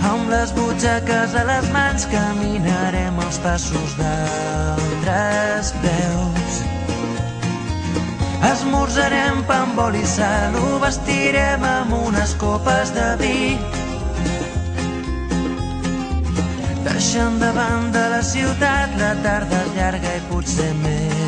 Amb 0.09 0.31
les 0.33 0.55
butxaques 0.57 1.35
a 1.37 1.43
les 1.51 1.69
mans 1.75 2.07
caminarem 2.09 3.21
els 3.27 3.37
passos 3.45 3.99
d'altres 3.99 5.75
peus. 5.83 6.57
Esmorzarem 8.55 9.45
pa 9.45 9.61
amb 9.67 9.83
oli 9.85 10.01
i 10.01 10.09
sal, 10.15 10.57
ho 10.57 10.79
vestirem 10.87 11.69
amb 11.69 11.99
unes 11.99 12.33
copes 12.41 12.95
de 12.97 13.11
vi. 13.21 13.43
Deixant 16.89 17.37
de 17.45 18.09
la 18.17 18.25
ciutat, 18.25 18.97
la 19.05 19.13
tarda 19.29 19.61
és 19.67 19.77
llarga 19.77 20.17
i 20.17 20.25
potser 20.33 20.73
més, 20.81 21.24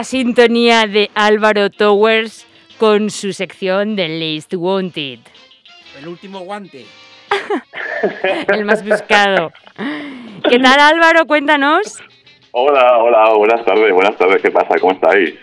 la 0.00 0.04
sintonía 0.04 0.86
de 0.86 1.10
Álvaro 1.14 1.68
Towers 1.68 2.46
con 2.78 3.10
su 3.10 3.34
sección 3.34 3.96
de 3.96 4.08
Least 4.08 4.54
Wanted, 4.54 5.18
El 5.98 6.08
último 6.08 6.40
guante. 6.40 6.86
el 8.48 8.64
más 8.64 8.82
buscado. 8.82 9.52
¿Qué 10.48 10.58
tal 10.58 10.80
Álvaro? 10.80 11.26
Cuéntanos. 11.26 12.02
Hola, 12.52 12.96
hola, 12.96 13.34
buenas 13.34 13.62
tardes, 13.62 13.92
buenas 13.92 14.16
tardes, 14.16 14.40
¿qué 14.40 14.50
pasa? 14.50 14.78
¿Cómo 14.80 14.94
estáis? 14.94 15.34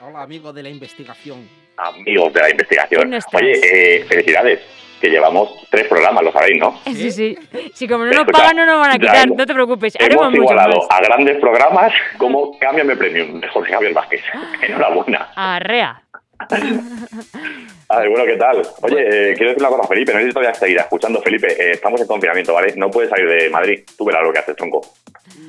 Hola, 0.00 0.22
amigo 0.22 0.54
de 0.54 0.62
la 0.62 0.70
investigación. 0.70 1.46
Amigos 1.76 2.32
de 2.32 2.40
la 2.40 2.50
investigación. 2.50 3.14
Oye, 3.34 3.60
eh, 3.62 4.04
felicidades, 4.04 4.60
que 5.00 5.08
llevamos 5.08 5.50
tres 5.70 5.86
programas, 5.88 6.24
lo 6.24 6.32
sabéis, 6.32 6.58
¿no? 6.60 6.78
Sí, 6.86 7.10
sí. 7.10 7.38
Si 7.74 7.86
como 7.88 8.04
no 8.04 8.10
nos 8.10 8.20
Escucha, 8.20 8.38
pagan 8.38 8.56
no 8.56 8.66
nos 8.66 8.78
van 8.80 8.90
a 8.92 8.98
quitar, 8.98 9.28
no 9.30 9.46
te 9.46 9.54
preocupes. 9.54 9.94
Haremos 10.00 10.22
Hemos 10.26 10.30
mucho 10.30 10.42
igualado 10.42 10.76
más. 10.78 10.86
a 10.90 11.00
grandes 11.02 11.38
programas 11.38 11.92
como 12.18 12.58
Cámbiame 12.58 12.96
Premium 12.96 13.40
de 13.40 13.48
Jorge 13.48 13.72
Javier 13.72 13.92
Vázquez. 13.94 14.22
Enhorabuena. 14.62 15.28
Arrea. 15.36 16.02
A 17.90 17.98
ver, 18.00 18.08
bueno, 18.10 18.24
¿qué 18.26 18.36
tal? 18.36 18.62
Oye, 18.82 19.30
eh, 19.30 19.34
quiero 19.34 19.50
decir 19.52 19.66
una 19.66 19.68
cosa, 19.76 19.88
Felipe, 19.88 20.12
no 20.12 20.20
sé 20.20 20.26
si 20.26 20.32
todavía 20.32 20.54
seguirá 20.54 20.82
escuchando. 20.82 21.20
Felipe, 21.22 21.46
eh, 21.52 21.72
estamos 21.72 22.00
en 22.00 22.06
confinamiento, 22.06 22.52
¿vale? 22.54 22.74
No 22.76 22.90
puedes 22.90 23.08
salir 23.10 23.28
de 23.28 23.48
Madrid. 23.50 23.80
Tú 23.96 24.04
verás 24.04 24.22
lo 24.22 24.32
que 24.32 24.38
haces, 24.38 24.54
tronco. 24.56 24.82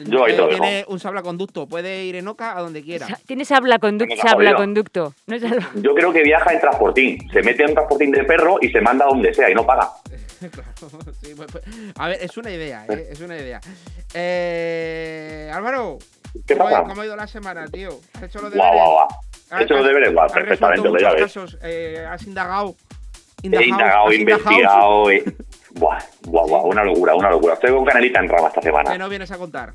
Yo 0.06 0.24
ahí 0.24 0.32
te 0.32 0.38
lo 0.38 0.48
dejo. 0.48 0.62
Tiene 0.62 0.86
un 0.88 1.00
sablaconducto, 1.00 1.68
puede 1.68 2.06
ir 2.06 2.16
en 2.16 2.28
Oca 2.30 2.58
a 2.58 2.62
donde 2.62 2.82
quiera. 2.82 3.08
Tienes 3.26 3.52
habla 3.52 3.78
conducto, 3.80 4.16
Nos 4.16 4.24
ha 4.26 4.32
habla 4.32 4.52
jodido. 4.52 4.58
conducto. 4.58 5.14
No 5.28 5.36
es 5.36 5.44
habla- 5.44 5.70
Yo 5.76 5.94
creo 5.94 6.14
que 6.14 6.24
viaja 6.24 6.54
en 6.54 6.60
transportín. 6.62 7.30
Se 7.32 7.42
mete 7.44 7.64
en 7.64 7.70
un 7.70 7.76
transportín 7.76 8.12
de 8.12 8.24
perro 8.24 8.58
y 8.62 8.70
se 8.70 8.80
manda 8.82 9.06
a 9.06 9.10
donde 9.10 9.34
sea 9.34 9.50
y 9.50 9.54
no 9.54 9.66
paga. 9.66 9.90
Sí, 11.22 11.34
pues, 11.36 11.52
pues, 11.52 11.64
a 11.98 12.08
ver, 12.08 12.18
es 12.22 12.38
una 12.38 12.50
idea, 12.50 12.86
¿eh? 12.88 13.10
es 13.12 13.20
una 13.20 13.36
idea. 13.38 13.60
Eh, 14.14 15.52
Álvaro, 15.54 15.98
¿Qué 16.48 16.56
¿cómo, 16.56 16.70
pasa? 16.70 16.80
ha- 16.80 16.84
cómo 16.86 17.02
ha 17.02 17.06
ido 17.06 17.16
la 17.18 17.28
semana, 17.28 17.68
tío? 17.68 17.90
¿Has 18.14 18.24
hecho 18.24 18.40
los 18.42 18.54
Guau, 18.54 18.72
deberes? 18.72 18.82
guau, 18.86 18.92
guau. 18.94 19.08
¿Has- 19.52 19.62
He 19.62 19.64
hecho 19.64 19.74
los 19.76 19.86
deberes, 19.86 20.14
has 20.18 20.32
perfectamente, 20.34 20.90
ya 21.02 21.12
ves. 21.12 21.22
casos, 21.24 21.58
eh, 21.64 22.06
has 22.10 22.24
indagado. 22.26 22.76
He 23.42 23.48
indagado, 23.48 24.12
he 24.12 24.16
investigado. 24.16 25.10
eh. 25.12 25.24
Buah, 25.72 25.98
buah, 26.24 26.46
buah, 26.48 26.62
una 26.64 26.84
locura, 26.84 27.16
una 27.16 27.30
locura. 27.30 27.54
Estoy 27.54 27.72
con 27.72 27.86
canelita 27.86 28.20
en 28.20 28.28
rama 28.30 28.48
esta 28.50 28.62
semana. 28.62 28.92
¿Qué 28.92 28.98
no 28.98 29.08
vienes 29.10 29.32
a 29.32 29.38
contar? 29.38 29.74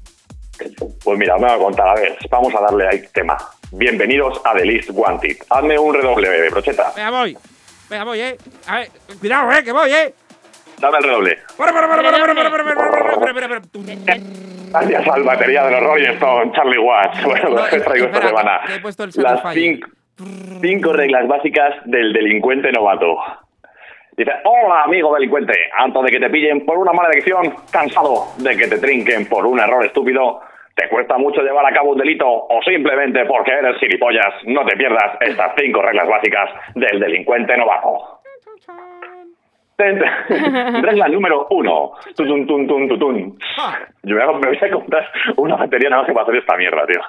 Pues 1.04 1.18
mira, 1.18 1.36
me 1.38 1.46
voy 1.46 1.56
a 1.56 1.58
contar, 1.58 1.88
a 1.88 1.94
ver, 1.94 2.16
vamos 2.30 2.54
a 2.54 2.60
darle 2.60 2.86
ahí 2.88 3.02
tema. 3.12 3.36
Bienvenidos 3.72 4.40
a 4.44 4.54
The 4.54 4.64
List 4.64 4.90
Wanted. 4.92 5.36
Hazme 5.50 5.78
un 5.78 5.94
redoble, 5.94 6.28
bebé, 6.28 6.50
brocheta. 6.50 6.92
Venga, 6.94 7.10
voy. 7.10 7.36
Venga, 7.90 8.04
voy, 8.04 8.20
eh. 8.20 8.38
A 8.66 8.78
ver, 8.80 8.90
cuidado, 9.18 9.50
eh, 9.52 9.64
que 9.64 9.72
voy, 9.72 9.92
eh. 9.92 10.14
Dame 10.84 10.98
el 10.98 11.04
roble. 11.04 11.38
Gracias 14.70 15.08
al 15.08 15.22
batería 15.22 15.64
de 15.64 15.70
los 15.70 15.80
Rolling 15.80 16.10
Stones, 16.10 16.52
Charlie 16.54 16.78
Watts. 16.78 17.24
Bueno, 17.24 17.48
no, 17.48 17.64
te 17.64 17.80
traigo 17.80 18.06
esta 18.06 18.28
semana. 18.28 18.60
Las 19.16 19.54
cinco, 19.54 19.88
cinco 20.60 20.92
reglas 20.92 21.26
básicas 21.26 21.76
del 21.86 22.12
delincuente 22.12 22.70
novato. 22.70 23.16
Dice, 24.14 24.30
hola 24.44 24.82
amigo 24.82 25.14
delincuente, 25.14 25.54
antes 25.78 26.02
de 26.02 26.10
que 26.10 26.20
te 26.20 26.28
pillen 26.28 26.66
por 26.66 26.76
una 26.76 26.92
mala 26.92 27.08
elección, 27.08 27.54
cansado 27.72 28.26
de 28.36 28.54
que 28.54 28.68
te 28.68 28.78
trinquen 28.78 29.26
por 29.26 29.46
un 29.46 29.58
error 29.60 29.86
estúpido, 29.86 30.42
te 30.74 30.86
cuesta 30.90 31.16
mucho 31.16 31.40
llevar 31.40 31.64
a 31.64 31.72
cabo 31.72 31.92
un 31.92 31.98
delito 31.98 32.28
o 32.28 32.60
simplemente 32.62 33.24
porque 33.24 33.52
eres 33.52 33.78
gilipollas, 33.78 34.34
no 34.44 34.66
te 34.66 34.76
pierdas 34.76 35.16
estas 35.22 35.52
cinco 35.56 35.80
reglas 35.80 36.06
básicas 36.08 36.50
del 36.74 37.00
delincuente 37.00 37.56
novato. 37.56 38.20
Regla 40.82 41.08
número 41.08 41.46
uno. 41.50 41.92
Tutun, 42.16 42.46
tun, 42.46 42.66
tun, 42.66 42.88
tutun. 42.88 43.38
Yo 44.02 44.14
me 44.16 44.24
voy 44.24 44.34
a- 44.34 44.38
me 44.38 44.48
voy 44.48 44.58
a 44.60 44.70
comprar 44.70 45.08
una 45.36 45.56
batería 45.56 45.90
nada 45.90 46.02
más 46.02 46.08
que 46.08 46.14
para 46.14 46.24
hacer 46.24 46.36
esta 46.36 46.56
mierda, 46.56 46.86
tío. 46.86 47.00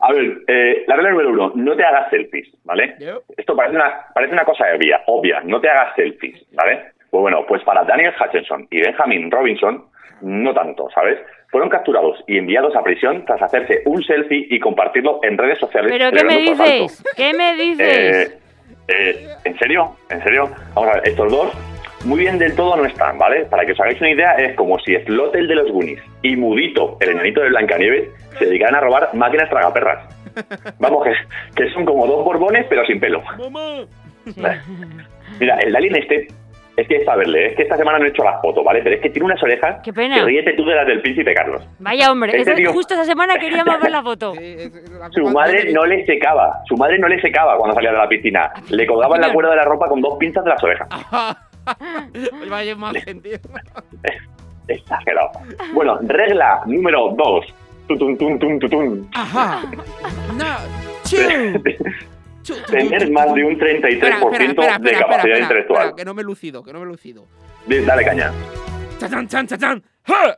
A 0.00 0.12
ver, 0.12 0.38
eh, 0.46 0.84
la 0.86 0.96
regla 0.96 1.10
número 1.10 1.30
uno, 1.30 1.52
no 1.54 1.76
te 1.76 1.84
hagas 1.84 2.10
selfies, 2.10 2.48
¿vale? 2.64 2.94
Esto 3.36 3.56
parece 3.56 3.76
una, 3.76 4.06
parece 4.14 4.32
una 4.32 4.44
cosa 4.44 4.64
obvia, 4.74 5.00
obvia, 5.06 5.40
no 5.44 5.60
te 5.60 5.68
hagas 5.68 5.94
selfies, 5.96 6.44
¿vale? 6.52 6.92
Pues 7.10 7.20
bueno, 7.22 7.44
pues 7.46 7.62
para 7.64 7.84
Daniel 7.84 8.12
Hutchinson 8.20 8.66
y 8.70 8.80
Benjamin 8.80 9.30
Robinson, 9.30 9.84
no 10.22 10.52
tanto, 10.54 10.88
¿sabes? 10.94 11.18
Fueron 11.50 11.68
capturados 11.70 12.22
y 12.26 12.38
enviados 12.38 12.74
a 12.74 12.82
prisión 12.82 13.24
tras 13.24 13.40
hacerse 13.42 13.82
un 13.86 14.02
selfie 14.02 14.46
y 14.50 14.58
compartirlo 14.58 15.20
en 15.22 15.38
redes 15.38 15.58
sociales. 15.58 15.92
¿Pero 15.92 16.10
qué 16.10 16.24
me 16.24 16.38
dices? 16.38 17.04
¿Qué 17.16 17.32
me 17.32 17.54
dices? 17.54 18.32
Eh, 18.32 18.38
eh, 18.88 19.28
¿En 19.44 19.58
serio? 19.58 19.96
¿En 20.10 20.22
serio? 20.22 20.50
Vamos 20.74 20.90
a 20.90 20.94
ver, 20.94 21.08
estos 21.08 21.30
dos 21.30 21.52
muy 22.04 22.20
bien 22.20 22.38
del 22.38 22.54
todo 22.54 22.76
no 22.76 22.84
están, 22.84 23.18
¿vale? 23.18 23.46
Para 23.46 23.64
que 23.64 23.72
os 23.72 23.80
hagáis 23.80 24.00
una 24.00 24.10
idea, 24.10 24.32
es 24.34 24.54
como 24.56 24.78
si 24.80 24.94
Slot, 24.94 25.34
el 25.34 25.48
de 25.48 25.54
los 25.54 25.70
Goonies, 25.70 26.02
y 26.22 26.36
Mudito, 26.36 26.98
el 27.00 27.10
enanito 27.10 27.40
de 27.40 27.48
Blancanieves, 27.48 28.10
se 28.38 28.44
dedicaran 28.44 28.74
a 28.74 28.80
robar 28.80 29.14
máquinas 29.14 29.48
tragaperras. 29.48 30.06
Vamos, 30.78 31.04
que, 31.04 31.14
que 31.56 31.70
son 31.70 31.84
como 31.84 32.06
dos 32.06 32.24
borbones, 32.24 32.66
pero 32.68 32.84
sin 32.84 33.00
pelo. 33.00 33.22
Mira, 35.40 35.58
el 35.60 35.72
Dalín 35.72 35.96
este, 35.96 36.28
es 36.76 36.88
que 36.88 36.96
es 36.96 37.04
para 37.04 37.18
verle, 37.18 37.46
es 37.48 37.56
que 37.56 37.62
esta 37.62 37.76
semana 37.76 37.98
no 37.98 38.04
he 38.04 38.08
hecho 38.08 38.24
las 38.24 38.40
fotos, 38.42 38.64
¿vale? 38.64 38.80
Pero 38.82 38.96
es 38.96 39.00
que 39.02 39.10
tiene 39.10 39.26
unas 39.26 39.42
orejas 39.42 39.80
Qué 39.84 39.92
pena. 39.92 40.16
que 40.16 40.24
ríete 40.24 40.52
tú 40.54 40.64
de 40.64 40.74
las 40.74 40.86
del 40.86 41.00
príncipe 41.02 41.32
Carlos. 41.34 41.62
Vaya 41.78 42.10
hombre, 42.10 42.30
Este 42.36 42.42
esa- 42.50 42.54
tío- 42.56 42.72
justo 42.72 42.94
esa 42.94 43.04
semana 43.04 43.38
queríamos 43.38 43.80
ver 43.80 43.90
la 43.92 44.02
foto. 44.02 44.32
Su 45.12 45.24
madre 45.30 45.72
no 45.72 45.84
le 45.86 46.04
secaba, 46.04 46.60
su 46.66 46.76
madre 46.76 46.98
no 46.98 47.06
le 47.08 47.20
secaba 47.20 47.56
cuando 47.56 47.74
salía 47.74 47.92
de 47.92 47.98
la 47.98 48.08
piscina. 48.08 48.52
Le 48.70 48.86
colgaban 48.86 49.20
la 49.20 49.32
cuerda 49.32 49.50
de 49.50 49.56
la 49.56 49.62
ropa 49.64 49.88
con 49.88 50.00
dos 50.00 50.16
pinzas 50.18 50.42
de 50.44 50.50
las 50.50 50.62
orejas. 50.64 50.88
Vaya 52.50 52.72
imagen, 52.72 53.22
tío. 53.22 53.38
Exagerado. 54.68 55.30
Bueno, 55.74 55.98
regla 56.02 56.60
número 56.66 57.10
dos. 57.16 57.46
Tutun, 57.86 58.16
tun, 58.16 58.38
tun, 58.38 58.58
tutun. 58.58 59.08
Ajá. 59.14 59.60
No. 60.36 60.56
Tener 62.70 63.10
más 63.10 63.32
de 63.34 63.44
un 63.44 63.58
33% 63.58 63.84
Espera, 63.92 64.16
espera, 64.18 64.44
espera, 64.44 64.78
de 64.78 64.90
espera, 64.90 64.98
capacidad 64.98 65.16
espera, 65.24 65.38
intelectual. 65.38 65.94
que 65.94 66.04
no 66.04 66.14
me 66.14 66.22
he 66.22 66.24
lucido, 66.24 66.62
que 66.62 66.72
no 66.72 66.78
me 66.80 66.84
he 66.84 66.88
lucido. 66.88 67.26
Di- 67.66 67.80
Dale 67.84 68.04
caña. 68.04 68.32
¡Chachan, 68.98 69.26
chan, 69.28 69.46
chachan! 69.46 69.82
¡Ja! 70.04 70.34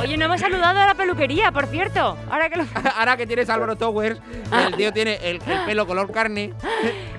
Oye, 0.00 0.16
no 0.16 0.24
hemos 0.24 0.40
saludado 0.40 0.80
a 0.80 0.86
la 0.86 0.94
peluquería, 0.94 1.52
por 1.52 1.66
cierto. 1.66 2.16
Ahora 2.28 2.48
que 2.50 2.56
lo... 2.56 2.64
Ahora 2.96 3.16
que 3.16 3.26
tienes 3.26 3.48
Álvaro 3.48 3.76
Towers, 3.76 4.20
el 4.66 4.74
tío 4.76 4.92
tiene 4.92 5.14
el, 5.22 5.36
el 5.36 5.64
pelo 5.66 5.86
color 5.86 6.10
carne. 6.10 6.52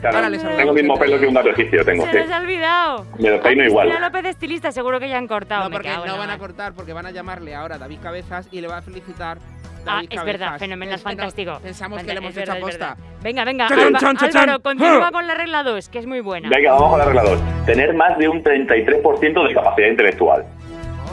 Claro, 0.02 0.18
Ahora 0.18 0.30
tengo 0.58 0.72
el 0.72 0.74
mismo 0.74 0.98
pelo 1.00 1.18
que 1.20 1.28
un 1.28 1.34
gato 1.34 1.50
egipcio, 1.52 1.86
tengo, 1.86 2.06
Se 2.08 2.12
sí. 2.12 2.18
nos 2.20 2.32
ha 2.32 2.38
olvidado. 2.42 3.06
Me 3.20 3.30
lo 3.30 3.42
peino 3.42 3.64
igual. 3.64 3.88
Cristina 3.88 4.08
López 4.08 4.24
de 4.24 4.30
estilista, 4.30 4.72
seguro 4.74 5.00
que 5.00 5.08
ya 5.08 5.18
han 5.18 5.28
cortado. 5.28 5.64
No, 5.66 5.70
porque 5.72 5.90
no 6.06 6.18
van 6.18 6.30
a 6.30 6.38
cortar, 6.38 6.74
porque 6.74 6.92
van 6.94 7.06
a 7.06 7.12
llamarle 7.12 7.56
ahora 7.56 7.78
David 7.78 8.00
Cabezas 8.04 8.48
y 8.52 8.60
le 8.62 8.68
va 8.68 8.78
a 8.78 8.82
felicitar. 8.82 9.38
Ah, 9.88 10.02
es 10.10 10.24
verdad, 10.24 10.58
fenomenal, 10.60 10.96
Es 10.96 11.02
que 11.02 11.10
no- 11.10 11.10
fantástico. 11.18 11.60
pensamos 11.62 12.00
que 12.00 12.06
Fanta- 12.08 12.14
le 12.14 12.20
hemos 12.20 12.38
hecho 12.38 12.52
aposta. 12.54 12.96
Venga, 13.22 13.44
venga, 13.46 13.68
Chan, 13.68 13.80
Alba- 13.80 14.00
chan, 14.00 14.18
chan, 14.18 14.30
chan. 14.30 14.42
Álvaro, 14.44 14.62
continúa 14.62 15.08
Ah. 15.08 15.12
con 15.12 15.28
la 15.28 15.34
regla 15.36 15.64
2, 15.64 15.90
que 15.90 16.00
es 16.00 16.06
muy 16.06 16.20
buena. 16.22 16.50
Venga, 16.50 16.72
vamos 16.74 16.90
con 16.90 17.00
la 17.00 17.06
regla 17.06 17.24
2. 17.24 17.40
Tener 17.66 17.94
más 17.94 18.18
de 18.18 18.28
un 18.30 18.44
33% 18.44 19.44
de 19.48 19.54
capacidad 19.54 19.88
intelectual. 19.88 20.46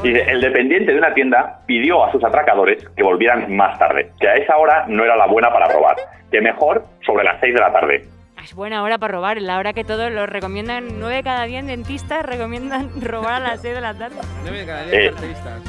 Dice, 0.03 0.23
el 0.31 0.41
dependiente 0.41 0.93
de 0.93 0.99
una 0.99 1.13
tienda 1.13 1.61
pidió 1.67 2.05
a 2.05 2.13
sus 2.13 2.23
atracadores 2.23 2.85
que 2.97 3.03
volvieran 3.03 3.55
más 3.57 3.79
tarde, 3.79 4.13
que 4.21 4.29
a 4.29 4.37
esa 4.37 4.57
hora 4.57 4.85
no 4.87 5.05
era 5.05 5.17
la 5.17 5.27
buena 5.27 5.53
para 5.53 5.67
robar, 5.69 5.97
que 6.31 6.41
mejor 6.41 6.85
sobre 7.05 7.25
las 7.25 7.41
6 7.41 7.53
de 7.53 7.61
la 7.61 7.73
tarde. 7.73 8.05
Es 8.45 8.55
buena 8.55 8.85
hora 8.85 8.99
para 8.99 9.13
robar, 9.15 9.43
la 9.43 9.59
hora 9.59 9.73
que 9.73 9.83
todos 9.83 10.13
lo 10.13 10.25
recomiendan, 10.27 11.01
9 11.01 11.23
cada 11.25 11.45
10 11.47 11.67
dentistas 11.67 12.25
recomiendan 12.25 12.89
robar 13.03 13.35
a 13.35 13.41
las 13.41 13.61
6 13.61 13.75
de 13.75 13.81
la 13.81 13.93
tarde. 13.95 14.15
Nueve 14.43 14.59
de 14.61 14.67
cada 14.67 14.85
Eh, 14.85 14.89
diez 15.01 15.11
carteristas. 15.13 15.63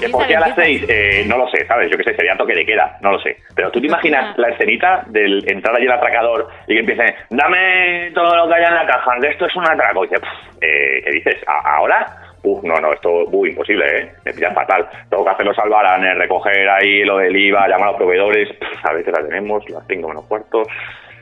Que 0.00 0.08
por 0.08 0.26
qué 0.26 0.36
a 0.36 0.40
las. 0.40 0.54
6, 0.54 0.86
eh, 0.88 1.24
no 1.26 1.38
lo 1.38 1.48
sé, 1.48 1.66
¿sabes? 1.66 1.90
Yo 1.90 1.96
qué 1.96 2.04
sé, 2.04 2.14
sería 2.16 2.36
toque 2.36 2.54
de 2.54 2.64
queda, 2.66 2.96
no 3.00 3.12
lo 3.12 3.18
sé. 3.20 3.36
Pero 3.54 3.70
tú 3.70 3.80
te 3.80 3.86
imaginas 3.86 4.36
la 4.38 4.48
escenita 4.48 5.04
del 5.08 5.42
entrar 5.50 5.74
allí 5.76 5.86
el 5.86 5.92
atracador 5.92 6.48
y 6.66 6.74
que 6.74 6.80
empiece, 6.80 7.14
dame 7.30 8.10
todo 8.14 8.34
lo 8.36 8.48
que 8.48 8.54
haya 8.54 8.68
en 8.68 8.74
la 8.74 8.86
caja, 8.86 9.12
que 9.20 9.28
esto 9.28 9.46
es 9.46 9.56
un 9.56 9.64
atraco. 9.68 10.04
Y 10.04 10.08
dice, 10.08 10.20
"Pff, 10.20 10.56
eh, 10.62 11.02
¿qué 11.04 11.10
dices? 11.10 11.36
¿A- 11.46 11.76
¿Ahora? 11.76 12.06
Uf, 12.42 12.62
no, 12.62 12.74
no, 12.74 12.92
esto 12.92 13.24
uy, 13.30 13.50
imposible, 13.50 13.86
¿eh? 13.86 14.12
Me 14.24 14.32
pillas 14.34 14.54
fatal. 14.54 14.86
Tengo 15.08 15.24
que 15.24 15.30
hacer 15.30 15.46
los 15.46 15.58
albaranes, 15.58 16.18
recoger 16.18 16.68
ahí 16.68 17.02
lo 17.02 17.16
del 17.18 17.34
IVA, 17.34 17.66
llamar 17.68 17.88
a 17.88 17.90
los 17.92 17.96
proveedores. 17.96 18.48
Pff, 18.58 18.84
a 18.86 19.02
qué 19.02 19.10
la 19.10 19.22
tenemos, 19.26 19.68
las 19.70 19.86
5 19.88 20.08
menos 20.08 20.26
cuarto. 20.26 20.62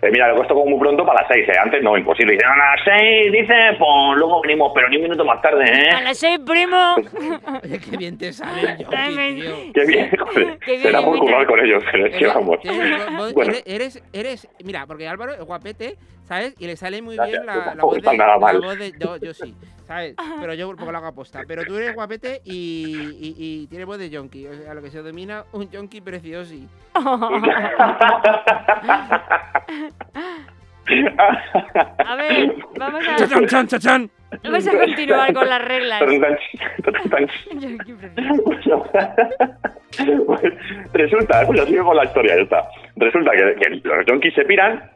Eh, 0.05 0.09
mira, 0.11 0.27
lo 0.29 0.35
puesto 0.35 0.55
como 0.55 0.67
muy 0.71 0.81
pronto 0.81 1.07
para 1.07 1.21
las 1.23 1.29
6, 1.33 1.49
¿eh? 1.49 1.53
Antes 1.63 1.81
no, 1.81 1.97
imposible. 1.97 2.33
Dicen, 2.33 2.49
a 2.49 2.57
las 2.75 2.81
6, 2.85 3.31
dice, 3.33 3.55
pues 3.79 4.17
luego 4.19 4.43
venimos, 4.43 4.73
pero 4.75 4.89
ni 4.89 4.97
un 4.97 5.03
minuto 5.05 5.25
más 5.25 5.41
tarde, 5.41 5.63
A 5.63 6.01
¿eh? 6.01 6.03
las 6.03 6.19
6, 6.19 6.41
primo. 6.45 6.95
Oye, 7.63 7.79
qué 7.79 7.97
bien 7.97 8.19
te 8.19 8.33
sale 8.33 8.63
yo, 8.81 8.89
tío. 8.89 9.55
Qué 9.75 9.85
bien, 9.87 10.11
joder. 10.19 10.59
Qué 10.59 10.73
bien 10.73 10.83
Será 10.83 11.03
por 11.03 11.19
currar 11.21 11.47
con 11.47 11.61
ellos, 11.61 11.85
pero 11.93 12.07
es 12.07 12.17
que 12.17 12.25
Eres- 12.25 12.35
vamos. 12.35 12.59
eres- 12.65 13.17
vos- 13.17 13.33
Bueno, 13.33 13.53
eres, 13.65 14.03
eres, 14.13 14.49
mira, 14.65 14.87
porque 14.89 15.07
Álvaro 15.07 15.35
es 15.35 15.41
guapete, 15.45 15.95
¿sabes? 16.25 16.57
Y 16.59 16.67
le 16.67 16.77
sale 16.77 17.01
muy 17.01 17.15
Gracias, 17.15 17.41
bien 17.45 17.47
la, 17.47 17.75
la 17.77 17.83
voz 17.85 17.95
de, 18.03 18.17
nada 18.17 18.33
la 18.33 18.39
mal. 18.39 18.61
voz 18.61 18.79
de- 18.79 18.93
yo, 18.99 19.17
yo 19.19 19.33
sí, 19.33 19.55
¿sabes? 19.93 20.17
Pero 20.41 20.55
yo 20.55 20.67
porque 20.69 20.85
lo 20.85 20.97
hago 20.99 21.07
aposta. 21.07 21.43
Pero 21.47 21.65
tú 21.65 21.77
eres 21.77 21.95
guapete 21.95 22.41
y, 22.45 22.97
y, 23.21 23.35
y 23.39 23.67
tienes 23.67 23.87
voz 23.87 23.99
de 23.99 24.09
yonki, 24.11 24.47
o 24.47 24.55
sea, 24.55 24.75
lo 24.75 24.83
que 24.83 24.91
se 24.91 25.03
domina 25.03 25.45
un 25.53 25.69
yonki 25.71 26.01
precioso. 26.01 26.55
A 31.99 32.17
ver, 32.17 32.55
vamos 32.77 33.07
a, 33.07 33.17
Chachan, 33.17 33.47
chan, 33.47 33.67
chachan. 33.69 34.11
vamos 34.43 34.67
a 34.67 34.73
continuar 34.79 35.33
con 35.33 35.49
las 35.49 35.65
reglas. 35.65 36.03
Yo. 38.65 38.85
Pues, 40.27 40.43
resulta, 40.95 41.47
pues 41.47 41.65
sigo 41.67 41.85
con 41.85 41.97
la 41.97 42.05
historia 42.05 42.35
esta. 42.37 42.65
Resulta 42.97 43.31
que, 43.33 43.55
que 43.61 43.71
los 43.89 44.07
yonkis 44.07 44.35
se 44.35 44.45
piran 44.45 44.91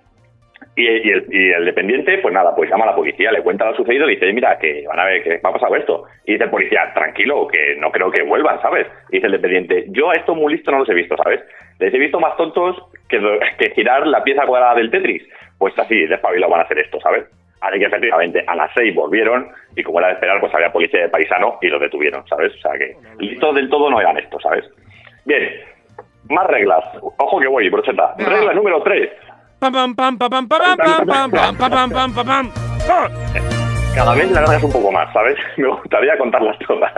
y, 0.76 0.86
y 0.86 1.10
el, 1.10 1.26
y 1.30 1.52
el 1.52 1.64
dependiente, 1.64 2.18
pues 2.18 2.34
nada, 2.34 2.54
pues 2.54 2.70
llama 2.70 2.84
a 2.84 2.88
la 2.88 2.94
policía, 2.94 3.32
le 3.32 3.42
cuenta 3.42 3.64
lo 3.64 3.74
sucedido 3.74 4.08
y 4.08 4.14
dice, 4.14 4.30
mira, 4.32 4.58
que 4.58 4.84
van 4.86 5.00
a 5.00 5.06
ver 5.06 5.22
que 5.22 5.30
me 5.30 5.36
ha 5.42 5.52
pasado 5.52 5.74
esto. 5.74 6.04
Y 6.26 6.32
dice 6.32 6.44
el 6.44 6.50
policía, 6.50 6.92
tranquilo, 6.94 7.48
que 7.48 7.76
no 7.78 7.90
creo 7.90 8.10
que 8.10 8.22
vuelvan, 8.22 8.60
¿sabes? 8.60 8.86
Y 9.10 9.16
dice 9.16 9.26
el 9.26 9.32
dependiente, 9.32 9.86
yo 9.88 10.10
a 10.10 10.14
estos 10.14 10.36
muy 10.36 10.52
listos 10.52 10.72
no 10.72 10.80
los 10.80 10.88
he 10.90 10.94
visto, 10.94 11.16
¿sabes? 11.16 11.40
Les 11.78 11.92
he 11.92 11.98
visto 11.98 12.20
más 12.20 12.36
tontos 12.36 12.76
que, 13.08 13.18
que 13.58 13.70
girar 13.70 14.06
la 14.06 14.22
pieza 14.22 14.44
cuadrada 14.44 14.74
del 14.74 14.90
Tetris. 14.90 15.22
Pues 15.58 15.76
así, 15.78 16.06
de 16.06 16.14
espabilo 16.14 16.50
van 16.50 16.60
a 16.60 16.64
hacer 16.64 16.78
esto, 16.78 17.00
¿sabes? 17.00 17.24
Así 17.62 17.78
que 17.78 17.86
efectivamente, 17.86 18.44
a 18.46 18.54
las 18.54 18.70
seis 18.74 18.94
volvieron 18.94 19.48
y 19.74 19.82
como 19.82 19.98
era 19.98 20.08
de 20.08 20.14
esperar, 20.14 20.40
pues 20.40 20.54
había 20.54 20.70
policía 20.70 21.00
de 21.00 21.08
paisano 21.08 21.58
y 21.62 21.68
los 21.68 21.80
detuvieron, 21.80 22.26
¿sabes? 22.28 22.52
O 22.54 22.58
sea 22.58 22.72
que 22.78 22.94
listos 23.18 23.54
del 23.54 23.70
todo 23.70 23.90
no 23.90 23.98
eran 23.98 24.18
estos, 24.18 24.42
¿sabes? 24.42 24.64
Bien, 25.24 25.42
más 26.28 26.46
reglas. 26.46 26.84
Ojo 27.00 27.40
que 27.40 27.48
voy, 27.48 27.68
brocheta. 27.68 28.14
Regla 28.18 28.52
número 28.52 28.82
3. 28.82 29.10
Pam, 29.58 29.72
pam, 29.72 29.94
pam, 29.94 30.18
pam, 30.18 30.28
pam, 30.30 30.46
pam, 30.48 30.76
pam, 30.76 31.06
pam, 31.06 31.30
pam, 31.30 31.56
pam, 31.56 31.70
pam, 31.70 31.90
pam, 31.90 32.12
pam, 32.12 32.24
pam. 32.24 32.50
Cada 33.94 34.14
vez 34.14 34.30
la 34.30 34.42
largas 34.42 34.62
un 34.62 34.72
poco 34.72 34.92
más, 34.92 35.10
¿sabes? 35.12 35.36
Me 35.56 35.68
gustaría 35.68 36.18
contarlas 36.18 36.58
todas. 36.66 36.92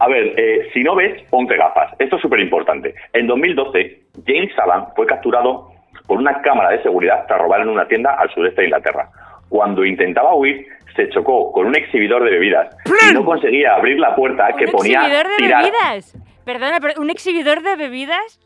A 0.00 0.08
ver, 0.08 0.34
eh, 0.36 0.68
si 0.74 0.82
no 0.82 0.96
ves, 0.96 1.22
ponte 1.30 1.56
gafas. 1.56 1.92
Esto 2.00 2.16
es 2.16 2.22
súper 2.22 2.40
importante. 2.40 2.94
En 3.12 3.28
2012, 3.28 4.00
James 4.26 4.50
Allen 4.58 4.86
fue 4.96 5.06
capturado 5.06 5.70
por 6.08 6.18
una 6.18 6.42
cámara 6.42 6.70
de 6.70 6.82
seguridad 6.82 7.24
tras 7.28 7.40
robar 7.40 7.60
en 7.60 7.68
una 7.68 7.86
tienda 7.86 8.14
al 8.18 8.28
sureste 8.34 8.62
de 8.62 8.66
Inglaterra. 8.66 9.08
Cuando 9.48 9.84
intentaba 9.84 10.34
huir, 10.34 10.66
se 10.96 11.08
chocó 11.10 11.52
con 11.52 11.66
un 11.66 11.76
exhibidor 11.76 12.24
de 12.24 12.30
bebidas 12.32 12.76
y 13.08 13.14
no 13.14 13.24
conseguía 13.24 13.74
abrir 13.76 14.00
la 14.00 14.16
puerta 14.16 14.48
que 14.58 14.64
¿Un 14.64 14.72
ponía 14.72 14.98
exhibidor 14.98 15.28
de 15.28 15.36
tirar. 15.36 15.62
bebidas? 15.62 16.16
Perdona, 16.44 16.80
pero 16.80 17.00
¿un 17.00 17.10
exhibidor 17.10 17.62
de 17.62 17.76
bebidas? 17.76 18.40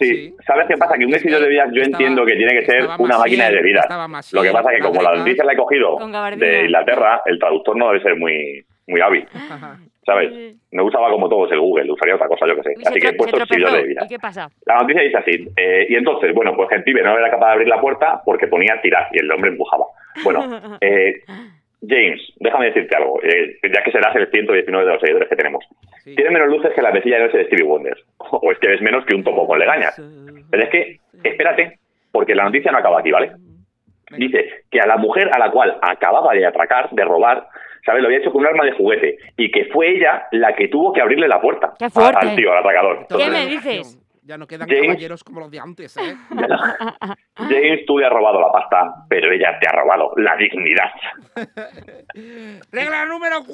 Sí. 0.00 0.34
¿Sabes 0.46 0.66
qué 0.68 0.76
pasa? 0.76 0.96
Que 0.98 1.06
un 1.06 1.14
exhibidor 1.14 1.40
de 1.40 1.46
bebidas 1.46 1.68
yo 1.72 1.82
entiendo 1.82 2.24
que 2.24 2.34
tiene 2.34 2.52
que 2.60 2.66
ser 2.66 2.86
una 2.98 3.18
máquina 3.18 3.48
de 3.48 3.56
bebidas. 3.56 3.86
Lo 4.32 4.42
que 4.42 4.50
pasa 4.52 4.70
es 4.72 4.76
que 4.78 4.82
como 4.82 5.02
la 5.02 5.14
noticia 5.14 5.44
la 5.44 5.52
he 5.52 5.56
cogido 5.56 5.96
de 6.36 6.64
Inglaterra, 6.64 7.22
el 7.26 7.38
traductor 7.38 7.76
no 7.76 7.88
debe 7.88 8.02
ser 8.02 8.16
muy, 8.16 8.64
muy 8.86 9.00
hábil. 9.00 9.26
¿Sabes? 10.06 10.54
No 10.70 10.84
usaba 10.84 11.10
como 11.10 11.28
todos 11.28 11.50
el 11.50 11.58
Google, 11.58 11.90
usaría 11.90 12.14
otra 12.14 12.28
cosa, 12.28 12.46
yo 12.46 12.54
que 12.54 12.62
sé. 12.62 12.74
Así 12.86 13.00
que 13.00 13.08
he 13.08 13.12
puesto 13.14 13.42
exhibidor 13.42 13.72
de 13.72 13.82
bebidas. 13.82 14.04
¿Y 14.04 14.08
qué 14.08 14.18
pasa? 14.20 14.48
La 14.64 14.76
noticia 14.76 15.02
dice 15.02 15.16
así. 15.16 15.48
eh, 15.56 15.86
y 15.88 15.96
entonces, 15.96 16.32
bueno, 16.32 16.54
pues 16.54 16.70
el 16.70 16.84
pibe 16.84 17.02
no 17.02 17.18
era 17.18 17.28
capaz 17.28 17.46
de 17.46 17.52
abrir 17.54 17.68
la 17.68 17.80
puerta 17.80 18.22
porque 18.24 18.46
ponía 18.46 18.80
tirar 18.80 19.08
y 19.12 19.18
el 19.18 19.30
hombre 19.32 19.50
empujaba. 19.50 19.86
Bueno, 20.22 20.78
eh, 20.80 21.22
James, 21.86 22.20
déjame 22.36 22.66
decirte 22.66 22.96
algo, 22.96 23.20
eh, 23.22 23.58
ya 23.62 23.82
que 23.82 23.90
serás 23.90 24.14
el 24.14 24.30
119 24.30 24.86
de 24.86 24.92
los 24.92 25.00
seguidores 25.00 25.28
que 25.28 25.36
tenemos. 25.36 25.64
Tienes 26.14 26.32
menos 26.32 26.48
luces 26.48 26.72
que 26.74 26.82
la 26.82 26.92
vecilla 26.92 27.16
de 27.16 27.24
noche 27.24 27.38
de 27.38 27.46
Stevie 27.46 27.64
Wonder. 27.64 27.96
O 28.18 28.52
es 28.52 28.58
que 28.58 28.68
ves 28.68 28.80
menos 28.80 29.04
que 29.04 29.14
un 29.14 29.24
topo 29.24 29.46
con 29.46 29.58
legañas. 29.58 30.00
Pero 30.50 30.62
es 30.62 30.70
que, 30.70 31.00
espérate, 31.22 31.78
porque 32.12 32.34
la 32.34 32.44
noticia 32.44 32.70
no 32.72 32.78
acaba 32.78 33.00
aquí, 33.00 33.10
¿vale? 33.10 33.32
Dice 34.16 34.64
que 34.70 34.80
a 34.80 34.86
la 34.86 34.96
mujer 34.96 35.30
a 35.32 35.38
la 35.38 35.50
cual 35.50 35.78
acababa 35.82 36.32
de 36.32 36.46
atracar, 36.46 36.88
de 36.90 37.04
robar, 37.04 37.48
¿sabes? 37.84 38.02
Lo 38.02 38.08
había 38.08 38.18
hecho 38.18 38.32
con 38.32 38.42
un 38.42 38.46
arma 38.46 38.64
de 38.64 38.72
juguete. 38.72 39.18
Y 39.36 39.50
que 39.50 39.66
fue 39.66 39.96
ella 39.96 40.26
la 40.30 40.54
que 40.54 40.68
tuvo 40.68 40.92
que 40.92 41.00
abrirle 41.00 41.26
la 41.28 41.40
puerta 41.40 41.74
¡Qué 41.78 41.90
fuerte! 41.90 42.26
al 42.28 42.36
tío, 42.36 42.52
al 42.52 42.58
atracador. 42.58 43.06
¿Qué 43.08 43.28
me 43.30 43.46
dices? 43.46 43.98
Ya 44.22 44.36
no 44.36 44.46
quedan 44.48 44.68
James. 44.68 44.86
caballeros 44.86 45.22
como 45.22 45.38
los 45.40 45.50
de 45.52 45.60
antes, 45.60 45.96
¿eh? 45.98 46.16
James, 47.36 47.86
tú 47.86 47.98
le 47.98 48.06
has 48.06 48.12
robado 48.12 48.40
la 48.40 48.50
pasta, 48.50 48.94
pero 49.08 49.30
ella 49.32 49.56
te 49.60 49.68
ha 49.68 49.72
robado 49.72 50.10
la 50.16 50.36
dignidad. 50.36 50.90
Regla 52.72 53.04
número 53.06 53.44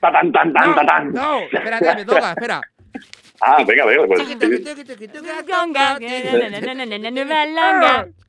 4. 0.00 0.20
¡Tan, 0.20 0.32
tan, 0.32 0.52
tan, 0.52 0.74
tan, 0.74 0.86
tan! 0.86 1.12
No, 1.12 1.40
espérate, 1.40 1.94
me 1.96 2.04
toca, 2.04 2.30
espera. 2.32 2.60
Ah, 3.42 3.64
venga, 3.66 3.86
venga, 3.86 4.06
pues. 4.06 4.20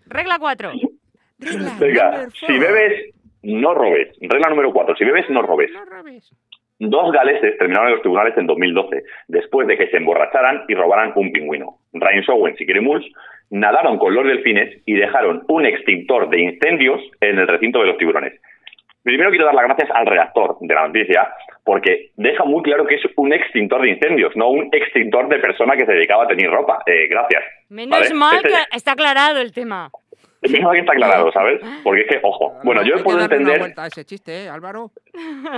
Regla 0.08 0.38
4. 0.40 0.72
Venga, 1.80 2.30
si 2.30 2.58
bebes, 2.58 3.14
no 3.44 3.74
robes. 3.74 4.08
Regla 4.22 4.50
número 4.50 4.72
4, 4.72 4.96
si 4.96 5.04
bebes, 5.04 5.30
no 5.30 5.42
robes. 5.42 5.70
Dos 6.80 7.12
galeses 7.12 7.58
terminaron 7.58 7.90
en 7.90 7.94
los 7.94 8.02
tribunales 8.02 8.38
en 8.38 8.48
2012, 8.48 9.04
después 9.28 9.68
de 9.68 9.78
que 9.78 9.88
se 9.90 9.98
emborracharan 9.98 10.64
y 10.68 10.76
robaran 10.76 11.12
un 11.16 11.32
pingüino. 11.32 11.80
Ryan 11.94 12.24
Owens 12.30 12.62
y 12.62 12.66
Kerry 12.66 12.82
Mulls 12.82 13.06
nadaron 13.50 13.98
con 13.98 14.16
los 14.16 14.26
delfines 14.26 14.82
y 14.86 14.94
dejaron 14.94 15.44
un 15.50 15.66
extintor 15.66 16.30
de 16.30 16.40
incendios 16.40 17.02
en 17.20 17.38
el 17.38 17.48
recinto 17.48 17.80
de 17.82 17.88
los 17.88 17.98
tiburones. 17.98 18.40
Primero 19.04 19.30
quiero 19.32 19.46
dar 19.46 19.56
las 19.56 19.66
gracias 19.66 19.90
al 19.94 20.06
redactor 20.06 20.58
de 20.62 20.76
la 20.76 20.88
noticia, 20.88 21.34
porque 21.64 22.12
deja 22.18 22.44
muy 22.46 22.62
claro 22.62 22.86
que 22.86 22.96
es 22.96 23.02
un 23.16 23.34
extintor 23.34 23.82
de 23.82 23.90
incendios, 23.90 24.36
no 24.36 24.50
un 24.50 24.70
extintor 24.72 25.28
de 25.28 25.40
persona 25.40 25.76
que 25.76 25.86
se 25.86 25.94
dedicaba 25.94 26.26
a 26.26 26.28
tener 26.28 26.50
ropa. 26.52 26.84
Eh, 26.86 27.08
gracias. 27.08 27.44
Menos 27.70 28.00
¿vale? 28.00 28.14
mal 28.14 28.36
Este- 28.38 28.50
que 28.50 28.78
está 28.78 28.92
aclarado 28.92 29.40
el 29.42 29.52
tema. 29.52 29.90
Menos 30.44 30.62
mal 30.62 30.74
que 30.74 30.80
está 30.80 30.94
aclarado, 30.94 31.32
¿sabes? 31.32 31.62
Porque 31.84 32.02
es 32.02 32.08
que, 32.10 32.20
ojo, 32.24 32.54
bueno, 32.64 32.84
yo 32.84 33.04
puedo 33.04 33.18
darle 33.18 33.36
una 33.36 33.36
entender... 33.38 33.60
vuelta 33.60 33.84
a 33.84 33.88
ese 33.88 34.06
chiste, 34.06 34.44
¿eh, 34.46 34.50
Álvaro? 34.50 34.92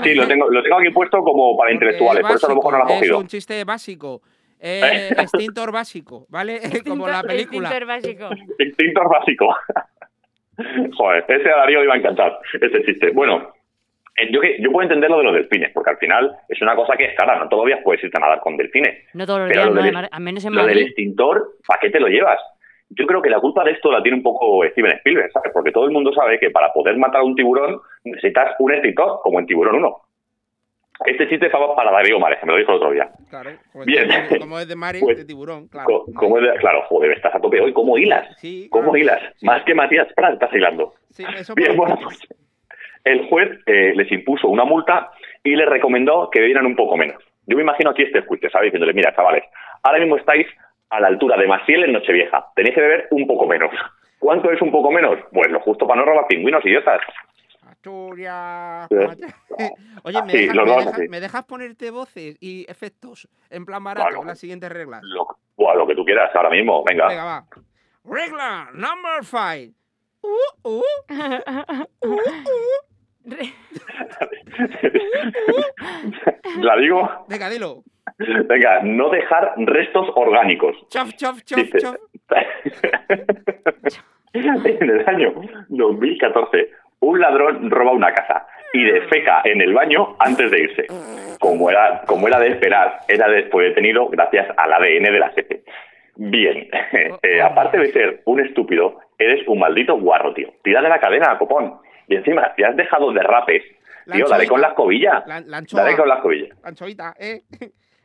Sí, 0.03 0.13
lo 0.13 0.27
tengo, 0.27 0.49
lo 0.49 0.61
tengo 0.63 0.77
aquí 0.77 0.89
puesto 0.89 1.21
como 1.23 1.57
para 1.57 1.71
intelectuales, 1.71 2.21
por 2.21 2.35
eso 2.35 2.47
a 2.47 2.49
lo 2.49 2.55
mejor 2.55 2.73
no 2.73 2.77
lo 2.79 2.83
has 2.85 2.91
es 2.91 2.97
cogido. 2.99 3.19
un 3.19 3.27
chiste 3.27 3.63
básico. 3.65 4.21
Eh, 4.65 5.09
extintor 5.17 5.73
básico, 5.73 6.25
¿vale? 6.29 6.61
Como 6.87 7.05
la 7.05 7.21
película. 7.21 7.67
Extintor 7.67 7.85
básico. 7.85 8.29
Extintor 8.57 9.09
básico. 9.09 9.55
Joder, 10.97 11.25
ese 11.27 11.49
a 11.49 11.57
Darío 11.57 11.80
le 11.80 11.85
iba 11.85 11.93
a 11.95 11.97
encantar, 11.97 12.39
ese 12.53 12.84
chiste. 12.84 13.11
Bueno, 13.11 13.51
eh, 14.17 14.30
yo, 14.31 14.39
yo 14.59 14.71
puedo 14.71 14.84
entender 14.84 15.09
lo 15.09 15.17
de 15.17 15.23
los 15.23 15.34
delfines, 15.34 15.71
porque 15.73 15.89
al 15.91 15.97
final 15.97 16.31
es 16.49 16.61
una 16.61 16.75
cosa 16.75 16.95
que 16.95 17.05
es 17.05 17.15
cara, 17.17 17.38
no 17.39 17.49
todos 17.49 17.63
los 17.63 17.67
días 17.67 17.80
puedes 17.84 18.03
irte 18.03 18.17
a 18.17 18.21
nadar 18.21 18.39
con 18.41 18.55
delfines. 18.57 19.03
No 19.13 19.25
todos 19.25 19.39
los 19.39 19.49
días, 19.49 19.65
no, 19.65 19.81
del- 19.81 20.07
al 20.11 20.21
menos 20.21 20.45
en 20.45 20.53
Lo 20.55 20.65
del 20.65 20.77
extintor, 20.88 21.43
¿para 21.67 21.80
qué 21.80 21.89
te 21.89 21.99
lo 21.99 22.07
llevas? 22.07 22.39
Yo 22.89 23.07
creo 23.07 23.21
que 23.23 23.30
la 23.31 23.39
culpa 23.39 23.63
de 23.63 23.71
esto 23.71 23.91
la 23.91 24.03
tiene 24.03 24.17
un 24.17 24.23
poco 24.23 24.63
Steven 24.69 24.91
Spielberg, 24.97 25.31
¿sabes? 25.31 25.51
Porque 25.51 25.71
todo 25.71 25.85
el 25.85 25.91
mundo 25.91 26.13
sabe 26.13 26.38
que 26.39 26.51
para 26.51 26.71
poder 26.71 26.95
matar 26.97 27.21
a 27.21 27.23
un 27.23 27.34
tiburón 27.35 27.80
necesitas 28.03 28.55
un 28.59 28.71
extintor, 28.71 29.19
como 29.23 29.39
en 29.39 29.47
Tiburón 29.47 29.75
1. 29.77 29.97
Este 31.05 31.27
chiste 31.27 31.47
estaba 31.47 31.75
para 31.75 31.91
Darío 31.91 32.19
Mares, 32.19 32.39
que 32.39 32.45
me 32.45 32.53
lo 32.53 32.59
dijo 32.59 32.71
el 32.71 32.77
otro 32.77 32.91
día. 32.91 33.09
Claro, 33.29 33.51
como, 33.71 33.83
Bien. 33.85 34.09
Es, 34.11 34.39
como 34.39 34.59
es 34.59 34.67
de 34.67 34.75
mar 34.75 34.95
y 34.95 34.99
Pues- 35.01 35.17
de 35.17 35.25
tiburón, 35.25 35.67
claro. 35.67 35.87
Co- 35.87 36.05
¿Cómo 36.15 36.37
es 36.37 36.43
de- 36.43 36.57
claro, 36.59 36.83
joder, 36.87 37.11
estás 37.11 37.33
a 37.35 37.39
tope 37.41 37.59
hoy. 37.59 37.73
¿Cómo 37.73 37.97
hilas? 37.97 38.27
Sí, 38.37 38.67
¿Cómo 38.69 38.95
hilas? 38.95 39.19
Más 39.41 39.63
que 39.63 39.73
Matías 39.73 40.07
Prat 40.15 40.33
estás 40.33 40.53
hilando. 40.53 40.93
Sí, 41.09 41.25
eso 41.37 41.55
Bien, 41.55 41.75
bueno, 41.75 41.97
pues 42.01 42.19
el 43.03 43.27
juez 43.27 43.49
eh, 43.65 43.93
les 43.95 44.11
impuso 44.11 44.47
una 44.47 44.63
multa 44.65 45.11
y 45.43 45.55
les 45.55 45.67
recomendó 45.67 46.29
que 46.31 46.39
bebieran 46.39 46.65
un 46.65 46.75
poco 46.75 46.95
menos. 46.95 47.21
Yo 47.47 47.57
me 47.57 47.63
imagino 47.63 47.89
aquí 47.89 48.03
este 48.03 48.19
escuche, 48.19 48.49
¿sabes? 48.49 48.67
Diciéndole, 48.67 48.93
mira, 48.93 49.13
chavales, 49.15 49.43
ahora 49.81 49.99
mismo 49.99 50.15
estáis 50.15 50.47
a 50.89 50.99
la 51.01 51.07
altura 51.07 51.35
de 51.37 51.47
Maciel 51.47 51.83
en 51.83 51.91
Nochevieja. 51.93 52.45
Tenéis 52.55 52.75
que 52.75 52.81
beber 52.81 53.07
un 53.11 53.27
poco 53.27 53.45
menos. 53.47 53.71
¿Cuánto 54.19 54.49
es 54.51 54.61
un 54.61 54.71
poco 54.71 54.89
menos? 54.91 55.17
Pues 55.33 55.51
lo 55.51 55.59
justo 55.59 55.85
para 55.85 55.99
no 55.99 56.05
robar 56.05 56.27
pingüinos, 56.27 56.65
idiotas. 56.65 57.01
Asturias. 57.88 58.88
Sí. 58.89 58.95
Oye, 60.03 60.22
¿me, 60.23 60.31
Sí, 60.31 60.38
dejas, 60.47 60.55
me, 60.55 60.64
dejas- 60.76 61.10
me 61.10 61.19
dejas 61.19 61.43
ponerte 61.45 61.91
voces 61.91 62.38
y 62.39 62.65
efectos 62.69 63.27
en 63.49 63.65
plan 63.65 63.84
barato? 63.84 64.07
Claro. 64.10 64.23
Las 64.26 64.39
siguientes 64.39 64.72
reglas. 64.72 65.01
Lo, 65.03 65.27
lo 65.76 65.88
que 65.88 65.95
tú 65.95 66.05
quieras 66.05 66.34
ahora 66.35 66.49
mismo, 66.49 66.84
venga. 66.88 67.07
Venga, 67.07 67.23
va. 67.23 67.45
Regla 68.05 68.69
number 68.73 69.23
five. 69.23 69.72
Uh, 70.22 70.27
uh. 70.64 70.84
Uh, 72.05 72.11
uh. 72.11 73.38
¿La 76.61 76.76
digo? 76.77 77.10
Venga, 77.30 77.49
dilo. 77.49 77.84
Venga, 78.18 78.81
no 78.84 79.10
dejar 79.10 79.53
restos 79.57 80.07
orgánicos. 80.15 80.76
Chof, 80.89 81.14
chof, 81.15 81.41
chof, 81.43 81.57
Dice- 81.60 81.80
chof. 81.80 81.95
en 84.34 84.89
el 84.89 85.07
año 85.07 85.34
2014, 85.69 86.69
un 87.03 87.19
ladrón 87.19 87.69
roba 87.69 87.91
una 87.91 88.13
casa 88.13 88.47
y 88.73 88.84
defeca 88.84 89.41
en 89.43 89.61
el 89.61 89.73
baño 89.73 90.15
antes 90.19 90.49
de 90.49 90.59
irse. 90.59 90.88
Como 91.39 91.69
era, 91.69 92.01
como 92.07 92.27
era 92.27 92.39
de 92.39 92.49
esperar, 92.49 92.99
era 93.07 93.27
de- 93.27 93.43
fue 93.49 93.65
detenido 93.65 94.07
gracias 94.09 94.47
al 94.57 94.73
ADN 94.73 95.03
de 95.11 95.19
la 95.19 95.30
jefe. 95.30 95.63
Bien, 96.15 96.69
eh, 97.23 97.41
aparte 97.41 97.77
de 97.77 97.91
ser 97.91 98.21
un 98.25 98.39
estúpido, 98.39 98.99
eres 99.17 99.47
un 99.47 99.59
maldito 99.59 99.97
guarro, 99.99 100.34
tío. 100.34 100.49
Tira 100.63 100.81
de 100.81 100.89
la 100.89 100.99
cadena, 100.99 101.38
copón. 101.38 101.80
Y 102.07 102.15
encima, 102.15 102.53
te 102.55 102.65
has 102.65 102.75
dejado 102.75 103.11
derrapes. 103.11 103.63
La 104.05 104.15
Tío, 104.15 104.25
dale 104.27 104.47
con 104.47 104.59
la 104.61 104.67
escobilla. 104.69 105.23
La, 105.25 105.39
la. 105.39 105.61
Dale 105.71 105.95
con 105.95 106.07
la 106.09 106.15
escobilla. 106.15 106.53
Anchoita, 106.63 107.13
¿eh? 107.19 107.41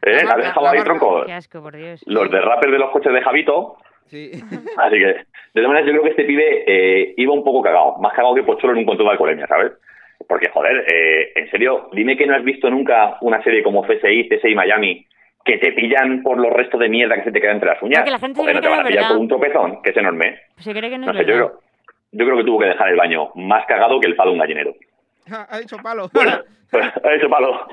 Eh, 0.02 0.24
la 0.24 0.36
dejado 0.36 0.62
la 0.66 0.70
ahí, 0.70 0.82
tronco. 0.84 1.24
Qué 1.26 1.32
asco, 1.32 1.60
por 1.60 1.76
Dios. 1.76 2.02
Los 2.06 2.30
derrapes 2.30 2.70
de 2.70 2.78
los 2.78 2.90
coches 2.90 3.12
de 3.12 3.20
Javito, 3.20 3.76
Sí. 4.08 4.30
Así 4.78 4.96
que, 4.96 5.06
de 5.06 5.24
todas 5.54 5.68
maneras, 5.68 5.86
yo 5.86 5.92
creo 5.92 6.02
que 6.02 6.10
este 6.10 6.24
pibe 6.24 6.64
eh, 6.66 7.14
iba 7.16 7.32
un 7.32 7.44
poco 7.44 7.62
cagado, 7.62 7.96
más 7.98 8.12
cagado 8.14 8.34
que 8.34 8.42
Pocholo 8.42 8.72
en 8.72 8.80
un 8.80 8.84
control 8.86 9.08
de 9.08 9.12
alcoholemia, 9.12 9.46
¿sabes? 9.46 9.72
Porque, 10.28 10.48
joder, 10.50 10.84
eh, 10.92 11.32
en 11.36 11.50
serio, 11.50 11.88
dime 11.92 12.16
que 12.16 12.26
no 12.26 12.34
has 12.34 12.44
visto 12.44 12.68
nunca 12.70 13.16
una 13.20 13.42
serie 13.42 13.62
como 13.62 13.82
CSI, 13.82 14.28
CSI 14.28 14.54
Miami, 14.54 15.06
que 15.44 15.58
te 15.58 15.72
pillan 15.72 16.22
por 16.22 16.38
los 16.38 16.52
restos 16.52 16.80
de 16.80 16.88
mierda 16.88 17.14
que 17.14 17.24
se 17.24 17.32
te 17.32 17.40
quedan 17.40 17.54
entre 17.56 17.70
las 17.70 17.82
uñas. 17.82 18.00
Porque 18.00 18.10
la 18.10 18.18
gente 18.18 18.40
Joder, 18.40 18.54
no 18.56 18.60
te 18.60 18.66
que 18.66 18.70
van 18.70 18.80
a 18.80 18.84
pillar 18.84 18.96
verdad. 18.96 19.08
por 19.10 19.18
un 19.18 19.28
tropezón, 19.28 19.82
que 19.82 19.90
es 19.90 19.96
enorme. 19.96 20.38
Se 20.58 20.72
cree 20.74 20.90
que 20.90 20.98
no, 20.98 21.06
No 21.06 21.12
es 21.12 21.18
sé, 21.18 21.24
yo 21.24 21.34
creo, 21.34 21.60
yo 22.12 22.24
creo 22.26 22.36
que 22.38 22.44
tuvo 22.44 22.58
que 22.58 22.66
dejar 22.66 22.88
el 22.88 22.96
baño 22.96 23.30
más 23.36 23.64
cagado 23.66 24.00
que 24.00 24.08
el 24.08 24.16
palo 24.16 24.30
de 24.30 24.34
un 24.34 24.40
gallinero. 24.40 24.74
Ha 25.50 25.58
dicho 25.58 25.76
palo. 25.82 26.10
Ha 26.72 27.10
dicho 27.12 27.30
palo. 27.30 27.66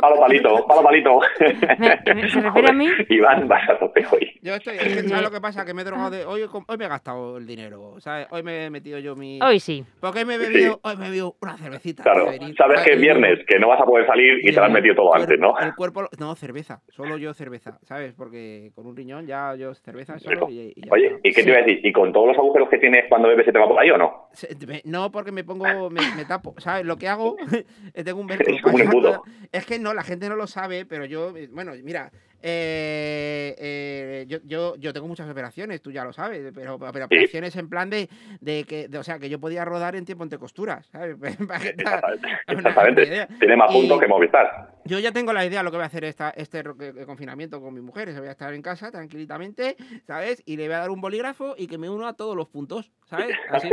Palo 0.00 0.20
palito, 0.20 0.66
palo 0.68 0.82
palito. 0.82 1.20
¿Se 1.38 2.40
refiere 2.40 2.68
a 2.68 2.72
mí? 2.72 2.88
Iván, 3.08 3.48
vas 3.48 3.68
a 3.68 3.78
tope 3.78 4.04
hoy. 4.10 4.38
Yo 4.42 4.54
estoy, 4.54 4.76
es 4.76 4.82
que, 4.82 5.08
¿sabes 5.08 5.24
lo 5.24 5.30
que 5.30 5.40
pasa? 5.40 5.64
Que 5.64 5.74
me 5.74 5.82
he 5.82 5.84
drogado 5.84 6.10
de. 6.10 6.24
Hoy, 6.24 6.42
hoy 6.42 6.76
me 6.76 6.84
he 6.84 6.88
gastado 6.88 7.38
el 7.38 7.46
dinero, 7.46 7.94
¿sabes? 7.98 8.26
Hoy 8.30 8.42
me 8.42 8.66
he 8.66 8.70
metido 8.70 8.98
yo 8.98 9.16
mi. 9.16 9.40
Hoy 9.42 9.60
sí. 9.60 9.84
Porque 10.00 10.20
hoy 10.20 10.24
me 10.24 10.34
he 10.34 10.38
bebido, 10.38 10.80
hoy 10.82 10.96
me 10.96 11.06
he 11.06 11.08
bebido 11.08 11.36
una 11.40 11.56
cervecita. 11.56 12.02
Claro, 12.02 12.26
sabes 12.56 12.80
que 12.82 12.92
es 12.94 13.00
viernes, 13.00 13.40
que 13.46 13.58
no 13.58 13.68
vas 13.68 13.80
a 13.80 13.84
poder 13.84 14.06
salir 14.06 14.40
y 14.42 14.52
te 14.52 14.52
lo 14.52 14.64
has 14.64 14.72
metido 14.72 14.94
todo 14.94 15.14
antes, 15.14 15.38
¿no? 15.38 15.58
El 15.58 15.74
cuerpo. 15.74 16.08
No, 16.18 16.34
cerveza. 16.34 16.82
Solo 16.88 17.16
yo 17.16 17.34
cerveza, 17.34 17.78
¿sabes? 17.82 18.14
Porque 18.14 18.70
con 18.74 18.86
un 18.86 18.96
riñón 18.96 19.26
ya 19.26 19.54
yo 19.56 19.74
cerveza 19.74 20.18
solo 20.18 20.48
y, 20.48 20.72
y 20.76 20.86
ya 20.86 20.92
Oye, 20.92 21.18
¿y 21.22 21.32
qué 21.32 21.42
te 21.42 21.48
iba 21.50 21.58
a 21.58 21.62
decir? 21.62 21.80
¿Y 21.84 21.92
con 21.92 22.12
todos 22.12 22.28
los 22.28 22.38
agujeros 22.38 22.68
que 22.68 22.78
tienes 22.78 23.04
cuando 23.08 23.28
bebes 23.28 23.44
se 23.46 23.52
te 23.52 23.58
va 23.58 23.68
por 23.68 23.78
ahí 23.80 23.90
o 23.90 23.98
no? 23.98 24.28
No, 24.84 25.10
porque 25.10 25.32
me 25.32 25.44
pongo, 25.44 25.90
me, 25.90 26.00
me 26.16 26.24
tapo, 26.24 26.54
¿sabes? 26.58 26.84
Lo 26.84 26.96
que 26.96 27.08
hago, 27.08 27.36
es 27.94 28.04
tengo 28.04 28.20
un 28.20 28.26
velcro. 28.26 28.44
Es 28.54 28.62
como 28.62 28.76
un 28.76 28.82
embudo. 28.82 29.22
Es 29.64 29.68
que 29.68 29.78
no, 29.78 29.94
la 29.94 30.02
gente 30.02 30.28
no 30.28 30.36
lo 30.36 30.46
sabe, 30.46 30.84
pero 30.84 31.06
yo, 31.06 31.34
eh, 31.34 31.48
bueno, 31.50 31.72
mira, 31.82 32.10
eh, 32.42 33.54
eh, 33.56 34.24
yo, 34.28 34.36
yo, 34.44 34.76
yo 34.76 34.92
tengo 34.92 35.08
muchas 35.08 35.26
operaciones, 35.30 35.80
tú 35.80 35.90
ya 35.90 36.04
lo 36.04 36.12
sabes, 36.12 36.52
pero, 36.54 36.78
pero 36.78 37.06
operaciones 37.06 37.56
en 37.56 37.70
plan 37.70 37.88
de, 37.88 38.10
de 38.42 38.64
que, 38.64 38.88
de- 38.88 38.98
o 38.98 39.02
sea, 39.02 39.18
que 39.18 39.30
yo 39.30 39.40
podía 39.40 39.64
rodar 39.64 39.96
en 39.96 40.04
tiempo 40.04 40.22
entre 40.22 40.38
costuras, 40.38 40.86
Exactamente. 42.46 43.26
Tiene 43.38 43.56
más 43.56 43.72
puntos 43.72 43.98
que 43.98 44.06
Movistar. 44.06 44.74
Yo 44.84 44.98
ya 44.98 45.12
tengo 45.12 45.32
la 45.32 45.46
idea 45.46 45.60
de 45.60 45.64
lo 45.64 45.70
que 45.70 45.78
voy 45.78 45.84
a 45.84 45.86
hacer 45.86 46.04
esta, 46.04 46.28
este 46.36 46.62
confinamiento 47.06 47.62
con 47.62 47.72
mi 47.72 47.80
mujer. 47.80 48.12
Voy 48.18 48.28
a 48.28 48.32
estar 48.32 48.52
en 48.52 48.60
casa 48.60 48.90
tranquilamente, 48.90 49.76
¿sabes? 50.06 50.42
Y 50.44 50.58
le 50.58 50.66
voy 50.66 50.74
a 50.74 50.80
dar 50.80 50.90
un 50.90 51.00
bolígrafo 51.00 51.54
y 51.56 51.68
que 51.68 51.78
me 51.78 51.88
uno 51.88 52.06
a 52.06 52.12
todos 52.12 52.36
los 52.36 52.48
puntos, 52.48 52.92
¿sabes? 53.06 53.34
Así 53.50 53.70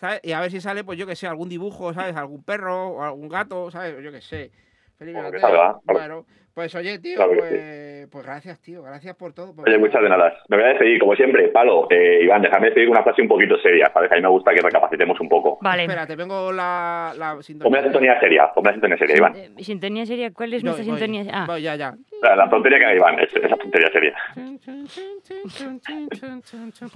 ¿sabes? 0.00 0.20
Y 0.24 0.32
a 0.32 0.40
ver 0.40 0.50
si 0.50 0.60
sale, 0.60 0.82
pues 0.82 0.98
yo 0.98 1.06
que 1.06 1.14
sé, 1.14 1.28
algún 1.28 1.48
dibujo, 1.48 1.94
¿sabes? 1.94 2.16
Algún 2.16 2.42
perro 2.42 2.88
o 2.88 3.04
algún 3.04 3.28
gato, 3.28 3.70
¿sabes? 3.70 4.02
Yo 4.02 4.10
que 4.10 4.20
sé. 4.20 4.50
Felipe 4.98 5.20
Mateo. 5.20 5.82
Bueno, 5.84 6.26
pues 6.56 6.74
oye, 6.74 6.98
tío, 6.98 7.16
Claro 7.16 7.32
pues, 7.38 8.08
pues 8.10 8.24
gracias, 8.24 8.58
tío. 8.62 8.82
Gracias 8.82 9.14
por 9.14 9.34
todo. 9.34 9.54
por- 9.54 9.68
Oye, 9.68 9.76
muchas 9.76 10.00
de 10.02 10.08
nada. 10.08 10.32
Me 10.48 10.56
voy 10.56 10.64
a 10.64 10.68
despedir, 10.68 10.98
como 10.98 11.14
siempre. 11.14 11.48
Palo, 11.48 11.86
eh, 11.90 12.20
Iván, 12.22 12.40
déjame 12.40 12.66
despedir 12.68 12.88
una 12.88 13.02
frase 13.02 13.20
un 13.20 13.28
poquito 13.28 13.58
seria, 13.58 13.90
¿sabes? 13.92 14.10
A 14.10 14.14
mí 14.14 14.22
me 14.22 14.28
gusta 14.28 14.54
que 14.54 14.62
recapacitemos 14.62 15.20
un 15.20 15.28
poco. 15.28 15.58
Vale. 15.60 15.82
Espera, 15.82 16.06
te 16.06 16.16
vengo 16.16 16.50
la, 16.52 17.12
la 17.18 17.30
Ponme 17.32 17.42
sintonía. 17.42 17.76
la 17.78 17.82
sintonía 17.84 18.20
seria, 18.20 18.50
ponme 18.54 18.68
la 18.70 18.72
sintonía 18.72 18.96
seria, 18.96 19.16
Iván. 19.18 19.36
Eh, 19.36 19.50
¿Sintonía 19.58 20.06
sería? 20.06 20.32
¿Cuál 20.32 20.54
es 20.54 20.64
nuestra 20.64 20.82
voy, 20.84 20.98
sintonía? 20.98 21.24
Ah. 21.30 21.44
voy, 21.46 21.60
ya, 21.62 21.76
ya. 21.76 21.94
La, 22.22 22.34
la 22.36 22.48
tontería 22.48 22.78
que 22.78 22.84
haga 22.86 22.94
Iván, 22.94 23.18
es- 23.20 23.36
esa 23.36 23.56
tontería 23.56 23.90
seria. 23.92 24.14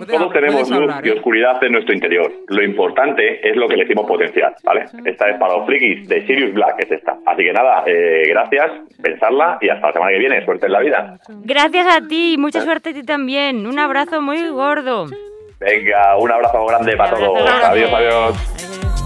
Todos 0.06 0.32
tenemos 0.32 0.70
luz 0.70 0.94
y 1.04 1.10
oscuridad 1.10 1.62
en 1.64 1.72
nuestro 1.72 1.94
interior. 1.94 2.30
Lo 2.48 2.62
importante 2.62 3.46
es 3.48 3.56
lo 3.56 3.68
que 3.68 3.76
le 3.76 3.82
decimos 3.84 4.06
potencial, 4.06 4.54
¿vale? 4.64 4.84
Esta 5.04 5.28
es 5.28 5.38
para 5.38 5.56
los 5.56 5.66
frikis 5.66 6.08
de 6.08 6.26
Sirius 6.26 6.54
Black, 6.54 6.76
es 6.78 6.90
esta. 6.92 7.18
Así 7.26 7.42
que 7.44 7.52
nada, 7.52 7.82
eh, 7.86 8.22
gracias, 8.28 8.70
pensarla 9.02 9.49
y 9.60 9.68
hasta 9.68 9.88
la 9.88 9.92
semana 9.92 10.12
que 10.12 10.18
viene. 10.18 10.44
Suerte 10.44 10.66
en 10.66 10.72
la 10.72 10.80
vida. 10.80 11.18
Gracias 11.28 11.86
a 11.86 12.06
ti, 12.06 12.36
mucha 12.38 12.62
suerte 12.62 12.90
a 12.90 12.92
ti 12.92 13.02
también. 13.02 13.66
Un 13.66 13.78
abrazo 13.78 14.20
muy 14.20 14.48
gordo. 14.48 15.06
Venga, 15.58 16.16
un 16.18 16.30
abrazo 16.30 16.64
grande 16.66 16.96
para 16.96 17.16
todos. 17.16 17.50
Adiós, 17.64 17.92
adiós. 17.92 18.99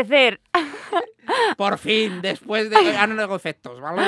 Agradecer 0.00 0.40
Por 1.56 1.76
fin, 1.78 2.22
después 2.22 2.70
de. 2.70 2.76
Hago 2.76 3.34
efectos, 3.36 3.80
¿vale? 3.80 4.00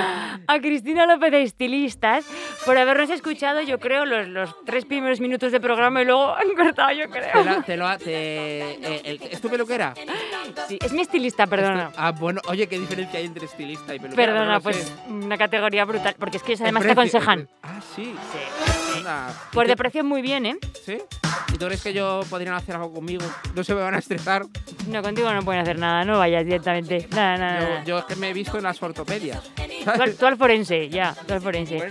a 0.47 0.60
Cristina 0.60 1.05
López 1.06 1.32
de 1.32 1.43
Estilistas 1.43 2.24
por 2.65 2.78
habernos 2.78 3.10
escuchado, 3.10 3.60
yo 3.62 3.81
creo, 3.81 4.05
los, 4.06 4.28
los 4.28 4.55
tres 4.65 4.85
primeros 4.85 5.19
minutos 5.20 5.51
de 5.51 5.59
programa 5.60 6.01
y 6.02 6.05
luego 6.05 6.32
han 6.36 6.55
cortado, 6.55 6.93
yo 6.93 7.09
Te 7.10 7.19
creo. 7.20 7.62
te 7.65 7.77
lo 7.77 7.98
te- 7.98 8.05
eh, 8.73 9.01
el- 9.05 9.23
¿Es 9.31 9.40
tu 9.40 9.48
peluquera? 9.51 9.94
Sí, 10.69 10.78
es 10.81 10.93
mi 10.93 11.01
estilista, 11.02 11.47
perdona. 11.48 11.90
Ah, 11.97 12.12
bueno, 12.12 12.40
oye, 12.48 12.69
¿qué 12.69 12.78
diferencia 12.78 13.19
hay 13.19 13.27
entre 13.27 13.47
estilista 13.47 13.94
y 13.94 13.98
peluquera? 13.98 14.27
Perdona, 14.32 14.60
pues 14.60 14.77
sé. 14.77 14.94
una 15.10 15.36
categoría 15.36 15.85
brutal. 15.85 16.15
Porque 16.19 16.36
es 16.36 16.43
que 16.44 16.55
además 16.55 16.85
te 16.85 16.93
aconsejan. 16.93 17.48
Ah, 17.65 17.81
sí. 17.97 18.15
Anda. 18.99 19.33
Pues 19.53 19.66
¿Y 19.66 19.69
de 19.69 19.75
qué- 19.75 19.79
precio 19.79 20.05
muy 20.05 20.23
bien, 20.23 20.47
¿eh? 20.47 20.57
¿Sí? 20.85 20.99
¿Y 21.55 21.59
tú 21.59 21.66
crees 21.66 21.83
que 21.83 21.93
yo 21.93 22.20
podrían 22.29 22.55
hacer 22.55 22.75
algo 22.77 22.93
conmigo? 22.93 23.25
¿No 23.55 23.65
se 23.65 23.75
me 23.75 23.81
van 23.81 23.95
a 23.95 23.99
estresar? 23.99 24.45
No, 24.89 25.03
contigo 25.03 25.33
no 25.33 25.43
pueden 25.43 25.62
hacer 25.62 25.79
nada, 25.79 26.05
no 26.05 26.19
vayas 26.19 26.45
directamente. 26.45 27.09
Nada, 27.11 27.37
nada, 27.37 27.61
Yo, 27.61 27.69
nada. 27.69 27.85
yo 27.85 27.99
es 28.01 28.05
que 28.05 28.16
me 28.16 28.31
he 28.31 28.33
visto 28.33 28.57
en 28.59 28.65
las 28.65 28.83
ortopedias. 28.83 29.43
Tú 29.85 30.03
al, 30.03 30.15
tú 30.15 30.27
al 30.27 30.37
forense, 30.37 30.89
ya, 30.89 31.15
tú 31.27 31.35
al 31.35 31.41
forense. 31.41 31.83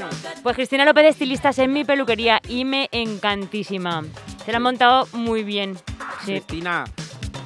Pues 0.44 0.56
Cristina 0.56 0.86
López 0.86 1.06
estilistas 1.06 1.58
en 1.60 1.74
mi 1.74 1.84
peluquería 1.84 2.40
y 2.48 2.66
me 2.66 2.88
encantísima. 2.92 4.04
Se 4.46 4.52
la 4.52 4.58
han 4.58 4.64
montado 4.64 5.08
muy 5.14 5.44
bien. 5.44 5.76
Sí. 6.26 6.34
Cristina, 6.34 6.86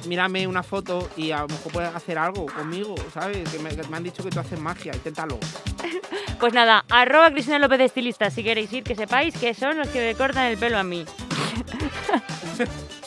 mírame 0.06 0.46
una 0.46 0.62
foto 0.62 1.08
y 1.16 1.30
a 1.32 1.40
lo 1.42 1.48
mejor 1.48 1.72
puedes 1.72 1.94
hacer 1.94 2.18
algo 2.18 2.46
conmigo, 2.46 2.94
¿sabes? 3.12 3.48
Que 3.50 3.58
me, 3.58 3.70
que 3.74 3.86
me 3.88 3.96
han 3.96 4.02
dicho 4.04 4.22
que 4.22 4.30
tú 4.30 4.40
haces 4.40 4.58
magia, 4.60 4.92
inténtalo. 4.94 5.38
Pues 6.40 6.52
nada, 6.54 6.84
arroba 6.90 7.30
Cristina 7.30 7.58
López 7.60 7.78
de 7.78 7.84
estilistas 7.84 8.32
si 8.34 8.42
queréis 8.42 8.72
ir, 8.72 8.82
que 8.82 8.96
sepáis 8.96 9.36
que 9.36 9.54
son 9.54 9.78
los 9.78 9.86
que 9.88 10.00
me 10.00 10.14
cortan 10.16 10.46
el 10.46 10.58
pelo 10.58 10.76
a 10.78 10.82
mí. 10.82 11.04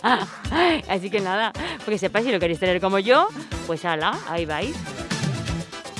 Así 0.90 1.10
que 1.10 1.20
nada, 1.20 1.52
porque 1.84 1.98
sepáis 1.98 2.26
si 2.26 2.32
lo 2.32 2.40
queréis 2.40 2.60
tener 2.60 2.80
como 2.80 3.00
yo, 3.00 3.28
pues 3.68 3.84
ala, 3.86 4.18
ahí 4.30 4.46
vais. 4.46 4.76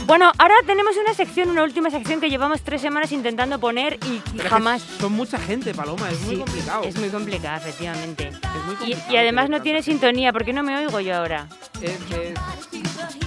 Bueno, 0.06 0.32
ahora 0.38 0.54
tenemos 0.68 0.96
una 0.98 1.16
sección, 1.16 1.50
una 1.50 1.64
última 1.64 1.90
sección 1.90 2.22
que 2.22 2.30
llevamos 2.30 2.62
tres 2.62 2.80
semanas 2.80 3.12
intentando 3.12 3.60
poner 3.60 3.98
y 4.06 4.22
jamás. 4.48 4.84
Son 5.00 5.12
mucha 5.12 5.40
gente, 5.40 5.74
Paloma, 5.74 6.10
es 6.12 6.22
muy 6.22 6.38
complicado. 6.38 6.84
Es 6.84 6.96
muy 6.98 7.10
complicada, 7.10 7.58
efectivamente. 7.58 8.30
muy 8.32 8.76
Y, 8.76 8.78
complicado 8.78 9.14
y 9.14 9.18
además 9.18 9.50
no 9.50 9.62
tiene 9.64 9.82
sintonía, 9.82 10.32
porque 10.32 10.54
no 10.54 10.62
me 10.62 10.78
oigo 10.78 11.00
yo 11.00 11.16
ahora. 11.16 11.48
Es, 11.82 11.92
es- 12.12 13.25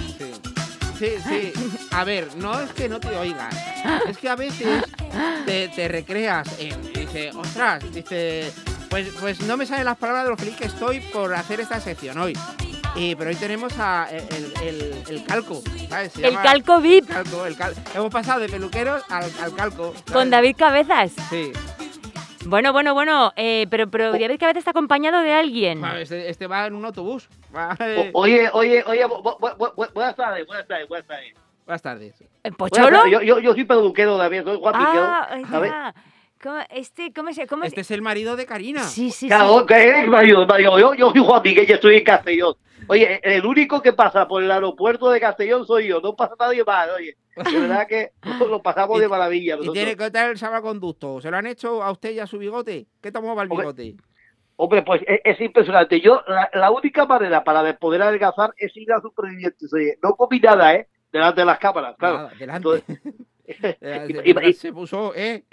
sí. 0.99 1.13
Sí. 1.27 1.53
A 1.91 2.03
ver, 2.03 2.27
no 2.35 2.59
es 2.59 2.71
que 2.73 2.87
no 2.89 2.99
te 2.99 3.15
oigas. 3.17 3.55
Es 4.07 4.17
que 4.17 4.29
a 4.29 4.35
veces 4.35 4.83
te, 5.45 5.69
te 5.69 5.87
recreas 5.87 6.47
en. 6.59 6.81
Dice, 6.93 7.31
ostras, 7.33 7.83
dice. 7.91 8.51
Pues, 8.89 9.07
pues 9.19 9.39
no 9.41 9.55
me 9.55 9.65
salen 9.67 9.85
las 9.85 9.97
palabras 9.97 10.25
de 10.25 10.31
lo 10.31 10.37
feliz 10.37 10.55
que 10.55 10.65
estoy 10.65 10.99
por 10.99 11.33
hacer 11.35 11.59
esta 11.59 11.79
sección 11.79 12.17
hoy. 12.17 12.35
Y, 12.95 13.13
pero 13.15 13.29
hoy 13.29 13.35
tenemos 13.35 13.73
a 13.77 14.07
el, 14.11 14.51
el- 14.63 15.03
el 15.07 15.23
calco, 15.25 15.61
¿sabes? 15.87 16.11
Se 16.13 16.21
El 16.25 16.31
llama- 16.31 16.41
calco 16.41 16.81
VIP. 16.81 17.07
calco, 17.07 17.45
el 17.45 17.55
cal- 17.55 17.75
Hemos 17.93 18.11
pasado 18.11 18.39
de 18.39 18.49
peluqueros 18.49 19.03
al, 19.09 19.29
al 19.43 19.53
calco. 19.55 19.93
¿sabes? 19.93 20.11
Con 20.11 20.29
David 20.31 20.55
Cabezas. 20.57 21.11
Sí. 21.29 21.51
Bueno, 22.45 22.73
bueno, 22.73 22.95
bueno, 22.95 23.31
eh, 23.35 23.67
pero, 23.69 23.87
pero 23.91 24.11
David 24.11 24.39
Cabezas 24.39 24.61
está 24.61 24.71
acompañado 24.71 25.21
de 25.21 25.33
alguien. 25.33 25.85
Este, 25.85 26.27
este 26.29 26.47
va 26.47 26.65
en 26.65 26.73
un 26.73 26.83
autobús. 26.85 27.27
O- 27.53 28.21
Oye, 28.21 28.49
oye, 28.53 28.83
oye, 28.85 29.05
bu- 29.07 29.21
bu- 29.23 29.39
bu- 29.39 29.73
bu- 29.75 29.93
buenas 29.93 30.15
tardes, 30.15 30.45
buenas 30.47 30.67
tardes, 30.67 30.87
buenas 30.87 31.07
tardes. 31.07 31.33
Buenas 31.65 31.81
tardes. 31.81 32.21
¿El 32.43 32.53
Buenas 32.53 32.57
¿Pocholo? 32.57 33.07
Yo, 33.07 33.21
yo, 33.21 33.39
yo 33.39 33.53
soy 33.53 33.63
peluquero 33.65 34.17
también, 34.17 34.43
soy 34.43 34.57
Juan 34.59 34.73
Ah. 34.77 35.93
¿Cómo, 36.41 36.57
este, 36.69 37.11
¿cómo 37.13 37.33
se 37.33 37.45
cómo 37.47 37.65
Este 37.65 37.81
es 37.81 37.91
el 37.91 38.01
marido 38.01 38.37
de 38.37 38.45
Karina. 38.45 38.83
Sí, 38.83 39.11
sí, 39.11 39.27
Claro, 39.27 39.65
sí. 39.67 39.73
eres 39.73 40.07
marido, 40.07 40.47
marido. 40.47 40.79
Yo, 40.79 40.93
yo 40.93 41.11
soy 41.11 41.21
Juan 41.21 41.41
Miguel 41.43 41.65
y 41.67 41.71
estoy 41.73 41.97
en 41.97 42.03
Castellón. 42.05 42.55
Oye, 42.87 43.19
el 43.23 43.45
único 43.45 43.81
que 43.81 43.91
pasa 43.91 44.25
por 44.27 44.41
el 44.41 44.49
aeropuerto 44.49 45.09
de 45.11 45.19
Castellón 45.19 45.67
soy 45.67 45.87
yo, 45.89 45.99
no 45.99 46.15
pasa 46.15 46.35
nadie 46.39 46.63
más, 46.63 46.87
oye. 46.95 47.17
De 47.35 47.59
verdad 47.59 47.85
que 47.87 48.11
lo 48.49 48.61
pasamos 48.61 48.99
de 49.01 49.07
maravilla. 49.09 49.57
¿Y 49.61 49.69
tiene 49.73 49.97
que 49.97 50.09
tal 50.11 50.31
el 50.31 50.37
salvaconducto? 50.37 51.19
¿Se 51.21 51.29
lo 51.29 51.37
han 51.37 51.45
hecho 51.45 51.83
a 51.83 51.91
usted 51.91 52.11
y 52.11 52.19
a 52.19 52.25
su 52.25 52.37
bigote? 52.37 52.87
¿Qué 53.01 53.11
tomó 53.11 53.35
para 53.35 53.43
el 53.43 53.49
bigote? 53.49 53.95
Hombre, 54.61 54.81
pues 54.83 55.01
es, 55.07 55.21
es 55.23 55.39
impresionante. 55.39 56.01
Yo, 56.01 56.21
la, 56.27 56.49
la 56.53 56.69
única 56.69 57.05
manera 57.05 57.45
para 57.45 57.63
de 57.63 57.75
poder 57.75 58.01
adelgazar 58.01 58.51
es 58.57 58.75
ir 58.75 58.91
a 58.91 58.99
supervivientes. 58.99 59.73
Oye, 59.73 59.97
no 60.03 60.17
comí 60.17 60.37
nada, 60.41 60.75
¿eh? 60.75 60.89
Delante 61.13 61.39
de 61.39 61.45
las 61.45 61.59
cámaras, 61.59 61.95
claro. 61.97 62.17
Nada, 62.17 62.31
delante. 62.37 62.83
Entonces, 63.47 64.57
se 64.59 64.73
puso, 64.73 65.15
¿eh? 65.15 65.45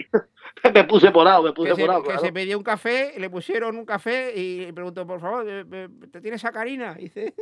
me 0.73 0.83
puse 0.83 1.11
morado, 1.11 1.43
me 1.43 1.53
puse 1.53 1.69
Que 1.69 1.75
se, 1.75 1.81
morado, 1.81 2.01
que 2.03 2.07
claro. 2.09 2.21
se 2.21 2.31
pedía 2.33 2.57
un 2.57 2.63
café, 2.63 3.13
le 3.17 3.29
pusieron 3.29 3.77
un 3.77 3.85
café 3.85 4.33
y 4.35 4.65
le 4.65 4.73
preguntó, 4.73 5.05
por 5.07 5.19
favor, 5.19 5.45
eh, 5.47 5.65
eh, 5.71 5.87
¿te 6.11 6.21
tienes 6.21 6.43
a 6.45 6.51
Karina? 6.51 6.95
Y 6.97 7.03
dice, 7.03 7.33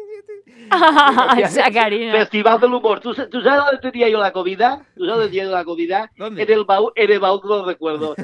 Esa 1.38 1.72
Karina. 1.74 2.14
Festival 2.14 2.60
del 2.60 2.74
humor. 2.74 3.00
¿Tú, 3.00 3.14
tú 3.14 3.42
sabes 3.42 3.64
dónde 3.66 3.92
tenía 3.92 4.10
yo 4.10 4.20
la 4.20 4.32
comida? 4.32 4.86
¿Tú 4.96 5.06
sabes 5.06 5.16
dónde 5.20 5.28
tenía 5.28 5.44
yo 5.46 5.52
la 5.52 5.64
comida? 5.64 6.12
¿Dónde? 6.18 6.44
En 6.44 6.52
el 6.52 6.66
baúl, 6.66 6.92
en 6.96 7.12
el 7.12 7.20
baúl 7.20 7.42
de 7.42 7.48
los 7.48 7.66
recuerdos. 7.66 8.16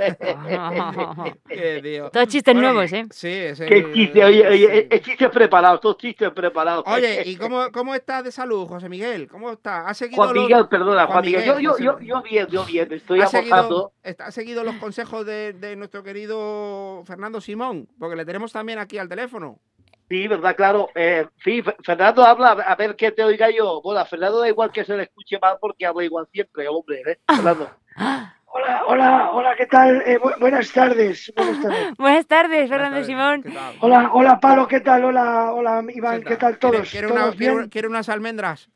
Todos 2.11 2.27
chistes 2.27 2.55
nuevos, 2.55 2.91
¿eh? 2.93 3.05
Sí, 3.11 3.27
es 3.29 3.59
el- 3.59 3.69
Qué 3.69 3.93
chiste, 3.93 4.23
oye, 4.23 4.47
oye, 4.47 4.87
eh, 4.89 5.01
chistes 5.01 5.29
preparados, 5.29 5.81
todos 5.81 5.97
chistes 5.97 6.31
preparados. 6.31 6.83
Oye, 6.87 7.23
¿y 7.25 7.35
cómo, 7.37 7.71
cómo 7.71 7.95
estás 7.95 8.23
de 8.23 8.31
salud, 8.31 8.67
José 8.67 8.89
Miguel? 8.89 9.27
¿Cómo 9.27 9.51
está? 9.51 9.87
¿Has 9.87 9.97
seguido 9.97 10.23
Juan 10.23 10.35
los- 10.35 10.43
Miguel, 10.47 10.67
perdona, 10.67 11.05
Juan, 11.07 11.25
Miguel. 11.25 11.43
Yo, 11.45 11.59
yo, 11.59 11.71
José 11.71 11.83
yo, 11.83 11.99
yo 11.99 12.21
bien, 12.21 12.47
yo 12.47 12.65
bien, 12.65 12.91
estoy 12.91 13.21
¿Has 13.21 13.31
seguido, 13.31 13.93
has 14.19 14.33
seguido 14.33 14.63
los 14.63 14.75
consejos 14.81 15.25
de, 15.25 15.53
de 15.53 15.75
nuestro 15.77 16.03
querido 16.03 17.03
Fernando 17.05 17.39
Simón? 17.39 17.87
Porque 17.97 18.15
le 18.17 18.25
tenemos 18.25 18.51
también 18.51 18.79
aquí 18.79 18.97
al 18.97 19.07
teléfono. 19.07 19.59
Sí, 20.09 20.27
verdad, 20.27 20.55
claro. 20.57 20.89
Eh, 20.93 21.25
sí, 21.41 21.61
Fe- 21.61 21.77
Fernando 21.85 22.25
habla, 22.25 22.49
a 22.51 22.75
ver 22.75 22.97
qué 22.97 23.11
te 23.13 23.23
oiga 23.23 23.49
yo. 23.49 23.81
Bueno, 23.81 24.01
a 24.01 24.05
Fernando 24.05 24.41
da 24.41 24.49
igual 24.49 24.69
que 24.71 24.83
se 24.83 24.97
le 24.97 25.03
escuche 25.03 25.39
mal 25.41 25.55
porque 25.61 25.85
habla 25.85 26.03
igual 26.03 26.27
siempre, 26.33 26.67
hombre, 26.67 27.01
¿eh? 27.07 27.19
Fernando. 27.33 27.69
Hola, 28.53 28.83
hola, 28.85 29.31
hola, 29.31 29.55
¿qué 29.55 29.65
tal? 29.65 30.01
Eh, 30.05 30.19
bu- 30.19 30.37
buenas 30.37 30.69
tardes. 30.73 31.31
Buenas 31.37 31.61
tardes. 31.61 31.93
Buenas 31.97 32.27
tardes, 32.27 32.69
Fernando 32.69 33.01
Simón. 33.05 33.45
Hola, 33.79 34.09
hola, 34.11 34.41
Palo, 34.41 34.67
¿qué 34.67 34.81
tal? 34.81 35.05
Hola, 35.05 35.53
hola, 35.53 35.81
Iván, 35.87 36.21
¿qué 36.21 36.35
tal 36.35 36.59
¿Quiere, 36.59 36.75
todos? 36.79 36.91
quiere 36.91 37.07
¿Todos 37.07 37.21
una- 37.27 37.31
quiere- 37.37 37.55
bien? 37.55 37.69
quiere 37.69 37.87
unas 37.87 38.09
almendras? 38.09 38.69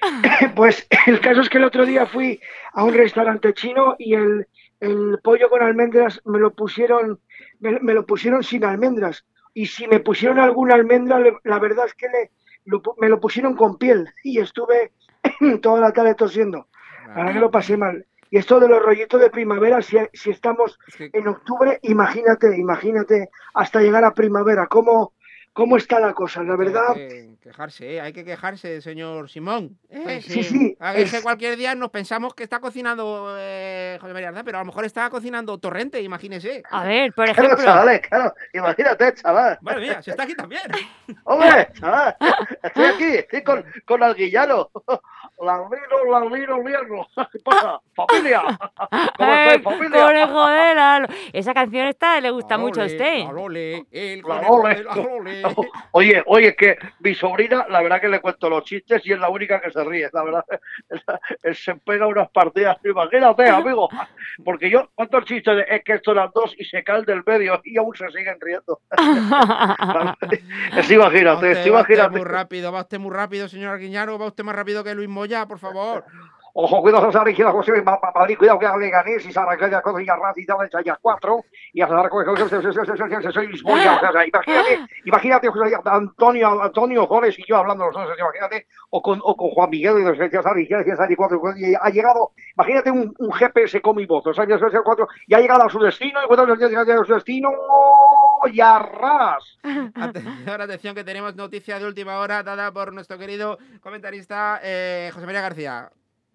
Pues 0.54 0.86
el 1.08 1.18
caso 1.20 1.40
es 1.40 1.48
que 1.48 1.58
el 1.58 1.64
otro 1.64 1.84
día 1.84 2.06
fui 2.06 2.40
a 2.72 2.84
un 2.84 2.94
restaurante 2.94 3.52
chino 3.54 3.96
y 3.98 4.14
el, 4.14 4.46
el 4.80 5.18
pollo 5.22 5.48
con 5.50 5.62
almendras 5.62 6.20
me 6.24 6.38
lo 6.38 6.54
pusieron, 6.54 7.20
me, 7.60 7.78
me 7.80 7.94
lo 7.94 8.06
pusieron 8.06 8.42
sin 8.42 8.64
almendras. 8.64 9.24
Y 9.54 9.66
si 9.66 9.88
me 9.88 10.00
pusieron 10.00 10.38
alguna 10.38 10.74
almendra, 10.74 11.20
la 11.44 11.58
verdad 11.58 11.86
es 11.86 11.94
que 11.94 12.08
le, 12.08 12.30
lo 12.64 12.82
me 12.98 13.08
lo 13.08 13.18
pusieron 13.20 13.56
con 13.56 13.78
piel 13.78 14.08
y 14.22 14.38
estuve 14.38 14.92
toda 15.62 15.80
la 15.80 15.92
tarde 15.92 16.14
tosiendo. 16.14 16.68
Verdad 17.08 17.32
que 17.32 17.40
lo 17.40 17.50
pasé 17.50 17.76
mal. 17.76 18.06
Y 18.30 18.36
esto 18.36 18.60
de 18.60 18.68
los 18.68 18.82
rollitos 18.82 19.20
de 19.20 19.30
primavera, 19.30 19.80
si, 19.80 19.96
si 20.12 20.30
estamos 20.30 20.78
en 20.98 21.28
octubre, 21.28 21.78
imagínate, 21.82 22.58
imagínate 22.58 23.30
hasta 23.54 23.80
llegar 23.80 24.04
a 24.04 24.12
primavera, 24.12 24.66
cómo, 24.66 25.14
cómo 25.58 25.76
está 25.76 25.98
la 25.98 26.12
cosa. 26.14 26.44
La 26.44 26.54
verdad, 26.54 26.92
Hay 26.92 27.08
que 27.08 27.34
quejarse, 27.42 27.94
¿eh? 27.94 28.00
hay 28.00 28.12
que 28.12 28.24
quejarse, 28.24 28.80
señor 28.80 29.28
Simón. 29.28 29.76
¿eh? 29.90 30.20
Sí, 30.22 30.44
sí, 30.44 30.76
A 30.78 30.92
ver, 30.92 31.02
es 31.02 31.10
que 31.10 31.16
es- 31.16 31.22
cualquier 31.24 31.56
día 31.56 31.74
nos 31.74 31.90
pensamos 31.90 32.32
que 32.32 32.44
está 32.44 32.60
cocinando 32.60 33.34
eh, 33.36 33.98
José 34.00 34.12
María 34.12 34.32
pero 34.44 34.58
a 34.58 34.60
lo 34.60 34.66
mejor 34.66 34.84
está 34.84 35.10
cocinando 35.10 35.58
Torrente, 35.58 36.00
imagínese. 36.00 36.62
A 36.70 36.84
ver, 36.84 37.12
por 37.12 37.24
Claro, 37.32 37.56
chavales, 37.56 38.00
claro. 38.02 38.32
Imagínate, 38.54 39.14
chaval. 39.14 39.58
Madre 39.60 39.80
mía, 39.80 40.00
si 40.00 40.10
está 40.10 40.22
aquí 40.22 40.36
también. 40.36 40.62
Hombre, 41.24 41.68
chaval. 41.74 42.16
Estoy 42.62 42.84
aquí, 42.84 43.04
estoy 43.16 43.42
con, 43.42 43.64
con 43.84 44.00
Alguillano. 44.04 44.70
Laurino, 45.40 46.04
Laurino, 46.10 46.58
Lierno. 46.66 47.06
¿Qué 47.32 47.38
pasa? 47.44 47.80
Familia. 47.94 48.42
¿Cómo 49.16 49.32
estáis, 49.32 49.62
familia? 49.62 50.02
conejo 50.04 50.48
de 50.48 50.74
la- 50.74 51.08
Esa 51.32 51.54
canción 51.54 51.86
esta 51.86 52.20
le 52.20 52.30
gusta 52.30 52.58
mucho 52.58 52.82
a 52.82 52.86
usted. 52.86 53.24
La 53.24 54.40
ole. 54.48 54.84
Oye, 55.92 56.22
oye, 56.26 56.54
que 56.56 56.76
mi 57.00 57.14
sobrina, 57.14 57.66
la 57.68 57.82
verdad 57.82 58.00
que 58.00 58.08
le 58.08 58.20
cuento 58.20 58.48
los 58.50 58.64
chistes 58.64 59.04
y 59.06 59.12
es 59.12 59.18
la 59.18 59.28
única 59.28 59.60
que 59.60 59.70
se 59.70 59.82
ríe, 59.84 60.08
la 60.12 60.22
verdad. 60.24 60.44
Se 61.54 61.74
pega 61.76 62.06
unas 62.06 62.28
partidas, 62.30 62.76
imagínate, 62.84 63.48
amigo. 63.48 63.88
Porque 64.44 64.70
yo, 64.70 64.88
¿cuántos 64.94 65.24
chistes? 65.24 65.64
Es 65.68 65.82
que 65.84 65.94
esto 65.94 66.12
eran 66.12 66.30
dos 66.34 66.54
y 66.58 66.64
se 66.64 66.82
caen 66.84 67.04
del 67.04 67.22
medio 67.26 67.60
y 67.64 67.76
aún 67.78 67.94
se 67.96 68.08
siguen 68.10 68.36
riendo. 68.40 68.80
Es 70.76 70.90
imagínate, 70.90 71.50
es 71.52 71.58
usted, 71.58 71.72
va 71.72 71.80
usted 71.80 71.94
imagínate. 71.94 72.10
muy 72.18 72.24
rápido, 72.24 72.72
va 72.72 72.80
usted 72.80 72.98
muy 72.98 73.14
rápido, 73.14 73.48
señor 73.48 73.70
Arguiñano, 73.74 74.18
va 74.18 74.26
usted 74.26 74.44
más 74.44 74.54
rápido 74.54 74.84
que 74.84 74.94
Luis 74.94 75.08
Moya, 75.08 75.27
por 75.46 75.58
favor. 75.58 76.04
Ojo, 76.60 76.82
cuidado, 76.82 77.04
José 77.06 77.20
Rígido, 77.22 77.52
José 77.52 77.70
Ma- 77.82 78.00
Ma- 78.02 78.10
Madrid, 78.12 78.36
cuidado 78.36 78.58
que 78.58 78.66
hable 78.66 78.90
Ganés 78.90 79.24
y 79.24 79.32
Sara 79.32 79.56
Calla 79.56 79.80
con 79.80 80.04
ya 80.04 80.16
Raz 80.16 80.36
y 80.36 80.44
tal, 80.44 80.68
ya 80.84 80.98
cuatro. 81.00 81.44
Y 81.72 81.80
a 81.82 81.86
Sara 81.86 82.08
soy 83.30 83.46
Lisboa, 83.46 83.76
imagínate, 84.26 84.80
imagínate, 85.04 85.48
José, 85.50 85.76
Antonio, 85.84 86.60
Antonio 86.60 87.06
Jones 87.06 87.38
y 87.38 87.44
yo 87.46 87.58
hablando 87.58 87.86
los 87.86 87.94
dos, 87.94 88.08
imagínate, 88.18 88.66
o 88.90 89.00
con, 89.00 89.20
o 89.22 89.36
con 89.36 89.50
Juan 89.50 89.70
Miguel 89.70 89.98
y 90.00 90.30
ya 90.32 90.42
Sara 90.42 90.60
y 90.60 90.68
ya 90.68 90.96
Sara 90.96 91.12
y 91.12 91.14
cuatro, 91.14 91.40
y 91.56 91.74
ha 91.80 91.90
llegado, 91.90 92.32
imagínate 92.56 92.90
un, 92.90 93.14
un 93.16 93.32
GPS 93.32 93.80
con 93.80 93.94
mi 93.94 94.06
voz, 94.06 94.26
o 94.26 94.34
sea, 94.34 94.44
cuatro, 94.84 95.06
y 95.28 95.34
ha 95.34 95.38
llegado 95.38 95.62
a 95.62 95.68
su 95.70 95.78
destino, 95.78 96.18
y 96.24 96.26
cuando 96.26 96.56
llega 96.56 96.80
a 97.00 97.04
su 97.04 97.14
destino, 97.14 97.50
y 98.52 98.60
a 98.60 98.80
ras. 98.80 99.58
Atención, 99.94 100.60
atención, 100.60 100.94
que 100.96 101.04
tenemos 101.04 101.36
noticia 101.36 101.78
de 101.78 101.86
última 101.86 102.18
hora 102.18 102.42
dada 102.42 102.72
por 102.72 102.92
nuestro 102.92 103.16
querido 103.16 103.58
comentarista 103.80 104.58
eh, 104.60 105.10
José 105.14 105.24
María 105.24 105.40
García. 105.42 105.90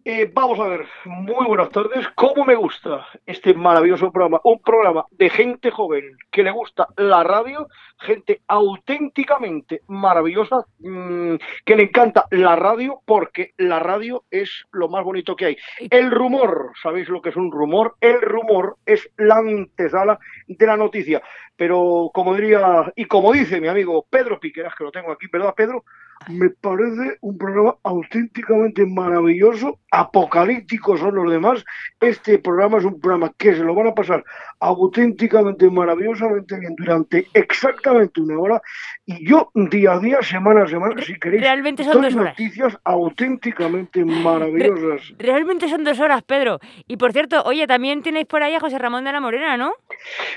Eh, 0.05 0.29
vamos 0.33 0.59
a 0.59 0.67
ver, 0.67 0.85
muy 1.05 1.45
buenas 1.45 1.69
tardes. 1.69 2.05
¿Cómo 2.15 2.43
me 2.43 2.55
gusta 2.55 3.07
este 3.25 3.53
maravilloso 3.53 4.11
programa? 4.11 4.41
Un 4.43 4.59
programa 4.59 5.05
de 5.11 5.29
gente 5.29 5.71
joven 5.71 6.17
que 6.29 6.43
le 6.43 6.51
gusta 6.51 6.89
la 6.97 7.23
radio, 7.23 7.69
gente 7.99 8.41
auténticamente 8.49 9.81
maravillosa, 9.87 10.65
mm, 10.79 11.35
que 11.63 11.75
le 11.77 11.83
encanta 11.83 12.25
la 12.31 12.57
radio 12.57 12.99
porque 13.05 13.53
la 13.55 13.79
radio 13.79 14.25
es 14.29 14.65
lo 14.73 14.89
más 14.89 15.05
bonito 15.05 15.37
que 15.37 15.45
hay. 15.45 15.57
El 15.89 16.11
rumor, 16.11 16.73
¿sabéis 16.83 17.07
lo 17.07 17.21
que 17.21 17.29
es 17.29 17.37
un 17.37 17.49
rumor? 17.49 17.95
El 18.01 18.19
rumor 18.21 18.75
es 18.85 19.09
la 19.15 19.37
antesala 19.37 20.19
de 20.47 20.67
la 20.67 20.75
noticia. 20.75 21.21
Pero 21.55 22.11
como 22.13 22.35
diría, 22.35 22.91
y 22.97 23.05
como 23.05 23.31
dice 23.31 23.61
mi 23.61 23.69
amigo 23.69 24.05
Pedro 24.09 24.37
Piqueras, 24.37 24.75
que 24.75 24.83
lo 24.83 24.91
tengo 24.91 25.13
aquí, 25.13 25.27
¿verdad, 25.31 25.53
Pedro? 25.55 25.85
Me 26.29 26.49
parece 26.49 27.17
un 27.21 27.37
programa 27.37 27.75
auténticamente 27.83 28.85
maravilloso, 28.85 29.79
apocalíptico 29.91 30.97
son 30.97 31.15
los 31.15 31.31
demás. 31.31 31.63
Este 31.99 32.39
programa 32.39 32.77
es 32.79 32.85
un 32.85 32.99
programa 32.99 33.31
que 33.37 33.53
se 33.55 33.63
lo 33.63 33.73
van 33.75 33.87
a 33.87 33.93
pasar 33.93 34.23
auténticamente 34.59 35.69
maravillosamente 35.69 36.57
bien 36.59 36.75
durante 36.77 37.27
exactamente 37.33 38.21
una 38.21 38.39
hora. 38.39 38.61
Y 39.05 39.27
yo 39.29 39.51
día 39.53 39.93
a 39.93 39.99
día, 39.99 40.21
semana 40.21 40.63
a 40.63 40.67
semana, 40.67 41.01
si 41.01 41.17
queréis, 41.19 41.41
realmente 41.43 41.83
son 41.83 42.01
dos 42.01 42.15
horas. 42.15 42.25
noticias 42.29 42.77
auténticamente 42.83 44.03
maravillosas. 44.05 45.13
Realmente 45.19 45.67
son 45.69 45.83
dos 45.83 45.99
horas, 45.99 46.23
Pedro. 46.23 46.59
Y 46.87 46.97
por 46.97 47.11
cierto, 47.11 47.41
oye, 47.43 47.67
también 47.67 48.01
tenéis 48.01 48.25
por 48.27 48.43
ahí 48.43 48.55
a 48.55 48.59
José 48.59 48.77
Ramón 48.79 49.03
de 49.03 49.11
la 49.11 49.19
Morena, 49.21 49.57
¿no? 49.57 49.73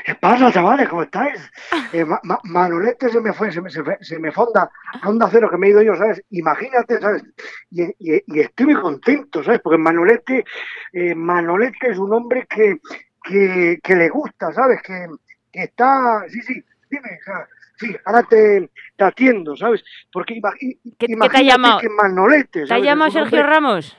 ¿Qué 0.04 0.14
pasa, 0.14 0.52
chavales? 0.52 0.88
¿Cómo 0.88 1.02
estáis? 1.02 1.40
Eh, 1.92 2.04
Ma- 2.04 2.20
Ma- 2.24 2.40
Manolete 2.44 3.08
se 3.10 3.20
me 3.20 3.32
fue, 3.32 3.52
se 3.52 3.60
me, 3.60 3.70
se, 3.70 3.82
me, 3.82 3.96
se 4.00 4.18
me 4.18 4.32
fonda 4.32 4.68
onda 5.04 5.28
cero 5.30 5.48
que 5.50 5.56
me 5.56 5.68
he 5.68 5.70
ido 5.70 5.75
yo, 5.82 5.94
¿sabes? 5.96 6.22
Imagínate, 6.30 7.00
¿sabes? 7.00 7.22
Y, 7.70 7.82
y- 7.98 8.22
y 8.26 8.40
estoy 8.40 8.66
muy 8.66 8.76
contento, 8.80 9.42
¿sabes? 9.42 9.60
Porque 9.60 9.78
Manolete, 9.78 10.44
eh, 10.92 11.14
Manolete 11.14 11.90
es 11.90 11.98
un 11.98 12.12
hombre 12.12 12.46
que, 12.48 12.78
que, 13.24 13.78
que 13.82 13.94
le 13.94 14.08
gusta, 14.08 14.52
¿sabes? 14.52 14.80
Que, 14.82 15.06
que 15.52 15.62
está, 15.64 16.24
sí, 16.28 16.40
sí, 16.42 16.62
dime, 16.90 17.08
sea, 17.24 17.46
sí, 17.76 17.96
ahora 18.04 18.22
te, 18.24 18.70
te 18.96 19.04
atiendo, 19.04 19.56
¿sabes? 19.56 19.82
Porque 20.12 20.34
ima- 20.34 20.54
i- 20.60 20.74
¿Qué 20.98 21.06
te 21.06 21.12
ha 21.12 21.16
imagínate 21.16 21.44
llamado? 21.44 21.80
que 21.80 21.88
Manolete, 21.88 22.60
¿Te 22.60 22.62
ha 22.64 22.66
¿sabes? 22.68 22.84
llamado 22.84 23.10
Sergio 23.10 23.38
hombre- 23.40 23.52
Ramos? 23.54 23.96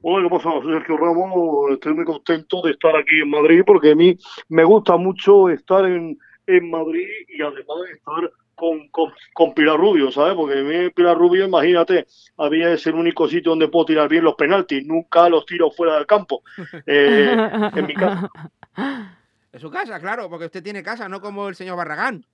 Hola, 0.00 0.28
¿qué 0.28 0.36
pasa? 0.36 0.50
Soy 0.62 0.72
Sergio 0.74 0.96
Ramos, 0.96 1.72
estoy 1.72 1.92
muy 1.94 2.04
contento 2.04 2.62
de 2.62 2.70
estar 2.70 2.94
aquí 2.96 3.20
en 3.20 3.30
Madrid 3.30 3.62
porque 3.66 3.90
a 3.90 3.94
mí 3.96 4.16
me 4.48 4.62
gusta 4.62 4.96
mucho 4.96 5.48
estar 5.48 5.84
en, 5.86 6.16
en 6.46 6.70
Madrid 6.70 7.06
y 7.28 7.42
además 7.42 7.76
de 7.84 7.92
estar 7.94 8.30
con, 8.58 8.88
con, 8.88 9.12
con 9.32 9.54
Pilar 9.54 9.78
Rubio, 9.78 10.10
¿sabes? 10.10 10.34
Porque 10.34 10.58
a 10.58 10.62
mí 10.62 10.90
Pilar 10.90 11.16
Rubio, 11.16 11.46
imagínate, 11.46 12.06
a 12.36 12.50
mí 12.50 12.62
es 12.62 12.86
el 12.86 12.94
único 12.94 13.28
sitio 13.28 13.52
donde 13.52 13.68
puedo 13.68 13.86
tirar 13.86 14.08
bien 14.08 14.24
los 14.24 14.34
penaltis, 14.34 14.84
nunca 14.84 15.28
los 15.28 15.46
tiro 15.46 15.70
fuera 15.70 15.94
del 15.94 16.06
campo. 16.06 16.42
Eh, 16.86 17.36
en 17.74 17.86
mi 17.86 17.94
casa. 17.94 18.28
En 19.50 19.60
su 19.60 19.70
casa, 19.70 19.98
claro, 19.98 20.28
porque 20.28 20.44
usted 20.44 20.62
tiene 20.62 20.82
casa, 20.82 21.08
no 21.08 21.22
como 21.22 21.48
el 21.48 21.54
señor 21.54 21.76
Barragán. 21.76 22.24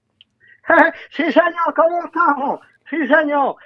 Sí, 1.10 1.30
señor, 1.30 1.74
¿cómo 1.76 2.04
estamos? 2.04 2.60
Sí, 2.90 3.06
señor. 3.06 3.56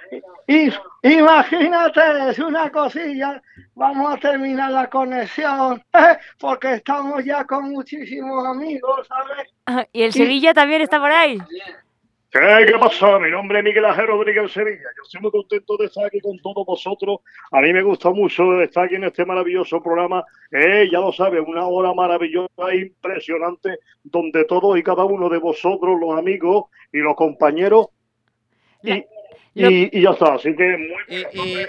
Y, 0.47 0.71
imagínate, 1.03 2.29
es 2.29 2.39
una 2.39 2.69
cosilla. 2.69 3.41
Vamos 3.75 4.13
a 4.13 4.17
terminar 4.17 4.71
la 4.71 4.89
conexión 4.89 5.81
porque 6.39 6.75
estamos 6.75 7.23
ya 7.25 7.43
con 7.45 7.71
muchísimos 7.71 8.45
amigos, 8.45 9.07
¿sabes? 9.07 9.87
¿Y 9.91 10.03
el 10.03 10.13
Sevilla 10.13 10.53
también 10.53 10.81
está 10.81 10.99
por 10.99 11.11
ahí? 11.11 11.37
¿Qué, 11.37 11.63
qué 12.31 12.73
pasa? 12.79 13.19
Mi 13.19 13.31
nombre 13.31 13.59
es 13.59 13.63
Miguel 13.65 13.85
Ángel 13.85 14.07
Rodríguez 14.07 14.51
Sevilla. 14.51 14.77
Yo 14.97 15.03
estoy 15.03 15.21
muy 15.21 15.31
contento 15.31 15.77
de 15.77 15.85
estar 15.85 16.05
aquí 16.05 16.19
con 16.19 16.37
todos 16.39 16.65
vosotros. 16.65 17.19
A 17.51 17.61
mí 17.61 17.73
me 17.73 17.81
gusta 17.81 18.11
mucho 18.11 18.61
estar 18.61 18.85
aquí 18.85 18.95
en 18.95 19.05
este 19.05 19.25
maravilloso 19.25 19.81
programa. 19.81 20.23
Eh, 20.51 20.87
ya 20.91 20.99
lo 20.99 21.11
sabes, 21.11 21.41
una 21.45 21.65
hora 21.67 21.93
maravillosa, 21.93 22.69
e 22.71 22.77
impresionante, 22.77 23.79
donde 24.03 24.45
todos 24.45 24.77
y 24.77 24.83
cada 24.83 25.03
uno 25.05 25.29
de 25.29 25.39
vosotros, 25.39 25.99
los 25.99 26.17
amigos 26.17 26.65
y 26.91 26.99
los 26.99 27.15
compañeros, 27.15 27.87
y, 28.83 28.93
y- 29.55 29.97
y 29.99 30.01
ya 30.03 30.11
está. 30.11 30.35
Así 30.35 30.55
que 30.55 30.77
muy 30.77 30.87
Eh, 31.07 31.25
eh, 31.33 31.67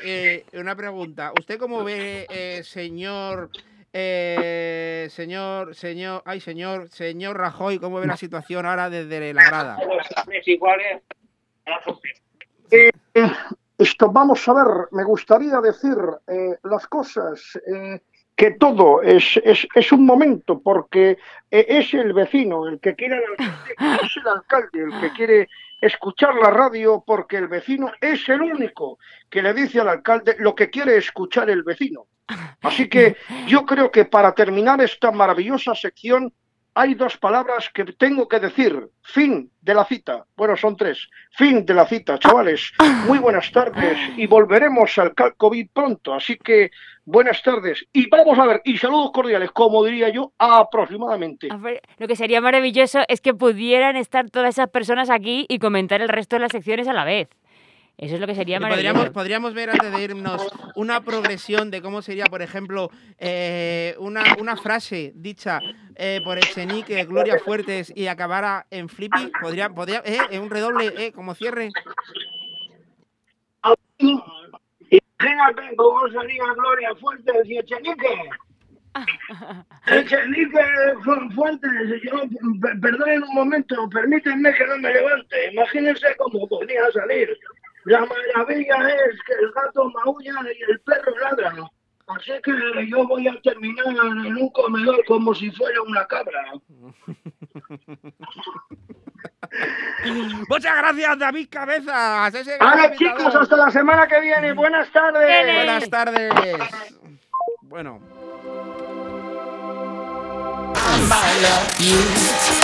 eh, 0.52 0.58
una 0.60 0.76
pregunta. 0.76 1.32
¿Usted 1.38 1.58
cómo 1.58 1.82
ve, 1.84 2.26
eh, 2.28 2.60
señor, 2.62 3.50
eh, 3.92 5.08
señor, 5.10 5.74
señor, 5.74 6.22
ay, 6.24 6.40
señor, 6.40 6.88
señor 6.88 7.38
Rajoy, 7.38 7.78
cómo 7.78 8.00
ve 8.00 8.06
la 8.06 8.16
situación 8.16 8.66
ahora 8.66 8.90
desde 8.90 9.34
la 9.34 9.44
grada? 9.44 9.78
Esto, 13.78 14.10
vamos 14.12 14.46
a 14.46 14.52
ver, 14.52 14.88
me 14.92 15.04
gustaría 15.04 15.58
decir 15.60 15.96
eh, 16.28 16.56
las 16.64 16.86
cosas, 16.86 17.58
eh, 17.66 18.00
que 18.36 18.52
todo 18.52 19.02
es, 19.02 19.38
es, 19.42 19.66
es 19.74 19.92
un 19.92 20.06
momento, 20.06 20.60
porque 20.60 21.18
eh, 21.50 21.66
es 21.68 21.92
el 21.94 22.12
vecino 22.12 22.66
el 22.68 22.78
que 22.80 22.94
quiere 22.94 23.16
al 23.16 23.24
alcalde, 23.30 23.74
es 24.02 24.16
el 24.16 24.28
alcalde 24.28 24.82
el 24.82 25.00
que 25.00 25.12
quiere 25.12 25.48
escuchar 25.80 26.34
la 26.36 26.50
radio, 26.50 27.02
porque 27.06 27.36
el 27.36 27.48
vecino 27.48 27.90
es 28.00 28.28
el 28.28 28.42
único 28.42 28.98
que 29.28 29.42
le 29.42 29.54
dice 29.54 29.80
al 29.80 29.88
alcalde 29.88 30.36
lo 30.38 30.54
que 30.54 30.70
quiere 30.70 30.96
escuchar 30.96 31.50
el 31.50 31.62
vecino. 31.62 32.06
Así 32.62 32.88
que 32.88 33.16
yo 33.46 33.64
creo 33.64 33.90
que 33.90 34.04
para 34.04 34.34
terminar 34.34 34.80
esta 34.80 35.10
maravillosa 35.10 35.74
sección 35.74 36.32
hay 36.74 36.94
dos 36.94 37.16
palabras 37.16 37.68
que 37.72 37.84
tengo 37.84 38.28
que 38.28 38.38
decir. 38.38 38.88
Fin 39.02 39.50
de 39.60 39.74
la 39.74 39.84
cita. 39.84 40.24
Bueno, 40.36 40.56
son 40.56 40.76
tres. 40.76 41.08
Fin 41.32 41.66
de 41.66 41.74
la 41.74 41.86
cita, 41.86 42.18
chavales. 42.18 42.72
Muy 43.06 43.18
buenas 43.18 43.50
tardes 43.50 43.98
y 44.16 44.26
volveremos 44.26 44.96
al 44.98 45.14
Calcovid 45.14 45.68
pronto. 45.72 46.14
Así 46.14 46.36
que 46.36 46.70
buenas 47.04 47.42
tardes 47.42 47.84
y 47.92 48.08
vamos 48.08 48.38
a 48.38 48.46
ver. 48.46 48.62
Y 48.64 48.78
saludos 48.78 49.10
cordiales, 49.12 49.50
como 49.50 49.84
diría 49.84 50.10
yo, 50.10 50.32
aproximadamente. 50.38 51.48
Lo 51.98 52.06
que 52.06 52.16
sería 52.16 52.40
maravilloso 52.40 53.00
es 53.08 53.20
que 53.20 53.34
pudieran 53.34 53.96
estar 53.96 54.30
todas 54.30 54.50
esas 54.50 54.68
personas 54.68 55.10
aquí 55.10 55.46
y 55.48 55.58
comentar 55.58 56.00
el 56.00 56.08
resto 56.08 56.36
de 56.36 56.40
las 56.40 56.52
secciones 56.52 56.86
a 56.88 56.92
la 56.92 57.04
vez. 57.04 57.28
Eso 58.02 58.14
es 58.14 58.20
lo 58.20 58.26
que 58.26 58.34
sería 58.34 58.56
Y 58.56 58.60
maravilloso. 58.60 58.94
podríamos, 58.94 59.12
podríamos 59.14 59.54
ver 59.54 59.70
antes 59.70 59.92
de 59.92 60.02
irnos 60.02 60.48
una 60.74 61.02
progresión 61.02 61.70
de 61.70 61.82
cómo 61.82 62.00
sería, 62.00 62.24
por 62.24 62.40
ejemplo, 62.40 62.88
eh, 63.18 63.94
una, 63.98 64.24
una 64.38 64.56
frase 64.56 65.12
dicha 65.14 65.60
eh, 65.96 66.22
por 66.24 66.38
Echenique, 66.38 67.04
Gloria 67.04 67.38
Fuertes 67.38 67.92
y 67.94 68.06
acabara 68.06 68.66
en 68.70 68.88
Flippy. 68.88 69.30
Podría, 69.42 69.68
podría, 69.68 70.02
eh, 70.06 70.18
en 70.30 70.40
un 70.40 70.48
redoble, 70.48 70.86
eh, 70.96 71.12
como 71.12 71.34
cierre. 71.34 71.68
Imagínate 73.98 75.76
cómo 75.76 76.08
sería 76.08 76.44
Gloria 76.56 76.94
Fuertes 76.96 77.34
y 77.44 77.58
Echenique. 77.58 78.30
Echenique 79.86 80.64
Fu- 81.04 81.30
Fuertes, 81.34 81.70
yo, 82.02 82.22
per- 82.62 82.80
perdonen 82.80 83.22
un 83.24 83.34
momento, 83.34 83.88
permítanme 83.90 84.54
que 84.54 84.66
no 84.66 84.78
me 84.78 84.92
levante. 84.92 85.52
Imagínense 85.52 86.06
cómo 86.16 86.48
podría 86.48 86.90
salir. 86.92 87.28
La 87.84 88.00
maravilla 88.00 88.88
es 88.88 89.18
que 89.26 89.32
el 89.32 89.52
gato 89.52 89.90
maulla 89.90 90.34
y 90.52 90.62
el 90.70 90.80
perro 90.80 91.12
ladra. 91.18 91.54
Así 92.06 92.32
que 92.42 92.52
yo 92.88 93.06
voy 93.06 93.28
a 93.28 93.40
terminar 93.40 93.86
en 93.86 94.36
un 94.36 94.50
comedor 94.50 95.04
como 95.06 95.32
si 95.34 95.50
fuera 95.52 95.80
una 95.82 96.04
cabra. 96.06 96.44
Muchas 100.48 100.76
gracias, 100.76 101.18
David 101.18 101.48
Cabezas. 101.50 102.34
ese 102.34 102.52
invitado. 102.52 102.94
chicos, 102.96 103.34
hasta 103.34 103.56
la 103.56 103.70
semana 103.70 104.08
que 104.08 104.20
viene. 104.20 104.52
Buenas 104.52 104.90
tardes. 104.90 105.54
Buenas 105.54 105.88
tardes. 105.88 106.32
Bueno. 107.62 108.00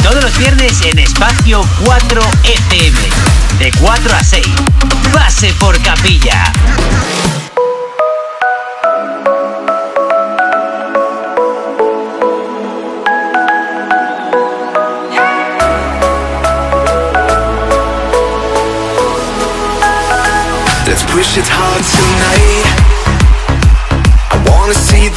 Todos 0.03 0.23
los 0.25 0.39
viernes 0.39 0.85
en 0.85 0.99
Espacio 0.99 1.61
4 1.85 2.21
FM. 2.45 3.36
De 3.59 3.71
4 3.79 4.15
a 4.15 4.23
6. 4.23 4.47
Pase 5.13 5.53
por 5.59 5.81
capilla. 5.81 6.53
Let's 20.87 21.05
push 21.05 21.39
it 21.39 21.49
hard 21.49 21.83
tonight. 21.85 22.87
See 24.73 25.09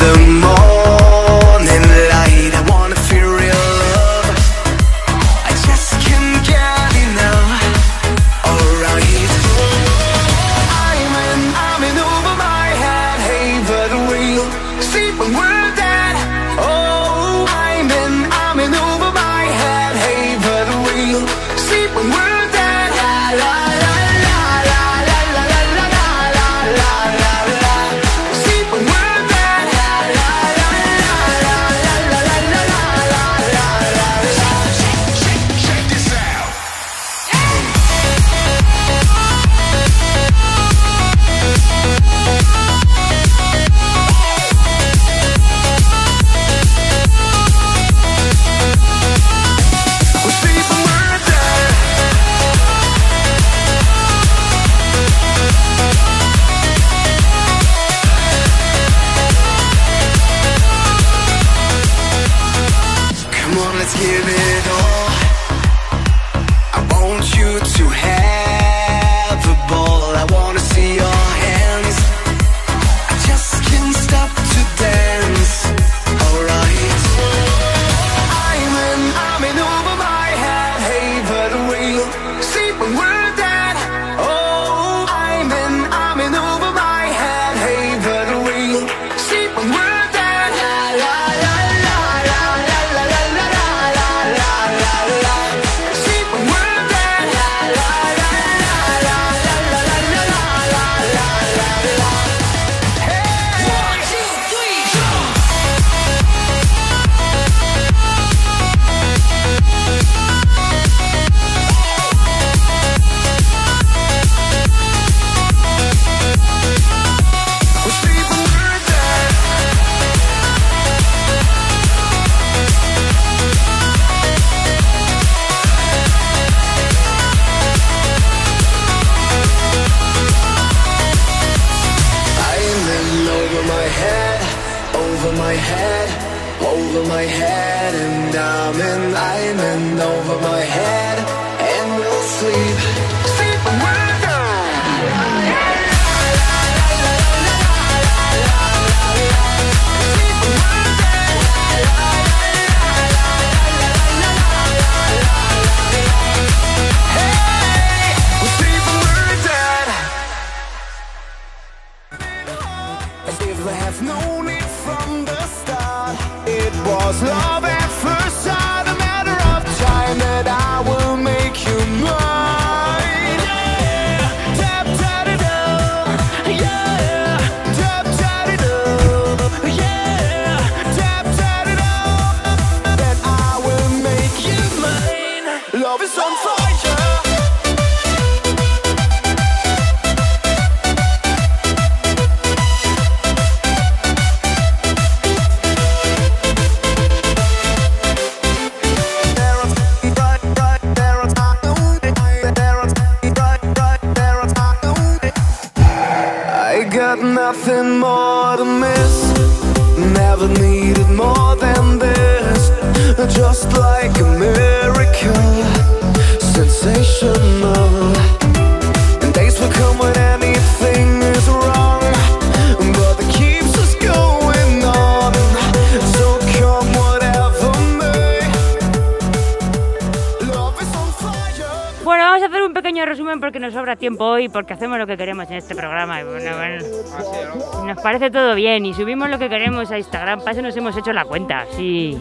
porque 234.52 234.74
hacemos 234.74 234.98
lo 234.98 235.08
que 235.08 235.18
queremos 235.18 235.50
en 235.50 235.58
este 235.58 235.76
programa. 235.76 236.22
y 236.22 236.24
bueno, 236.24 236.56
bueno, 236.56 237.86
nos 237.86 238.02
parece 238.02 238.32
todo 238.32 238.56
bien 238.56 238.86
y 238.86 238.94
subimos 238.94 239.30
lo 239.30 239.40
que 239.40 239.50
queremos 239.50 239.92
a 239.92 239.98
Instagram. 239.98 240.40
Para 240.40 240.52
eso 240.52 240.62
nos 240.62 240.76
hemos 240.76 240.96
hecho 240.98 241.14
la 241.14 241.26
cuenta, 241.26 241.66
sí. 241.76 242.18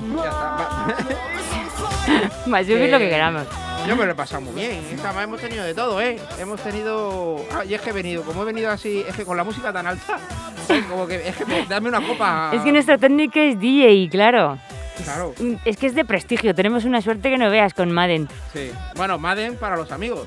Va 2.52 2.58
a 2.58 2.64
subir 2.64 2.90
lo 2.90 2.98
que 2.98 3.08
queramos. 3.08 3.46
Yo 3.86 3.96
me 3.96 4.04
lo 4.04 4.12
he 4.12 4.14
pasado 4.14 4.42
muy 4.42 4.54
bien. 4.54 4.84
Esta 4.92 5.22
hemos 5.22 5.40
tenido 5.40 5.64
de 5.64 5.74
todo, 5.74 6.00
¿eh? 6.00 6.18
Hemos 6.38 6.60
tenido. 6.60 7.36
Ah, 7.52 7.64
y 7.64 7.74
es 7.74 7.80
que 7.80 7.90
he 7.90 7.92
venido, 7.92 8.22
como 8.22 8.42
he 8.42 8.44
venido 8.44 8.70
así, 8.70 9.04
es 9.08 9.16
que 9.16 9.24
con 9.24 9.36
la 9.36 9.44
música 9.44 9.72
tan 9.72 9.86
alta, 9.86 10.18
como 10.90 11.06
que 11.06 11.28
es 11.28 11.36
que 11.36 11.46
pues, 11.46 11.68
dame 11.68 11.88
una 11.88 12.00
copa. 12.00 12.50
Es 12.52 12.62
que 12.62 12.72
nuestra 12.72 12.98
técnica 12.98 13.40
es 13.40 13.58
DJ, 13.58 14.08
claro. 14.10 14.58
Claro. 15.04 15.32
Es 15.64 15.76
que 15.76 15.86
es 15.86 15.94
de 15.94 16.04
prestigio, 16.04 16.54
tenemos 16.54 16.84
una 16.84 17.00
suerte 17.00 17.30
que 17.30 17.38
no 17.38 17.50
veas 17.50 17.72
con 17.72 17.90
Madden. 17.92 18.28
Sí. 18.52 18.72
Bueno, 18.96 19.18
Madden 19.18 19.56
para 19.56 19.76
los 19.76 19.92
amigos. 19.92 20.26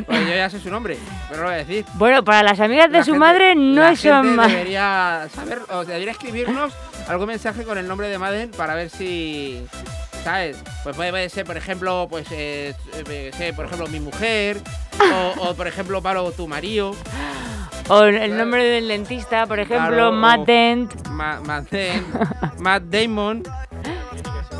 Pues 0.06 0.20
yo 0.26 0.34
ya 0.34 0.50
sé 0.50 0.60
su 0.60 0.70
nombre, 0.70 0.96
pero 1.28 1.42
lo 1.42 1.46
voy 1.48 1.54
a 1.54 1.58
decir. 1.58 1.84
Bueno, 1.94 2.24
para 2.24 2.42
las 2.42 2.60
amigas 2.60 2.90
de 2.90 2.98
La 2.98 3.04
su 3.04 3.12
gente- 3.12 3.18
madre 3.26 3.54
no 3.54 3.82
la 3.82 3.96
son 3.96 4.22
gente 4.24 4.36
ma- 4.36 4.46
debería 4.48 5.28
saber, 5.34 5.60
o 5.70 5.84
debería 5.84 6.10
escribirnos 6.12 6.72
algún 7.08 7.26
mensaje 7.28 7.64
con 7.64 7.78
el 7.78 7.86
nombre 7.88 8.08
de 8.08 8.18
Madden 8.18 8.50
para 8.50 8.74
ver 8.74 8.90
si, 8.90 9.64
¿sabes? 10.24 10.56
Pues 10.82 10.96
puede, 10.96 11.28
ser, 11.28 11.44
por 11.46 11.56
ejemplo, 11.56 12.06
pues, 12.10 12.26
eh, 12.30 12.74
eh, 13.08 13.52
por 13.54 13.66
ejemplo, 13.66 13.86
mi 13.88 14.00
mujer, 14.00 14.58
o, 15.38 15.48
o, 15.50 15.54
por 15.54 15.66
ejemplo, 15.68 16.02
Pablo, 16.02 16.30
tu 16.32 16.48
marido. 16.48 16.94
O 17.88 18.02
el 18.02 18.36
nombre 18.36 18.64
del 18.64 18.88
dentista, 18.88 19.46
por 19.46 19.60
ejemplo, 19.60 19.88
Claro, 19.88 20.10
Matt 20.12 20.40
Dent. 20.46 21.06
Ma- 21.08 21.40
Matt 21.40 21.70
Damon, 21.70 22.28
Matt 22.58 22.82
Damon. 22.84 23.42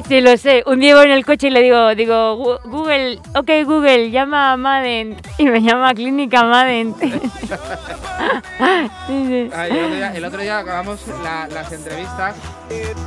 Sí, 0.08 0.20
lo 0.20 0.36
sé. 0.36 0.62
Un 0.66 0.78
día 0.78 0.94
voy 0.94 1.06
en 1.06 1.10
el 1.12 1.24
coche 1.26 1.48
y 1.48 1.50
le 1.50 1.62
digo, 1.62 1.92
digo, 1.96 2.36
"Gu- 2.36 2.60
Google, 2.70 3.18
ok 3.34 3.50
Google, 3.64 4.10
llama 4.12 4.52
a 4.52 4.56
Madden. 4.56 5.16
Y 5.38 5.46
me 5.46 5.60
llama 5.60 5.92
Clínica 5.94 6.44
Madden. 6.44 6.94
Sí, 9.06 9.24
sí. 9.26 9.50
Ay, 9.54 9.70
el, 9.70 9.84
otro 9.84 9.94
día, 9.94 10.12
el 10.14 10.24
otro 10.24 10.40
día 10.40 10.58
acabamos 10.58 11.00
la- 11.22 11.46
las 11.48 11.70
entrevistas. 11.72 12.34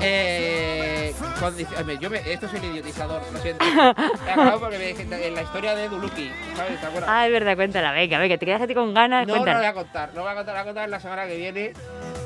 Eh, 0.02 1.14
con- 1.40 1.56
yo 2.00 2.10
me- 2.10 2.20
esto 2.32 2.46
es 2.46 2.54
el 2.54 2.64
idiotizador, 2.66 3.22
lo 3.34 3.40
siento. 3.40 3.66
He 4.28 4.32
acabado 4.32 4.60
porque 4.60 4.78
me 4.78 4.86
dije 4.94 5.08
en 5.28 5.36
la 5.36 5.42
historia 5.42 5.76
de 5.76 5.90
Duluki, 5.90 6.32
¿sabes? 6.56 6.80
¿Te 6.80 6.86
acuerdas? 6.86 7.10
Ah, 7.12 7.26
es 7.28 7.34
verdad, 7.34 7.56
cuéntala, 7.56 7.92
venga, 7.92 8.18
venga, 8.20 8.38
te 8.38 8.46
quedas 8.46 8.66
ti 8.68 8.74
con 8.76 8.94
ganas, 8.94 9.26
No, 9.28 9.34
no 9.34 9.40
lo 9.40 9.44
cuéntala. 9.44 9.60
voy 9.60 9.68
a 9.68 9.74
contar, 9.74 10.10
lo 10.16 10.22
voy 10.22 10.32
a 10.32 10.36
contar, 10.36 10.54
voy 10.56 10.62
a 10.62 10.66
contar 10.66 10.90
la 10.90 11.00
semana 11.00 11.26
que 11.28 11.38
viene 11.38 11.74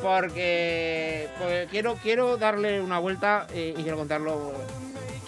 porque, 0.04 1.30
porque 1.40 1.68
quiero, 1.72 1.96
quiero 1.96 2.38
darle 2.38 2.82
una 2.82 3.00
vuelta 3.00 3.48
eh, 3.54 3.74
y 3.78 3.82
quiero 3.82 3.98
contarlo 3.98 4.52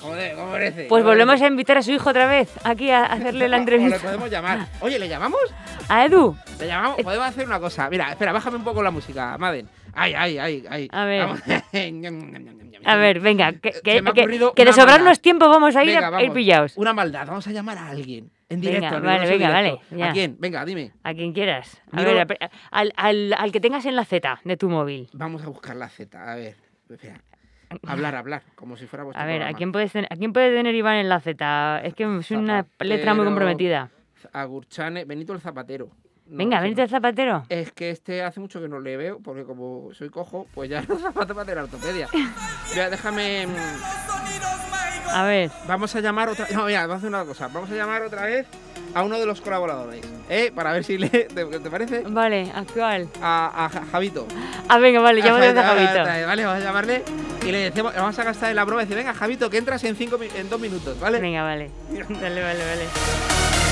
como, 0.05 0.15
de- 0.15 0.33
como 0.33 0.51
merece. 0.51 0.85
Pues 0.87 1.03
volvemos 1.03 1.41
a 1.41 1.47
invitar 1.47 1.77
a 1.77 1.81
su 1.81 1.91
hijo 1.91 2.09
otra 2.09 2.25
vez, 2.27 2.49
aquí 2.63 2.89
a 2.91 3.03
hacerle 3.05 3.47
la 3.49 3.57
O 3.57 3.59
le 3.59 3.63
entrevista. 3.63 3.99
podemos 3.99 4.29
llamar. 4.29 4.67
Oye, 4.81 4.99
¿le 4.99 5.07
llamamos? 5.07 5.41
¿A 5.89 6.05
Edu? 6.05 6.35
¿Le 6.59 6.67
llamamos? 6.67 7.01
Podemos 7.01 7.27
hacer 7.27 7.45
una 7.47 7.59
cosa. 7.59 7.89
Mira, 7.89 8.09
espera, 8.11 8.31
bájame 8.31 8.57
un 8.57 8.63
poco 8.63 8.81
la 8.83 8.91
música, 8.91 9.37
Maden. 9.37 9.67
Ay, 9.93 10.13
ay, 10.13 10.37
ay, 10.37 10.65
ay. 10.69 10.87
A 10.91 11.05
ver. 11.05 11.25
Vamos. 11.25 11.41
A 12.87 12.97
ver, 12.97 13.19
venga, 13.19 13.51
que, 13.53 13.71
de 13.81 14.73
sobrarnos 14.73 15.19
tiempo 15.19 15.49
vamos 15.49 15.75
a 15.75 15.83
ir, 15.83 15.95
Venga, 15.95 16.15
a, 16.15 16.21
ir 16.23 16.31
pillados. 16.31 16.77
Una 16.77 16.93
maldad, 16.93 17.25
vamos 17.25 17.47
a 17.47 17.51
llamar 17.51 17.79
a 17.79 17.89
alguien. 17.89 18.29
En 18.47 18.61
Venga, 18.61 18.75
directo, 18.75 18.97
en 18.97 19.03
vale, 19.03 19.19
venga, 19.27 19.59
directo. 19.59 19.81
vale, 19.89 19.99
ya. 19.99 20.09
¿A 20.09 20.13
quién? 20.13 20.35
Venga, 20.39 20.65
dime. 20.65 20.91
A 21.03 21.13
quien 21.15 21.33
quieras. 21.33 21.81
A 21.91 21.95
Miro- 21.95 22.13
ver, 22.13 22.37
al, 22.69 22.93
al, 22.95 23.33
al 23.35 23.51
que 23.51 23.59
tengas 23.59 23.85
en 23.87 23.95
la 23.95 24.05
Z 24.05 24.39
de 24.43 24.55
tu 24.57 24.69
móvil. 24.69 25.09
Vamos 25.13 25.41
a 25.43 25.47
buscar 25.47 25.75
la 25.75 25.89
Z, 25.89 26.31
a 26.31 26.35
ver. 26.35 26.55
Espera. 26.87 27.19
Hablar, 27.87 28.15
hablar, 28.15 28.43
como 28.55 28.77
si 28.77 28.85
fuera 28.87 29.03
vuestro 29.03 29.21
A 29.23 29.25
ver, 29.25 29.43
¿a 29.43 29.53
quién, 29.53 29.71
puedes 29.71 29.91
ten- 29.91 30.07
¿a 30.09 30.15
quién 30.15 30.33
puede 30.33 30.55
tener 30.55 30.73
Iván 30.75 30.95
en 30.97 31.09
la 31.09 31.19
Z? 31.19 31.81
Es 31.83 31.93
que 31.93 32.03
es 32.03 32.31
una 32.31 32.65
letra 32.79 33.13
muy 33.13 33.25
comprometida. 33.25 33.89
Agurchane, 34.33 35.05
Benito 35.05 35.33
el 35.33 35.39
Zapatero. 35.39 35.89
No, 36.27 36.37
Venga, 36.37 36.59
no. 36.59 36.65
el 36.65 36.89
zapatero. 36.89 37.43
Es 37.49 37.71
que 37.71 37.91
este 37.91 38.23
hace 38.23 38.39
mucho 38.39 38.59
que 38.59 38.67
no 38.67 38.79
le 38.79 38.97
veo, 38.97 39.19
porque 39.19 39.43
como 39.43 39.93
soy 39.93 40.09
cojo, 40.09 40.47
pues 40.55 40.69
ya 40.71 40.81
los 40.87 40.99
zapatos 40.99 41.35
para 41.35 41.43
hacer 41.43 41.57
ortopedia. 41.59 42.07
Mira, 42.73 42.89
déjame. 42.89 43.45
mm, 43.45 45.09
A 45.13 45.23
ver. 45.25 45.51
Vamos 45.67 45.95
a 45.95 45.99
llamar 46.01 46.29
otra 46.29 46.47
No, 46.51 46.65
mira, 46.65 46.81
vamos 46.87 46.95
a 46.95 46.97
hacer 46.97 47.09
una 47.09 47.25
cosa. 47.25 47.47
Vamos 47.49 47.69
a 47.69 47.75
llamar 47.75 48.01
otra 48.01 48.25
vez 48.25 48.47
a 48.95 49.03
uno 49.03 49.19
de 49.19 49.25
los 49.27 49.41
colaboradores. 49.41 50.01
¿Eh? 50.29 50.51
Para 50.55 50.71
ver 50.73 50.83
si 50.83 50.97
le. 50.97 51.09
¿Te, 51.09 51.25
te 51.45 51.69
parece? 51.69 52.01
Vale, 52.07 52.51
actual. 52.55 53.07
A, 53.21 53.65
a 53.65 53.69
Ja- 53.69 53.83
Javito. 53.91 54.25
Ah, 54.67 54.79
venga, 54.79 55.01
vale, 55.01 55.21
llamo 55.21 55.37
Vale, 55.37 55.59
a 55.59 55.63
Javito. 55.63 56.03
Vale, 56.03 56.25
vale, 56.25 56.45
vamos 56.45 56.61
a 56.63 56.65
llamarle 56.65 57.03
y 57.45 57.51
le 57.51 57.57
decimos, 57.69 57.93
vamos 57.95 58.17
a 58.17 58.23
gastar 58.23 58.49
en 58.49 58.55
la 58.55 58.63
broma 58.63 58.81
y 58.81 58.85
decir, 58.85 58.97
venga, 58.97 59.13
Javito, 59.13 59.49
que 59.51 59.57
entras 59.57 59.83
en 59.83 59.95
cinco 59.95 60.17
en 60.35 60.49
dos 60.49 60.59
minutos, 60.59 60.99
¿vale? 60.99 61.19
Venga, 61.19 61.43
vale. 61.43 61.69
Vale, 61.91 62.41
vale, 62.41 62.65
vale. 62.65 63.64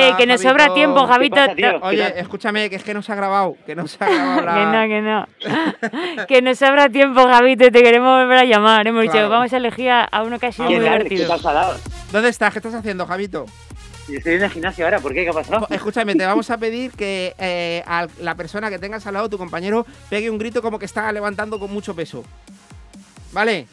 Oye, 0.00 0.08
Hola, 0.08 0.16
que 0.16 0.26
nos 0.26 0.42
Javito. 0.42 0.50
sobra 0.50 0.74
tiempo, 0.74 1.06
Javito. 1.06 1.40
Oye, 1.82 2.20
escúchame, 2.20 2.70
que 2.70 2.76
es 2.76 2.84
que 2.84 2.94
no 2.94 3.02
se 3.02 3.12
ha 3.12 3.14
grabado, 3.14 3.56
que 3.66 3.74
no 3.74 3.86
se 3.86 4.02
ha 4.02 4.08
grabado 4.08 4.40
la... 4.44 4.54
Que 4.54 4.64
no, 4.64 4.88
que 4.88 5.00
no. 6.16 6.26
que 6.26 6.42
nos 6.42 6.58
sobra 6.58 6.88
tiempo, 6.88 7.22
Javito, 7.22 7.70
te 7.70 7.82
queremos 7.82 8.20
volver 8.20 8.38
a 8.38 8.44
llamar. 8.44 8.86
Hemos 8.86 9.02
dicho, 9.02 9.28
vamos 9.28 9.52
a 9.52 9.56
elegir 9.56 9.90
a 9.90 10.22
uno 10.22 10.38
que 10.38 10.46
ha 10.46 10.52
sido 10.52 10.70
muy 10.70 10.80
divertido. 10.80 11.36
¿Dónde 12.12 12.28
estás? 12.28 12.52
¿Qué 12.52 12.58
estás 12.58 12.74
haciendo, 12.74 13.06
Javito? 13.06 13.46
Estoy 14.08 14.34
en 14.34 14.42
el 14.42 14.50
gimnasio 14.50 14.84
ahora, 14.84 14.98
¿por 14.98 15.14
qué? 15.14 15.22
¿Qué 15.24 15.30
ha 15.30 15.32
pasado? 15.32 15.66
Escúchame, 15.70 16.14
te 16.16 16.26
vamos 16.26 16.50
a 16.50 16.58
pedir 16.58 16.90
que 16.92 17.34
eh, 17.38 17.84
a 17.86 18.06
la 18.20 18.34
persona 18.34 18.68
que 18.70 18.78
tengas 18.78 19.06
al 19.06 19.14
lado, 19.14 19.28
tu 19.28 19.38
compañero, 19.38 19.86
pegue 20.08 20.30
un 20.30 20.38
grito 20.38 20.62
como 20.62 20.78
que 20.78 20.86
está 20.86 21.12
levantando 21.12 21.58
con 21.58 21.72
mucho 21.72 21.94
peso. 21.94 22.24
¿Vale? 23.32 23.68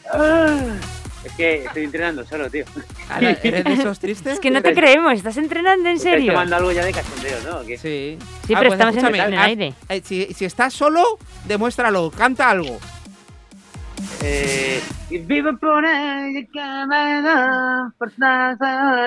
Es 1.27 1.33
que 1.33 1.55
estoy 1.65 1.83
entrenando 1.83 2.25
solo, 2.25 2.49
tío. 2.49 2.63
Ahora, 3.09 3.37
¿Eres 3.43 3.63
de 3.65 3.73
esos 3.73 3.99
tristes? 3.99 4.33
Es 4.33 4.39
que 4.39 4.49
no 4.49 4.61
te 4.61 4.73
creemos, 4.73 5.13
¿estás 5.13 5.35
entrenando 5.37 5.89
en 5.89 5.99
serio? 5.99 6.31
tomando 6.33 6.55
algo 6.55 6.71
ya 6.71 6.85
de 6.85 6.91
cachondeo, 6.93 7.37
¿no? 7.43 7.63
Sí. 7.63 7.77
Sí, 7.77 8.17
Ah, 8.19 8.59
pero 8.59 8.59
pues 8.69 8.73
estamos 8.73 8.97
en- 8.97 9.33
el 9.33 9.37
aire. 9.39 9.73
eh, 9.89 10.01
si, 10.05 10.25
si 10.33 10.45
estás 10.45 10.73
solo, 10.73 11.03
demuéstralo, 11.45 12.09
canta 12.11 12.49
algo. 12.49 12.79
Eh, 14.23 14.81
y 15.09 15.17
vivo 15.19 15.55
por 15.57 15.85
ella 15.85 16.41
que 16.51 16.85
me 16.87 17.21
da 17.21 17.91
fuerza 17.97 18.57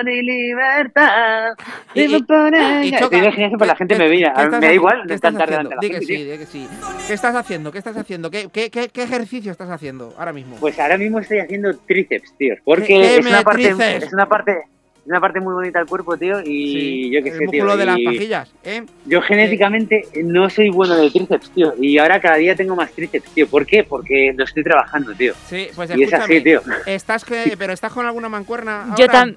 y 0.05 0.21
libertad. 0.21 1.53
Y- 1.93 2.07
Vivo 2.07 2.17
y- 2.17 2.23
por 2.23 2.53
y 2.53 2.87
ella. 2.87 2.99
choca. 2.99 3.17
En 3.17 3.25
el 3.25 3.31
gimnasio, 3.33 3.57
pero 3.57 3.67
la 3.67 3.75
gente 3.75 3.95
¿Qué- 3.95 3.99
me 4.03 4.09
mira. 4.09 4.33
Me 4.49 4.67
da 4.67 4.73
igual 4.73 5.01
¿Qué 5.03 5.07
de 5.09 5.15
estás 5.15 5.31
cantar 5.31 5.49
haciendo? 5.49 5.69
delante 5.69 5.85
de 5.85 5.87
Di 5.87 5.93
la 5.93 5.99
que 5.99 6.05
gente. 6.05 6.17
sí, 6.17 6.23
tío. 6.23 6.31
di 6.31 6.37
que 6.39 6.45
sí. 6.45 7.07
¿Qué 7.07 7.13
estás 7.13 7.35
haciendo? 7.35 7.71
¿Qué 7.71 7.77
estás 7.77 7.97
haciendo? 7.97 8.31
¿Qué, 8.31 8.47
qué, 8.51 8.69
qué, 8.71 8.89
qué 8.89 9.03
ejercicio 9.03 9.51
estás 9.51 9.69
haciendo 9.69 10.13
ahora 10.17 10.33
mismo? 10.33 10.55
Pues 10.57 10.79
ahora 10.79 10.97
mismo 10.97 11.19
estoy 11.19 11.39
haciendo 11.39 11.75
tríceps, 11.77 12.35
tío. 12.37 12.55
Porque 12.63 13.17
es 13.17 13.25
una 13.25 13.41
parte, 13.43 13.69
es 13.97 14.13
una 14.13 14.27
parte 14.27 14.57
muy 15.05 15.53
bonita 15.53 15.79
del 15.79 15.87
cuerpo, 15.87 16.15
tío. 16.17 16.39
Y 16.41 16.73
Sí, 16.73 17.09
yo 17.11 17.23
qué 17.23 17.29
el 17.29 17.33
sé, 17.35 17.39
tío. 17.39 17.47
músculo 17.63 17.77
de 17.77 17.85
las 17.85 17.97
pajillas, 18.05 18.51
¿eh? 18.63 18.83
Yo 19.05 19.21
genéticamente 19.21 20.07
no 20.23 20.49
soy 20.49 20.69
bueno 20.69 20.95
de 20.95 21.09
tríceps, 21.09 21.49
tío. 21.51 21.73
Y 21.79 21.97
ahora 21.97 22.21
cada 22.21 22.35
día 22.35 22.55
tengo 22.55 22.75
más 22.75 22.91
tríceps, 22.91 23.29
tío. 23.31 23.47
¿Por 23.47 23.65
qué? 23.65 23.83
Porque 23.83 24.33
lo 24.35 24.43
estoy 24.43 24.63
trabajando, 24.63 25.13
tío. 25.15 25.33
Sí, 25.49 25.67
pues 25.75 25.89
Y 25.95 26.03
es 26.03 26.13
así, 26.13 26.41
tío. 26.41 26.61
¿Estás 26.85 27.25
que, 27.25 27.55
pero 27.59 27.73
estás 27.73 27.91
con 27.91 28.05
alguna 28.05 28.29
mancuerna 28.29 28.93
Yo 28.97 29.05
ahora? 29.05 29.25
tam- 29.25 29.35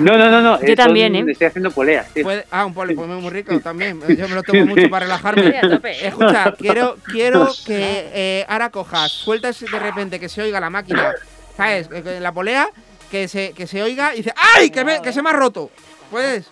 No, 0.00 0.18
no, 0.18 0.30
no, 0.30 0.40
no. 0.40 0.58
Yo 0.60 0.64
eh, 0.64 0.66
son- 0.68 0.76
también, 0.76 1.14
¿eh? 1.14 1.24
Estoy 1.28 1.46
haciendo 1.46 1.70
poleas, 1.70 2.12
tío. 2.12 2.24
Puede- 2.24 2.44
ah, 2.50 2.66
un 2.66 2.74
pole, 2.74 2.94
pues 2.94 3.08
muy 3.08 3.30
rico 3.30 3.58
también. 3.62 4.00
Yo 4.16 4.28
me 4.28 4.34
lo 4.34 4.42
tomo 4.42 4.66
mucho 4.66 4.88
para 4.90 5.04
relajarme. 5.06 5.50
Sí, 5.50 5.56
a 5.56 5.68
tope. 5.70 6.06
Escucha, 6.06 6.54
quiero, 6.58 6.96
quiero 7.10 7.48
que 7.64 8.10
eh, 8.12 8.44
ahora 8.48 8.70
cojas, 8.70 9.12
sueltas 9.12 9.60
de 9.60 9.78
repente 9.78 10.18
que 10.18 10.28
se 10.28 10.42
oiga 10.42 10.58
la 10.60 10.70
máquina, 10.70 11.12
¿sabes? 11.56 11.88
Eh, 11.92 12.18
La 12.20 12.32
polea, 12.32 12.66
que 13.14 13.28
se, 13.28 13.52
que 13.52 13.68
se 13.68 13.80
oiga 13.80 14.12
y 14.12 14.18
dice 14.18 14.32
¡Ay! 14.56 14.70
Que, 14.70 14.84
me- 14.84 15.00
que 15.00 15.12
se 15.12 15.22
me 15.22 15.30
ha 15.30 15.32
roto. 15.32 15.70
¿Puedes? 16.10 16.50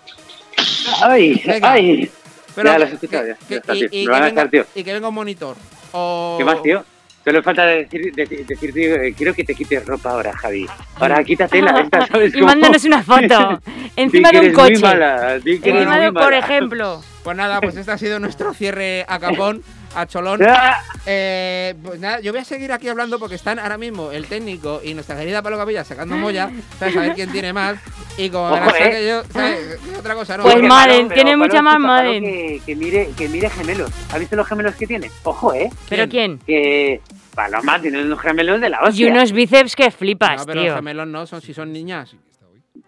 ¡Ay! 1.02 1.42
Venga. 1.44 1.72
¡Ay! 1.72 2.08
Pero 2.54 2.70
ya 2.70 2.78
lo 2.78 2.84
has 2.84 2.90
que- 2.90 2.94
escuchado, 2.94 3.26
ya. 3.26 3.34
que- 3.34 3.54
Ya 3.54 3.56
está, 3.56 3.74
y, 3.74 3.78
tío. 3.80 3.88
y 3.90 4.06
Me 4.06 4.12
van 4.12 4.20
que 4.20 4.22
a 4.22 4.28
venga, 4.28 4.42
dejar, 4.44 4.50
tío. 4.50 4.66
y 4.80 4.84
que 4.84 4.92
venga 4.92 5.08
un 5.08 5.14
monitor. 5.14 5.56
O... 5.90 6.36
¿Qué 6.38 6.44
más, 6.44 6.62
tío? 6.62 6.84
Solo 7.24 7.42
falta 7.42 7.66
decir, 7.66 8.12
decir, 8.14 8.46
decir, 8.46 8.72
tío, 8.72 8.94
eh, 8.94 9.12
quiero 9.16 9.34
que 9.34 9.42
te 9.42 9.56
quites 9.56 9.84
ropa 9.86 10.10
ahora, 10.10 10.36
Javi. 10.36 10.66
Ahora 11.00 11.24
quítatela 11.24 11.80
esta, 11.80 12.06
¿sabes? 12.06 12.30
Y 12.34 12.38
cómo? 12.38 12.46
mándanos 12.46 12.84
una 12.84 13.02
foto. 13.02 13.60
Encima 13.96 14.30
de 14.30 14.40
un 14.40 14.52
coche. 14.52 14.78
mala, 14.78 15.34
Encima 15.44 15.98
de, 15.98 16.12
por 16.12 16.32
ejemplo. 16.32 17.02
Pues 17.24 17.36
nada, 17.36 17.60
pues 17.60 17.76
este 17.76 17.90
ha 17.90 17.98
sido 17.98 18.20
nuestro 18.20 18.54
cierre 18.54 19.04
a 19.08 19.18
capón, 19.18 19.62
a 19.94 20.06
cholón. 20.06 20.40
Ah. 20.46 20.82
Eh, 21.06 21.74
pues 21.82 21.98
nada, 22.00 22.20
yo 22.20 22.32
voy 22.32 22.40
a 22.40 22.44
seguir 22.44 22.70
aquí 22.72 22.88
hablando 22.88 23.18
porque 23.18 23.34
están 23.34 23.58
ahora 23.58 23.76
mismo 23.78 24.10
el 24.12 24.26
técnico 24.26 24.80
y 24.84 24.94
nuestra 24.94 25.16
querida 25.16 25.42
Palo 25.42 25.58
Capilla 25.58 25.84
sacando 25.84 26.16
molla, 26.16 26.50
¿sabes? 26.78 26.96
A 26.96 27.00
ver 27.00 27.14
quién 27.14 27.32
tiene 27.32 27.52
más. 27.52 27.76
Y 28.16 28.28
como 28.30 28.46
Ojo, 28.46 28.54
verás 28.54 28.74
eh. 28.80 28.90
que 28.90 29.08
yo, 29.08 29.22
¿sabes? 29.32 29.78
¿Qué 29.90 29.96
otra 29.98 30.14
cosa, 30.14 30.36
¿no? 30.36 30.42
Pues 30.44 30.54
Porque- 30.54 30.68
Madden, 30.68 31.08
Pero, 31.08 31.14
tiene 31.22 31.36
mucha 31.36 31.62
más 31.62 31.78
Madden. 31.80 32.22
Que, 32.22 32.62
que 32.64 32.76
mire, 32.76 33.10
que 33.16 33.28
mire 33.28 33.50
gemelos. 33.50 33.90
¿Has 34.12 34.18
visto 34.20 34.36
los 34.36 34.46
gemelos 34.46 34.74
que 34.76 34.86
tiene? 34.86 35.10
Ojo, 35.24 35.52
¿eh? 35.54 35.70
¿Pero 35.88 36.08
quién? 36.08 36.38
Que 36.46 37.00
Paloma 37.34 37.80
tiene 37.80 38.02
unos 38.02 38.20
gemelos 38.20 38.60
de 38.60 38.68
la 38.68 38.78
Y 38.84 38.88
hostia. 38.88 39.10
unos 39.10 39.32
bíceps 39.32 39.74
que 39.74 39.90
flipas, 39.90 40.40
No, 40.40 40.46
pero 40.46 40.62
tío. 40.62 40.74
gemelos 40.74 41.06
no, 41.08 41.26
son 41.26 41.40
si 41.40 41.52
son 41.54 41.72
niñas. 41.72 42.14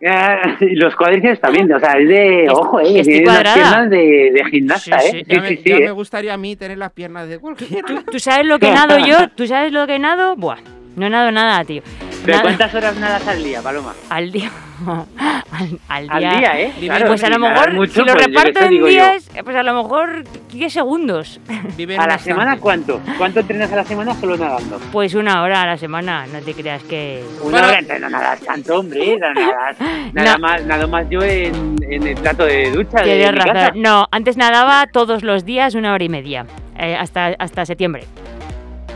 Ah, 0.06 0.56
y 0.60 0.74
los 0.74 0.94
cuádriceps 0.96 1.40
también, 1.40 1.72
o 1.72 1.78
sea, 1.80 1.92
es 1.92 2.08
de, 2.08 2.46
ojo, 2.50 2.80
eh, 2.80 3.02
tiene 3.02 3.24
cuadrada. 3.24 3.54
piernas 3.54 3.90
de, 3.90 4.30
de 4.34 4.44
gimnasta, 4.50 4.98
Sí, 5.00 5.06
eh. 5.06 5.10
sí, 5.10 5.18
Sí, 5.18 5.24
ya, 5.34 5.40
me, 5.40 5.48
sí, 5.48 5.62
ya 5.64 5.76
eh. 5.76 5.80
me 5.80 5.90
gustaría 5.92 6.34
a 6.34 6.36
mí 6.36 6.56
tener 6.56 6.76
las 6.78 6.92
piernas 6.92 7.28
de 7.28 7.38
cualquiera. 7.38 8.02
¿Tú 8.10 8.18
sabes 8.18 8.46
lo 8.46 8.58
que 8.58 8.70
nado 8.70 8.98
yo? 8.98 9.28
¿Tú 9.34 9.46
sabes 9.46 9.72
lo 9.72 9.86
que 9.86 9.98
nado? 9.98 10.36
Buah, 10.36 10.58
no 10.96 11.08
nado 11.08 11.30
nada, 11.30 11.64
tío. 11.64 11.82
¿Pero 12.24 12.40
cuántas 12.42 12.74
horas 12.74 12.96
nadas 12.96 13.26
al 13.28 13.42
día, 13.44 13.60
Paloma? 13.62 13.94
Al 14.10 14.32
día. 14.32 14.50
al, 14.86 15.78
al 15.88 16.08
Al 16.10 16.20
día. 16.20 16.30
día, 16.38 16.60
¿eh? 16.60 16.72
Claro, 16.80 17.06
pues 17.06 17.22
a 17.24 17.28
lo 17.28 17.34
si 17.36 17.40
nadas 17.40 17.54
mejor, 17.54 17.74
mucho, 17.74 17.92
si 17.92 17.98
lo 18.00 18.12
pues 18.12 18.26
reparto 18.26 18.60
en 18.64 18.72
yo. 18.78 18.86
días, 18.86 19.30
eh, 19.34 19.42
pues 19.44 19.56
a 19.56 19.62
lo 19.62 19.74
mejor 19.82 20.24
10 20.52 20.72
segundos. 20.72 21.40
¿A 21.98 22.06
la 22.06 22.18
semana 22.18 22.58
cuánto? 22.58 23.00
¿Cuánto 23.18 23.40
entrenas 23.40 23.72
a 23.72 23.76
la 23.76 23.84
semana 23.84 24.14
solo 24.14 24.36
nadando? 24.36 24.78
Pues 24.92 25.14
una 25.14 25.42
hora 25.42 25.62
a 25.62 25.66
la 25.66 25.76
semana, 25.76 26.26
no 26.32 26.40
te 26.40 26.54
creas 26.54 26.82
que. 26.84 27.24
Una 27.42 27.58
hora 27.68 27.80
no 27.80 28.08
nadas 28.10 28.40
tanto, 28.40 28.78
hombre. 28.80 29.16
No 29.18 29.32
nadas, 29.34 29.76
nada, 30.12 30.32
No. 30.34 30.38
más, 30.40 30.64
nada 30.64 30.86
más 30.86 31.06
yo 31.10 31.22
en, 31.22 31.76
en 31.88 32.06
el 32.06 32.16
plato 32.16 32.44
de 32.44 32.70
ducha 32.70 32.98
de 32.98 33.04
Tienes 33.04 33.32
mi 33.32 33.38
razón. 33.38 33.52
casa. 33.54 33.72
No, 33.76 34.06
antes 34.10 34.36
nadaba 34.36 34.86
todos 34.86 35.22
los 35.22 35.44
días 35.44 35.74
una 35.74 35.92
hora 35.92 36.04
y 36.04 36.08
media. 36.08 36.46
eh, 36.76 36.96
hasta, 36.96 37.28
hasta 37.38 37.64
septiembre. 37.64 38.04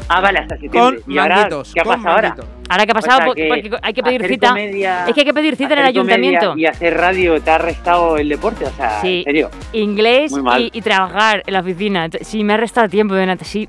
Ah, 0.09 0.21
vale, 0.21 0.39
hasta 0.39 0.57
septiembre. 0.59 1.01
Con 1.03 1.13
¿Y 1.15 1.19
ahora 1.19 1.49
qué 1.75 1.81
ha 1.81 1.85
pasado 1.85 2.09
ahora? 2.15 2.37
Ahora 2.71 2.85
que 2.87 2.93
ha 2.93 2.95
pasado, 2.95 3.17
O 3.17 3.19
sea, 3.19 3.27
porque, 3.27 3.43
que 3.43 3.49
porque 3.71 3.79
hay 3.83 3.93
que 3.95 4.03
pedir 4.03 4.27
cita. 4.27 4.49
comedia- 4.49 5.07
es 5.07 5.15
que 5.15 5.21
hay 5.21 5.27
que 5.27 5.35
pedir 5.35 5.57
cita 5.57 5.73
en 5.75 5.79
el 5.81 5.85
ayuntamiento. 5.87 6.57
Y 6.57 6.67
hacer 6.67 6.97
radio 6.97 7.41
te 7.41 7.51
ha 7.51 7.59
restado 7.59 8.17
el 8.17 8.29
deporte, 8.29 8.65
o 8.67 8.71
sea, 8.71 9.01
Sí. 9.01 9.19
en 9.19 9.25
serio. 9.25 9.51
Inglés 9.73 10.33
y, 10.59 10.71
y 10.73 10.81
trabajar 10.83 11.43
en 11.47 11.53
la 11.55 11.61
oficina. 11.61 12.09
Sí, 12.21 12.45
me 12.45 12.55
ha 12.55 12.57
restado 12.57 12.89
tiempo 12.89 13.15
de. 13.15 13.37
Sí, 13.43 13.69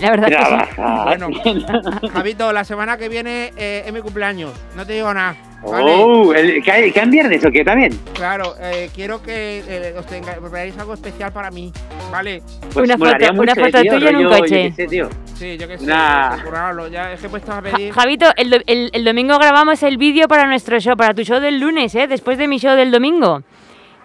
la 0.00 0.10
verdad 0.10 0.30
es 0.32 0.36
que 0.36 0.74
sí. 0.74 0.80
Bueno, 1.04 1.28
Javito, 2.12 2.52
la 2.52 2.64
semana 2.64 2.96
que 2.96 3.08
viene 3.08 3.52
eh, 3.56 3.84
es 3.86 3.92
mi 3.92 4.00
cumpleaños. 4.00 4.52
No 4.76 4.86
te 4.86 4.94
digo 4.94 5.12
nada. 5.12 5.36
¿vale? 5.62 5.92
Oh, 5.94 6.32
el, 6.32 6.62
¿cae, 6.64 6.90
cae 6.92 7.02
en 7.04 7.10
viernes 7.10 7.44
o 7.44 7.50
qué 7.50 7.62
también? 7.64 7.92
Claro, 8.14 8.54
eh, 8.60 8.88
quiero 8.94 9.22
que 9.22 9.62
eh, 9.68 9.94
os 9.98 10.06
tenga, 10.06 10.32
preparéis 10.34 10.76
algo 10.78 10.94
especial 10.94 11.32
para 11.32 11.50
mí, 11.50 11.70
¿vale? 12.10 12.42
Pues 12.72 12.88
Una 12.88 12.96
foto- 12.96 13.16
una 13.16 13.32
mucho, 13.32 13.54
foto 13.66 13.82
tío, 13.82 13.92
tuya 13.92 14.08
en 14.10 14.16
un 14.16 14.24
coche. 14.28 14.62
qué 14.68 14.72
sé, 14.72 14.86
tío. 14.86 15.08
Sí, 15.34 15.58
yo 15.58 15.68
que 15.68 15.78
sé, 15.78 15.84
pues, 15.86 16.42
currarlo, 16.42 16.88
ya 16.88 17.12
es 17.12 17.20
que 17.20 17.26
he 17.26 17.30
puesto 17.30 17.52
a 17.52 17.60
pedir. 17.62 17.92
Javito, 17.92 18.26
el, 18.36 18.50
do- 18.50 18.58
el- 18.66 18.90
el 18.92 19.04
domingo 19.04 19.36
grabamos 19.38 19.82
el 19.82 19.96
vídeo 19.98 20.28
para 20.28 20.46
nuestro 20.46 20.78
show, 20.80 20.96
para 20.96 21.12
tu 21.14 21.24
show 21.24 21.40
del 21.40 21.60
lunes, 21.60 21.94
¿eh? 21.94 22.06
Después 22.06 22.38
de 22.38 22.48
mi 22.48 22.58
show 22.58 22.74
del 22.74 22.90
domingo. 22.90 23.42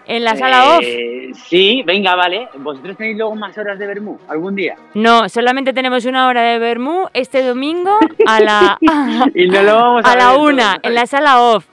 En 0.08 0.24
la 0.24 0.36
sala 0.36 0.76
off. 0.76 0.82
Eh, 0.84 1.12
Sí, 1.48 1.82
venga, 1.84 2.14
vale. 2.14 2.48
¿Vosotros 2.58 2.96
tenéis 2.96 3.18
luego 3.18 3.34
más 3.36 3.56
horas 3.58 3.78
de 3.78 3.86
Bermú 3.86 4.18
algún 4.28 4.54
día? 4.54 4.74
No, 4.94 5.28
solamente 5.28 5.72
tenemos 5.74 6.04
una 6.06 6.28
hora 6.28 6.40
de 6.42 6.58
Bermú 6.58 7.08
este 7.12 7.42
domingo 7.42 7.98
a 8.26 8.40
la, 8.40 8.78
Y 9.34 9.46
no 9.48 9.62
lo 9.62 9.74
vamos 9.74 10.04
a 10.04 10.12
a 10.12 10.16
la 10.16 10.30
ver 10.32 10.40
una, 10.40 10.78
en 10.82 10.94
la 10.94 11.06
sala 11.06 11.42
off. 11.42 11.66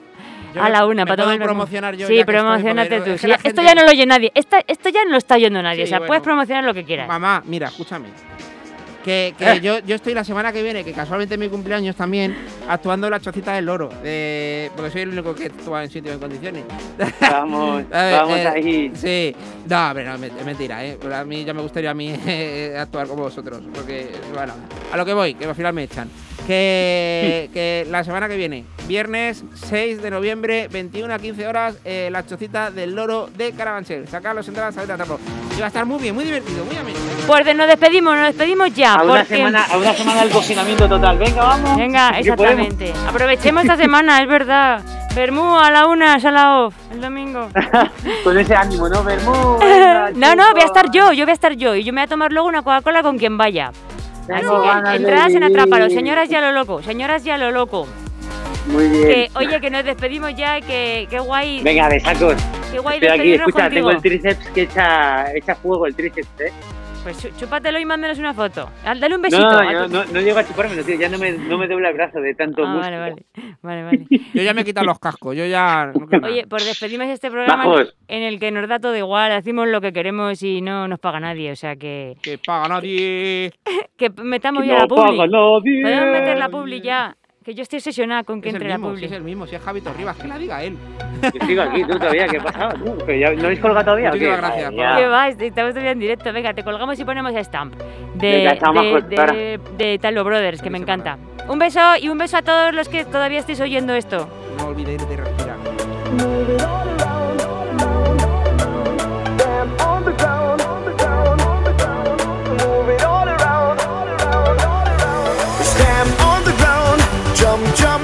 Yo 0.54 0.62
a 0.62 0.70
la 0.70 0.86
una, 0.86 1.04
me 1.06 1.10
para 1.10 1.24
puedo 1.24 1.36
tomar 1.36 1.48
promocionar 1.48 1.96
yo 1.96 2.08
Sí, 2.08 2.16
ya 2.18 2.26
promocionate 2.26 3.02
tú. 3.02 3.12
es 3.12 3.22
que 3.22 3.48
Esto 3.48 3.62
ya 3.62 3.74
no 3.74 3.84
lo 3.84 3.90
oye 3.90 4.06
nadie. 4.06 4.32
Esta- 4.36 4.62
esto 4.68 4.90
ya 4.90 5.04
no 5.06 5.12
lo 5.12 5.18
está 5.18 5.36
oyendo 5.36 5.62
nadie. 5.64 5.78
Sí, 5.78 5.84
o 5.84 5.88
sea, 5.88 5.98
bueno. 6.00 6.10
puedes 6.10 6.24
promocionar 6.24 6.64
lo 6.64 6.74
que 6.74 6.84
quieras. 6.84 7.08
Mamá, 7.08 7.42
mira, 7.46 7.68
escúchame. 7.68 8.10
Que, 9.04 9.36
que 9.38 9.52
Eh. 9.54 9.62
yo, 9.62 9.80
yo 9.80 9.96
estoy 9.96 10.14
la 10.14 10.24
semana 10.24 10.54
que 10.54 10.64
viene, 10.64 10.84
que 10.84 10.94
casualmente 10.94 11.36
es 11.36 11.40
mi 11.40 11.50
cumpleaños 11.50 11.96
también, 11.96 12.36
actuando 12.70 13.08
en 13.08 13.12
la 13.12 13.20
chocita 13.20 13.54
del 13.54 13.66
loro. 13.66 13.90
de- 14.02 14.72
porque 14.76 14.92
soy 14.92 15.02
el 15.02 15.10
único 15.10 15.36
que 15.36 15.48
actúa 15.48 15.84
en 15.84 15.90
sitio 15.92 16.14
en 16.14 16.20
condiciones. 16.20 16.64
Vamos, 17.20 17.84
A 17.92 18.02
ver, 18.04 18.14
vamos 18.14 18.38
eh, 18.38 18.48
ahí. 18.48 18.92
Sí, 18.96 19.36
no, 19.68 19.92
pero 19.94 20.18
no, 20.18 20.26
es 20.26 20.46
mentira, 20.46 20.86
¿eh? 20.86 20.98
A 21.14 21.24
mí 21.26 21.44
ya 21.44 21.54
me 21.54 21.62
gustaría 21.62 21.92
a 21.92 21.94
mí 21.94 22.14
eh, 22.28 22.76
actuar 22.80 23.08
como 23.08 23.24
vosotros, 23.24 23.62
porque, 23.74 24.12
bueno, 24.34 24.54
a 24.92 24.98
lo 24.98 25.06
que 25.06 25.14
voy, 25.14 25.34
que 25.36 25.46
al 25.46 25.56
final 25.56 25.74
me 25.74 25.84
echan. 25.84 26.10
Que, 26.48 27.50
que 27.54 27.88
la 27.90 28.04
semana 28.04 28.28
que 28.28 28.36
viene, 28.36 28.66
viernes 28.88 29.44
6 29.70 30.02
de 30.02 30.12
noviembre, 30.12 30.68
21 30.70 31.14
a 31.14 31.18
15 31.20 31.48
horas, 31.48 31.78
eh, 31.86 32.10
la 32.12 32.26
chocita 32.26 32.70
del 32.70 32.96
loro 32.96 33.30
de 33.38 33.54
Carabanchel. 33.54 34.08
Sacar 34.10 34.36
los 34.36 34.48
entradas 34.48 34.78
a 34.78 34.86
Tapo. 34.86 35.20
Y 35.56 35.60
va 35.60 35.66
a 35.66 35.68
estar 35.68 35.86
muy 35.86 36.00
bien, 36.02 36.14
muy 36.16 36.26
divertido, 36.26 36.66
muy 36.66 36.76
ameno. 36.76 36.98
Pues 37.28 37.46
de- 37.46 37.54
nos 37.54 37.68
despedimos, 37.68 38.16
nos 38.16 38.26
despedimos 38.28 38.74
ya. 38.74 38.96
A 38.96 39.04
una, 39.04 39.20
porque- 39.20 39.38
semana, 39.38 39.66
a 39.72 39.78
una 39.78 39.94
semana 39.94 40.22
del 40.24 40.32
confinamiento 40.32 40.90
total. 40.90 41.18
Venga, 41.18 41.44
vamos. 41.44 41.78
Venga, 41.78 42.10
exactamente. 42.20 42.92
Aprovechemos 43.08 43.64
esta 43.64 43.78
semana, 43.78 44.22
es 44.22 44.28
verdad. 44.28 44.82
Bermú 45.16 45.58
a 45.60 45.70
la 45.72 45.86
una, 45.88 46.20
sala 46.20 46.58
off, 46.66 46.74
el 46.92 47.00
domingo. 47.00 47.48
Con 48.24 48.38
ese 48.38 48.56
ánimo, 48.56 48.90
¿no? 48.90 49.04
Bermú. 49.04 49.60
venga, 49.60 50.10
no, 50.16 50.36
no, 50.36 50.52
voy 50.54 50.62
a 50.62 50.66
estar 50.66 50.90
yo, 50.92 51.14
yo 51.14 51.24
voy 51.26 51.32
a 51.32 51.34
estar 51.36 51.54
yo. 51.54 51.76
Y 51.76 51.84
yo 51.84 51.94
me 51.94 52.02
voy 52.02 52.06
a 52.06 52.10
tomar 52.10 52.34
luego 52.34 52.48
una 52.50 52.64
Coca-Cola 52.64 53.02
con 53.04 53.18
quien 53.20 53.38
vaya. 53.38 53.72
Así 54.30 54.42
Tengo 54.42 54.62
que 54.62 54.96
entradas 54.96 55.34
en. 55.34 55.44
Atrápalo, 55.44 55.90
señoras 55.90 56.30
ya 56.30 56.42
lo 56.42 56.52
loco, 56.52 56.82
señoras 56.82 57.24
ya 57.24 57.38
lo 57.38 57.52
loco. 57.52 57.88
Muy 58.68 58.88
bien. 58.88 59.08
Que, 59.08 59.30
oye, 59.36 59.60
que 59.60 59.70
nos 59.70 59.84
despedimos 59.84 60.34
ya, 60.36 60.62
que, 60.62 61.08
que 61.10 61.20
guay. 61.20 61.62
Venga, 61.64 61.90
besacos. 61.90 62.36
Qué 62.72 62.80
guay 62.80 63.00
Estoy 63.02 63.20
aquí, 63.20 63.34
escucha, 63.34 63.64
contigo. 63.64 63.90
tengo 63.90 63.92
el 63.92 64.02
tríceps 64.02 64.48
que 64.50 64.62
echa, 64.62 65.34
echa 65.36 65.56
fuego, 65.56 65.86
el 65.86 65.96
tríceps, 65.96 66.30
¿eh? 66.40 66.52
Pues 67.04 67.22
chú- 67.22 67.30
chúpatelo 67.38 67.80
y 67.80 67.86
mándanos 67.86 68.18
una 68.18 68.34
foto. 68.34 68.70
Dale 68.86 69.14
un 69.16 69.22
besito. 69.22 69.44
no, 69.44 69.88
no, 69.90 70.06
no 70.06 70.22
llego 70.22 70.40
a 70.40 70.46
chupármelo, 70.48 70.84
tío. 70.86 70.96
Ya 70.98 71.10
no 71.10 71.18
me, 71.18 71.34
no 71.34 71.58
me 71.58 71.68
dobla 71.68 71.90
el 71.90 71.96
brazo 71.96 72.20
de 72.22 72.34
tanto 72.34 72.66
Ah, 72.66 72.76
vale, 72.76 72.98
vale. 72.98 73.26
Vale, 73.62 73.84
vale. 73.84 74.06
Yo 74.34 74.42
ya 74.42 74.54
me 74.54 74.62
he 74.62 74.64
quitado 74.64 74.86
los 74.86 75.00
cascos, 75.00 75.36
yo 75.36 75.46
ya. 75.46 75.92
Oye, 76.24 76.48
por 76.48 76.62
despedirnos 76.62 77.08
de 77.10 77.14
este 77.16 77.30
programa 77.30 77.66
Bajos. 77.66 77.94
en 78.08 78.24
el 78.24 78.40
que 78.40 78.52
nos 78.52 78.70
da 78.70 78.80
todo 78.80 78.96
igual, 78.96 79.34
hacemos 79.34 79.68
lo 79.68 79.82
que 79.82 79.92
queremos 79.92 80.42
y 80.44 80.62
no 80.62 80.88
nos 80.88 81.00
paga 81.00 81.20
nadie, 81.20 81.52
o 81.52 81.56
sea 81.58 81.76
que... 81.76 82.16
Que 82.22 82.38
paga 82.38 82.70
nadie. 82.70 83.52
que 83.98 84.10
metamos 84.24 84.64
Que 84.64 84.70
ya 84.70 84.76
no 84.76 84.80
la 84.84 84.88
publi. 84.88 85.18
paga 85.18 85.28
nadie. 85.28 85.82
Podemos 85.84 86.06
meter 86.06 86.38
la 86.38 86.50
publi 86.50 86.82
ya, 86.82 87.18
que 87.44 87.54
yo 87.54 87.62
estoy 87.64 87.78
obsesionada 87.78 88.24
con 88.24 88.42
que 88.42 88.50
Es 88.50 88.56
el 88.56 88.62
entre 88.62 88.70
la 88.70 88.78
mismo, 88.78 88.90
publi. 88.90 89.00
si 89.00 89.06
es 89.06 89.12
el 89.12 89.24
mismo, 89.24 89.46
si 89.48 89.56
es 89.56 89.62
Javito 89.62 89.94
Rivas, 89.94 90.16
que 90.18 90.28
la 90.28 90.38
diga 90.38 90.64
él. 90.64 90.78
Yo 91.22 91.46
sigo 91.46 91.62
aquí, 91.62 91.84
tú 91.84 91.98
todavía, 92.00 92.28
¿qué 92.28 92.40
pasa? 92.40 92.70
tú? 92.70 92.98
¿Pero 93.06 93.18
ya 93.20 93.34
¿No 93.36 93.46
habéis 93.46 93.60
colgado 93.60 93.86
todavía? 93.86 94.10
Muchísimas 94.10 94.38
gracias. 94.38 94.70
¿Qué 94.72 95.08
va? 95.08 95.28
Estamos 95.30 95.72
todavía 95.74 95.92
en 95.92 96.00
directo. 96.00 96.34
Venga, 96.34 96.54
te 96.54 96.64
colgamos 96.64 97.00
y 97.00 97.06
ponemos 97.06 97.34
stamp 97.36 97.76
de, 98.16 98.32
Venga, 98.38 98.52
estamos 98.54 99.10
de, 99.10 99.16
para. 99.16 99.34
de, 99.34 99.60
de 99.78 100.00
Talo 100.00 100.24
Brothers, 100.24 100.62
que 100.62 100.70
me 100.70 100.78
encanta. 100.78 101.18
Un 101.48 101.60
beso 101.60 101.80
y 102.02 102.10
un 102.10 102.18
beso 102.18 102.38
a 102.38 102.42
todos 102.42 102.74
los 102.74 102.88
que 102.90 103.04
todavía 103.06 103.40
estáis 103.40 103.60
oyendo 103.62 103.94
esto. 103.94 104.28
No 104.58 104.68
olvidéis 104.68 105.08
de 105.10 105.18
respirar. 105.18 105.58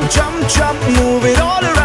jump, 0.09 0.47
jump, 0.49 0.79
move 0.97 1.25
it 1.25 1.39
all 1.39 1.63
around. 1.63 1.78